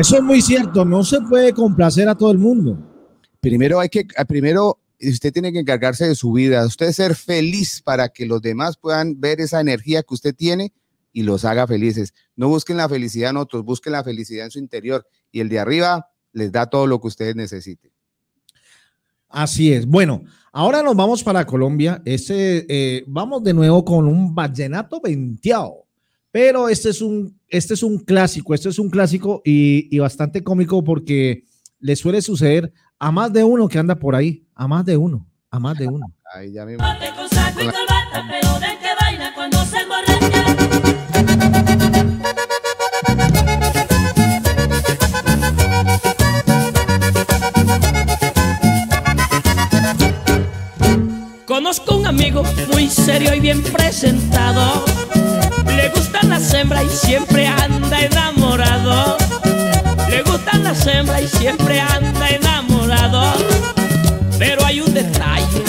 Eso 0.00 0.16
es 0.16 0.22
muy 0.22 0.40
cierto, 0.40 0.86
no 0.86 1.04
se 1.04 1.20
puede 1.20 1.52
complacer 1.52 2.08
a 2.08 2.14
todo 2.14 2.30
el 2.30 2.38
mundo. 2.38 2.78
Primero 3.38 3.80
hay 3.80 3.90
que, 3.90 4.06
ah, 4.16 4.24
primero 4.24 4.80
usted 4.98 5.30
tiene 5.30 5.52
que 5.52 5.58
encargarse 5.58 6.08
de 6.08 6.14
su 6.14 6.32
vida, 6.32 6.64
usted 6.64 6.90
ser 6.92 7.14
feliz 7.14 7.82
para 7.82 8.08
que 8.08 8.24
los 8.24 8.40
demás 8.40 8.78
puedan 8.78 9.20
ver 9.20 9.42
esa 9.42 9.60
energía 9.60 10.02
que 10.02 10.14
usted 10.14 10.34
tiene 10.34 10.72
y 11.12 11.22
los 11.22 11.44
haga 11.44 11.66
felices. 11.66 12.14
No 12.34 12.48
busquen 12.48 12.78
la 12.78 12.88
felicidad 12.88 13.28
en 13.28 13.36
otros, 13.36 13.62
busquen 13.62 13.92
la 13.92 14.02
felicidad 14.02 14.46
en 14.46 14.50
su 14.50 14.58
interior 14.58 15.06
y 15.30 15.40
el 15.40 15.50
de 15.50 15.58
arriba 15.58 16.08
les 16.32 16.50
da 16.50 16.64
todo 16.64 16.86
lo 16.86 16.98
que 16.98 17.08
ustedes 17.08 17.36
necesiten. 17.36 17.92
Así 19.28 19.70
es. 19.70 19.84
Bueno, 19.84 20.22
ahora 20.50 20.82
nos 20.82 20.96
vamos 20.96 21.22
para 21.22 21.44
Colombia. 21.44 22.00
Este, 22.06 22.64
eh, 22.70 23.04
vamos 23.06 23.44
de 23.44 23.52
nuevo 23.52 23.84
con 23.84 24.06
un 24.06 24.34
vallenato 24.34 24.98
venteado. 24.98 25.89
Pero 26.32 26.68
este 26.68 26.90
es 26.90 27.02
un, 27.02 27.40
este 27.48 27.74
es 27.74 27.82
un 27.82 27.98
clásico, 27.98 28.54
este 28.54 28.68
es 28.68 28.78
un 28.78 28.88
clásico 28.88 29.42
y, 29.44 29.88
y 29.94 29.98
bastante 29.98 30.44
cómico 30.44 30.84
porque 30.84 31.44
le 31.80 31.96
suele 31.96 32.22
suceder 32.22 32.72
a 33.00 33.10
más 33.10 33.32
de 33.32 33.42
uno 33.42 33.66
que 33.66 33.78
anda 33.78 33.96
por 33.96 34.14
ahí, 34.14 34.46
a 34.54 34.68
más 34.68 34.84
de 34.84 34.96
uno, 34.96 35.26
a 35.50 35.58
más 35.58 35.76
de 35.76 35.88
uno. 35.88 36.06
Ahí 36.32 36.52
ya 36.52 36.64
me 36.64 36.76
Bote 36.76 37.10
con 37.16 37.28
saco 37.28 37.60
y 37.60 37.64
corbata, 37.64 38.24
pero 38.30 38.60
de 38.60 38.78
que 38.78 38.94
baila 39.00 39.34
cuando 39.34 39.64
se 39.64 39.78
emborracha. 39.78 40.44
Conozco 51.44 51.96
un 51.96 52.06
amigo 52.06 52.44
muy 52.72 52.86
serio 52.88 53.34
y 53.34 53.40
bien 53.40 53.60
presentado. 53.64 54.84
Le 56.10 56.18
gustan 56.18 56.30
las 56.30 56.54
hembras 56.54 56.84
y 56.84 57.06
siempre 57.06 57.46
anda 57.46 58.00
enamorado. 58.00 59.16
Le 60.08 60.22
gustan 60.22 60.64
las 60.64 60.84
hembras 60.84 61.22
y 61.22 61.28
siempre 61.28 61.80
anda 61.80 62.28
enamorado. 62.30 63.32
Pero 64.36 64.66
hay 64.66 64.80
un 64.80 64.92
detalle 64.92 65.62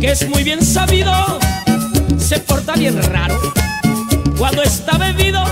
que 0.00 0.12
es 0.12 0.26
muy 0.26 0.42
bien 0.42 0.64
sabido. 0.64 1.12
Se 2.18 2.40
porta 2.40 2.76
bien 2.76 2.96
raro. 3.12 3.38
Cuando 4.38 4.62
está 4.62 4.96
bebido, 4.96 5.44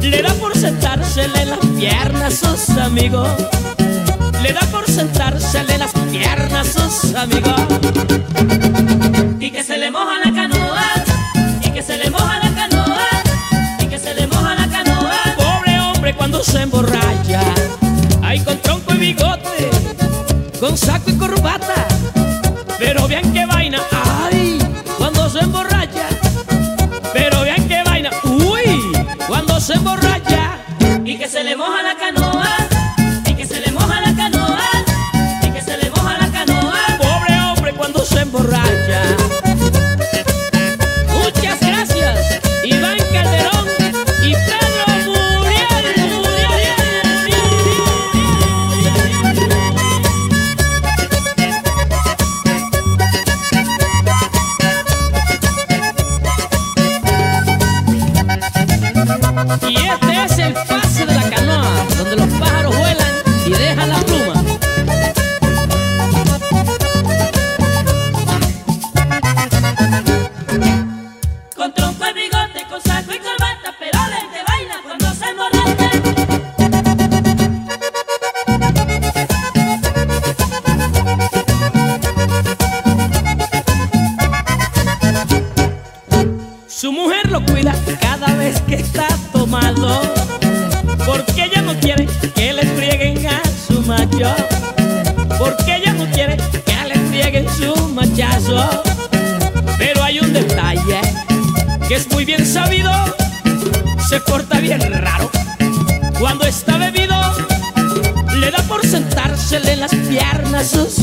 le 0.00 0.20
da 0.20 0.34
por 0.34 0.58
sentársele 0.58 1.42
en 1.42 1.50
las 1.50 1.60
piernas 1.78 2.42
a 2.42 2.56
sus 2.56 2.76
amigos. 2.78 3.28
Le 4.42 4.52
da 4.52 4.62
por 4.72 4.90
sentársele 4.90 5.74
en 5.74 5.80
las 5.80 5.92
piernas 6.10 6.76
a 6.76 6.90
sus 6.90 7.14
amigos. 7.14 7.62
Y 9.38 9.52
que 9.52 9.62
se 9.62 9.78
le 9.78 9.92
moja 9.92 10.18
la 10.24 10.32
canoa, 10.32 10.53
cuando 16.24 16.42
se 16.42 16.62
emborracha. 16.62 17.42
Ay, 18.22 18.40
con 18.40 18.56
tronco 18.62 18.94
y 18.94 18.96
bigote, 18.96 19.68
con 20.58 20.74
saco 20.74 21.10
y 21.10 21.18
corbata. 21.18 21.86
Pero 22.78 23.06
vean 23.06 23.30
qué 23.34 23.44
vaina, 23.44 23.82
ay, 23.92 24.58
cuando 24.96 25.28
se 25.28 25.40
emborracha. 25.40 26.08
Pero 27.12 27.42
vean 27.42 27.68
qué 27.68 27.82
vaina, 27.84 28.08
uy, 28.24 28.90
cuando 29.28 29.60
se 29.60 29.74
emborracha. 29.74 30.64
Y 31.04 31.18
que 31.18 31.28
se 31.28 31.44
le 31.44 31.56
moja 31.56 31.82
la 31.82 31.94
canoa, 31.94 32.48
y 33.26 33.34
que 33.34 33.44
se 33.46 33.60
le 33.60 33.70
moja 33.72 34.00
la 34.00 34.16
canoa, 34.16 34.70
y 35.42 35.50
que 35.50 35.60
se 35.60 35.76
le 35.76 35.90
moja 35.90 36.16
la 36.18 36.32
canoa. 36.32 36.80
Pobre 37.02 37.40
hombre 37.50 37.74
cuando 37.74 38.02
se 38.02 38.20
emborracha. 38.20 38.83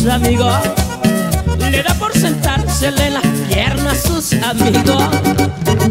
Sus 0.01 0.09
amigos. 0.09 0.55
Le 1.69 1.83
da 1.83 1.93
por 1.93 2.11
sentársele 2.13 3.07
en 3.07 3.13
las 3.13 3.25
piernas 3.47 3.97
a 3.97 4.07
sus 4.07 4.33
amigos. 4.33 5.90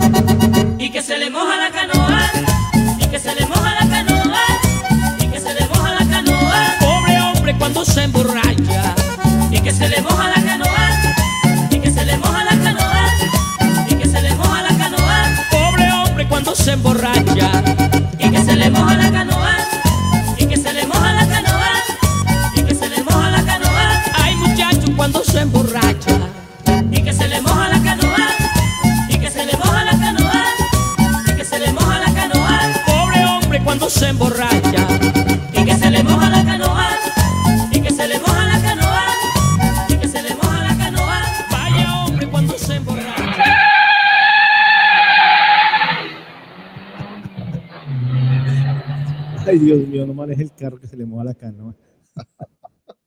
No 50.20 50.26
maneje 50.26 50.42
el 50.42 50.54
carro 50.54 50.78
que 50.78 50.86
se 50.86 50.98
le 50.98 51.06
moja 51.06 51.24
la 51.24 51.32
canoa. 51.32 51.74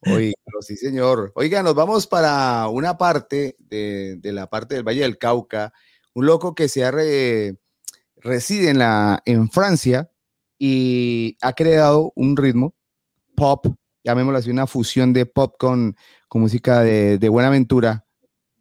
Oiga, 0.00 0.34
sí, 0.62 0.76
señor. 0.76 1.30
Oiga, 1.36 1.62
nos 1.62 1.76
vamos 1.76 2.08
para 2.08 2.66
una 2.66 2.98
parte 2.98 3.54
de, 3.60 4.18
la 4.24 4.48
parte 4.48 4.74
del 4.74 4.82
Valle 4.82 5.02
del 5.02 5.16
Cauca. 5.16 5.72
Un 6.12 6.26
loco 6.26 6.56
que 6.56 6.68
se 6.68 6.84
ha 6.84 6.90
re- 6.90 7.56
reside 8.16 8.70
en, 9.26 9.48
Francia 9.48 10.10
y 10.58 11.36
ha 11.40 11.52
creado 11.52 12.12
un 12.16 12.36
ritmo 12.36 12.74
pop, 13.36 13.68
llamémoslo 14.02 14.38
así, 14.38 14.50
una 14.50 14.66
fusión 14.66 15.12
de 15.12 15.24
pop 15.24 15.54
con, 15.56 15.94
con 16.26 16.40
música 16.40 16.80
de, 16.80 17.18
de 17.18 17.28
Buenaventura 17.28 18.04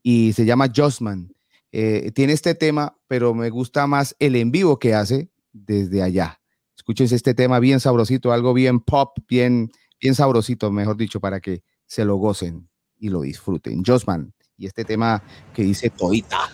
y 0.04 0.34
se 0.34 0.46
llama 0.46 0.72
Josman. 0.74 1.34
Eh, 1.72 2.12
tiene 2.14 2.34
este 2.34 2.54
tema, 2.54 3.00
pero 3.08 3.34
me 3.34 3.50
gusta 3.50 3.88
más 3.88 4.16
el 4.20 4.36
en 4.36 4.52
vivo 4.52 4.78
que 4.78 4.94
hace 4.94 5.32
desde 5.52 6.04
allá. 6.04 6.40
Escúchense 6.86 7.16
este 7.16 7.34
tema 7.34 7.58
bien 7.58 7.80
sabrosito, 7.80 8.32
algo 8.32 8.54
bien 8.54 8.80
pop, 8.80 9.18
bien, 9.28 9.72
bien 10.00 10.14
sabrosito, 10.14 10.72
mejor 10.72 10.98
dicho, 10.98 11.20
para 11.20 11.40
que 11.40 11.64
se 11.88 12.06
lo 12.06 12.18
gocen 12.18 12.70
y 13.00 13.10
lo 13.10 13.22
disfruten. 13.22 13.84
Josman 13.84 14.32
y 14.56 14.68
este 14.68 14.86
tema 14.86 15.24
que 15.52 15.64
dice 15.64 15.90
Toita. 15.90 16.48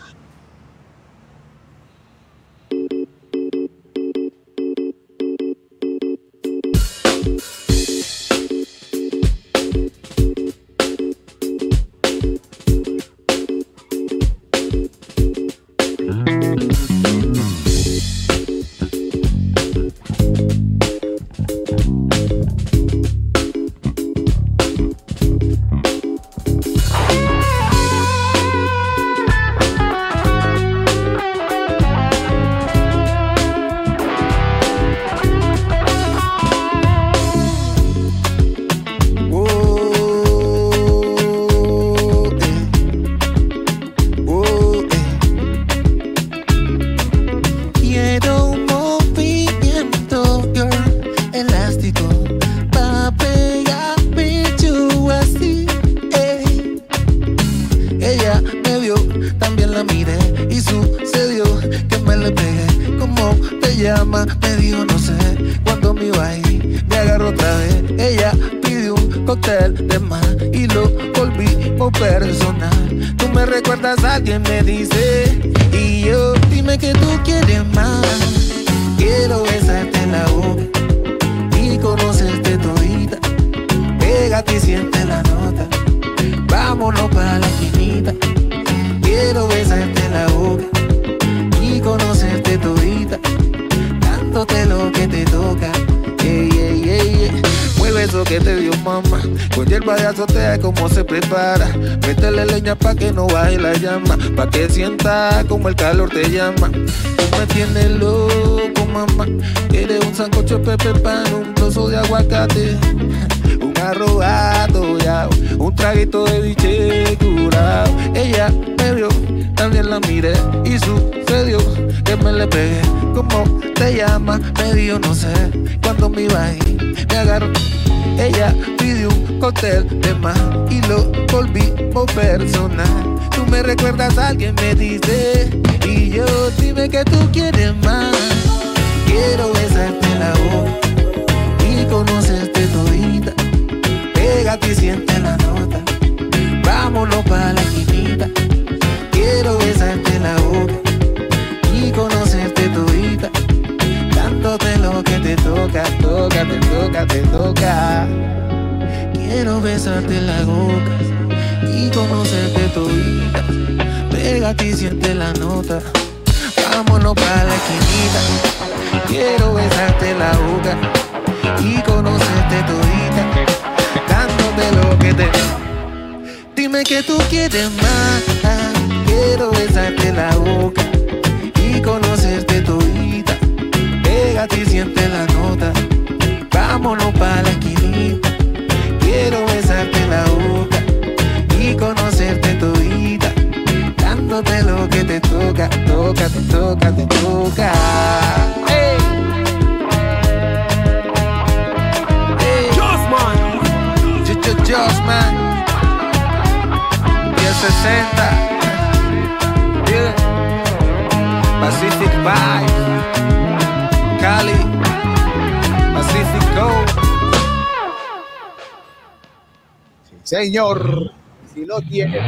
Señor, 220.51 221.11
si 221.53 221.65
lo 221.65 221.79
tiene. 221.79 222.19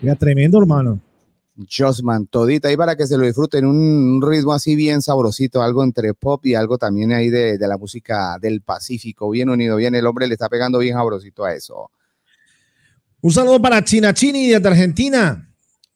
Mira, 0.00 0.14
tremendo, 0.14 0.58
hermano. 0.58 0.98
Josman, 1.70 2.26
todita 2.28 2.68
ahí 2.68 2.78
para 2.78 2.96
que 2.96 3.06
se 3.06 3.18
lo 3.18 3.26
disfruten, 3.26 3.66
un, 3.66 3.76
un 3.76 4.22
ritmo 4.22 4.54
así 4.54 4.74
bien 4.74 5.02
sabrosito, 5.02 5.60
algo 5.60 5.84
entre 5.84 6.14
pop 6.14 6.46
y 6.46 6.54
algo 6.54 6.78
también 6.78 7.12
ahí 7.12 7.28
de, 7.28 7.58
de 7.58 7.68
la 7.68 7.76
música 7.76 8.38
del 8.40 8.62
Pacífico, 8.62 9.28
bien 9.28 9.50
unido, 9.50 9.76
bien, 9.76 9.94
el 9.94 10.06
hombre 10.06 10.26
le 10.26 10.32
está 10.32 10.48
pegando 10.48 10.78
bien 10.78 10.94
sabrosito 10.94 11.44
a 11.44 11.52
eso. 11.52 11.90
Un 13.20 13.32
saludo 13.32 13.60
para 13.60 13.84
China 13.84 14.14
Chini 14.14 14.48
de 14.48 14.66
Argentina. 14.66 15.46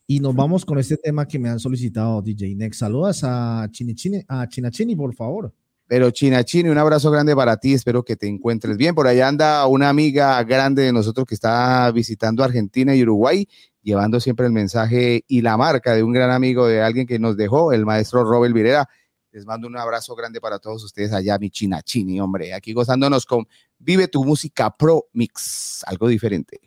Y 0.07 0.21
nos 0.21 0.35
vamos 0.35 0.63
con 0.63 0.79
este 0.79 0.99
tema 0.99 1.27
que 1.27 1.39
me 1.39 1.49
han 1.49 1.59
solicitado 1.59 2.21
DJ 2.21 2.55
Next. 2.55 2.81
Saludas 2.81 3.23
a 3.25 3.67
Chini 3.71 3.95
Chini, 3.95 4.23
a 4.29 4.47
China 4.47 4.71
Chini, 4.71 4.95
por 4.95 5.15
favor. 5.15 5.55
Pero 5.89 6.11
China 6.11 6.45
Chini, 6.45 6.69
un 6.69 6.77
abrazo 6.77 7.11
grande 7.11 7.35
para 7.35 7.57
ti, 7.57 7.73
espero 7.73 8.05
que 8.05 8.15
te 8.15 8.29
encuentres 8.29 8.77
bien. 8.77 8.95
Por 8.95 9.07
allá 9.07 9.27
anda 9.27 9.67
una 9.67 9.89
amiga 9.89 10.41
grande 10.45 10.83
de 10.83 10.93
nosotros 10.93 11.27
que 11.27 11.35
está 11.35 11.91
visitando 11.93 12.45
Argentina 12.45 12.95
y 12.95 13.03
Uruguay, 13.03 13.49
llevando 13.83 14.21
siempre 14.21 14.45
el 14.45 14.53
mensaje 14.53 15.25
y 15.27 15.41
la 15.41 15.57
marca 15.57 15.95
de 15.95 16.03
un 16.03 16.13
gran 16.13 16.31
amigo 16.31 16.67
de 16.67 16.83
alguien 16.83 17.07
que 17.07 17.19
nos 17.19 17.39
dejó, 17.39 17.73
el 17.73 17.87
maestro 17.87 18.23
Robert 18.23 18.55
Virera. 18.55 18.87
Les 19.33 19.47
mando 19.47 19.67
un 19.67 19.79
abrazo 19.79 20.15
grande 20.15 20.43
para 20.43 20.59
todos 20.59 20.85
ustedes 20.85 21.15
allá, 21.15 21.39
mi 21.39 21.49
China 21.49 21.81
Chini, 21.81 22.21
hombre, 22.21 22.53
aquí 22.53 22.75
gozándonos 22.75 23.25
con 23.25 23.47
Vive 23.79 24.09
tu 24.09 24.25
música 24.25 24.71
Pro 24.77 25.07
Mix, 25.15 25.85
algo 25.87 26.09
diferente. 26.09 26.61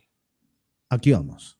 Aquí 0.89 1.11
vamos. 1.11 1.59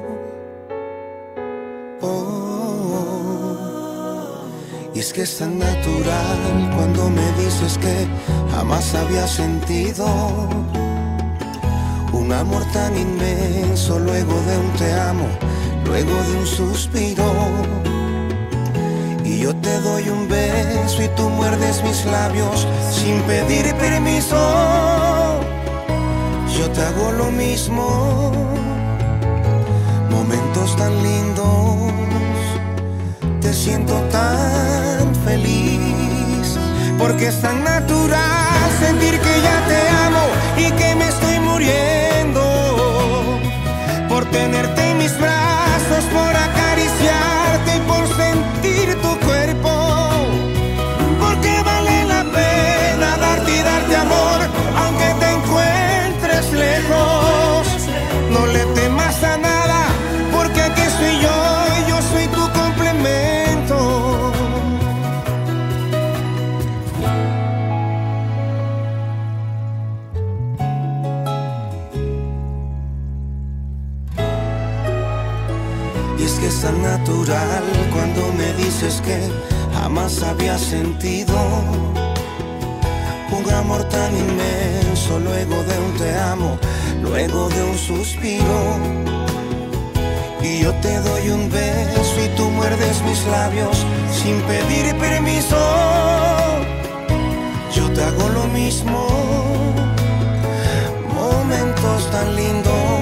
Es 5.01 5.13
que 5.13 5.23
es 5.23 5.37
tan 5.39 5.57
natural 5.57 6.39
cuando 6.75 7.09
me 7.09 7.27
dices 7.43 7.75
que 7.79 8.07
jamás 8.51 8.93
había 8.93 9.25
sentido 9.25 10.05
un 12.13 12.31
amor 12.31 12.63
tan 12.71 12.95
inmenso 12.95 13.97
luego 13.97 14.33
de 14.47 14.57
un 14.59 14.69
te 14.77 14.93
amo, 14.93 15.27
luego 15.85 16.13
de 16.27 16.33
un 16.41 16.45
suspiro. 16.45 17.25
Y 19.25 19.39
yo 19.39 19.55
te 19.55 19.73
doy 19.81 20.07
un 20.07 20.27
beso 20.27 21.01
y 21.01 21.07
tú 21.17 21.29
muerdes 21.29 21.83
mis 21.83 22.05
labios 22.05 22.67
sin 22.91 23.19
pedir 23.23 23.73
permiso. 23.77 24.37
Yo 26.55 26.69
te 26.75 26.81
hago 26.83 27.11
lo 27.13 27.31
mismo 27.31 28.31
momentos 30.11 30.75
tan 30.77 30.93
lindos, 31.01 31.91
te 33.51 33.57
siento 33.57 33.95
tan 34.11 35.13
feliz, 35.25 36.57
porque 36.97 37.27
es 37.27 37.41
tan 37.41 37.61
natural 37.65 38.69
sentir 38.79 39.19
que 39.19 39.41
ya 39.47 39.57
te 39.67 39.89
amo 40.07 40.23
y 40.55 40.71
que 40.71 40.95
me 40.95 41.07
estoy 41.09 41.37
muriendo. 41.41 42.41
Por 44.07 44.23
tenerte 44.31 44.91
en 44.91 44.97
mis 44.99 45.17
brazos, 45.19 46.03
por 46.13 46.33
acariciarte 46.33 46.50
cuando 77.93 78.33
me 78.33 78.53
dices 78.53 79.01
que 79.01 79.29
jamás 79.73 80.23
había 80.23 80.57
sentido 80.57 81.35
un 83.31 83.53
amor 83.53 83.83
tan 83.85 84.11
inmenso 84.15 85.19
luego 85.19 85.55
de 85.63 85.77
un 85.79 85.97
te 85.97 86.17
amo, 86.17 86.57
luego 87.01 87.49
de 87.49 87.63
un 87.63 87.77
suspiro. 87.77 88.77
Y 90.41 90.59
yo 90.63 90.73
te 90.75 90.99
doy 90.99 91.29
un 91.29 91.49
beso 91.49 92.15
y 92.25 92.27
tú 92.35 92.49
muerdes 92.49 93.01
mis 93.03 93.23
labios 93.27 93.85
sin 94.11 94.41
pedir 94.41 94.95
permiso. 94.97 95.57
Yo 97.75 97.89
te 97.91 98.03
hago 98.03 98.29
lo 98.29 98.47
mismo, 98.47 99.07
momentos 101.15 102.09
tan 102.11 102.35
lindos 102.35 103.00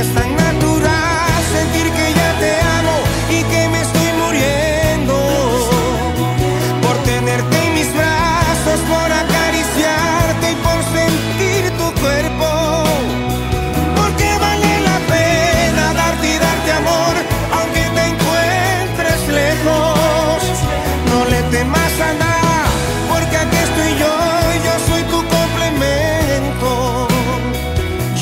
es 0.00 0.14
tan 0.14 0.34
natural 0.36 1.42
sentir 1.52 1.90
que 1.92 2.14
ya 2.14 2.30
te 2.40 2.52
amo 2.78 2.96
y 3.30 3.42
que 3.44 3.68
me 3.68 3.80
estoy 3.82 4.10
muriendo 4.24 5.14
por 6.82 6.96
tenerte 7.04 7.56
en 7.66 7.74
mis 7.74 7.92
brazos, 7.94 8.80
por 8.88 9.12
acariciarte 9.22 10.50
y 10.50 10.56
por 10.66 10.78
sentir 10.96 11.70
tu 11.76 12.00
cuerpo. 12.00 12.48
Porque 13.96 14.28
vale 14.40 14.80
la 14.80 14.98
pena 15.12 15.92
darte 15.92 16.26
y 16.34 16.38
darte 16.38 16.72
amor, 16.72 17.14
aunque 17.58 17.82
te 17.96 18.02
encuentres 18.12 19.28
lejos. 19.28 20.42
No 21.10 21.24
le 21.26 21.42
temas 21.54 21.94
a 22.00 22.12
nada, 22.14 22.64
porque 23.10 23.36
aquí 23.36 23.56
estoy 23.56 23.98
yo 23.98 24.32
yo 24.66 24.74
soy 24.88 25.02
tu 25.12 25.18
complemento. 25.36 27.08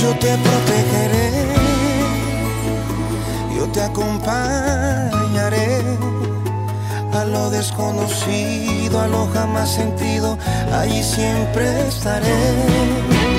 Yo 0.00 0.10
te 0.16 0.36
protegeré, 0.38 1.39
yo 3.60 3.66
te 3.72 3.82
acompañaré 3.82 5.82
a 7.12 7.24
lo 7.26 7.50
desconocido, 7.50 8.98
a 8.98 9.06
lo 9.06 9.26
jamás 9.34 9.74
sentido, 9.74 10.38
allí 10.72 11.02
siempre 11.02 11.88
estaré. 11.88 13.29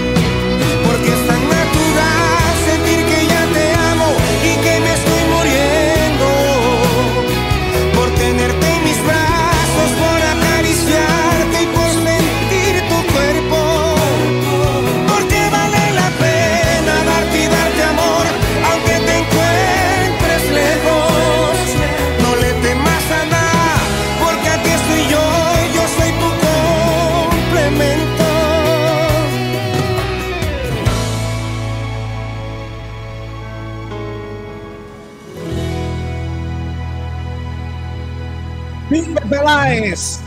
Pipe 39.02 39.22
Peláez. 39.30 40.20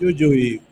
Uyuyuy. 0.00 0.62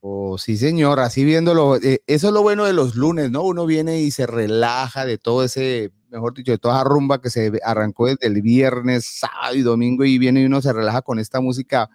Oh, 0.00 0.38
sí, 0.38 0.56
señor, 0.56 1.00
así 1.00 1.24
viéndolo. 1.24 1.76
eh, 1.76 2.02
eso 2.06 2.28
es 2.28 2.32
lo 2.32 2.42
bueno 2.42 2.64
de 2.64 2.72
los 2.72 2.94
lunes, 2.94 3.30
¿no? 3.30 3.42
Uno 3.42 3.66
viene 3.66 4.00
y 4.02 4.12
se 4.12 4.26
relaja 4.26 5.04
de 5.04 5.18
todo 5.18 5.42
ese, 5.42 5.90
mejor 6.10 6.34
dicho, 6.34 6.52
de 6.52 6.58
toda 6.58 6.76
esa 6.76 6.84
rumba 6.84 7.20
que 7.20 7.30
se 7.30 7.58
arrancó 7.64 8.06
desde 8.06 8.28
el 8.28 8.40
viernes, 8.40 9.04
sábado 9.04 9.56
y 9.56 9.62
domingo 9.62 10.04
y 10.04 10.18
viene 10.18 10.42
y 10.42 10.46
uno 10.46 10.62
se 10.62 10.72
relaja 10.72 11.02
con 11.02 11.18
esta 11.18 11.40
música. 11.40 11.90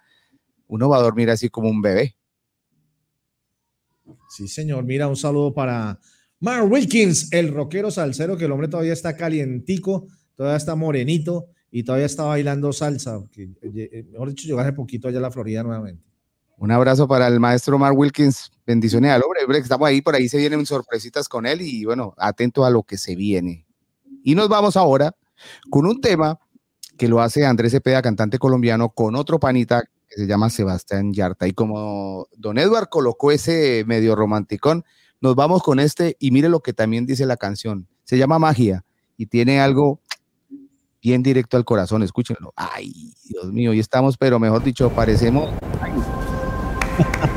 Uno 0.66 0.90
va 0.90 0.98
a 0.98 1.02
dormir 1.02 1.30
así 1.30 1.48
como 1.48 1.70
un 1.70 1.80
bebé. 1.80 2.16
Sí, 4.32 4.48
señor. 4.48 4.82
Mira, 4.84 5.08
un 5.08 5.16
saludo 5.16 5.52
para 5.52 6.00
Mark 6.40 6.64
Wilkins, 6.64 7.30
el 7.34 7.52
rockero 7.52 7.90
salsero, 7.90 8.34
que 8.34 8.46
el 8.46 8.52
hombre 8.52 8.66
todavía 8.66 8.94
está 8.94 9.14
calientico, 9.14 10.08
todavía 10.34 10.56
está 10.56 10.74
morenito 10.74 11.48
y 11.70 11.82
todavía 11.82 12.06
está 12.06 12.22
bailando 12.22 12.72
salsa. 12.72 13.20
Eh, 13.36 14.06
mejor 14.10 14.30
dicho, 14.30 14.46
llegó 14.46 14.60
hace 14.60 14.72
poquito 14.72 15.08
allá 15.08 15.18
a 15.18 15.20
la 15.20 15.30
Florida 15.30 15.62
nuevamente. 15.62 16.02
Un 16.56 16.70
abrazo 16.70 17.06
para 17.06 17.28
el 17.28 17.40
maestro 17.40 17.78
Mark 17.78 17.94
Wilkins. 17.94 18.50
Bendiciones 18.66 19.10
al 19.10 19.20
hombre. 19.22 19.58
Estamos 19.58 19.86
ahí, 19.86 20.00
por 20.00 20.14
ahí 20.14 20.30
se 20.30 20.38
vienen 20.38 20.64
sorpresitas 20.64 21.28
con 21.28 21.44
él 21.44 21.60
y 21.60 21.84
bueno, 21.84 22.14
atento 22.16 22.64
a 22.64 22.70
lo 22.70 22.84
que 22.84 22.96
se 22.96 23.14
viene. 23.14 23.66
Y 24.24 24.34
nos 24.34 24.48
vamos 24.48 24.78
ahora 24.78 25.14
con 25.68 25.84
un 25.84 26.00
tema 26.00 26.38
que 26.96 27.06
lo 27.06 27.20
hace 27.20 27.44
Andrés 27.44 27.72
Cepeda, 27.72 28.00
cantante 28.00 28.38
colombiano, 28.38 28.88
con 28.88 29.14
otro 29.14 29.38
panita 29.38 29.84
se 30.16 30.26
llama 30.26 30.50
Sebastián 30.50 31.12
Yarta. 31.12 31.46
Y 31.46 31.52
como 31.52 32.28
don 32.36 32.58
Edward 32.58 32.88
colocó 32.88 33.32
ese 33.32 33.84
medio 33.86 34.14
romanticón, 34.14 34.84
nos 35.20 35.34
vamos 35.34 35.62
con 35.62 35.80
este 35.80 36.16
y 36.18 36.30
mire 36.30 36.48
lo 36.48 36.60
que 36.60 36.72
también 36.72 37.06
dice 37.06 37.26
la 37.26 37.36
canción. 37.36 37.88
Se 38.04 38.18
llama 38.18 38.38
Magia 38.38 38.84
y 39.16 39.26
tiene 39.26 39.60
algo 39.60 40.00
bien 41.02 41.22
directo 41.22 41.56
al 41.56 41.64
corazón. 41.64 42.02
Escúchenlo. 42.02 42.52
Ay, 42.56 43.14
Dios 43.24 43.52
mío, 43.52 43.72
y 43.72 43.80
estamos, 43.80 44.16
pero 44.16 44.38
mejor 44.38 44.62
dicho, 44.62 44.90
parecemos. 44.90 45.48
ay, 45.80 45.92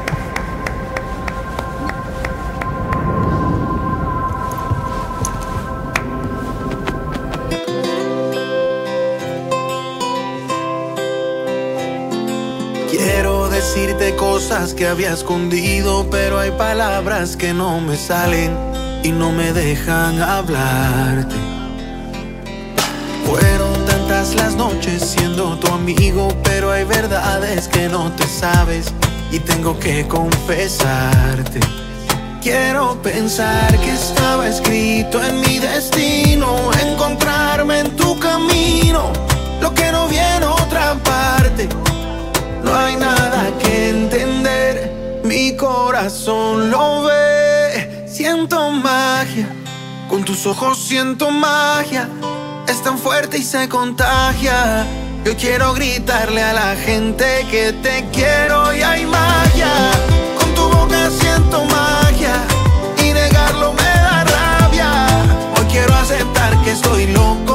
decirte 13.76 14.16
cosas 14.16 14.74
que 14.74 14.88
había 14.88 15.12
escondido, 15.12 16.08
pero 16.10 16.40
hay 16.40 16.52
palabras 16.52 17.36
que 17.36 17.54
no 17.54 17.82
me 17.82 17.98
salen 17.98 18.56
y 19.04 19.12
no 19.12 19.34
me 19.34 19.52
dejan 19.52 20.22
hablarte. 20.22 21.36
Fueron 23.26 23.86
tantas 23.86 24.34
las 24.36 24.56
noches 24.56 25.02
siendo 25.02 25.58
tu 25.60 25.68
amigo, 25.74 26.30
pero 26.46 26.72
hay 26.72 26.86
verdades 26.86 27.68
que 27.68 27.90
no 27.90 28.10
te 28.14 28.26
sabes 28.26 28.94
y 29.30 29.40
tengo 29.40 29.78
que 29.78 30.08
confesarte. 30.08 31.60
Quiero 32.42 33.02
pensar 33.02 33.78
que 33.80 33.92
estaba 33.92 34.48
escrito 34.48 35.22
en 35.22 35.42
mi 35.42 35.60
destino, 35.60 36.72
encontrarme 36.82 37.82
en 37.82 37.96
tu 37.98 38.18
camino, 38.20 39.12
lo 39.60 39.74
que 39.74 39.92
no 39.92 40.08
viene 40.08 40.46
otra 40.46 40.94
parte. 41.04 41.68
No 42.64 42.74
hay 42.74 42.96
nada 42.96 43.25
mi 45.56 45.58
corazón 45.58 46.70
lo 46.70 47.04
ve. 47.04 48.06
Siento 48.08 48.72
magia, 48.72 49.48
con 50.10 50.24
tus 50.24 50.46
ojos 50.46 50.78
siento 50.78 51.32
magia. 51.32 52.10
Es 52.68 52.82
tan 52.84 52.98
fuerte 52.98 53.38
y 53.38 53.44
se 53.44 53.70
contagia. 53.70 54.86
Yo 55.24 55.36
quiero 55.38 55.74
gritarle 55.74 56.44
a 56.44 56.54
la 56.54 56.76
gente 56.76 57.46
que 57.50 57.74
te 57.74 58.06
quiero 58.12 58.74
y 58.74 58.82
hay 58.82 59.06
magia. 59.06 59.72
Con 60.40 60.54
tu 60.56 60.78
boca 60.78 61.10
siento 61.10 61.64
magia 61.66 62.36
y 63.04 63.14
negarlo 63.14 63.74
me 63.74 63.84
da 63.84 64.24
rabia. 64.24 65.08
Hoy 65.58 65.66
quiero 65.72 65.94
aceptar 65.96 66.62
que 66.64 66.72
estoy 66.72 67.08
loco 67.08 67.55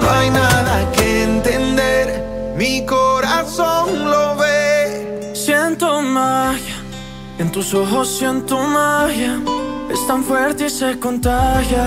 No 0.00 0.10
hay 0.10 0.30
nada 0.30 0.90
que 0.92 1.24
entender, 1.24 2.54
mi 2.56 2.84
corazón 2.86 4.10
lo 4.10 4.36
ve. 4.36 5.32
Siento 5.34 6.02
magia, 6.02 6.76
en 7.38 7.50
tus 7.52 7.74
ojos 7.74 8.08
siento 8.18 8.58
magia. 8.58 9.38
Es 9.90 10.06
tan 10.06 10.22
fuerte 10.22 10.66
y 10.66 10.70
se 10.70 10.98
contagia. 10.98 11.86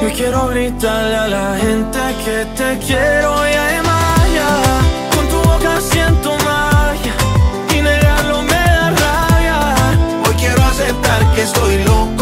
Yo 0.00 0.08
quiero 0.16 0.48
gritarle 0.48 1.16
a 1.16 1.28
la 1.28 1.58
gente 1.58 1.98
que 2.24 2.46
te 2.58 2.78
quiero 2.86 3.30
y 3.50 3.54
hay 3.64 3.78
magia. 3.82 4.48
Con 5.14 5.24
tu 5.28 5.38
boca 5.48 5.80
siento 5.80 6.30
magia 6.44 7.14
y 7.76 7.82
negarlo 7.82 8.42
me 8.42 8.62
da 8.76 8.90
rabia. 9.04 9.58
Hoy 10.24 10.34
quiero 10.36 10.62
aceptar 10.62 11.20
que 11.34 11.42
estoy 11.42 11.84
loco 11.84 12.21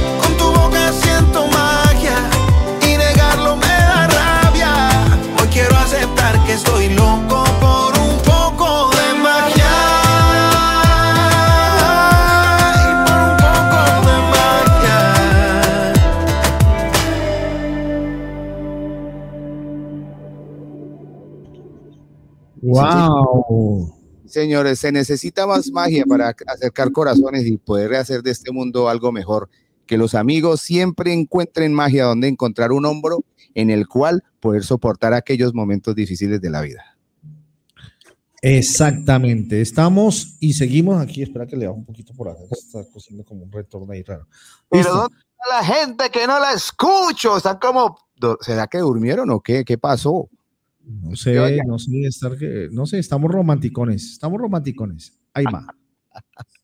Que 6.51 6.55
estoy 6.55 6.89
loco 6.89 7.45
por 7.61 7.97
un 7.97 8.17
poco 8.23 8.89
de 8.89 9.13
magia. 9.19 9.73
Y 12.75 12.91
por 13.05 13.19
un 13.29 13.35
poco 13.37 13.79
de 14.07 14.15
magia. 14.33 14.99
¡Wow! 22.61 23.95
Señores, 24.25 24.79
se 24.79 24.91
necesita 24.91 25.47
más 25.47 25.71
magia 25.71 26.03
para 26.05 26.35
acercar 26.47 26.91
corazones 26.91 27.45
y 27.45 27.57
poder 27.57 27.95
hacer 27.95 28.23
de 28.23 28.31
este 28.31 28.51
mundo 28.51 28.89
algo 28.89 29.13
mejor. 29.13 29.49
Que 29.91 29.97
los 29.97 30.15
amigos 30.15 30.61
siempre 30.61 31.11
encuentren 31.11 31.73
magia 31.73 32.05
donde 32.05 32.29
encontrar 32.29 32.71
un 32.71 32.85
hombro 32.85 33.25
en 33.55 33.69
el 33.69 33.89
cual 33.89 34.23
poder 34.39 34.63
soportar 34.63 35.13
aquellos 35.13 35.53
momentos 35.53 35.93
difíciles 35.95 36.39
de 36.39 36.49
la 36.49 36.61
vida. 36.61 36.97
Exactamente. 38.41 39.59
Estamos 39.59 40.37
y 40.39 40.53
seguimos 40.53 41.01
aquí. 41.01 41.23
Espera 41.23 41.45
que 41.45 41.57
le 41.57 41.67
bajo 41.67 41.79
un 41.79 41.83
poquito 41.83 42.13
por 42.13 42.29
acá. 42.29 42.39
Está 42.49 42.89
cosiendo 42.89 43.25
como 43.25 43.43
un 43.43 43.51
retorno 43.51 43.91
ahí 43.91 44.01
raro. 44.01 44.29
Pero 44.69 44.83
Listo. 44.83 44.97
¿dónde 44.97 45.17
está 45.17 45.57
la 45.57 45.65
gente 45.65 46.09
que 46.09 46.25
no 46.25 46.39
la 46.39 46.53
escucho? 46.53 47.35
Están 47.35 47.59
como, 47.59 47.97
¿será 48.39 48.67
que 48.67 48.77
durmieron 48.77 49.29
o 49.29 49.41
qué? 49.41 49.65
¿Qué 49.65 49.77
pasó? 49.77 50.29
No 50.85 51.17
sé, 51.17 51.61
no 51.67 51.77
sé, 51.77 52.01
estar 52.03 52.37
que, 52.37 52.69
no 52.71 52.85
sé, 52.85 52.97
estamos 52.99 53.29
romanticones. 53.29 54.13
Estamos 54.13 54.39
romanticones. 54.39 55.19
Ahí 55.33 55.43
va. 55.53 55.67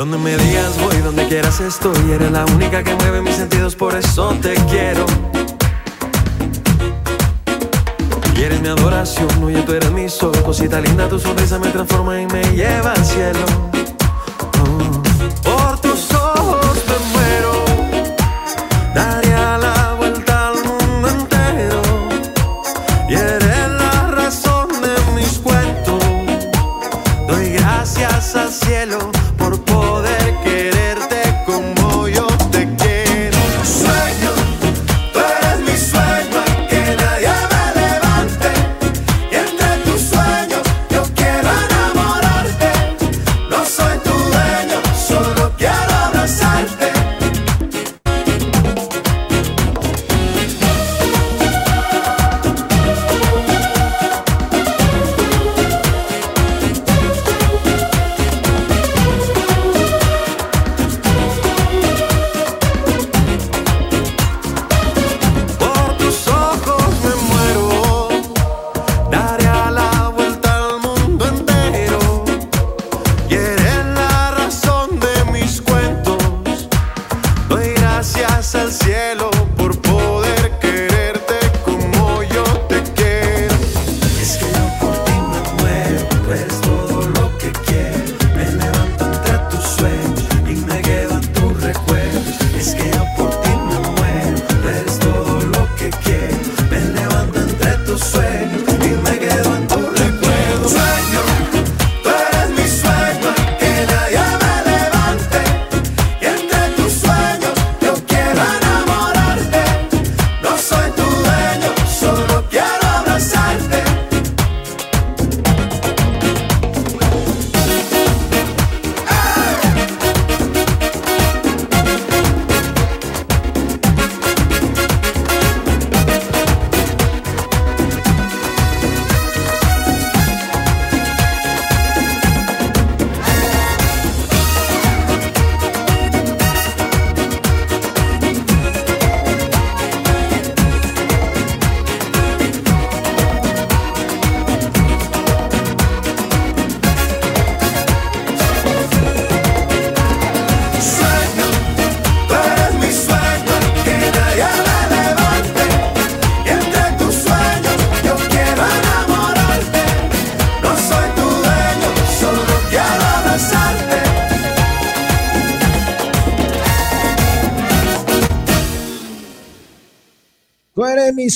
Donde 0.00 0.16
me 0.16 0.34
digas 0.34 0.80
voy, 0.80 0.96
donde 1.02 1.28
quieras 1.28 1.60
estoy. 1.60 2.10
Eres 2.10 2.32
la 2.32 2.46
única 2.46 2.82
que 2.82 2.94
mueve 2.94 3.20
mis 3.20 3.34
sentidos, 3.34 3.76
por 3.76 3.94
eso 3.94 4.34
te 4.40 4.54
quiero. 4.70 5.04
Y 8.34 8.40
eres 8.42 8.62
mi 8.62 8.68
adoración, 8.68 9.28
oye, 9.44 9.60
tú 9.60 9.74
eres 9.74 9.90
mi 9.90 10.08
sol. 10.08 10.32
Cosita 10.42 10.80
linda, 10.80 11.06
tu 11.06 11.18
sonrisa 11.18 11.58
me 11.58 11.68
transforma 11.68 12.18
y 12.18 12.26
me 12.28 12.42
lleva 12.56 12.92
al 12.92 13.04
cielo. 13.04 13.40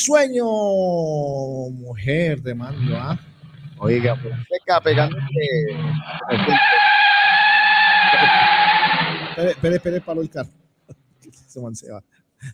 Sueño, 0.04 0.44
mujer 1.70 2.42
de 2.42 2.54
mando, 2.54 2.96
¿ah? 2.96 3.18
Oiga, 3.78 4.16
Fonseca 4.16 4.80
pegándole. 4.82 5.24
Espere, 9.30 9.50
espere, 9.50 9.76
espere, 9.76 10.00
palo 10.00 10.22
el 10.22 10.30
carro. 10.30 10.50
Se 11.48 11.60
va. 11.92 12.02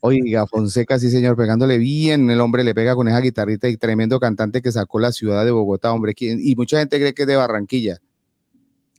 Oiga, 0.01 0.47
Fonseca, 0.47 0.99
sí, 0.99 1.11
señor, 1.11 1.37
pegándole 1.37 1.79
bien. 1.79 2.31
El 2.31 2.41
hombre 2.41 2.63
le 2.63 2.75
pega 2.75 2.95
con 2.95 3.09
esa 3.09 3.21
guitarrita 3.21 3.69
y 3.69 3.77
tremendo 3.77 4.21
cantante 4.21 4.63
que 4.63 4.71
sacó 4.71 5.01
la 5.01 5.13
ciudad 5.13 5.45
de 5.45 5.51
Bogotá, 5.51 5.93
hombre. 5.93 6.15
Y 6.17 6.55
mucha 6.55 6.79
gente 6.79 6.99
cree 6.99 7.13
que 7.13 7.23
es 7.23 7.29
de 7.29 7.37
Barranquilla. 7.37 7.99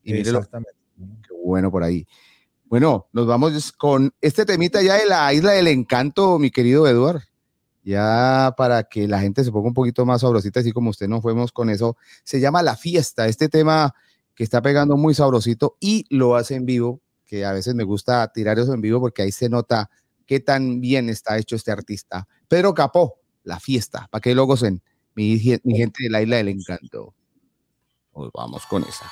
Y 0.03 0.13
mírelo, 0.13 0.39
Exactamente. 0.39 0.73
qué 0.99 1.33
bueno 1.43 1.71
por 1.71 1.83
ahí. 1.83 2.05
Bueno, 2.65 3.07
nos 3.13 3.27
vamos 3.27 3.71
con 3.71 4.11
este 4.21 4.45
temita 4.45 4.81
ya 4.81 4.95
de 4.95 5.05
la 5.05 5.33
isla 5.33 5.51
del 5.51 5.67
encanto, 5.67 6.37
mi 6.39 6.51
querido 6.51 6.87
Eduard. 6.87 7.21
Ya 7.83 8.53
para 8.57 8.83
que 8.83 9.07
la 9.07 9.19
gente 9.19 9.43
se 9.43 9.51
ponga 9.51 9.67
un 9.67 9.73
poquito 9.73 10.05
más 10.05 10.21
sabrosita, 10.21 10.59
así 10.59 10.71
como 10.71 10.91
usted 10.91 11.07
nos 11.07 11.21
fuimos 11.21 11.51
con 11.51 11.69
eso. 11.69 11.97
Se 12.23 12.39
llama 12.39 12.61
La 12.61 12.75
Fiesta, 12.75 13.27
este 13.27 13.49
tema 13.49 13.95
que 14.35 14.43
está 14.43 14.61
pegando 14.61 14.97
muy 14.97 15.13
sabrosito 15.15 15.77
y 15.79 16.05
lo 16.09 16.35
hace 16.35 16.55
en 16.55 16.65
vivo, 16.65 17.01
que 17.25 17.45
a 17.45 17.53
veces 17.53 17.73
me 17.75 17.83
gusta 17.83 18.31
tirar 18.31 18.59
eso 18.59 18.73
en 18.73 18.81
vivo 18.81 18.99
porque 18.99 19.23
ahí 19.23 19.31
se 19.31 19.49
nota 19.49 19.89
qué 20.25 20.39
tan 20.39 20.79
bien 20.79 21.09
está 21.09 21.37
hecho 21.37 21.55
este 21.55 21.71
artista. 21.71 22.27
Pedro 22.47 22.73
Capó, 22.73 23.15
La 23.43 23.59
Fiesta, 23.59 24.07
para 24.11 24.21
que 24.21 24.35
lo 24.35 24.45
gocen, 24.45 24.81
mi, 25.15 25.41
mi 25.63 25.75
gente 25.75 26.03
de 26.03 26.09
la 26.09 26.21
isla 26.21 26.37
del 26.37 26.49
encanto. 26.49 27.13
Pues 28.11 28.29
vamos 28.33 28.65
con 28.65 28.83
esa. 28.83 29.11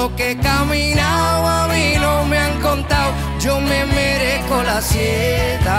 lo 0.00 0.16
que 0.16 0.30
he 0.32 0.48
a 0.48 0.64
mí 0.64 0.94
no 1.98 2.24
me 2.24 2.38
han 2.38 2.58
contado, 2.60 3.12
yo 3.38 3.60
me 3.60 3.84
merezco 3.84 4.62
la 4.62 4.80
sieta. 4.80 5.78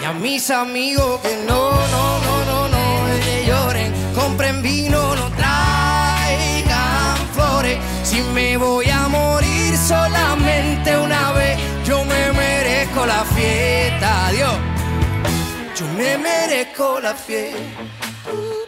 Y 0.00 0.04
a 0.04 0.12
mis 0.12 0.50
amigos 0.50 1.20
que 1.22 1.34
no, 1.48 1.62
no, 1.94 2.04
no, 2.24 2.34
no, 2.48 2.68
no 2.68 2.80
que 3.24 3.46
lloren, 3.46 3.90
compren 4.14 4.60
vino, 4.60 5.00
no 5.16 5.26
traigan 5.40 7.16
flores. 7.34 7.78
Si 8.02 8.20
me 8.36 8.58
voy 8.58 8.88
a 8.90 9.08
morir 9.08 9.74
solamente 9.76 10.88
una 10.98 11.32
vez, 11.32 11.58
yo 11.86 12.04
me 12.04 12.32
merezco 12.32 13.06
la 13.06 13.24
fiesta, 13.36 14.30
Dios. 14.30 14.56
Yo 15.78 15.86
me 15.96 16.18
merezco 16.18 17.00
la 17.00 17.14
fiesta. 17.14 18.67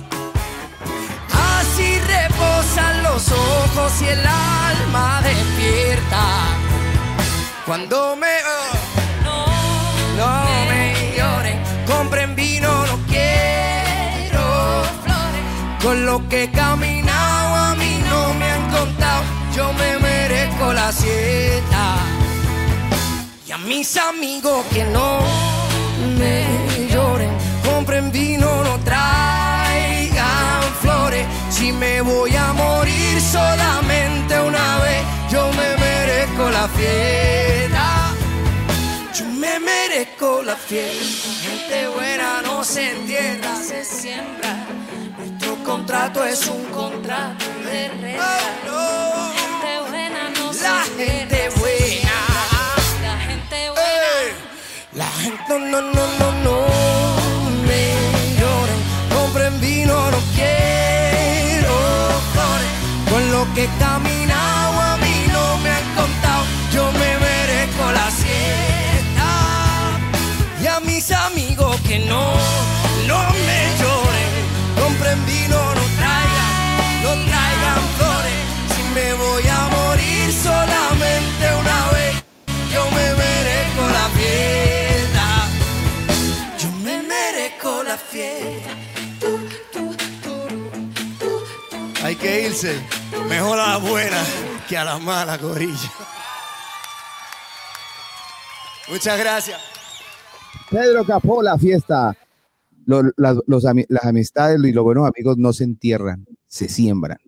Así 1.81 1.97
reposan 1.99 3.01
los 3.01 3.31
ojos 3.31 4.01
y 4.03 4.05
el 4.09 4.23
alma 4.23 5.19
despierta. 5.23 6.23
Cuando 7.65 8.15
me. 8.15 8.27
oh, 9.25 9.55
no, 10.15 10.35
me 10.69 11.17
lloren, 11.17 11.59
compren 11.87 12.35
vino, 12.35 12.85
no 12.85 12.99
quiero 13.07 14.83
flores. 15.03 15.43
Con 15.81 16.05
lo 16.05 16.29
que 16.29 16.43
he 16.43 16.51
caminado 16.51 17.55
a 17.55 17.75
mí 17.75 17.99
no 18.07 18.33
me 18.35 18.51
han 18.51 18.69
contado, 18.69 19.23
yo 19.55 19.73
me 19.73 19.97
merezco 19.97 20.73
la 20.73 20.91
siesta. 20.91 21.95
Y 23.47 23.51
a 23.53 23.57
mis 23.57 23.97
amigos 23.97 24.63
que 24.71 24.83
no 24.83 25.21
me 26.19 26.45
lloren, 26.93 27.31
compren 27.65 28.11
vino, 28.11 28.30
Si 31.61 31.71
me 31.71 32.01
voy 32.01 32.35
a 32.35 32.53
morir 32.53 33.21
solamente 33.21 34.33
una 34.39 34.79
vez, 34.79 35.03
yo 35.31 35.47
me 35.53 35.77
merezco 35.77 36.49
la 36.49 36.67
fiesta. 36.69 38.15
Yo 39.13 39.25
me 39.25 39.59
merezco 39.59 40.41
la 40.41 40.55
fiesta. 40.55 41.29
Gente 41.43 41.87
buena 41.89 42.41
no 42.41 42.63
se 42.63 42.93
entierra, 42.93 43.55
se 43.57 43.85
siembra. 43.85 44.65
Nuestro 45.19 45.63
contrato 45.63 46.25
es 46.25 46.47
un 46.47 46.65
contrato 46.71 47.45
de 47.63 47.89
renta. 47.89 48.39
Gente 49.35 49.71
buena 49.87 50.29
no 50.39 50.53
se 50.53 50.63
La 50.63 50.83
gente 50.97 51.49
buena. 51.57 52.17
La 53.03 53.17
gente 53.27 53.69
buena. 53.69 54.31
La 54.93 55.11
gente 55.21 55.59
no, 55.59 55.79
no, 55.79 56.07
no, 56.17 56.31
no, 56.43 57.00
que 63.61 63.67
he 63.67 64.20
que 92.21 92.47
irse. 92.47 92.75
Mejor 93.29 93.59
a 93.59 93.69
la 93.69 93.77
buena 93.77 94.23
que 94.69 94.77
a 94.77 94.83
la 94.85 94.97
mala, 94.99 95.37
gorilla. 95.37 95.91
Muchas 98.89 99.17
gracias. 99.19 99.59
Pedro 100.69 101.05
Capó, 101.05 101.41
La 101.41 101.57
Fiesta. 101.57 102.15
Las, 102.85 103.37
los 103.47 103.63
ami- 103.65 103.85
las 103.89 104.05
amistades 104.05 104.59
y 104.63 104.71
los 104.73 104.83
buenos 104.83 105.07
amigos 105.07 105.37
no 105.37 105.53
se 105.53 105.63
entierran, 105.63 106.25
se 106.47 106.67
siembran. 106.67 107.19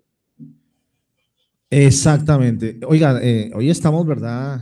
Exactamente. 1.70 2.80
Oiga, 2.86 3.20
eh, 3.22 3.52
hoy 3.54 3.70
estamos, 3.70 4.06
¿verdad? 4.06 4.62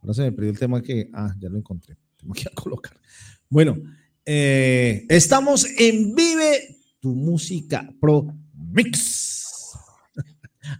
Ahora 0.00 0.14
se 0.14 0.22
me 0.22 0.32
perdió 0.32 0.50
el 0.52 0.58
tema 0.58 0.82
que. 0.82 1.08
Ah, 1.12 1.34
ya 1.38 1.48
lo 1.48 1.58
encontré. 1.58 1.96
Tengo 2.16 2.32
que 2.34 2.42
ir 2.42 2.48
a 2.48 2.54
colocar. 2.54 2.96
Bueno, 3.48 3.76
eh, 4.24 5.04
estamos 5.08 5.66
en 5.78 6.14
Vive 6.14 6.76
tu 7.00 7.14
Música 7.14 7.88
Pro 8.00 8.26
Mix. 8.72 9.35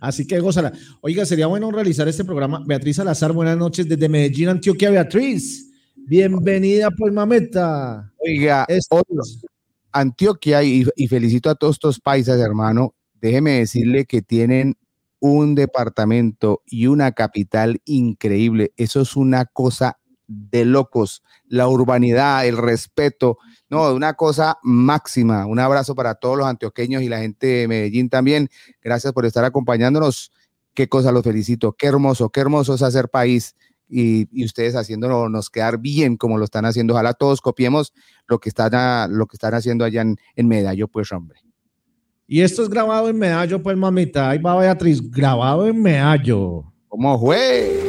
Así 0.01 0.27
que 0.27 0.41
gózala. 0.41 0.73
Oiga, 1.01 1.25
sería 1.25 1.47
bueno 1.47 1.71
realizar 1.71 2.09
este 2.09 2.25
programa. 2.25 2.63
Beatriz 2.67 2.97
Salazar, 2.97 3.33
buenas 3.33 3.57
noches 3.57 3.89
desde 3.89 4.09
Medellín, 4.09 4.49
Antioquia. 4.49 4.91
Beatriz, 4.91 5.73
bienvenida 5.95 6.91
por 6.91 7.13
Mameta. 7.13 8.13
Oiga, 8.19 8.67
Antioquia, 9.93 10.63
y, 10.63 10.87
y 10.97 11.09
felicito 11.09 11.49
a 11.49 11.55
todos 11.55 11.77
estos 11.77 12.01
paisas, 12.01 12.39
hermano. 12.39 12.95
Déjeme 13.21 13.59
decirle 13.59 14.05
que 14.05 14.23
tienen 14.23 14.77
un 15.21 15.55
departamento 15.55 16.63
y 16.67 16.87
una 16.87 17.13
capital 17.13 17.81
increíble. 17.85 18.73
Eso 18.77 19.01
es 19.01 19.17
una 19.17 19.47
cosa 19.47 19.99
de 20.27 20.65
locos. 20.65 21.23
La 21.49 21.69
urbanidad, 21.69 22.47
el 22.47 22.57
respeto, 22.57 23.39
no, 23.69 23.93
una 23.95 24.15
cosa 24.15 24.59
máxima. 24.63 25.47
Un 25.47 25.59
abrazo 25.59 25.95
para 25.95 26.15
todos 26.15 26.37
los 26.39 26.47
antioqueños 26.47 27.03
y 27.03 27.09
la 27.09 27.19
gente 27.19 27.47
de 27.47 27.69
Medellín 27.69 28.09
también. 28.09 28.49
Gracias 28.83 29.13
por 29.13 29.27
estar 29.27 29.45
acompañándonos. 29.45 30.31
Qué 30.75 30.89
cosa 30.89 31.11
los 31.13 31.23
felicito. 31.25 31.73
Qué 31.73 31.87
hermoso, 31.87 32.29
qué 32.31 32.41
hermoso 32.41 32.75
es 32.75 32.83
hacer 32.83 33.09
país 33.09 33.57
y, 33.89 34.29
y 34.31 34.45
ustedes 34.45 34.75
haciéndonos 34.77 35.49
quedar 35.51 35.79
bien 35.79 36.17
como 36.17 36.39
lo 36.39 36.45
están 36.45 36.65
haciendo. 36.65 36.95
Ojalá 36.95 37.15
todos 37.15 37.41
copiemos 37.41 37.93
lo 38.27 38.39
que 38.41 38.49
están, 38.51 38.75
a- 38.75 39.09
lo 39.09 39.27
que 39.27 39.37
están 39.37 39.55
haciendo 39.55 39.85
allá 39.85 40.03
en, 40.03 40.17
en 40.35 40.49
Medallo, 40.49 40.89
pues, 40.89 41.11
hombre. 41.13 41.41
Y 42.29 42.41
esto 42.41 42.63
es 42.65 42.69
grabado 42.69 43.09
en 43.09 43.17
Medallo, 43.19 43.63
pues 43.63 43.77
mamita. 43.77 44.31
Ahí 44.31 44.39
va 44.39 44.57
Beatriz, 44.59 45.01
grabado 45.11 45.67
en 45.69 45.81
Medallo. 45.81 46.65
¿Cómo 46.89 47.19
fue? 47.21 47.86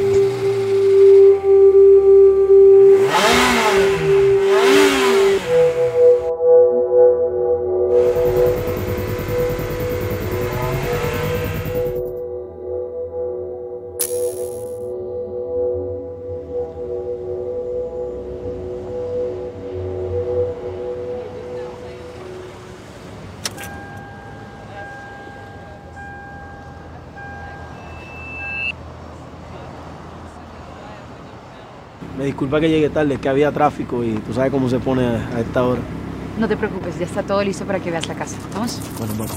Disculpa 32.38 32.60
que 32.60 32.68
llegue 32.68 32.88
tarde, 32.88 33.14
es 33.14 33.20
que 33.20 33.28
había 33.28 33.50
tráfico 33.50 34.04
y 34.04 34.12
tú 34.12 34.32
sabes 34.32 34.52
cómo 34.52 34.68
se 34.68 34.78
pone 34.78 35.04
a, 35.04 35.28
a 35.34 35.40
esta 35.40 35.64
hora. 35.64 35.80
No 36.38 36.46
te 36.46 36.56
preocupes, 36.56 36.96
ya 36.96 37.04
está 37.04 37.20
todo 37.20 37.42
listo 37.42 37.64
para 37.64 37.80
que 37.80 37.90
veas 37.90 38.06
la 38.06 38.14
casa. 38.14 38.36
¿Vamos? 38.54 38.80
Bueno, 38.96 39.12
vamos. 39.18 39.32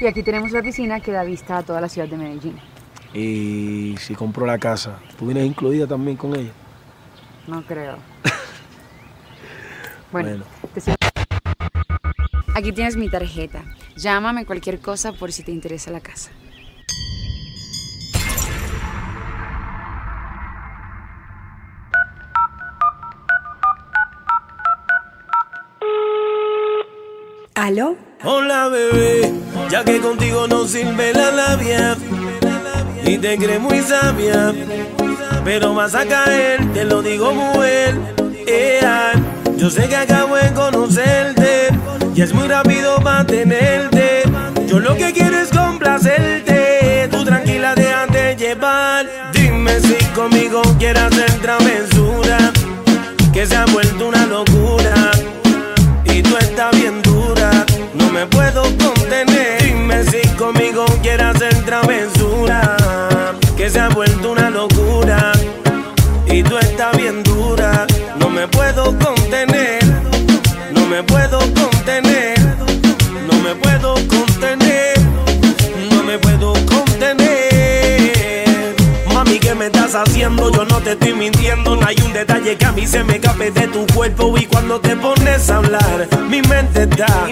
Y 0.00 0.06
aquí 0.06 0.22
tenemos 0.22 0.50
la 0.52 0.62
piscina 0.62 1.00
que 1.00 1.12
da 1.12 1.22
vista 1.22 1.58
a 1.58 1.62
toda 1.62 1.82
la 1.82 1.88
ciudad 1.90 2.08
de 2.08 2.16
Medellín. 2.16 2.58
Y 3.12 3.94
si 3.98 4.14
compro 4.14 4.46
la 4.46 4.56
casa, 4.58 5.00
¿tú 5.18 5.26
vienes 5.26 5.44
incluida 5.44 5.86
también 5.86 6.16
con 6.16 6.34
ella? 6.34 6.52
No 7.46 7.62
creo. 7.66 7.98
bueno, 10.12 10.28
Bueno. 10.30 10.44
te 10.72 10.80
sigo. 10.80 10.96
Aquí 12.54 12.72
tienes 12.72 12.96
mi 12.96 13.10
tarjeta. 13.10 13.64
Llámame 13.96 14.46
cualquier 14.46 14.80
cosa 14.80 15.12
por 15.12 15.30
si 15.30 15.42
te 15.42 15.52
interesa 15.52 15.90
la 15.90 16.00
casa. 16.00 16.30
¿Aló? 27.62 27.96
Hola 28.24 28.66
bebé, 28.66 29.32
ya 29.70 29.84
que 29.84 30.00
contigo 30.00 30.48
no 30.48 30.66
sirve 30.66 31.12
la 31.14 31.30
labia 31.30 31.96
y 33.04 33.18
te 33.18 33.38
crees 33.38 33.60
muy 33.60 33.78
sabia, 33.82 34.52
pero 35.44 35.72
vas 35.72 35.94
a 35.94 36.04
caer, 36.04 36.60
te 36.72 36.84
lo 36.84 37.02
digo 37.02 37.32
mujer. 37.32 37.94
Ea, 38.48 39.12
yo 39.56 39.70
sé 39.70 39.88
que 39.88 39.94
acabo 39.94 40.34
de 40.34 40.52
conocerte 40.52 41.68
y 42.16 42.22
es 42.22 42.34
muy 42.34 42.48
rápido 42.48 42.98
mantenerte. 42.98 44.24
Yo 44.66 44.80
lo 44.80 44.96
que 44.96 45.12
quiero 45.12 45.38
es 45.38 45.50
complacerte, 45.50 47.06
tú 47.12 47.24
tranquila 47.24 47.76
déjate 47.76 48.34
llevar. 48.34 49.06
Dime 49.32 49.78
si 49.78 50.04
conmigo 50.16 50.62
quieres 50.80 51.04
hacer 51.04 51.30
travesura, 51.40 52.38
que 53.32 53.46
se 53.46 53.54
ha 53.54 53.66
vuelto 53.66 54.08
una 54.08 54.21
me 58.22 58.28
puedo 58.28 58.62
contener. 58.62 59.62
Dime 59.64 60.04
si 60.04 60.20
conmigo 60.36 60.84
quieres 61.02 61.26
hacer 61.26 61.54
travesura, 61.64 62.76
que 63.56 63.68
se 63.68 63.80
ha 63.80 63.88
vuelto 63.88 64.30
una 64.30 64.48
locura 64.48 65.32
y 66.28 66.44
tú 66.44 66.56
estás 66.56 66.96
bien 66.96 67.24
dura, 67.24 67.84
no 68.18 68.30
me 68.30 68.46
puedo 68.46 68.96
contener, 68.98 69.82
no 70.72 70.86
me 70.86 71.02
puedo 71.02 71.40
contener, 71.52 72.38
no 73.28 73.34
me 73.42 73.56
puedo 73.56 73.94
contener, 74.06 75.00
no 75.90 76.04
me 76.04 76.16
puedo 76.18 76.52
contener. 76.64 77.32
Mami, 79.12 79.40
¿qué 79.40 79.52
me 79.56 79.66
estás 79.66 79.96
haciendo? 79.96 80.52
Yo 80.52 80.64
no 80.64 80.80
te 80.80 80.92
estoy 80.92 81.14
mintiendo. 81.14 81.74
No 81.74 81.86
hay 81.86 81.96
un 82.04 82.12
detalle 82.12 82.56
que 82.56 82.64
a 82.66 82.72
mí 82.72 82.86
se 82.86 83.02
me 83.02 83.16
escape 83.16 83.50
de 83.50 83.66
tu 83.66 83.84
cuerpo. 83.92 84.32
Y 84.38 84.46
cuando 84.46 84.80
te 84.80 84.94
pones 84.94 85.50
a 85.50 85.56
hablar, 85.56 86.08
mi 86.28 86.40
mente 86.42 86.84
está 86.84 87.28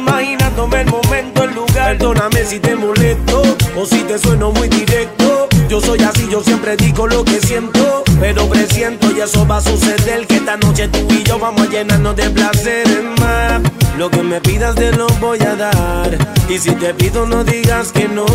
el 0.65 0.87
momento, 0.87 1.45
el 1.45 1.55
lugar. 1.55 1.97
Perdóname 1.97 2.45
si 2.45 2.59
te 2.59 2.77
molesto 2.77 3.43
o 3.77 3.87
si 3.87 4.03
te 4.03 4.19
sueno 4.19 4.53
muy 4.53 4.69
directo. 4.69 5.49
Yo 5.69 5.81
soy 5.81 6.01
así, 6.03 6.29
yo 6.31 6.43
siempre 6.43 6.77
digo 6.77 7.07
lo 7.07 7.25
que 7.25 7.41
siento. 7.41 8.05
Pero 8.21 8.47
presiento 8.49 9.11
y 9.17 9.21
eso 9.21 9.47
va 9.47 9.57
a 9.57 9.61
suceder. 9.61 10.27
Que 10.27 10.37
esta 10.37 10.57
noche 10.59 10.89
tú 10.89 11.07
y 11.11 11.23
yo 11.23 11.39
vamos 11.39 11.63
a 11.63 11.71
llenarnos 11.71 12.15
de 12.17 12.29
placeres 12.31 13.03
más. 13.19 13.63
Lo 13.97 14.11
que 14.11 14.23
me 14.23 14.41
pidas 14.41 14.75
te 14.75 14.93
lo 14.93 15.07
voy 15.21 15.41
a 15.41 15.55
dar. 15.57 16.19
Y 16.49 16.59
si 16.59 16.73
te 16.73 16.93
pido, 16.95 17.27
no 17.27 17.43
digas 17.45 17.93
que 17.93 18.09
no. 18.09 18.27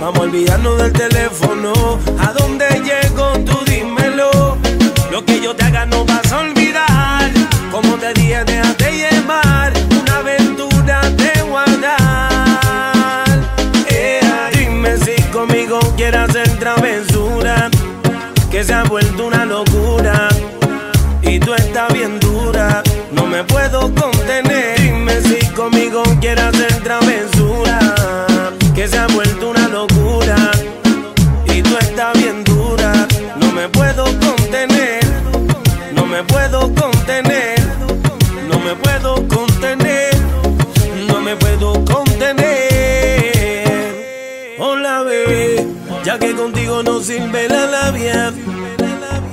Vamos 0.00 0.18
a 0.18 0.22
olvidarnos 0.22 0.78
del 0.78 0.92
teléfono. 0.92 1.72
¿A 2.18 2.32
dónde 2.32 2.66
llego? 2.82 3.32
Tú 3.44 3.58
dímelo. 3.66 4.56
Lo 5.10 5.24
que 5.24 5.40
yo 5.40 5.54
te 5.54 5.64
haga 5.64 5.84
no 5.86 6.04
vas 6.04 6.32
a 6.32 6.38
olvidar. 6.38 7.30
Como 7.70 7.96
te 7.96 8.12
dije, 8.14 8.44
déjate 8.44 8.71
Se 18.62 18.72
ha 18.72 18.84
vuelto 18.84 19.31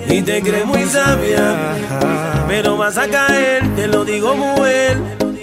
Y 0.10 0.24
te 0.24 0.42
crees 0.42 0.66
muy 0.66 0.84
sabia. 0.86 1.76
Pero 2.48 2.78
vas 2.78 2.98
a 2.98 3.08
caer, 3.08 3.64
te 3.76 3.88
lo 3.88 4.04
digo 4.04 4.36
mujer. 4.36 4.98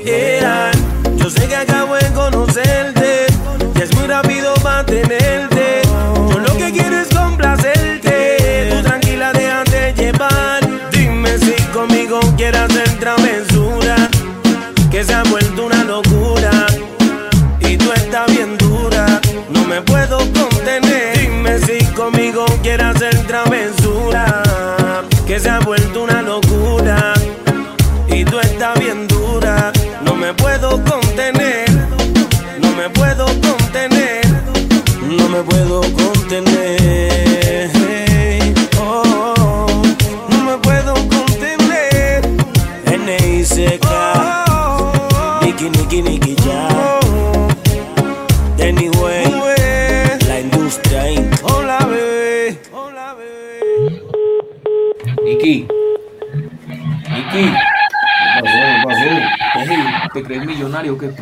Yeah. 0.05 0.73
Yo 1.17 1.31
sé 1.31 1.47
que 1.47 1.55
acabo 1.55 1.95
de 1.95 2.13
conocerte. 2.13 3.27
Y 3.77 3.83
es 3.83 3.95
muy 3.95 4.09
rápido 4.09 4.55
mantenerte. 4.65 5.83
Yo 6.31 6.39
lo 6.41 6.57
que 6.57 6.73
quiero 6.73 6.97
es 6.99 7.09
complacerte. 7.09 8.69
Tú 8.71 8.83
tranquila, 8.83 9.33
déjate 9.33 9.95
llevar. 9.95 10.61
Dime 10.91 11.39
si 11.39 11.55
conmigo 11.73 12.19
quieres 12.37 12.63
hacer 12.63 12.89
travesura. 12.99 13.97
Que 14.91 15.05
se 15.05 15.15
ha 15.15 15.23
Que 25.37 25.41
se 25.41 25.51
ha 25.51 25.61
vuelto 25.61 25.86
Niki. 57.37 57.51
¿Qué 57.51 58.43
pasó? 58.43 58.59
¿Qué 58.59 58.85
pasó? 58.85 59.73
Ey, 59.73 59.79
¿Te 60.13 60.23
crees 60.23 60.47
millonario? 60.47 60.99
¿Qué? 60.99 61.13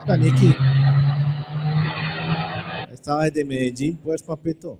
Hola, 0.00 0.16
Nicky. 0.16 0.54
Estaba 2.92 3.24
desde 3.24 3.44
Medellín, 3.44 3.98
pues, 3.98 4.22
papito. 4.22 4.78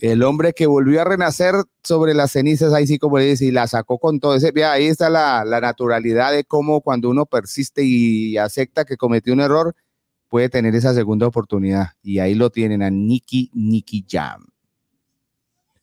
El 0.00 0.22
hombre 0.22 0.52
que 0.52 0.66
volvió 0.66 1.00
a 1.00 1.04
renacer 1.04 1.54
sobre 1.82 2.14
las 2.14 2.30
cenizas, 2.32 2.72
ahí 2.72 2.86
sí 2.86 2.98
como 2.98 3.18
le 3.18 3.26
dice, 3.26 3.46
y 3.46 3.50
la 3.50 3.66
sacó 3.66 3.98
con 3.98 4.20
todo 4.20 4.36
ese. 4.36 4.52
Vea, 4.52 4.72
ahí 4.72 4.86
está 4.86 5.10
la, 5.10 5.44
la 5.44 5.60
naturalidad 5.60 6.32
de 6.32 6.44
cómo 6.44 6.80
cuando 6.80 7.10
uno 7.10 7.26
persiste 7.26 7.82
y 7.84 8.36
acepta 8.38 8.84
que 8.84 8.96
cometió 8.96 9.32
un 9.32 9.40
error, 9.40 9.74
puede 10.28 10.48
tener 10.48 10.74
esa 10.74 10.94
segunda 10.94 11.26
oportunidad. 11.26 11.88
Y 12.02 12.20
ahí 12.20 12.34
lo 12.34 12.50
tienen 12.50 12.82
a 12.82 12.90
Nicky, 12.90 13.50
Nicky 13.54 14.06
Jam. 14.08 14.46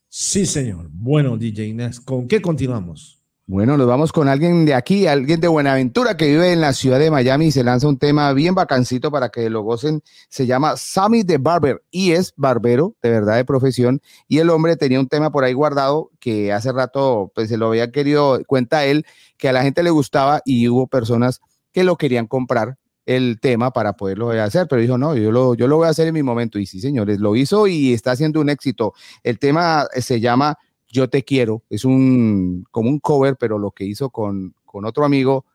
Sí, 0.08 0.45
señor. 0.45 0.88
Bueno, 0.92 1.36
DJ 1.36 1.68
Inés, 1.68 2.00
¿con 2.00 2.28
qué 2.28 2.42
continuamos? 2.42 3.15
Bueno, 3.48 3.77
nos 3.77 3.85
vamos 3.85 4.11
con 4.11 4.27
alguien 4.27 4.65
de 4.65 4.74
aquí, 4.74 5.06
alguien 5.06 5.40
de 5.40 5.48
Buenaventura 5.48 6.17
que 6.17 6.25
vive 6.25 6.51
en 6.51 6.61
la 6.61 6.74
ciudad 6.74 6.98
de 6.98 7.11
Miami 7.11 7.45
y 7.48 7.51
se 7.51 7.64
lanza 7.64 7.88
un 7.88 7.99
tema 7.99 8.33
bien 8.33 8.56
bacancito 8.56 9.11
para 9.11 9.30
que 9.30 9.51
lo 9.51 9.61
gocen. 9.61 10.01
Se 10.30 10.48
llama 10.48 10.77
Sammy 10.77 11.24
the 11.24 11.38
Barber 11.38 11.83
y 11.91 12.14
es 12.14 12.33
barbero 12.38 12.95
de 13.03 13.11
verdad 13.11 13.35
de 13.35 13.45
profesión. 13.45 14.01
Y 14.27 14.40
el 14.40 14.49
hombre 14.49 14.77
tenía 14.77 14.99
un 14.99 15.07
tema 15.07 15.32
por 15.32 15.43
ahí 15.43 15.53
guardado 15.53 16.09
que 16.19 16.51
hace 16.51 16.72
rato 16.72 17.32
pues 17.35 17.49
se 17.49 17.57
lo 17.57 17.67
había 17.67 17.91
querido, 17.91 18.41
cuenta 18.48 18.83
él, 18.85 19.06
que 19.38 19.48
a 19.48 19.53
la 19.53 19.61
gente 19.61 19.83
le 19.83 19.91
gustaba 19.91 20.41
y 20.43 20.67
hubo 20.67 20.88
personas 20.88 21.40
que 21.72 21.83
lo 21.83 21.98
querían 21.98 22.25
comprar 22.25 22.80
el 23.06 23.40
tema 23.40 23.69
para 23.69 23.93
poderlo 23.93 24.32
hacer, 24.32 24.65
pero 24.67 24.82
dijo, 24.82 24.98
no, 24.98 25.15
yo 25.15 25.32
lo, 25.32 25.53
yo 25.53 25.67
lo 25.67 25.77
voy 25.77 25.85
a 25.85 25.91
hacer 25.91 26.07
en 26.07 26.15
mi 26.15 26.24
momento. 26.24 26.57
Y 26.57 26.65
sí, 26.65 26.80
señores, 26.82 27.19
lo 27.19 27.35
hizo 27.35 27.67
y 27.67 27.93
está 27.93 28.09
haciendo 28.09 28.41
un 28.41 28.49
éxito. 28.49 28.95
El 29.22 29.38
tema 29.38 29.88
se 29.99 30.19
llama 30.19 30.57
Yo 30.88 31.10
te 31.10 31.24
quiero, 31.24 31.64
es 31.70 31.84
un 31.84 32.66
como 32.72 32.90
un 32.90 33.00
cover, 33.00 33.38
pero 33.38 33.58
lo 33.58 33.72
que 33.72 33.86
hizo 33.86 34.10
con, 34.10 34.56
con 34.66 34.86
otro 34.86 35.04
amigo 35.04 35.46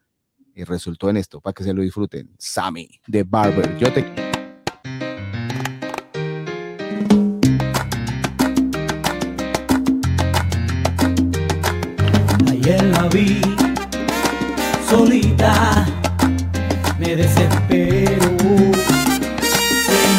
y 0.55 0.65
resultó 0.65 1.09
en 1.09 1.17
esto, 1.17 1.41
para 1.41 1.55
que 1.55 1.65
se 1.65 1.73
lo 1.73 1.83
disfruten. 1.83 2.31
Sammy 2.39 2.89
de 3.07 3.23
Barber, 3.23 3.77
Yo 3.79 3.93
te 3.93 4.05
Ayer 12.51 12.85
la 12.85 13.09
vi 13.09 13.41
solita, 14.89 15.87
me 16.99 17.17
desespero. 17.17 18.37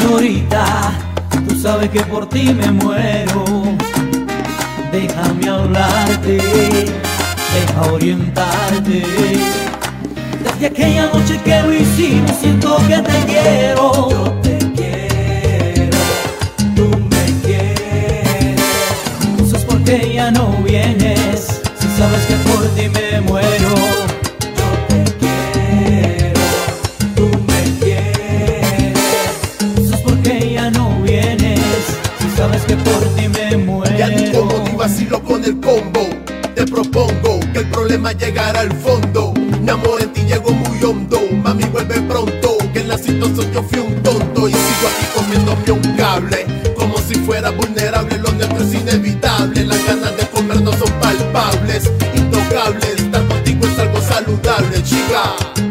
Señorita, 0.02 0.94
tú 1.48 1.56
sabes 1.56 1.90
que 1.90 2.02
por 2.02 2.28
ti 2.30 2.54
me 2.54 2.72
muero. 2.72 3.46
Déjame 4.92 5.48
hablarte, 5.50 6.38
deja 6.38 7.82
orientarte. 7.92 9.04
Desde 10.44 10.66
aquella 10.68 11.06
noche 11.08 11.40
que 11.46 11.62
lo 11.62 11.74
hicimos, 11.74 12.32
siento 12.42 12.78
que 12.88 12.98
te 12.98 13.26
quiero. 13.26 14.10
Yo 14.10 14.24
te 14.44 14.58
quiero, 14.76 15.98
tú 16.76 16.90
me 17.10 17.26
quieres. 17.46 18.60
Entonces, 19.24 19.64
¿por 19.64 19.82
qué 19.84 20.14
ya 20.14 20.30
no 20.32 20.52
vienes? 20.64 21.62
Si 21.80 21.88
sabes 21.98 22.26
que 22.28 22.36
por 22.50 22.68
ti 22.76 22.90
me 22.90 23.22
muero. 23.22 23.74
Yo 24.58 24.68
te 24.90 25.00
quiero, 25.22 26.42
tú 27.16 27.30
me 27.48 27.62
quieres. 27.80 28.98
Entonces, 29.62 30.00
¿por 30.02 30.16
qué 30.22 30.54
ya 30.56 30.70
no 30.70 30.90
vienes? 31.02 31.62
Si 32.20 32.28
sabes 32.38 32.62
que 32.64 32.76
por 32.76 33.00
ti 33.04 33.11
ni 34.82 34.88
vacilo 34.88 35.22
con 35.24 35.44
el 35.44 35.60
combo. 35.60 36.10
Te 36.56 36.66
propongo 36.66 37.40
que 37.54 37.60
el 37.60 37.70
problema 37.70 38.12
llegará 38.14 38.62
al 38.62 38.72
fondo. 38.72 39.34
Mi 39.62 39.70
amor 39.70 40.02
en 40.02 40.12
ti 40.12 40.22
llegó 40.22 40.52
muy 40.52 40.84
hondo. 40.84 41.20
Mami, 41.44 41.66
vuelve 41.66 42.02
pronto. 42.02 42.58
Que 42.74 42.80
en 42.80 42.88
la 42.88 42.98
situación 42.98 43.52
yo 43.54 43.64
fui 43.64 43.80
un 43.80 44.02
tonto. 44.02 44.48
Y 44.48 44.54
sigo 44.54 44.88
aquí 44.88 45.06
comiéndome 45.14 45.72
un 45.72 45.98
cable. 45.98 46.46
Como 46.76 46.98
si 46.98 47.16
fuera 47.16 47.52
vulnerable. 47.52 48.18
Lo 48.18 48.32
nuestro 48.32 48.64
es 48.64 48.74
inevitable. 48.74 49.66
Las 49.66 49.86
ganas 49.86 50.18
de 50.18 50.28
comer 50.28 50.62
no 50.62 50.72
son 50.72 50.92
palpables. 51.00 51.92
Intocables. 52.16 52.96
Estar 52.98 53.28
contigo 53.28 53.68
es 53.68 53.80
algo 53.80 54.02
saludable, 54.02 54.84
chica. 54.84 55.71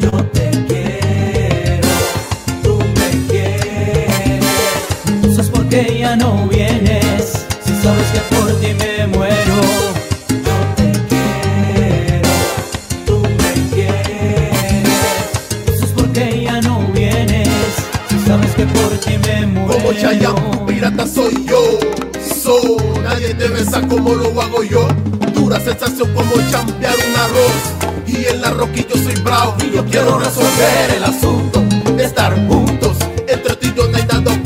Chayanne, 20.00 20.64
pirata 20.66 21.06
soy 21.06 21.44
yo. 21.44 21.78
So, 22.42 22.58
nadie 23.02 23.34
te 23.34 23.48
besa 23.48 23.86
como 23.86 24.14
lo 24.14 24.40
hago 24.40 24.62
yo. 24.62 24.88
Dura 25.34 25.60
sensación 25.60 26.08
como 26.14 26.32
champear 26.50 26.94
un 26.94 27.16
arroz. 27.20 28.06
Y 28.06 28.24
en 28.24 28.40
la 28.40 28.50
rocky 28.50 28.86
yo 28.88 28.96
soy 28.96 29.14
bravo. 29.22 29.56
Y 29.62 29.76
yo 29.76 29.84
quiero 29.84 30.18
resolver 30.18 30.90
el 30.96 31.04
asunto 31.04 31.60
de 31.94 32.04
estar 32.04 32.34
juntos. 32.48 32.96
Entre 33.28 33.68
y 33.68 33.74
yo 33.74 33.88
no 33.88 33.96
hay 33.98 34.04
nada 34.04 34.42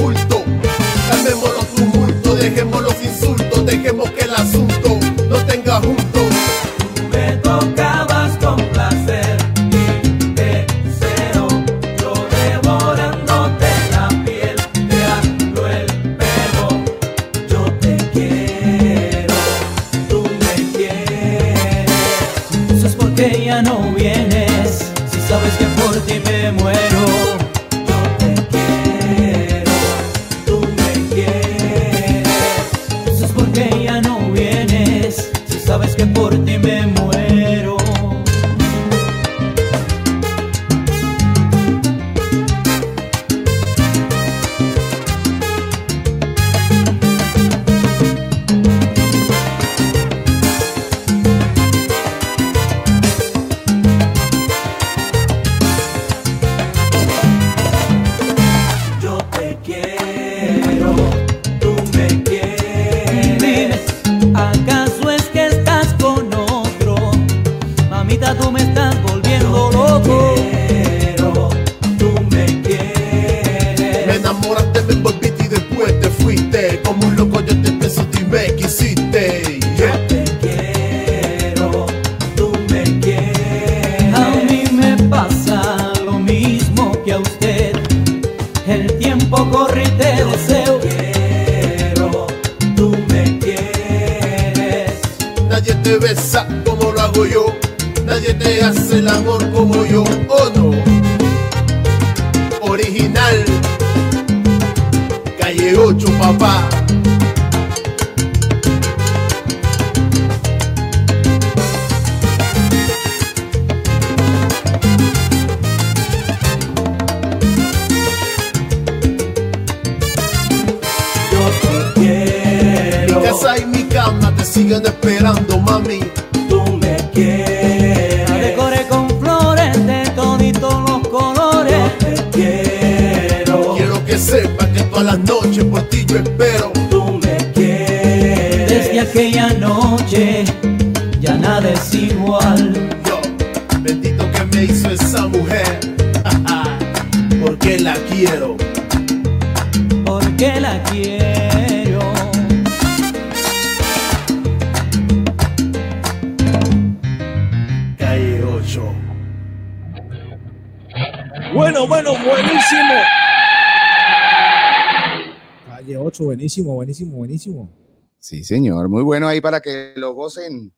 Sí, 168.18 168.44
señor, 168.44 168.88
muy 168.88 169.02
bueno 169.02 169.28
ahí 169.28 169.40
para 169.40 169.60
que 169.60 169.92
lo 169.96 170.14
gocen, 170.14 170.72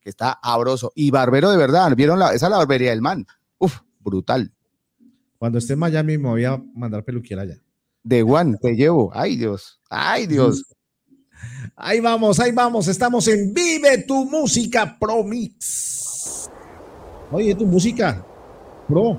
que 0.00 0.10
está 0.10 0.32
abroso. 0.42 0.92
Y 0.94 1.10
barbero 1.10 1.50
de 1.50 1.56
verdad, 1.56 1.94
¿vieron 1.94 2.18
la, 2.18 2.34
esa 2.34 2.46
es 2.46 2.50
la 2.50 2.58
barbería 2.58 2.90
del 2.90 3.00
man? 3.00 3.26
Uf, 3.58 3.80
brutal. 4.00 4.52
Cuando 5.38 5.58
esté 5.58 5.74
en 5.74 5.78
Miami 5.78 6.18
me 6.18 6.28
voy 6.28 6.44
a 6.44 6.60
mandar 6.74 7.04
peluquiera 7.04 7.42
allá. 7.42 7.56
De 8.02 8.22
Juan, 8.22 8.58
te 8.60 8.74
llevo. 8.74 9.10
Ay, 9.14 9.36
Dios. 9.36 9.80
Ay, 9.88 10.26
Dios. 10.26 10.64
Ahí 11.76 12.00
vamos, 12.00 12.38
ahí 12.38 12.52
vamos. 12.52 12.86
Estamos 12.88 13.26
en 13.28 13.54
Vive 13.54 14.04
tu 14.06 14.26
Música 14.26 14.98
Pro 15.00 15.24
Mix. 15.24 16.50
Oye, 17.32 17.54
tu 17.54 17.64
música 17.64 18.22
Pro. 18.86 19.16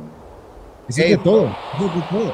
Es 0.87 0.97
de 0.97 1.17
todo. 1.17 1.45
De 1.45 2.03
todo. 2.11 2.33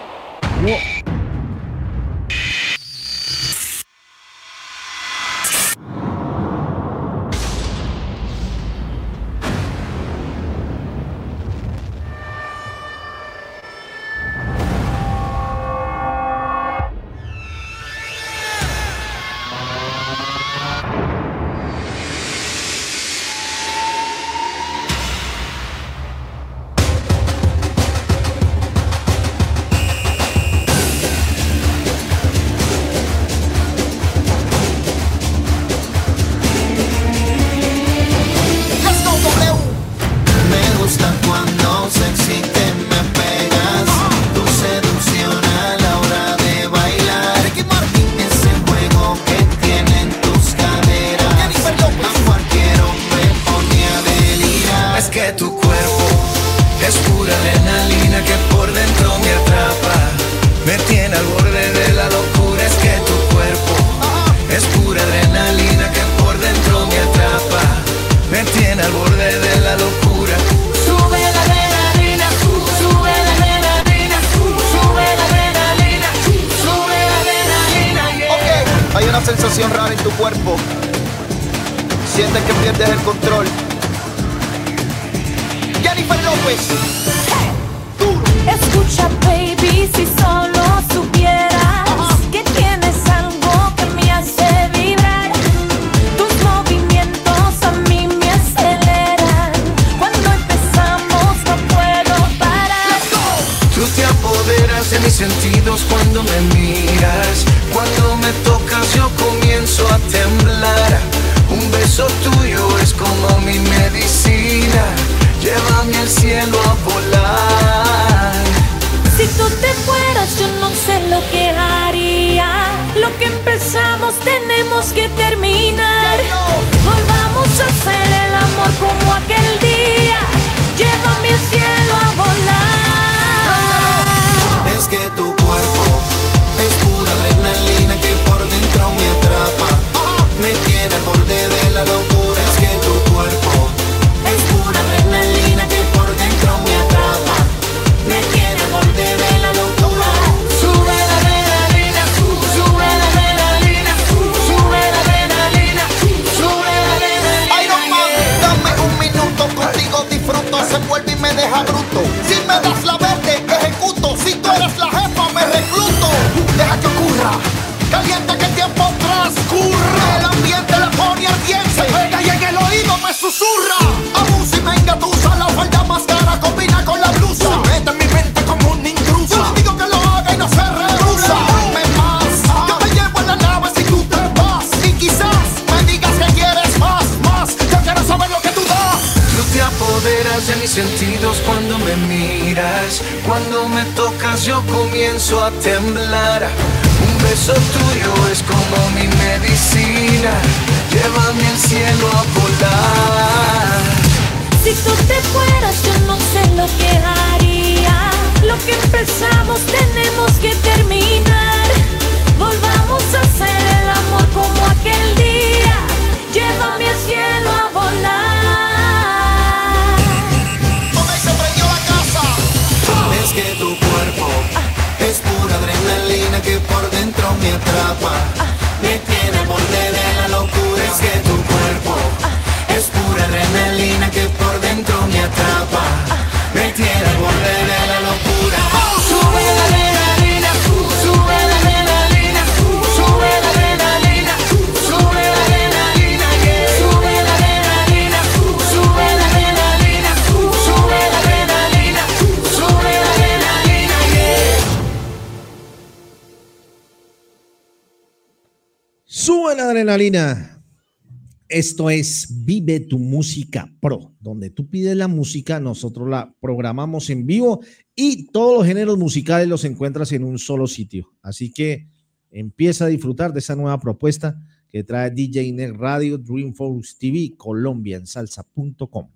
Esto 261.78 261.92
es 261.92 262.44
Vive 262.44 262.80
tu 262.80 262.98
Música 262.98 263.72
Pro, 263.80 264.16
donde 264.20 264.50
tú 264.50 264.68
pides 264.68 264.98
la 264.98 265.08
música, 265.08 265.60
nosotros 265.60 266.10
la 266.10 266.34
programamos 266.40 267.12
en 267.12 267.28
vivo 267.28 267.60
y 267.94 268.32
todos 268.32 268.58
los 268.58 268.66
géneros 268.66 268.98
musicales 268.98 269.48
los 269.48 269.64
encuentras 269.64 270.12
en 270.12 270.24
un 270.24 270.40
solo 270.40 270.66
sitio. 270.66 271.14
Así 271.22 271.54
que 271.54 271.88
empieza 272.32 272.86
a 272.86 272.88
disfrutar 272.88 273.32
de 273.32 273.42
esa 273.42 273.56
nueva 273.56 273.80
propuesta 273.80 274.42
que 274.68 274.84
trae 274.84 275.12
DJ 275.12 275.52
Net 275.52 275.76
Radio, 275.76 276.18
Dreamforce 276.18 276.96
TV, 277.00 277.36
Colombia 277.38 277.98
en 277.98 278.08
salsa.com. 278.08 279.12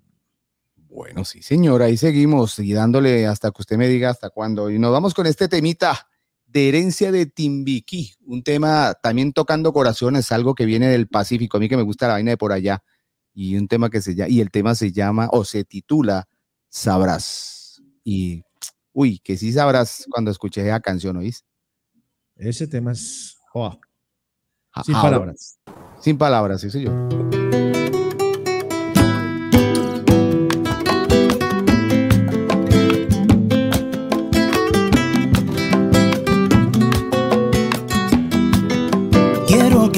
Bueno, 0.88 1.24
sí, 1.24 1.42
señor, 1.42 1.82
ahí 1.82 1.96
seguimos 1.96 2.60
y 2.60 2.72
dándole 2.72 3.26
hasta 3.26 3.50
que 3.50 3.60
usted 3.62 3.76
me 3.76 3.88
diga 3.88 4.10
hasta 4.10 4.30
cuándo. 4.30 4.70
Y 4.70 4.78
nos 4.78 4.92
vamos 4.92 5.14
con 5.14 5.26
este 5.26 5.48
temita 5.48 6.06
de 6.52 6.68
herencia 6.68 7.10
de 7.10 7.24
Timbiquí, 7.24 8.12
un 8.26 8.42
tema 8.42 8.94
también 9.02 9.32
tocando 9.32 9.72
corazones, 9.72 10.30
algo 10.32 10.54
que 10.54 10.66
viene 10.66 10.88
del 10.88 11.08
Pacífico, 11.08 11.56
a 11.56 11.60
mí 11.60 11.68
que 11.68 11.78
me 11.78 11.82
gusta 11.82 12.08
la 12.08 12.14
vaina 12.14 12.32
de 12.32 12.36
por 12.36 12.52
allá, 12.52 12.82
y 13.32 13.56
un 13.56 13.68
tema 13.68 13.88
que 13.88 14.02
se 14.02 14.14
llama, 14.14 14.28
y 14.28 14.40
el 14.40 14.50
tema 14.50 14.74
se 14.74 14.92
llama 14.92 15.28
o 15.32 15.44
se 15.44 15.64
titula 15.64 16.28
Sabrás. 16.68 17.82
Y, 18.04 18.42
uy, 18.92 19.18
que 19.20 19.38
sí 19.38 19.52
sabrás 19.52 20.04
cuando 20.10 20.30
escuché 20.30 20.66
esa 20.66 20.80
canción, 20.80 21.16
¿oís? 21.16 21.42
Ese 22.36 22.66
tema 22.66 22.92
es, 22.92 23.38
oh, 23.54 23.78
sin 24.84 24.94
palabras. 24.94 25.58
Sin 26.00 26.18
palabras, 26.18 26.60
sí, 26.60 26.70
señor. 26.70 27.08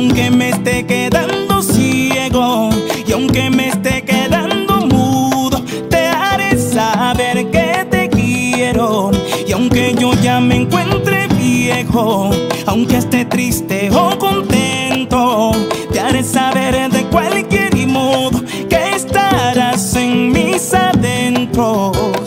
aunque 0.00 0.30
me 0.30 0.48
esté 0.48 0.86
quedando 0.86 1.62
ciego, 1.62 2.70
y 3.06 3.12
aunque 3.12 3.50
me 3.50 3.68
esté 3.68 4.02
quedando 4.02 4.86
mudo, 4.86 5.62
te 5.90 6.06
haré 6.06 6.56
saber 6.56 7.50
que 7.50 7.86
te 7.90 8.08
quiero. 8.08 9.10
Y 9.46 9.52
aunque 9.52 9.94
yo 9.98 10.14
ya 10.22 10.40
me 10.40 10.56
encuentre 10.56 11.28
viejo, 11.38 12.30
aunque 12.64 12.96
esté 12.96 13.26
triste 13.26 13.90
o 13.90 14.18
contento, 14.18 15.52
te 15.92 16.00
haré 16.00 16.24
saber 16.24 16.90
de 16.90 17.04
cualquier 17.10 17.86
modo 17.86 18.42
que 18.70 18.94
estarás 18.96 19.94
en 19.96 20.32
mis 20.32 20.72
adentros. 20.72 22.19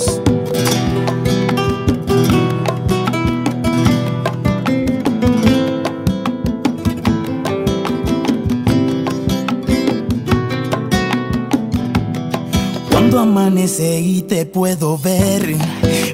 Amanece 13.44 14.00
y 14.00 14.22
te 14.22 14.46
puedo 14.46 14.98
ver, 14.98 15.56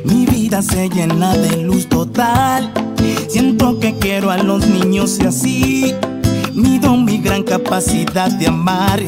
mi 0.04 0.26
vida 0.26 0.64
se 0.64 0.90
llena 0.90 1.38
de 1.38 1.58
luz 1.58 1.88
total. 1.88 2.72
Siento 3.28 3.80
que 3.80 3.96
quiero 4.00 4.32
a 4.32 4.38
los 4.38 4.68
niños 4.68 5.20
y 5.20 5.26
así 5.26 5.96
mido 6.54 6.98
mi 6.98 7.20
gran 7.20 7.44
capacidad 7.44 8.32
de 8.32 8.48
amar. 8.48 9.04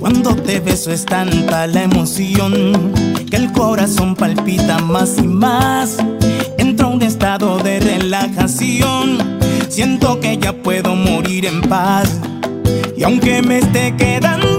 Cuando 0.00 0.34
te 0.34 0.60
beso 0.60 0.90
es 0.90 1.04
tanta 1.04 1.66
la 1.66 1.82
emoción 1.82 2.90
que 3.28 3.36
el 3.36 3.52
corazón 3.52 4.14
palpita 4.14 4.78
más 4.78 5.18
y 5.18 5.28
más. 5.28 5.98
Entro 6.56 6.86
a 6.86 6.90
un 6.90 7.02
estado 7.02 7.58
de 7.58 7.80
relajación. 7.80 9.18
Siento 9.68 10.20
que 10.20 10.38
ya 10.38 10.54
puedo 10.54 10.94
morir 10.94 11.44
en 11.44 11.60
paz. 11.60 12.18
Y 12.96 13.02
aunque 13.02 13.42
me 13.42 13.58
esté 13.58 13.94
quedando 13.96 14.51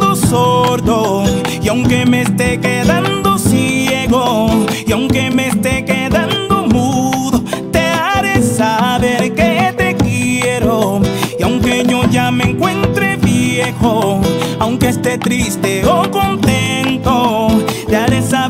y 1.61 1.67
aunque 1.69 2.05
me 2.05 2.23
esté 2.23 2.59
quedando 2.59 3.37
ciego, 3.37 4.47
y 4.85 4.91
aunque 4.91 5.29
me 5.29 5.49
esté 5.49 5.85
quedando 5.85 6.65
mudo, 6.67 7.43
te 7.71 7.79
haré 7.79 8.41
saber 8.41 9.33
que 9.35 9.73
te 9.77 9.95
quiero. 9.95 11.01
Y 11.37 11.43
aunque 11.43 11.85
yo 11.87 12.03
ya 12.09 12.31
me 12.31 12.45
encuentre 12.45 13.17
viejo, 13.17 14.21
aunque 14.59 14.89
esté 14.89 15.19
triste 15.19 15.85
o 15.85 16.09
contento, 16.09 17.49
te 17.87 17.95
haré 17.95 18.21
saber 18.21 18.42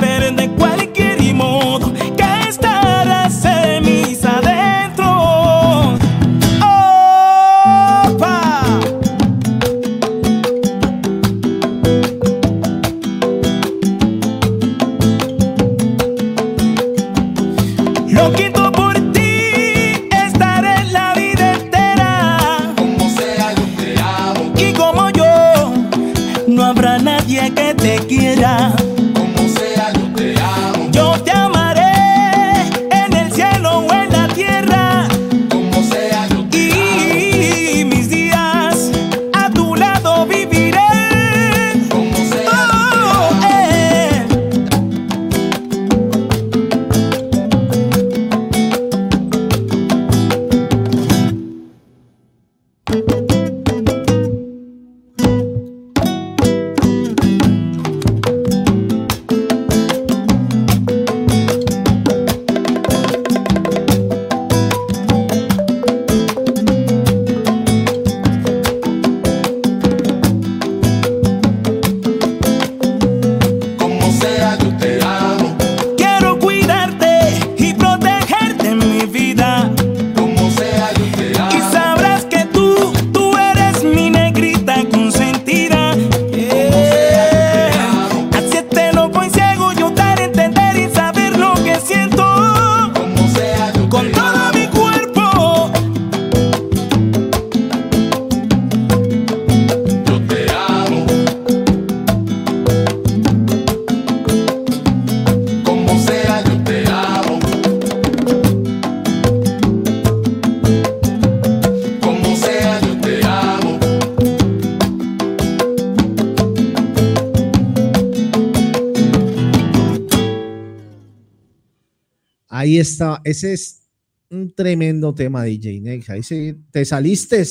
Ahí 122.74 122.80
está, 122.80 123.22
ese 123.24 123.54
es 123.54 123.84
un 124.32 124.52
tremendo 124.52 125.14
tema, 125.14 125.44
DJ 125.44 125.80
Nex. 125.80 126.10
Ahí 126.10 126.24
sí, 126.24 126.56
te 126.72 126.84
saliste. 126.84 127.44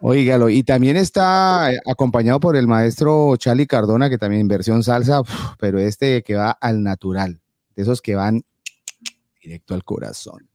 Óigalo, 0.00 0.48
y 0.48 0.62
también 0.62 0.96
está 0.96 1.72
eh, 1.72 1.80
acompañado 1.84 2.38
por 2.38 2.54
el 2.54 2.68
maestro 2.68 3.36
Charlie 3.36 3.66
Cardona, 3.66 4.08
que 4.08 4.18
también 4.18 4.42
en 4.42 4.46
versión 4.46 4.84
salsa, 4.84 5.22
pero 5.58 5.80
este 5.80 6.22
que 6.22 6.36
va 6.36 6.52
al 6.52 6.84
natural, 6.84 7.40
de 7.74 7.82
esos 7.82 8.00
que 8.00 8.14
van 8.14 8.44
directo 9.42 9.74
al 9.74 9.82
corazón. 9.82 10.48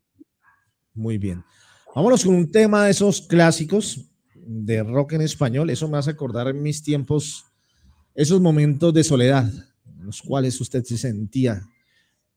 Muy 0.94 1.18
bien. 1.18 1.44
Vámonos 1.94 2.24
con 2.24 2.36
un 2.36 2.50
tema 2.50 2.86
de 2.86 2.92
esos 2.92 3.24
clásicos 3.24 4.10
de 4.34 4.82
rock 4.82 5.12
en 5.12 5.24
español. 5.24 5.70
Eso 5.70 5.90
me 5.90 5.98
hace 5.98 6.12
acordar 6.12 6.48
en 6.48 6.64
mis 6.64 6.82
tiempos, 6.82 7.44
esos 8.16 8.40
momentos 8.40 8.94
de 8.94 9.04
soledad, 9.04 9.52
en 10.00 10.06
los 10.06 10.22
cuales 10.22 10.62
usted 10.62 10.86
se 10.86 10.98
sentía, 10.98 11.68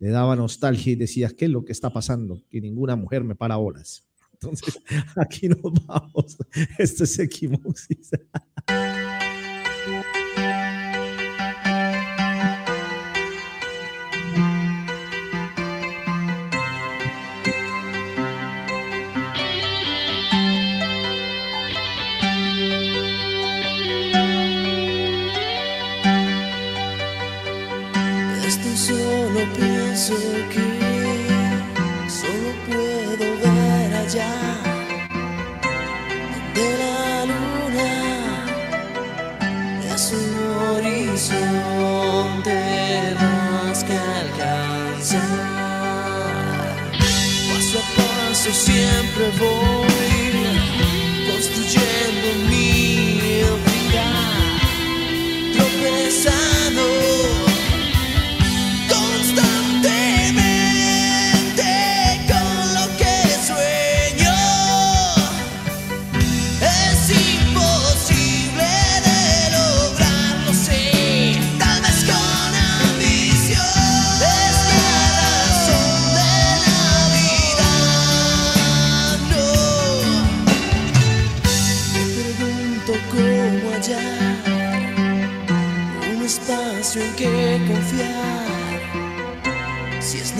le 0.00 0.08
daba 0.08 0.34
nostalgia 0.34 0.92
y 0.92 0.96
decía, 0.96 1.30
¿qué 1.36 1.44
es 1.44 1.50
lo 1.50 1.64
que 1.64 1.72
está 1.72 1.92
pasando? 1.92 2.42
Que 2.50 2.60
ninguna 2.60 2.96
mujer 2.96 3.22
me 3.22 3.36
para 3.36 3.58
horas. 3.58 4.08
Entonces, 4.32 4.80
aquí 5.16 5.48
nos 5.48 5.60
vamos. 5.86 6.38
Este 6.78 7.04
es 7.04 7.18
Equimosis. 7.18 8.10
pienso 30.00 30.16
que 30.48 30.66
solo 32.08 32.50
puedo 32.66 33.26
ver 33.36 33.90
allá 33.94 34.34
de 36.54 36.68
la 36.78 37.26
luna 37.26 37.92
es 39.94 40.04
un 40.12 40.30
horizonte 40.70 42.58
más 43.20 43.78
que 43.84 43.96
alcanzar. 44.22 45.20
Paso 47.48 47.78
a 47.78 47.80
paso 47.96 48.50
siempre 48.52 49.24
voy 49.38 50.09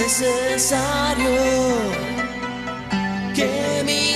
necesario 0.01 1.29
que 3.35 3.83
mis 3.85 4.10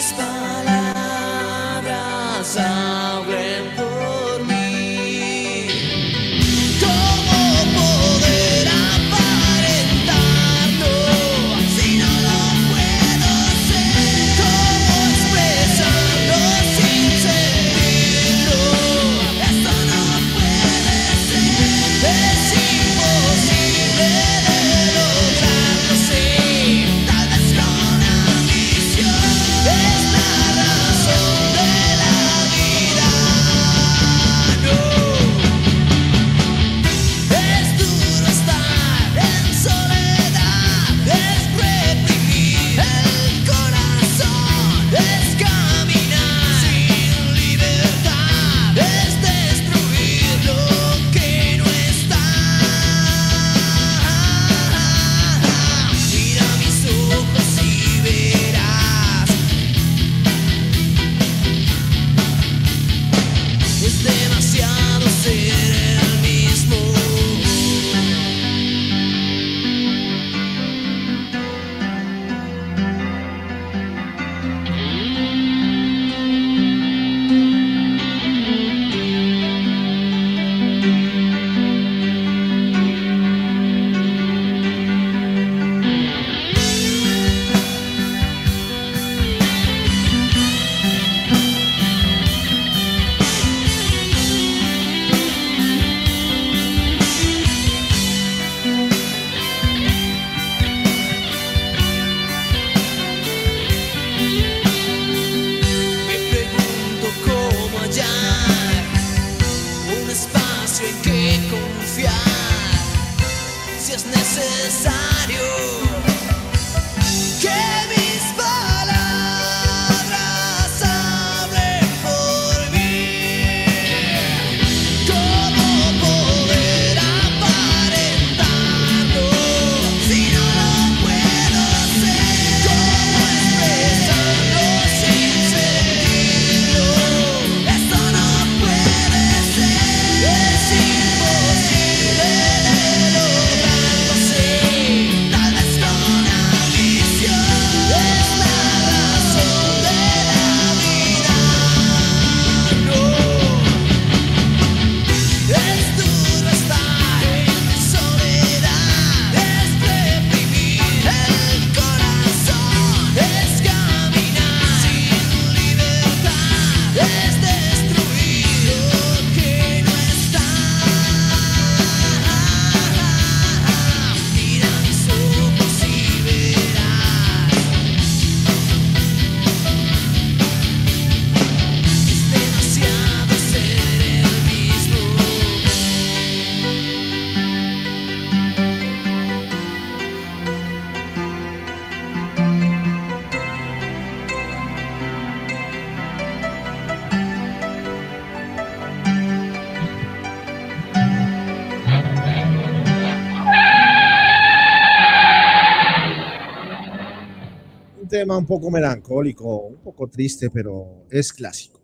tema 208.34 208.38
un 208.38 208.46
poco 208.46 208.70
melancólico, 208.70 209.66
un 209.66 209.82
poco 209.82 210.08
triste, 210.08 210.50
pero 210.50 211.06
es 211.10 211.32
clásico. 211.32 211.80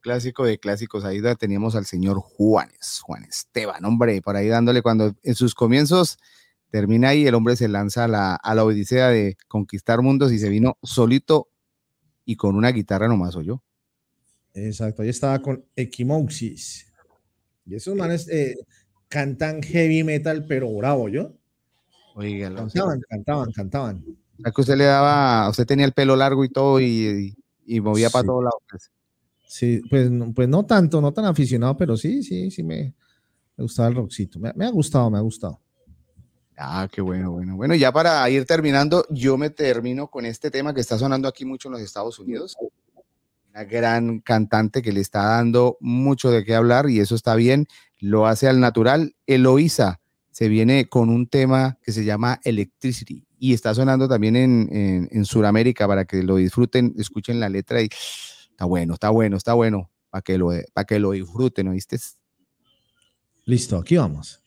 Clásico 0.00 0.44
de 0.44 0.58
clásicos, 0.58 1.04
ahí 1.04 1.20
teníamos 1.38 1.76
al 1.76 1.86
señor 1.86 2.18
Juanes, 2.18 3.00
Juan 3.04 3.24
Esteban, 3.24 3.84
hombre, 3.84 4.20
por 4.20 4.36
ahí 4.36 4.48
dándole 4.48 4.82
cuando 4.82 5.14
en 5.22 5.34
sus 5.36 5.54
comienzos 5.54 6.18
termina 6.70 7.10
ahí, 7.10 7.26
el 7.26 7.34
hombre 7.34 7.54
se 7.54 7.68
lanza 7.68 8.04
a 8.04 8.08
la, 8.08 8.34
a 8.34 8.54
la 8.54 8.64
odisea 8.64 9.08
de 9.08 9.36
conquistar 9.46 10.02
mundos 10.02 10.32
y 10.32 10.38
se 10.38 10.48
vino 10.48 10.76
solito 10.82 11.48
y 12.24 12.34
con 12.34 12.56
una 12.56 12.72
guitarra 12.72 13.06
nomás 13.06 13.36
oyó. 13.36 13.62
Exacto, 14.54 15.02
ahí 15.02 15.08
estaba 15.08 15.40
con 15.40 15.64
Equimoxis. 15.76 16.92
Y 17.64 17.76
esos 17.76 17.94
manes 17.94 18.28
eh, 18.28 18.56
cantan 19.08 19.62
heavy 19.62 20.02
metal, 20.02 20.44
pero 20.48 20.74
bravo, 20.74 21.08
¿yo? 21.08 21.32
Oiga, 22.16 22.52
Cantaban, 22.52 23.00
cantaban, 23.08 23.52
cantaban. 23.52 24.04
Sea, 24.42 24.52
que 24.52 24.60
usted 24.60 24.76
le 24.76 24.84
daba, 24.84 25.48
usted 25.48 25.66
tenía 25.66 25.84
el 25.86 25.92
pelo 25.92 26.16
largo 26.16 26.44
y 26.44 26.48
todo 26.48 26.80
y, 26.80 26.84
y- 27.66 27.76
y 27.76 27.80
movía 27.80 28.10
para 28.10 28.24
todos 28.26 28.44
lados. 28.44 28.60
pues. 28.70 28.90
Sí, 29.46 29.82
pues, 29.90 30.10
no- 30.10 30.32
pues 30.32 30.48
no 30.48 30.64
tanto, 30.64 31.00
no 31.00 31.12
tan 31.12 31.24
aficionado, 31.26 31.76
pero 31.76 31.96
sí, 31.96 32.22
sí, 32.22 32.50
sí 32.50 32.62
me, 32.62 32.94
me 33.56 33.62
gustaba 33.64 33.88
el 33.88 33.94
rockcito. 33.94 34.38
Me, 34.38 34.52
me 34.54 34.64
ha 34.66 34.70
gustado, 34.70 35.10
me 35.10 35.18
ha 35.18 35.20
gustado. 35.20 35.60
Ah, 36.56 36.88
qué 36.90 37.00
bueno, 37.00 37.32
bueno. 37.32 37.56
Bueno, 37.56 37.74
ya 37.74 37.92
para 37.92 38.28
ir 38.30 38.44
terminando, 38.46 39.04
yo 39.10 39.36
me 39.36 39.50
termino 39.50 40.08
con 40.08 40.26
este 40.26 40.50
tema 40.50 40.72
que 40.74 40.80
está 40.80 40.98
sonando 40.98 41.26
aquí 41.28 41.44
mucho 41.44 41.68
en 41.68 41.72
los 41.72 41.80
Estados 41.80 42.18
Unidos. 42.18 42.56
Una 43.50 43.64
gran 43.64 44.20
cantante 44.20 44.80
que 44.80 44.92
le 44.92 45.00
está 45.00 45.22
dando 45.24 45.76
mucho 45.80 46.30
de 46.30 46.44
qué 46.44 46.54
hablar 46.54 46.88
y 46.88 47.00
eso 47.00 47.14
está 47.14 47.34
bien, 47.34 47.66
lo 48.00 48.26
hace 48.26 48.48
al 48.48 48.60
natural. 48.60 49.14
Eloísa 49.26 50.00
se 50.30 50.48
viene 50.48 50.88
con 50.88 51.10
un 51.10 51.26
tema 51.26 51.78
que 51.82 51.92
se 51.92 52.04
llama 52.04 52.40
Electricity 52.44 53.26
y 53.42 53.54
está 53.54 53.74
sonando 53.74 54.06
también 54.06 54.36
en, 54.36 54.68
en, 54.70 55.08
en 55.10 55.24
Sudamérica 55.24 55.88
para 55.88 56.04
que 56.04 56.22
lo 56.22 56.36
disfruten, 56.36 56.94
escuchen 56.96 57.40
la 57.40 57.48
letra 57.48 57.82
y 57.82 57.88
está 58.48 58.66
bueno, 58.66 58.94
está 58.94 59.10
bueno, 59.10 59.36
está 59.36 59.54
bueno, 59.54 59.90
para 60.10 60.22
que 60.22 60.38
lo, 60.38 60.50
para 60.72 60.84
que 60.84 61.00
lo 61.00 61.10
disfruten, 61.10 61.66
¿oíste? 61.66 61.98
Listo, 63.44 63.78
aquí 63.78 63.96
vamos. 63.96 64.40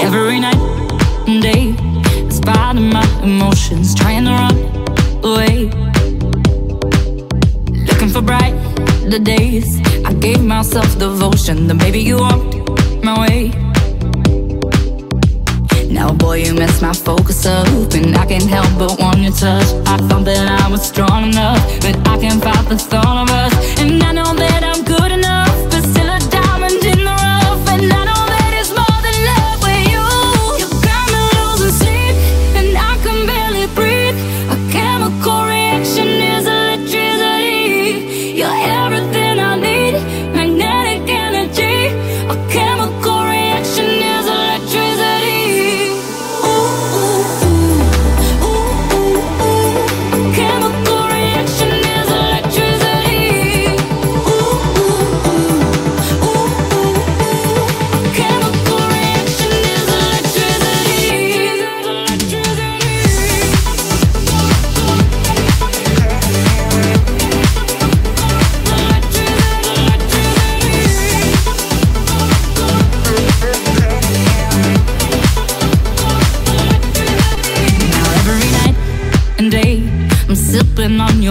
Every 0.00 0.40
night 0.40 0.56
and 1.28 1.42
day, 1.42 1.76
my 2.72 3.04
emotions, 3.22 3.94
trying 3.94 4.24
to 4.24 4.30
run 4.30 4.56
away. 5.22 5.70
Looking 7.86 8.08
for 8.08 8.22
bright 8.22 8.65
the 9.10 9.18
days. 9.18 9.80
I 10.04 10.12
gave 10.12 10.42
myself 10.42 10.98
devotion, 10.98 11.66
then 11.66 11.78
baby 11.78 12.00
you 12.00 12.16
walked 12.18 12.54
my 13.02 13.20
way. 13.20 13.52
Now, 15.90 16.12
boy, 16.12 16.44
you 16.44 16.54
messed 16.54 16.82
my 16.82 16.92
focus 16.92 17.46
up, 17.46 17.94
and 17.94 18.16
I 18.16 18.26
can't 18.26 18.50
help 18.56 18.68
but 18.78 19.00
want 19.00 19.18
your 19.18 19.32
touch. 19.32 19.68
I 19.86 19.96
thought 20.08 20.24
that 20.24 20.46
I 20.62 20.68
was 20.68 20.82
strong 20.82 21.30
enough, 21.30 21.60
but 21.80 21.96
I 22.08 22.18
can't 22.18 22.42
fight 22.42 22.68
the 22.68 22.76
thought 22.76 23.16
of 23.24 23.30
us. 23.30 23.80
And 23.80 24.02
I 24.02 24.12
know 24.12 24.34
that 24.34 24.62
I'm 24.62 24.84
good 24.84 25.05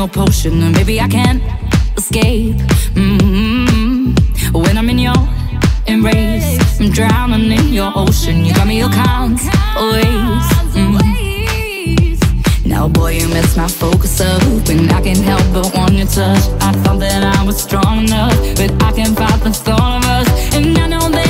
potion, 0.08 0.62
and 0.64 0.76
maybe 0.76 1.00
I 1.00 1.08
can't 1.08 1.42
escape. 1.98 2.56
mm 2.96 4.14
When 4.54 4.78
I'm 4.78 4.90
in 4.90 5.00
your 5.00 5.16
embrace, 5.88 6.80
I'm 6.80 6.90
drowning 6.92 7.52
in 7.52 7.74
your 7.74 7.92
ocean. 7.96 8.46
You 8.46 8.54
got 8.54 8.68
me 8.68 8.82
all 8.82 8.90
kinds 8.90 9.42
of 9.78 9.92
ways. 9.92 10.46
mm. 10.76 11.16
Now, 12.66 12.88
boy, 12.88 13.12
you 13.20 13.28
messed 13.30 13.56
my 13.58 13.68
focus 13.68 14.20
up, 14.22 14.42
and 14.70 14.92
I 14.92 15.02
can't 15.02 15.20
help 15.20 15.44
but 15.54 15.74
want 15.76 15.94
your 15.94 16.08
touch. 16.08 16.44
I 16.62 16.72
thought 16.82 17.00
that 17.00 17.24
I 17.24 17.44
was 17.46 17.62
strong 17.62 18.06
enough, 18.06 18.36
but 18.58 18.72
I 18.84 18.92
can't 18.92 19.16
fight 19.16 19.40
the 19.44 19.52
thought 19.54 20.04
of 20.04 20.10
us. 20.10 20.56
And 20.56 20.78
I 20.78 20.88
know 20.88 21.08
that 21.10 21.25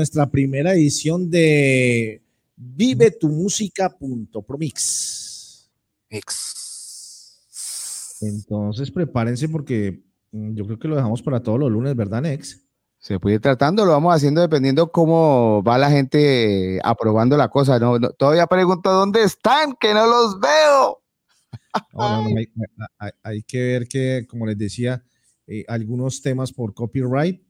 nuestra 0.00 0.30
primera 0.30 0.72
edición 0.72 1.28
de 1.30 2.22
Vive 2.56 3.10
tu 3.10 3.28
Música.promix. 3.28 5.68
Entonces 8.22 8.90
prepárense 8.90 9.48
porque 9.50 10.02
mm, 10.32 10.54
yo 10.54 10.64
creo 10.66 10.78
que 10.78 10.88
lo 10.88 10.96
dejamos 10.96 11.20
para 11.22 11.42
todos 11.42 11.58
los 11.58 11.70
lunes, 11.70 11.94
¿verdad, 11.94 12.22
Nex? 12.22 12.62
Se 12.98 13.18
puede 13.20 13.36
ir 13.36 13.40
tratando, 13.42 13.84
lo 13.84 13.92
vamos 13.92 14.14
haciendo 14.14 14.40
dependiendo 14.42 14.90
cómo 14.90 15.62
va 15.62 15.76
la 15.78 15.90
gente 15.90 16.80
aprobando 16.82 17.36
la 17.36 17.48
cosa. 17.48 17.78
No, 17.78 17.98
no, 17.98 18.10
todavía 18.10 18.46
pregunto 18.46 18.90
dónde 18.90 19.22
están, 19.22 19.74
que 19.78 19.92
no 19.94 20.06
los 20.06 20.40
veo. 20.40 20.96
No, 21.94 22.08
no, 22.08 22.22
no, 22.30 22.36
hay, 22.38 22.46
hay- 22.98 23.10
hay 23.22 23.42
que 23.42 23.58
ver 23.58 23.88
que, 23.88 24.26
como 24.28 24.46
les 24.46 24.56
decía, 24.58 25.02
eh, 25.46 25.64
algunos 25.68 26.20
temas 26.22 26.52
por 26.52 26.74
copyright 26.74 27.42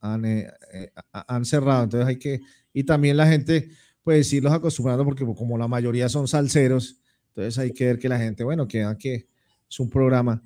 han, 0.00 0.24
eh, 0.24 0.48
eh, 0.72 0.90
ha- 1.12 1.34
han 1.36 1.44
cerrado. 1.44 1.84
Entonces 1.84 2.06
hay 2.08 2.16
que, 2.16 2.40
y 2.72 2.84
también 2.84 3.16
la 3.16 3.26
gente, 3.26 3.70
pues 4.02 4.32
irlos 4.32 4.52
acostumbrando, 4.52 5.04
porque 5.04 5.24
como 5.24 5.58
la 5.58 5.68
mayoría 5.68 6.08
son 6.08 6.26
salseros, 6.28 7.00
entonces 7.28 7.58
hay 7.58 7.72
que 7.72 7.86
ver 7.86 7.98
que 7.98 8.08
la 8.08 8.18
gente, 8.18 8.44
bueno, 8.44 8.66
que 8.66 8.84
que 8.98 9.28
es 9.68 9.80
un 9.80 9.88
programa 9.90 10.42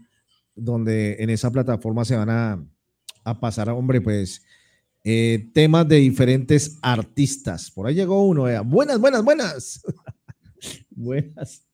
donde 0.54 1.16
en 1.18 1.30
esa 1.30 1.50
plataforma 1.50 2.04
se 2.04 2.16
van 2.16 2.30
a, 2.30 2.64
a 3.24 3.40
pasar, 3.40 3.68
hombre, 3.70 4.00
pues 4.00 4.42
eh, 5.02 5.50
temas 5.52 5.86
de 5.88 5.96
diferentes 5.96 6.78
artistas. 6.82 7.70
Por 7.70 7.86
ahí 7.86 7.94
llegó 7.94 8.26
uno, 8.26 8.44
vea. 8.44 8.60
buenas, 8.62 8.98
buenas, 9.00 9.24
buenas. 9.24 9.82
buenas, 10.90 11.66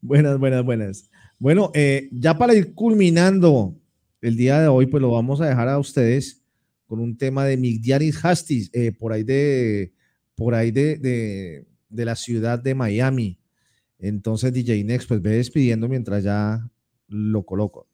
buenas, 0.00 0.38
buenas, 0.38 0.64
buenas. 0.64 1.10
Bueno, 1.38 1.70
eh, 1.74 2.08
ya 2.12 2.36
para 2.38 2.54
ir 2.54 2.74
culminando 2.74 3.76
el 4.20 4.36
día 4.36 4.60
de 4.60 4.68
hoy, 4.68 4.86
pues 4.86 5.00
lo 5.00 5.10
vamos 5.10 5.40
a 5.40 5.46
dejar 5.46 5.68
a 5.68 5.78
ustedes 5.78 6.42
con 6.86 7.00
un 7.00 7.16
tema 7.16 7.44
de 7.44 7.56
Migdiaris 7.56 8.24
Hastis, 8.24 8.70
eh, 8.72 8.92
por 8.92 9.12
ahí 9.12 9.22
de, 9.22 9.92
por 10.34 10.54
ahí 10.54 10.70
de, 10.70 11.66
de, 11.88 12.04
la 12.04 12.16
ciudad 12.16 12.58
de 12.58 12.74
Miami. 12.74 13.38
Entonces, 13.98 14.52
DJ 14.52 14.84
Next, 14.84 15.08
pues 15.08 15.22
ve 15.22 15.36
despidiendo 15.36 15.88
mientras 15.88 16.22
ya 16.24 16.70
lo 17.08 17.44
coloco. 17.44 17.88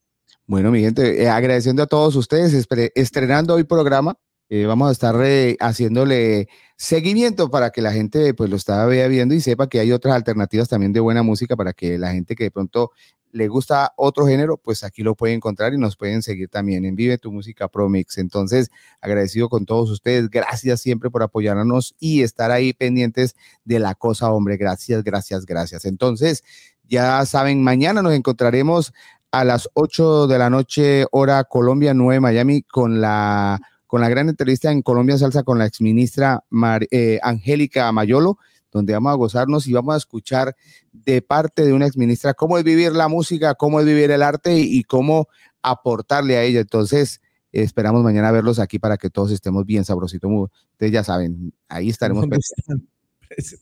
Bueno, 0.46 0.70
mi 0.70 0.80
gente, 0.80 1.22
eh, 1.22 1.28
agradeciendo 1.28 1.82
a 1.82 1.86
todos 1.86 2.16
ustedes, 2.16 2.66
estrenando 2.94 3.54
hoy 3.54 3.64
programa. 3.64 4.16
eh, 4.48 4.66
vamos 4.66 4.88
a 4.88 4.92
estar 4.92 5.14
haciéndole 5.60 6.48
seguimiento 6.76 7.50
para 7.50 7.70
que 7.70 7.82
la 7.82 7.92
gente 7.92 8.34
pues 8.34 8.50
lo 8.50 8.56
está 8.56 8.84
viendo 8.86 9.32
y 9.32 9.40
sepa 9.40 9.68
que 9.68 9.78
hay 9.78 9.92
otras 9.92 10.14
alternativas 10.14 10.68
también 10.68 10.92
de 10.92 10.98
buena 10.98 11.22
música 11.22 11.54
para 11.54 11.72
que 11.72 11.98
la 11.98 12.12
gente 12.12 12.34
que 12.34 12.44
de 12.44 12.50
pronto 12.50 12.90
le 13.32 13.48
gusta 13.48 13.92
otro 13.96 14.26
género, 14.26 14.56
pues 14.56 14.82
aquí 14.84 15.02
lo 15.02 15.14
puede 15.14 15.34
encontrar 15.34 15.72
y 15.74 15.78
nos 15.78 15.96
pueden 15.96 16.22
seguir 16.22 16.48
también 16.48 16.84
en 16.84 16.96
Vive 16.96 17.18
tu 17.18 17.30
Música 17.32 17.68
Pro 17.68 17.88
Mix. 17.88 18.18
Entonces, 18.18 18.70
agradecido 19.00 19.48
con 19.48 19.66
todos 19.66 19.90
ustedes. 19.90 20.28
Gracias 20.30 20.80
siempre 20.80 21.10
por 21.10 21.22
apoyarnos 21.22 21.94
y 22.00 22.22
estar 22.22 22.50
ahí 22.50 22.72
pendientes 22.72 23.36
de 23.64 23.78
la 23.78 23.94
cosa, 23.94 24.30
hombre. 24.32 24.56
Gracias, 24.56 25.04
gracias, 25.04 25.46
gracias. 25.46 25.84
Entonces, 25.84 26.42
ya 26.88 27.24
saben, 27.24 27.62
mañana 27.62 28.02
nos 28.02 28.14
encontraremos 28.14 28.92
a 29.32 29.44
las 29.44 29.68
8 29.74 30.26
de 30.26 30.38
la 30.38 30.50
noche, 30.50 31.06
hora 31.12 31.44
Colombia, 31.44 31.94
9 31.94 32.18
Miami, 32.18 32.62
con 32.62 33.00
la, 33.00 33.60
con 33.86 34.00
la 34.00 34.08
gran 34.08 34.28
entrevista 34.28 34.72
en 34.72 34.82
Colombia 34.82 35.16
Salsa 35.18 35.44
con 35.44 35.56
la 35.58 35.66
exministra 35.66 36.42
Mar- 36.50 36.88
eh, 36.90 37.20
Angélica 37.22 37.92
Mayolo, 37.92 38.38
donde 38.72 38.92
vamos 38.92 39.12
a 39.12 39.17
gozarnos 39.17 39.67
y 39.67 39.72
vamos 39.72 39.94
a 39.94 39.99
escuchar 39.99 40.54
de 40.92 41.22
parte 41.22 41.65
de 41.65 41.72
una 41.72 41.86
exministra 41.86 42.35
cómo 42.35 42.58
es 42.58 42.65
vivir 42.65 42.92
la 42.92 43.08
música, 43.08 43.54
cómo 43.54 43.81
es 43.81 43.86
vivir 43.86 44.10
el 44.10 44.22
arte 44.22 44.58
y, 44.58 44.83
cómo 44.85 45.28
aportarle 45.62 46.36
a 46.36 46.42
ella. 46.42 46.60
Entonces, 46.60 47.20
esperamos 47.53 48.03
mañana 48.03 48.31
verlos 48.31 48.58
aquí 48.58 48.78
para 48.78 48.97
que 48.97 49.10
todos 49.10 49.31
estemos 49.33 49.67
bien 49.67 49.85
sabrositos. 49.85 50.31
Ustedes 50.72 50.92
ya 50.92 51.04
saben, 51.04 51.53
ahí 51.69 51.88
estaremos. 51.90 52.22
¿Dónde 52.22 52.38
pendientes. 52.38 52.86
están? 53.31 53.60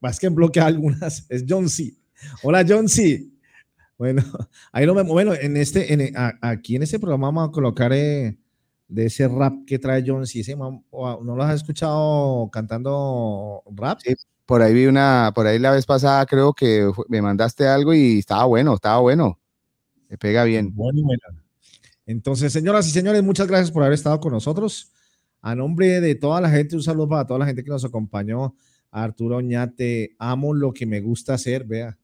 Más 0.00 0.18
que 0.18 0.26
en 0.26 0.34
bloque 0.34 0.60
algunas, 0.60 1.26
es 1.28 1.44
John 1.48 1.68
C. 1.68 1.94
Hola, 2.42 2.64
John 2.66 2.88
C. 2.88 3.28
Bueno, 3.98 4.22
ahí 4.72 4.86
no 4.86 4.94
me 4.94 5.02
bueno, 5.02 5.34
en 5.34 5.56
este, 5.56 5.92
en, 5.92 6.16
a- 6.16 6.38
aquí 6.40 6.76
en 6.76 6.82
este 6.82 6.98
programa 6.98 7.28
vamos 7.28 7.48
a 7.48 7.52
colocar 7.52 7.92
eh, 7.92 8.38
de 8.88 9.06
ese 9.06 9.28
rap 9.28 9.52
que 9.66 9.78
trae 9.78 10.02
John 10.06 10.26
C. 10.26 10.42
¿No 10.56 10.82
lo 11.36 11.42
has 11.42 11.56
escuchado 11.56 12.48
cantando 12.50 13.62
rap? 13.74 13.98
Sí, 14.02 14.14
por 14.50 14.62
ahí 14.62 14.74
vi 14.74 14.86
una, 14.86 15.30
por 15.32 15.46
ahí 15.46 15.60
la 15.60 15.70
vez 15.70 15.86
pasada 15.86 16.26
creo 16.26 16.52
que 16.52 16.90
me 17.06 17.22
mandaste 17.22 17.68
algo 17.68 17.94
y 17.94 18.18
estaba 18.18 18.46
bueno, 18.46 18.74
estaba 18.74 18.98
bueno. 18.98 19.38
Me 20.08 20.18
pega 20.18 20.42
bien. 20.42 20.74
Bueno, 20.74 21.02
bueno. 21.04 21.22
Entonces, 22.04 22.52
señoras 22.52 22.88
y 22.88 22.90
señores, 22.90 23.22
muchas 23.22 23.46
gracias 23.46 23.70
por 23.70 23.84
haber 23.84 23.94
estado 23.94 24.18
con 24.18 24.32
nosotros. 24.32 24.90
A 25.40 25.54
nombre 25.54 26.00
de 26.00 26.16
toda 26.16 26.40
la 26.40 26.50
gente, 26.50 26.74
un 26.74 26.82
saludo 26.82 27.10
para 27.10 27.28
toda 27.28 27.38
la 27.38 27.46
gente 27.46 27.62
que 27.62 27.70
nos 27.70 27.84
acompañó. 27.84 28.56
Arturo 28.90 29.36
Oñate, 29.36 30.16
amo 30.18 30.52
lo 30.52 30.72
que 30.72 30.84
me 30.84 31.00
gusta 31.00 31.34
hacer, 31.34 31.64
vea. 31.64 31.96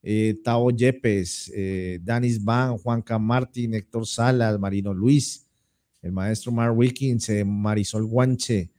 Eh, 0.00 0.40
Yepes, 0.76 1.50
eh, 1.52 1.98
Danis 2.00 2.44
Van, 2.44 2.78
Juanca 2.78 3.18
Martín, 3.18 3.74
Héctor 3.74 4.06
Salas, 4.06 4.56
Marino 4.60 4.94
Luis, 4.94 5.48
el 6.00 6.12
maestro 6.12 6.52
Mar 6.52 6.70
Wilkins, 6.70 7.28
eh, 7.30 7.44
Marisol 7.44 8.06
Guanche, 8.06 8.70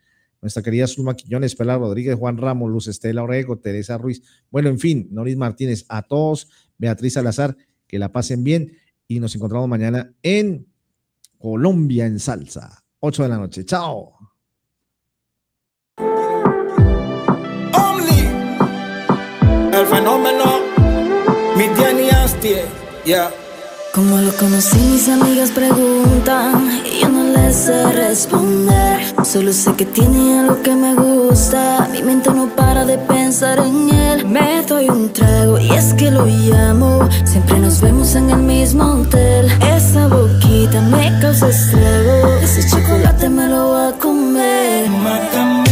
nuestra 0.42 0.64
querida 0.64 0.88
Zulma 0.88 1.16
Quiñones, 1.16 1.56
Pela 1.56 1.78
Rodríguez, 1.78 2.16
Juan 2.16 2.38
Ramos, 2.38 2.70
Luz 2.70 2.88
Estela 2.88 3.24
Orego, 3.24 3.58
Teresa 3.58 3.98
Ruiz, 3.98 4.22
bueno, 4.50 4.70
en 4.70 4.80
fin, 4.80 5.08
Noris 5.12 5.38
Martínez, 5.38 5.86
a 5.90 6.02
todos, 6.04 6.50
Beatriz 6.78 7.14
Salazar, 7.14 7.58
que 7.88 8.00
la 8.00 8.12
pasen 8.12 8.44
bien 8.44 8.78
y 9.08 9.20
nos 9.20 9.36
encontramos 9.36 9.68
mañana 9.68 10.14
en 10.24 10.68
Colombia 11.38 12.06
en 12.06 12.20
Salsa, 12.20 12.84
8 13.00 13.24
de 13.24 13.30
la 13.30 13.38
noche. 13.38 13.66
Chao. 13.66 14.14
El 19.72 19.86
fenómeno. 19.86 20.60
Como 23.94 24.18
lo 24.20 24.32
conocí, 24.38 24.78
mis 24.78 25.10
amigas 25.10 25.50
preguntan 25.50 26.80
y 26.86 27.02
yo 27.02 27.10
no 27.10 27.24
les 27.24 27.56
sé 27.56 27.92
responder. 27.92 29.02
Solo 29.24 29.52
sé 29.52 29.74
que 29.74 29.86
tiene 29.86 30.40
algo 30.40 30.62
que 30.62 30.76
me 30.76 30.94
gusta. 30.94 31.88
Mi 31.92 32.04
mente 32.04 32.30
no 32.32 32.48
para 32.56 32.86
de 32.86 33.00
pensar 33.00 33.58
en 33.58 33.90
él. 33.90 34.26
Me 34.28 34.62
doy 34.62 34.90
un 34.90 35.12
trago 35.12 35.58
y 35.58 35.72
es 35.72 35.96
que 35.96 36.12
lo 36.12 36.28
llamo. 36.28 37.10
Siempre 37.24 37.58
nos 37.60 37.82
vemos 37.82 38.14
en 38.14 38.30
el 38.30 38.44
mismo 38.44 38.84
hotel. 38.84 39.52
Esa 39.76 40.08
boquita 40.08 40.82
me 40.82 41.20
causa 41.20 41.50
estrago. 41.50 42.28
Ese 42.44 42.70
chocolate 42.70 43.28
me 43.28 43.48
lo 43.48 43.70
voy 43.70 43.88
a 43.88 43.98
comer. 43.98 45.69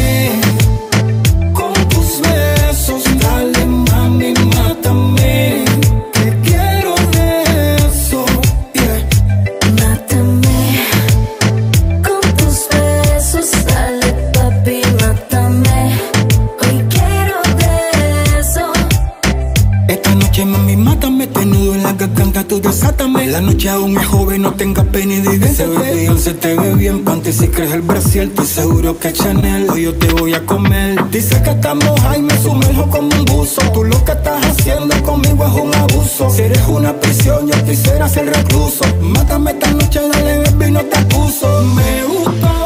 Desátame. 22.68 23.28
La 23.28 23.42
noche 23.42 23.70
aún 23.70 23.98
es 23.98 24.06
joven, 24.06 24.42
no 24.42 24.54
tenga 24.54 24.84
pena 24.84 25.14
y 25.14 25.22
diga 25.22 25.48
Se 25.48 25.66
ve 25.66 25.94
bien, 25.96 26.20
se 26.20 26.34
te 26.34 26.56
ve 26.56 26.76
bien, 26.76 27.04
panty 27.04 27.32
si 27.32 27.48
crees 27.48 27.72
el 27.72 27.82
Brasil, 27.82 28.24
estoy 28.24 28.46
seguro 28.46 29.00
que 29.00 29.14
Chanel, 29.14 29.70
hoy 29.70 29.84
yo 29.84 29.96
te 29.96 30.08
voy 30.08 30.34
a 30.34 30.46
comer. 30.46 31.10
Dice 31.10 31.42
que 31.42 31.52
estamos 31.52 32.00
ahí, 32.06 32.22
me 32.22 32.38
sumerjo 32.42 32.90
como 32.90 33.10
un 33.10 33.26
buzo. 33.26 33.62
Tú 33.74 33.84
lo 33.84 34.04
que 34.04 34.12
estás 34.12 34.46
haciendo 34.46 35.02
conmigo 35.04 35.46
es 35.46 35.54
un 35.54 35.74
abuso. 35.74 36.30
Si 36.30 36.42
eres 36.42 36.68
una 36.68 36.94
prisión, 37.00 37.48
yo 37.48 37.66
quisiera 37.66 38.08
ser 38.08 38.26
recluso. 38.26 38.84
Mátame 39.02 39.52
esta 39.52 39.72
noche, 39.72 40.00
dale 40.12 40.40
baby, 40.52 40.72
no 40.72 40.82
te 40.86 40.98
acuso. 40.98 41.62
Me 41.76 42.04
gustó 42.04 42.57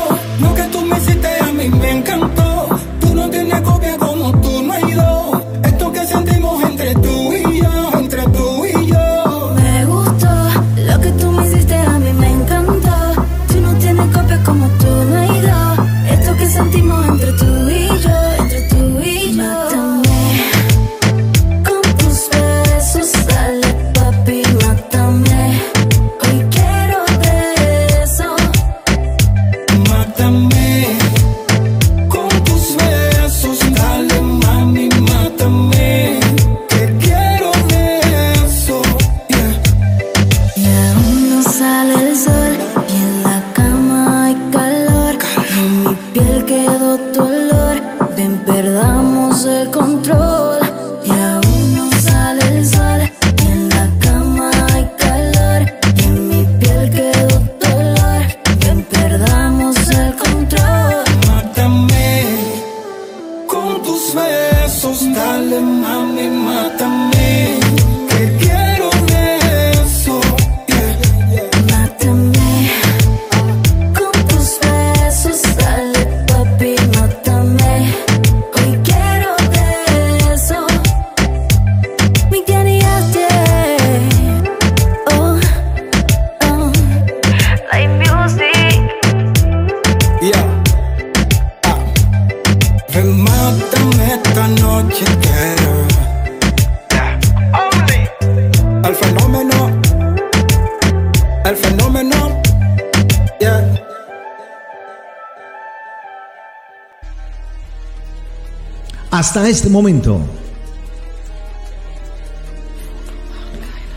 hasta 109.31 109.47
este 109.47 109.69
momento. 109.69 110.19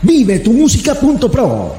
Vive 0.01 0.39
tu 0.39 0.53
música.pro. 0.53 1.75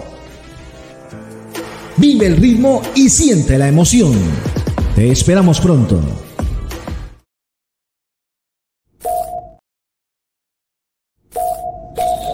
Vive 1.97 2.26
el 2.26 2.37
ritmo 2.37 2.83
y 2.94 3.08
siente 3.08 3.56
la 3.56 3.69
emoción. 3.69 4.12
Te 4.94 5.10
esperamos 5.10 5.58
pronto. 5.58 5.99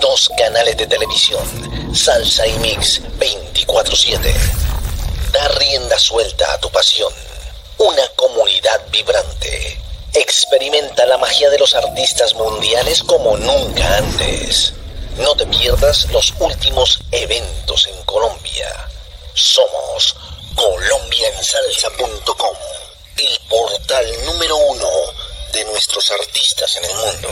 Dos 0.01 0.28
canales 0.37 0.76
de 0.76 0.88
televisión, 0.88 1.44
Salsa 1.94 2.49
y 2.49 2.58
Mix 2.58 3.01
24/7. 3.21 4.35
Da 5.33 5.49
rienda 5.60 5.97
suelta 6.01 6.53
a 6.53 6.58
tu 6.58 6.69
pasión. 6.71 7.12
Una 7.78 8.08
comunidad 8.17 8.81
vibrante. 8.90 9.82
Experimenta 10.15 11.07
la 11.07 11.17
magia 11.17 11.49
de 11.49 11.59
los 11.59 11.75
artistas 11.75 12.35
mundiales 12.35 13.03
como 13.03 13.37
nunca 13.39 13.97
antes. 13.97 14.75
No 15.17 15.35
te 15.35 15.47
pierdas 15.47 16.05
los 16.11 16.35
últimos 16.39 17.01
eventos 17.11 17.87
en 17.87 18.05
Colombia. 18.05 18.69
Somos 19.33 20.15
colombiaensalsa.com, 20.55 22.57
el 23.17 23.39
portal 23.49 24.07
número 24.27 24.57
uno 24.57 24.89
de 25.53 25.65
nuestros 25.65 26.11
artistas 26.11 26.77
en 26.77 26.85
el 26.85 26.95
mundo. 26.95 27.28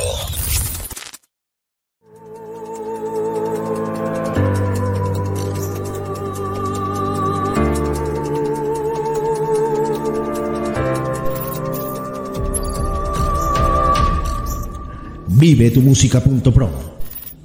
Vive 15.40 15.70
tu 15.70 15.80
música.pro. 15.80 16.70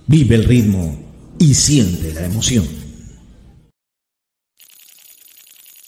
Vive 0.06 0.36
el 0.36 0.44
ritmo 0.44 1.00
y 1.40 1.54
siente 1.54 2.14
la 2.14 2.26
emoción. 2.26 2.68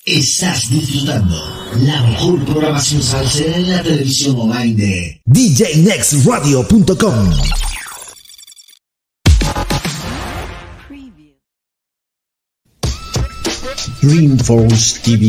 Estás 0.06 0.70
disfrutando 0.70 1.36
la 1.82 2.02
mejor 2.04 2.46
programación 2.46 3.04
salsera 3.04 3.58
en 3.58 3.70
la 3.70 3.84
televisión 3.84 4.40
online 4.40 4.76
de 4.76 5.22
DJNextRadio.com. 5.26 7.30
Dreamforce 14.02 15.00
TV 15.04 15.26